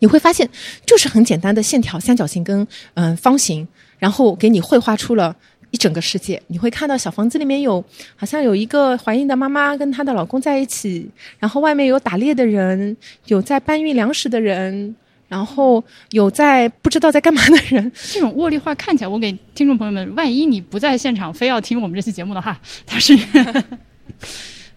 [0.02, 0.46] 你会发现，
[0.84, 3.66] 就是很简单的线条、三角形跟嗯、方形，
[4.00, 5.34] 然后给你绘画出了。
[5.70, 7.82] 一整个世界，你会看到小房子里面有，
[8.14, 11.08] 好像有一个怀孕的妈妈跟她的老公在一起，
[11.38, 12.94] 然后外面有打猎的人，
[13.28, 14.94] 有在搬运粮食的人，
[15.28, 23.16] 然后有在不知道在干嘛的人， 这种茉莉花看起来，我给听众朋友们，万一你不在现场，非要听我们这期节目的话，它是。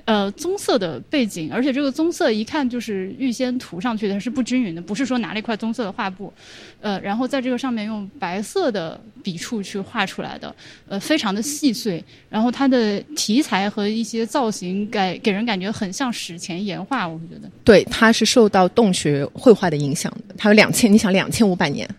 [0.06, 6.32] 呃，棕色的背景，而且这个棕色一看就是预先涂上去的，是不均匀的，不是说拿了一块棕色的画布，
[6.80, 10.56] 呃，然后在这个上面用白色的笔触去画出来的，
[10.88, 12.03] 呃，非常的细碎。
[12.30, 17.50] 然后它的题材和一些造型，给给人感觉很像史前岩画，我觉得。
[17.64, 21.90] 对，它是受到洞穴绘画的影响的，它有两千，你想两千五百年，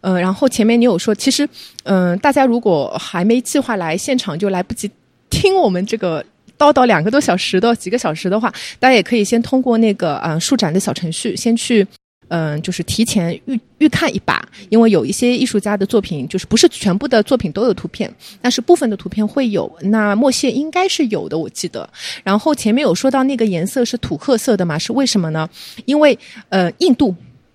[0.00, 1.48] 呃，然后前面你有说，其实，
[1.84, 4.90] 嗯，大家如果还没计划来现场，就来不及
[5.30, 6.24] 听我们这个。
[6.64, 11.86] 叨叨两个多小时的几个小时的话，大家也可以先通过那个嗯数展的小程序，先去
[12.28, 18.10] 嗯就是提前预预看一把，因为有一些艺术家的作品就是不是全部的作品都有图片，
[18.40, 19.70] 但是部分的图片会有。
[19.82, 21.86] 那墨线应该是有的，我记得。
[22.22, 24.78] 然后前面有说到那个颜色是土褐色的嘛？
[24.78, 25.46] 是为什么呢？
[25.84, 26.18] 因为
[26.48, 27.14] 呃印度。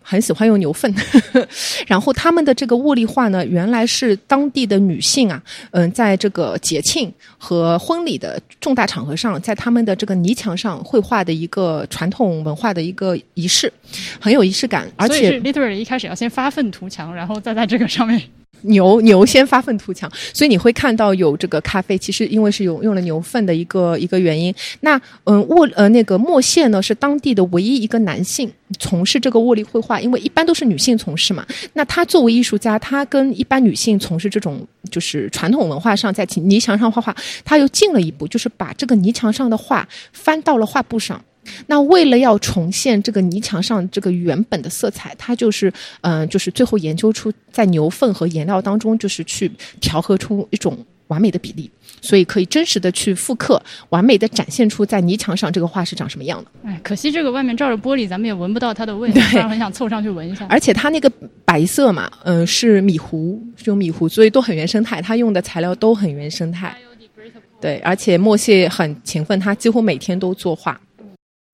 [0.10, 0.92] 很喜欢用牛粪，
[1.86, 5.40] 然后他们的这个物力画呢，原来是当地的女性啊，
[5.70, 13.72] 嗯，在这个节庆和婚礼的重大场合上，在他们的这个泥墙上绘画的一个传统文化的一个仪式，
[14.20, 14.92] 很有仪式感。
[14.96, 18.20] 而且，literally 一开始要先发愤图强，然后再在这个上面。
[18.64, 24.54] 牛牛先发愤图强，所以你会看到有这个咖啡，其实因为是有用了牛粪的一个一个原因。
[24.82, 31.46] 那嗯，沃呃那个莫谢呢是当地的唯一一个男性从事这个茉莉绘画，因为一般都是女性从事嘛。
[31.74, 41.22] 那他作为艺术家，他跟一般女性从事这种就是传统文化上在泥墙上画画，他又进了一步，就是把这个泥墙上的画翻到了画布上。
[41.68, 45.72] 那为了要重现这个泥墙上这个原本的色彩，他就是
[46.02, 51.70] 嗯，就是最后研究出在牛粪和颜料当中，就是去调和出一种完美的比例，
[52.02, 56.52] 所以可以真实的去复刻，完美的展现出在泥墙上这个画是长什么样的。
[56.64, 60.46] 哎，可惜这个外面罩着玻璃，咱们也闻不到它的味道， 很想凑上去闻一下。
[60.48, 61.12] 而且它那个
[61.44, 66.76] 白色嘛，嗯，是米糊，是用米糊，所以都很原生态，它用的材料都很原生态。
[67.62, 70.80] 对，而且莫谢很勤奋，他几乎每天都作画。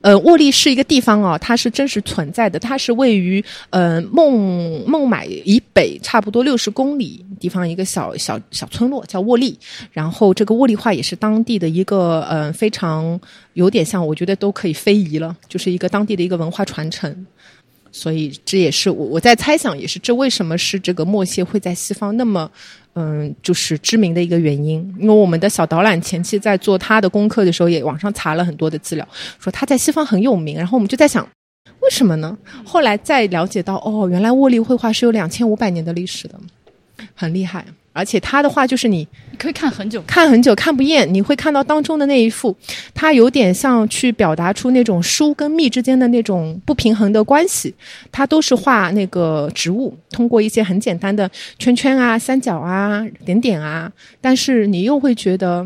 [0.06, 2.60] 呃，沃利是一个地方哦，它是真实存在的。
[2.60, 9.58] 它是位于呃孟孟买以北差不多六十公里地方一个小小小村落，叫沃利。
[9.92, 13.20] 然后这个沃利话也是当地的一个呃非常
[13.54, 17.26] 有点像，我觉得都可以非遗了，就是一个当地的一个文化传承。
[17.96, 22.52] 所以这也是我我在猜想，也是这为什么是这个墨谢会在西方那么。
[22.98, 29.06] 嗯，就是知名的一个原因，因为我们的小导览前期在做他的功课的时候，也网上查了很多的资料，
[29.38, 30.56] 说他在西方很有名。
[30.58, 31.28] 然后我们就在想，
[31.82, 32.38] 为什么呢？
[32.64, 36.40] 后来再了解到，哦，原来沃利绘画是有两千五百年的历史的，
[37.14, 37.66] 很厉害。
[37.96, 41.12] 而且他的话就是你，你可以看很久，看很久看不厌。
[41.14, 42.54] 你会看到当中的那一幅，
[42.94, 47.74] 它有点像去表达出那种疏跟密之间的那种不平衡的关系。
[48.12, 55.66] 它都是画那个植物，通过一些很简单的圈圈啊、三角啊、点点啊，但是你又会觉得，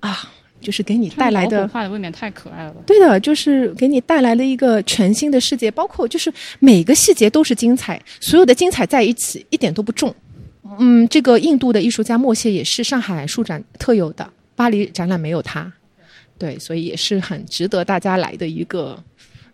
[0.00, 0.32] 啊，
[0.62, 2.74] 就是给你带来的画的未免太可爱了。
[2.86, 10.14] 对的，就是给你带来了一个全新的世界，包括就是每个细节都是精彩，所有的精彩在一起，一点都不重。
[10.78, 15.72] 嗯，这个印度的艺术家莫谢也是上海书展特有的，巴黎展览没有他，
[16.38, 19.02] 对，所以也是很值得大家来的一个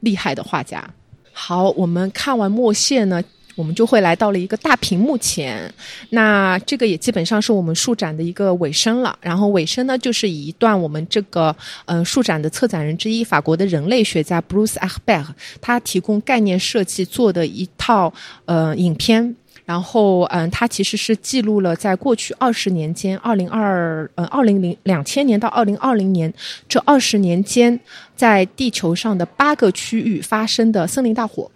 [0.01, 0.89] 厉害的画家。
[1.33, 3.23] 好，我们看完莫谢呢，
[3.55, 5.73] 我们就会来到了一个大屏幕前，
[6.11, 9.19] 那这个也基本上是我们书展的一个尾声了。
[9.21, 15.25] 然后尾声呢，就是以一段我们这个呃书展的策展人之一，法国的人类学家 Bruce Achber，
[15.61, 18.13] 他提供概念设计做的一套
[18.45, 19.37] 呃影片。
[19.65, 26.33] 然后，嗯，它其实是记录了在过去二十年间，二零二呃二零零两千年到二零二零年
[26.69, 27.79] 这二十年间，
[28.17, 31.49] 在地球上的八个区域发生的森林大火，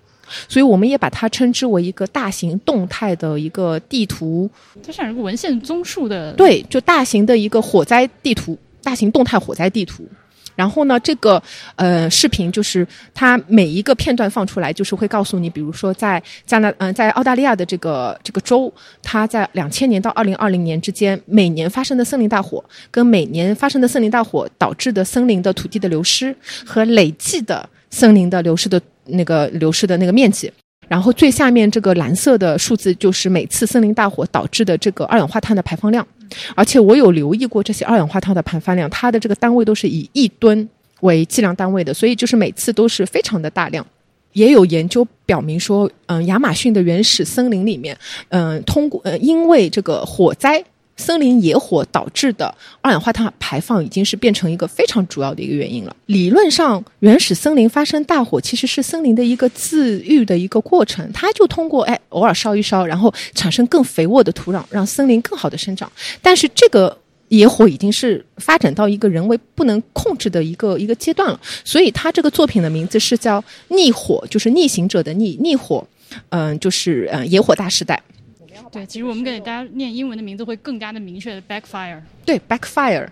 [0.48, 4.48] 所以我们也把它称之为一个大型动态的一个地图。
[4.84, 10.08] 它像一个文献综述的，对，就大型的一个火灾地图，大型动态火灾地图。
[10.56, 11.40] 然后呢，这个
[11.76, 30.50] 呃视频就是它每一个片段放出来，就是会告诉你，比如说在加拿嗯在澳大利亚的这个这个州，它在两千年到二零二零年之间每年发生的森林大火，跟每年发生的森林大火导致的森林的土地的流失和累计的森林的流失的那个流失的那个面积。
[30.88, 36.06] 然后最下面这个蓝色的数字就是每次森林大火导致的这个二氧化碳的排放量，
[36.54, 40.68] 而且我有留意过这些二氧化碳的排放量，它的这个单位都是以亿吨
[41.00, 43.86] 为计量单位的，所以就是每次都是非常的大量。
[44.32, 47.96] 也有研究表明说，嗯，亚马逊的原始森林里面，
[48.28, 50.62] 嗯，通过呃因为这个火灾
[50.96, 55.94] 森林野火导致的二氧化碳排放已经是变成一个非常主要的一个原因了。
[56.06, 65.90] 理论上，原始森林发生大火其实是森林的一个自愈的一个过程，它就通过哎偶尔烧一烧，然后产生更肥沃的土壤，让森林更好的生长。
[66.22, 66.96] 但是这个
[67.28, 75.86] 野火已经是发展到一个人为不能控制的一个一个阶段了，所以他这个作品的名字是叫《逆火》，就是逆行者的逆逆火，
[76.30, 78.02] 嗯，就是嗯野火大时代。
[78.76, 81.98] 对，其实我们给大家念英文的名字会更加的明确的，backfire。
[82.26, 83.08] 对，backfire，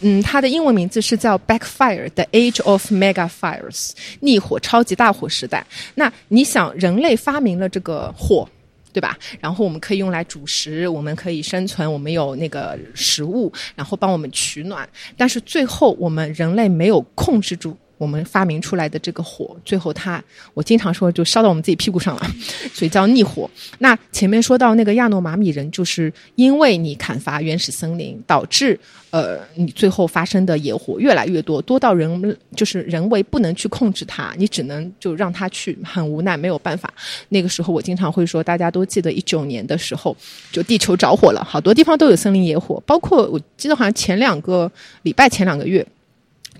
[0.00, 5.64] 嗯，它的英文名字是叫 backfire，the age of mega fires，逆火超级大火时代。
[5.94, 8.48] 那你想，人类发明了这个火，
[8.92, 9.16] 对吧？
[9.38, 14.88] 然后我们可以用来煮食，我们可以生存，我们有那个食物，然后帮我们取暖。
[15.16, 17.76] 但是最后，我们人类没有控制住。
[17.98, 20.22] 我们发明出来的这个火，最后它，
[20.54, 22.26] 我经常说就烧到我们自己屁股上了，
[22.74, 23.50] 所以叫逆火。
[23.78, 28.78] 那前面说到那个亚诺马米人，就是因为你砍伐原始森林，导致
[29.10, 36.92] 呃你最后发生的野火越来越多，多到人就是人为不能去控制它，你只能就让它去，很无奈，没有办法。
[37.30, 40.14] 那个时候我经常会说，大家都记得一九年的时候，
[40.52, 44.70] 就地球着火了，好多地方都有森林野火，包括我记得好像前两个
[45.02, 45.86] 礼拜前两个月。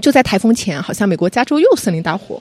[0.00, 2.40] 就在台风前，好像美国加州又森林大火，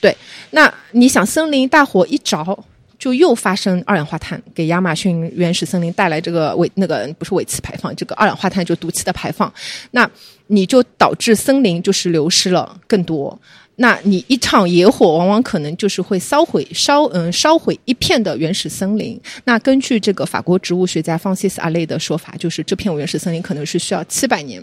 [0.00, 0.16] 对。
[0.50, 2.58] 那你想，森林大火一着，
[2.98, 9.52] 就又发生二氧化碳，给亚马逊原始森林带来这个尾那个不是尾气排放，这个二氧化碳就毒气的排放。
[9.92, 10.08] 那
[10.48, 13.40] 你就导致森林就是流失了更多。
[13.76, 19.18] 那你一场野火，往往可能就是会烧毁烧嗯烧毁一片的原始森林。
[19.44, 24.62] 那根据这个法国植物学家方西斯阿雷的说法，就是这片原始森林可能是需要七百年。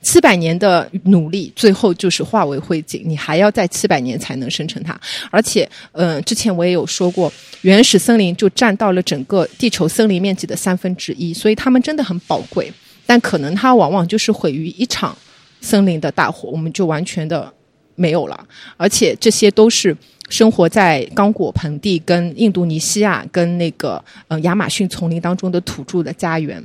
[0.00, 3.02] 七百年的努力，最后就是化为灰烬。
[3.04, 4.98] 你还要在七百年才能生成它。
[5.30, 12.72] 而且，嗯，之前我也有说过，原始森林就占到了整个地球森林面积的三分之一，所以它们真的很宝贵。
[13.04, 15.16] 但可能它往往就是毁于一场
[15.60, 17.52] 森林的大火，我们就完全的
[17.96, 18.46] 没有了。
[18.76, 19.94] 而且这些都是
[20.28, 26.62] 生活在刚果盆地、跟印度尼西亚、跟那个嗯亚马逊丛林当中的土著的家园。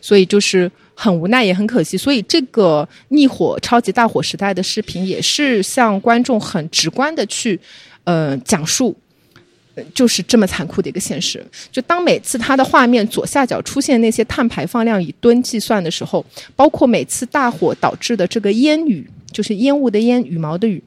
[0.00, 0.68] 所以就是
[1.02, 1.96] 很无奈，也很可惜。
[1.96, 7.58] 所以这个逆火超级大火时代的视频，也是向观众很直观的去，
[8.04, 8.94] 呃，讲述，
[9.94, 11.42] 就是这么残酷的一个现实。
[11.72, 16.22] 就当每次它的画面左下角出现那些碳排放量以吨计算的时候，
[16.54, 20.82] 包括每次大火导致的这个烟雨，就是烟雾的烟，羽毛的羽。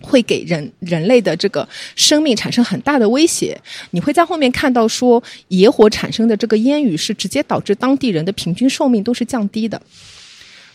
[0.00, 3.60] 会给人人类的这个生命产生很大的威胁。
[3.90, 9.80] 你会在后面看到说，野火产生的这个烟雨是直接导致当地人的平均寿命都是降低的。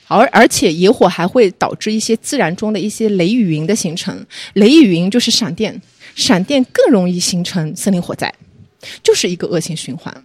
[0.07, 4.23] 而而且野火还会导致一些自然中的一些雷雨云的形成，
[4.53, 5.81] 雷雨云就是闪电，
[6.13, 8.31] 闪电更容易形成森林火灾，
[9.01, 10.15] 就是一个恶性循环。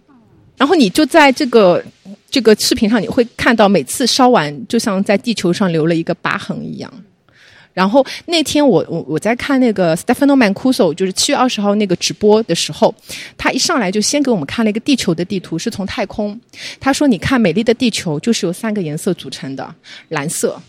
[0.55, 1.83] 然后你就在这个
[2.29, 6.93] 这个视频上，你会看到每次烧完，就像在地球上留了一个疤痕一样。
[7.73, 12.93] 然后那天我我我在看那个 Stefano Mancuso，就是七月二十号那个直播的时候，
[13.37, 16.37] 他一上来就先给我们看了一个地球的地图，是从太空。
[16.79, 19.75] 他说：“你看，美丽的地球就是由三个颜色组成的：
[20.09, 20.61] 蓝色、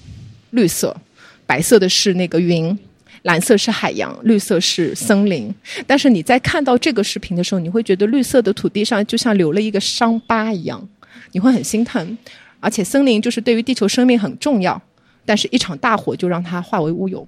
[0.51, 0.97] 绿色、
[1.45, 2.79] 白色的是那个云，
[3.23, 5.53] 蓝色是海洋，绿色是森林。
[5.87, 10.89] 但是你在看到这个视频的时候，你会觉得绿色的土地上就像留了一个伤疤一样，
[11.33, 12.17] 你会很心疼。
[12.61, 14.81] 而且森林就是对于地球生命很重要。”
[15.25, 17.27] 但是，一场大火就让它化为乌有。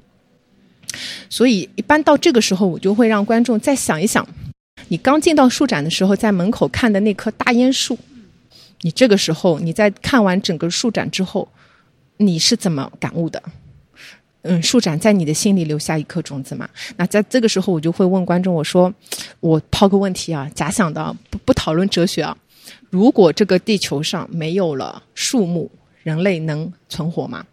[1.28, 4.26] 所以，一般到这个时候，我就会让观众再想一想：
[4.88, 7.98] 你刚进到树展的时候，在门口看的那棵大烟树，
[8.82, 11.48] 你这个时候你在看完整个树展之后，
[12.18, 13.42] 你是怎么感悟的？
[14.42, 16.68] 嗯，树展在你的心里留下一颗种子嘛？
[16.96, 18.92] 那在这个时候，我就会问观众：我说，
[19.40, 22.36] 我抛个问题啊，假想的，不不讨论哲学啊。
[22.90, 25.70] 如果这个地球上没有了树木，
[26.02, 27.44] 人类能存活吗？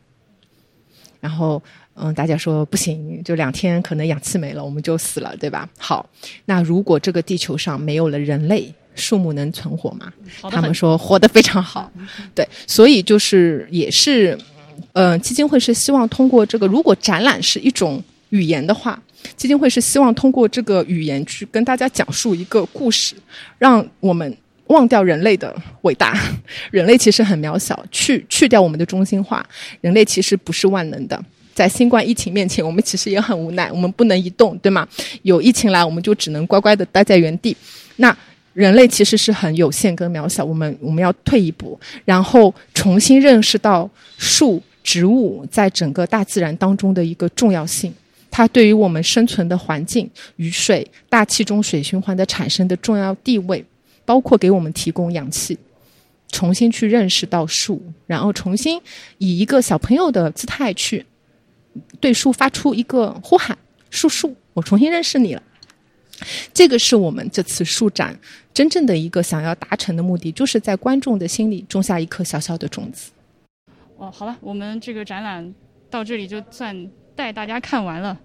[1.21, 1.61] 然后，
[1.93, 5.69] 嗯，大家说不行，就两天可能氧气没了，我们就死了，对吧？
[5.77, 6.09] 好，
[6.45, 10.11] 那如果这个地球上没有了人类，树木能存活吗？
[10.49, 11.91] 他们说活得非常好，
[12.33, 14.37] 对，所以就是也是，
[14.93, 19.01] 嗯，基金会是希望通过这个，如果展览是一种语言的话，
[19.37, 23.15] 基金会是希望通过这个语言去跟大家讲述一个故事，
[23.59, 24.35] 让我们。
[24.71, 26.19] 忘掉人类的伟大，
[26.71, 27.77] 人类其实很渺小。
[27.91, 29.45] 去去掉我们的中心化，
[29.81, 31.23] 人类其实不是万能的。
[31.53, 34.87] 在新冠疫情面前，我们其实也很无奈，我们不能移动，对吗？
[35.23, 37.55] 有疫情来，我们就只能乖乖的待在原地。
[37.97, 38.17] 那
[38.53, 47.93] 人类其实是很有限跟渺小，我们我们要退一步，然后重新认识到树、植物在整个大自然当中的一个重要性，
[48.31, 53.63] 它对于我们生存的环境、雨水、大气中水循环的产生的重要地位。
[54.05, 55.57] 包括给我们提供氧气，
[56.29, 58.81] 重新去认识到树，然后重新
[59.17, 61.05] 以一个小朋友的姿态去
[61.99, 63.57] 对树发出一个呼喊
[63.89, 65.43] ：“树树，我重新认识你了。”
[66.53, 68.17] 这个是我们这次树展
[68.53, 73.11] 真正的一个想要达成的目的，就是在观众的心里种下一颗小小的种子。
[73.97, 75.53] 哦，好了，我们这个展览
[75.89, 78.19] 到这里就算带大家看完了。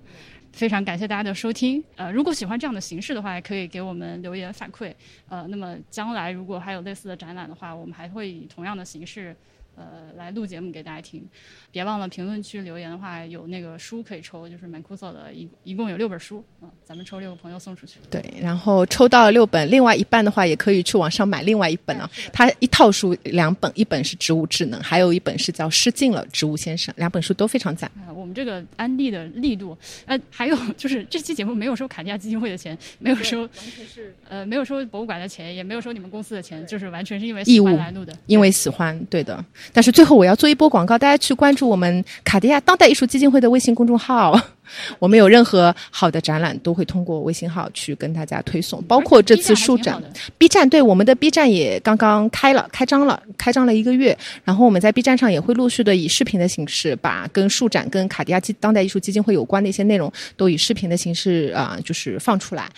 [0.56, 1.84] 非常感谢大家的收听。
[1.96, 4.90] 呃，如果喜欢这样的形式的话，也可以给我们留言反馈。
[5.28, 9.36] 呃，那么将来如果还有类似的展览的话，我们还会以同样的形式。
[9.76, 11.22] 呃，来录节目给大家听，
[11.70, 17.98] 别忘了评论区留言的话，有那个书可以抽，就是 Mancuso 的一一共有六本书，嗯，咱们抽六个朋友送出去。
[18.10, 22.10] 对，然后抽到了六本，另外一半的话也可以去网上买另外一本啊。
[22.32, 27.90] 它一套书两本，一本是植物智能，还有一本是叫失禁了植物先生，两本书都非常赞。
[28.14, 39.44] 我们这个安利的力度，呃，还有就是这期节目没有收卡地亚基金会的钱，没有收，完全是呃没有收博物馆的钱，也没有收你们公司的钱，就是完全是因为喜欢来录的，因为喜欢，对的。
[39.72, 44.38] 但是最后我要做一波广告，大家去关注我们卡地亚当代艺术基金会的微信公众号。
[44.98, 50.02] 我们有任何好的展览，都会通过微信号去跟大家推送，包括这次书展。
[50.38, 54.18] B 站对我们的 B 站也刚刚开了，开张了，开张了一个月。
[54.42, 62.68] 然后我们在 B 站上也会陆续的以视频的形式，把跟书展、跟卡地亚基当代艺术基金会有关的一些内容，都以视频的形式啊，就是放出来。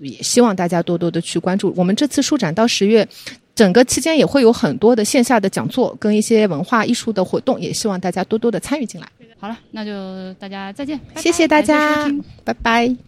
[0.00, 1.72] 也希望大家多多的去关注。
[1.74, 3.08] 我们这次书展到十月。
[3.58, 9.08] 整个期间也会有很多的线下的讲座跟一些文化艺术的活动，也希望大家多多的参与进来。
[9.40, 12.08] 好了，那就大家再见，谢谢大家，
[12.44, 13.07] 拜拜。